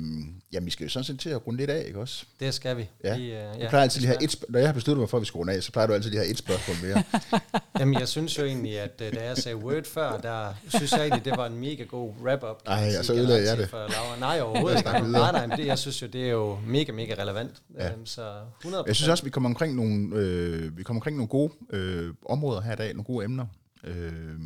jamen 0.53 0.65
vi 0.65 0.71
skal 0.71 0.83
jo 0.83 0.89
sådan 0.89 1.03
set 1.03 1.19
til 1.19 1.29
at 1.29 1.47
runde 1.47 1.57
lidt 1.57 1.69
af, 1.69 1.83
ikke 1.87 1.99
også? 1.99 2.25
Det 2.39 2.53
skal 2.53 2.77
vi. 2.77 2.89
Ja. 3.03 3.17
Vi, 3.17 3.23
øh, 3.23 3.31
Jeg 3.31 3.69
plejer 3.69 3.83
altid 3.83 4.01
lige 4.01 4.07
have 4.07 4.23
et, 4.23 4.35
når 4.49 4.59
jeg 4.59 4.67
har 4.67 4.73
besluttet 4.73 4.99
mig 4.99 5.09
for, 5.09 5.17
at 5.17 5.21
vi 5.21 5.25
skal 5.25 5.37
runde 5.37 5.53
af, 5.53 5.63
så 5.63 5.71
plejer 5.71 5.87
du 5.87 5.93
altid 5.93 6.09
lige 6.09 6.19
have 6.19 6.29
et 6.31 6.37
spørgsmål 6.37 6.75
mere. 6.83 7.03
Jamen, 7.79 7.99
jeg 7.99 8.07
synes 8.07 8.37
jo 8.37 8.43
egentlig, 8.43 8.79
at 8.79 9.01
øh, 9.01 9.13
da 9.13 9.23
jeg 9.25 9.37
sagde 9.37 9.57
Word 9.57 9.83
før, 9.85 10.17
der 10.17 10.53
synes 10.67 10.91
jeg 10.91 11.01
egentlig, 11.01 11.25
det 11.25 11.37
var 11.37 11.45
en 11.45 11.57
mega 11.57 11.83
god 11.83 12.13
wrap-up. 12.21 12.63
kan 12.63 12.73
Ej, 12.73 12.79
man 12.79 12.87
og 12.87 12.91
sige, 12.91 13.03
så 13.03 13.13
ødelagde 13.13 13.49
jeg 13.49 13.57
det. 13.57 13.69
For 13.69 13.77
Laura. 13.77 14.19
Nej, 14.19 14.41
overhovedet 14.45 14.85
Jeg 14.85 14.95
ikke. 14.97 15.11
Nej, 15.11 15.31
nej, 15.31 15.47
men 15.47 15.57
det, 15.57 15.65
jeg 15.65 15.79
synes 15.79 16.01
jo, 16.01 16.07
det 16.07 16.25
er 16.25 16.31
jo 16.31 16.59
mega, 16.67 16.91
mega 16.91 17.15
relevant. 17.21 17.61
Ja. 17.77 17.91
Øhm, 17.91 18.05
så 18.05 18.41
100 18.59 18.83
Jeg 18.87 18.95
synes 18.95 19.09
også, 19.09 19.23
vi 19.23 19.29
kommer 19.29 19.49
omkring 19.49 19.75
nogle, 19.75 20.15
øh, 20.15 20.77
vi 20.77 20.83
kommer 20.83 20.97
omkring 20.99 21.17
nogle 21.17 21.29
gode 21.29 21.53
øh, 21.69 22.13
områder 22.25 22.61
her 22.61 22.73
i 22.73 22.75
dag, 22.75 22.93
nogle 22.93 23.03
gode 23.03 23.25
emner. 23.25 23.45
Øh, 23.83 24.39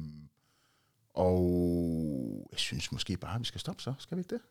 og 1.14 2.48
jeg 2.52 2.60
synes 2.60 2.92
måske 2.92 3.18
bare, 3.18 3.36
at 3.36 3.40
vi 3.42 3.46
skal 3.46 3.60
stoppe 3.62 3.82
så. 3.84 3.94
Skal 4.00 4.18
vi 4.18 4.22
ikke 4.22 4.36
det? 4.36 4.42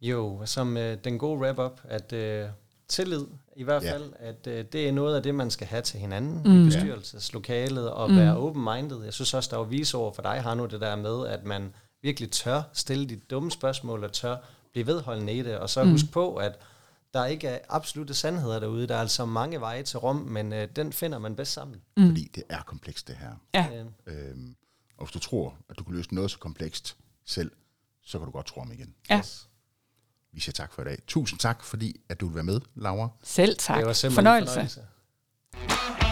Jo, 0.00 0.42
som 0.46 0.76
øh, 0.76 0.98
den 1.04 1.18
gode 1.18 1.38
wrap-up, 1.40 1.80
at 1.84 2.12
øh, 2.12 2.48
tillid 2.88 3.26
i 3.56 3.62
hvert 3.62 3.82
Ja. 3.82 3.92
fald, 3.92 4.12
at 4.18 4.46
øh, 4.46 4.64
det 4.72 4.88
er 4.88 4.92
noget 4.92 5.16
af 5.16 5.22
det, 5.22 5.34
man 5.34 5.50
skal 5.50 5.66
have 5.66 5.82
til 5.82 6.00
hinanden 6.00 6.42
Mm. 6.44 6.62
i 6.62 6.64
bestyrelseslokalet, 6.64 7.90
og 7.90 8.10
mm. 8.10 8.16
være 8.16 8.36
open-minded. 8.36 9.04
Jeg 9.04 9.12
synes 9.12 9.34
også, 9.34 9.50
der 9.50 9.56
var 9.56 9.64
vise 9.64 9.96
over 9.96 10.12
for 10.12 10.22
dig, 10.22 10.42
har 10.42 10.54
nu 10.54 10.66
det 10.66 10.80
der 10.80 10.96
med, 10.96 11.26
at 11.26 11.44
man 11.44 11.74
virkelig 12.02 12.30
tør 12.30 12.62
stille 12.72 13.06
de 13.08 13.16
dumme 13.16 13.50
spørgsmål, 13.50 14.04
og 14.04 14.12
tør 14.12 14.36
blive 14.72 14.86
vedholdende 14.86 15.32
i 15.32 15.42
det, 15.42 15.58
og 15.58 15.70
så 15.70 15.84
mm. 15.84 15.90
husk 15.90 16.10
på, 16.12 16.34
at 16.36 16.58
der 17.14 17.26
ikke 17.26 17.48
er 17.48 17.58
absolute 17.68 18.14
sandheder 18.14 18.58
derude. 18.60 18.86
Der 18.86 18.94
er 18.94 19.00
altså 19.00 19.24
mange 19.24 19.60
veje 19.60 19.82
til 19.82 19.98
Rom, 19.98 20.16
men 20.16 20.52
øh, 20.52 20.68
den 20.76 20.92
finder 20.92 21.18
man 21.18 21.36
bedst 21.36 21.52
sammen. 21.52 21.80
Mm. 21.96 22.06
Fordi 22.08 22.30
det 22.34 22.42
er 22.48 22.62
komplekst, 22.62 23.08
det 23.08 23.16
her. 23.16 23.30
ja. 23.54 23.68
Øh, 23.74 23.84
Øhm, 24.30 24.54
og 24.98 25.04
hvis 25.06 25.12
du 25.12 25.18
tror, 25.18 25.54
at 25.70 25.78
du 25.78 25.84
kan 25.84 25.94
løse 25.94 26.14
noget 26.14 26.30
så 26.30 26.38
komplekst 26.38 26.96
selv, 27.24 27.50
så 28.06 28.18
kan 28.18 28.26
du 28.26 28.32
godt 28.32 28.46
tro 28.46 28.60
om 28.60 28.72
igen. 28.72 28.94
Ja. 29.10 29.18
Yes. 29.18 29.48
Vi 30.32 30.40
siger 30.40 30.52
tak 30.52 30.72
for 30.72 30.82
i 30.82 30.84
dag. 30.84 30.98
Tusind 31.06 31.40
tak, 31.40 31.64
fordi 31.64 32.00
at 32.08 32.20
du 32.20 32.26
vil 32.26 32.34
være 32.34 32.44
med, 32.44 32.60
Laura. 32.74 33.08
Selv 33.22 33.56
tak. 33.58 33.78
Det 33.78 33.86
var 33.86 33.92
simpelthen 33.92 34.24
fornøjelse. 34.24 34.52
fornøjelse. 34.52 36.05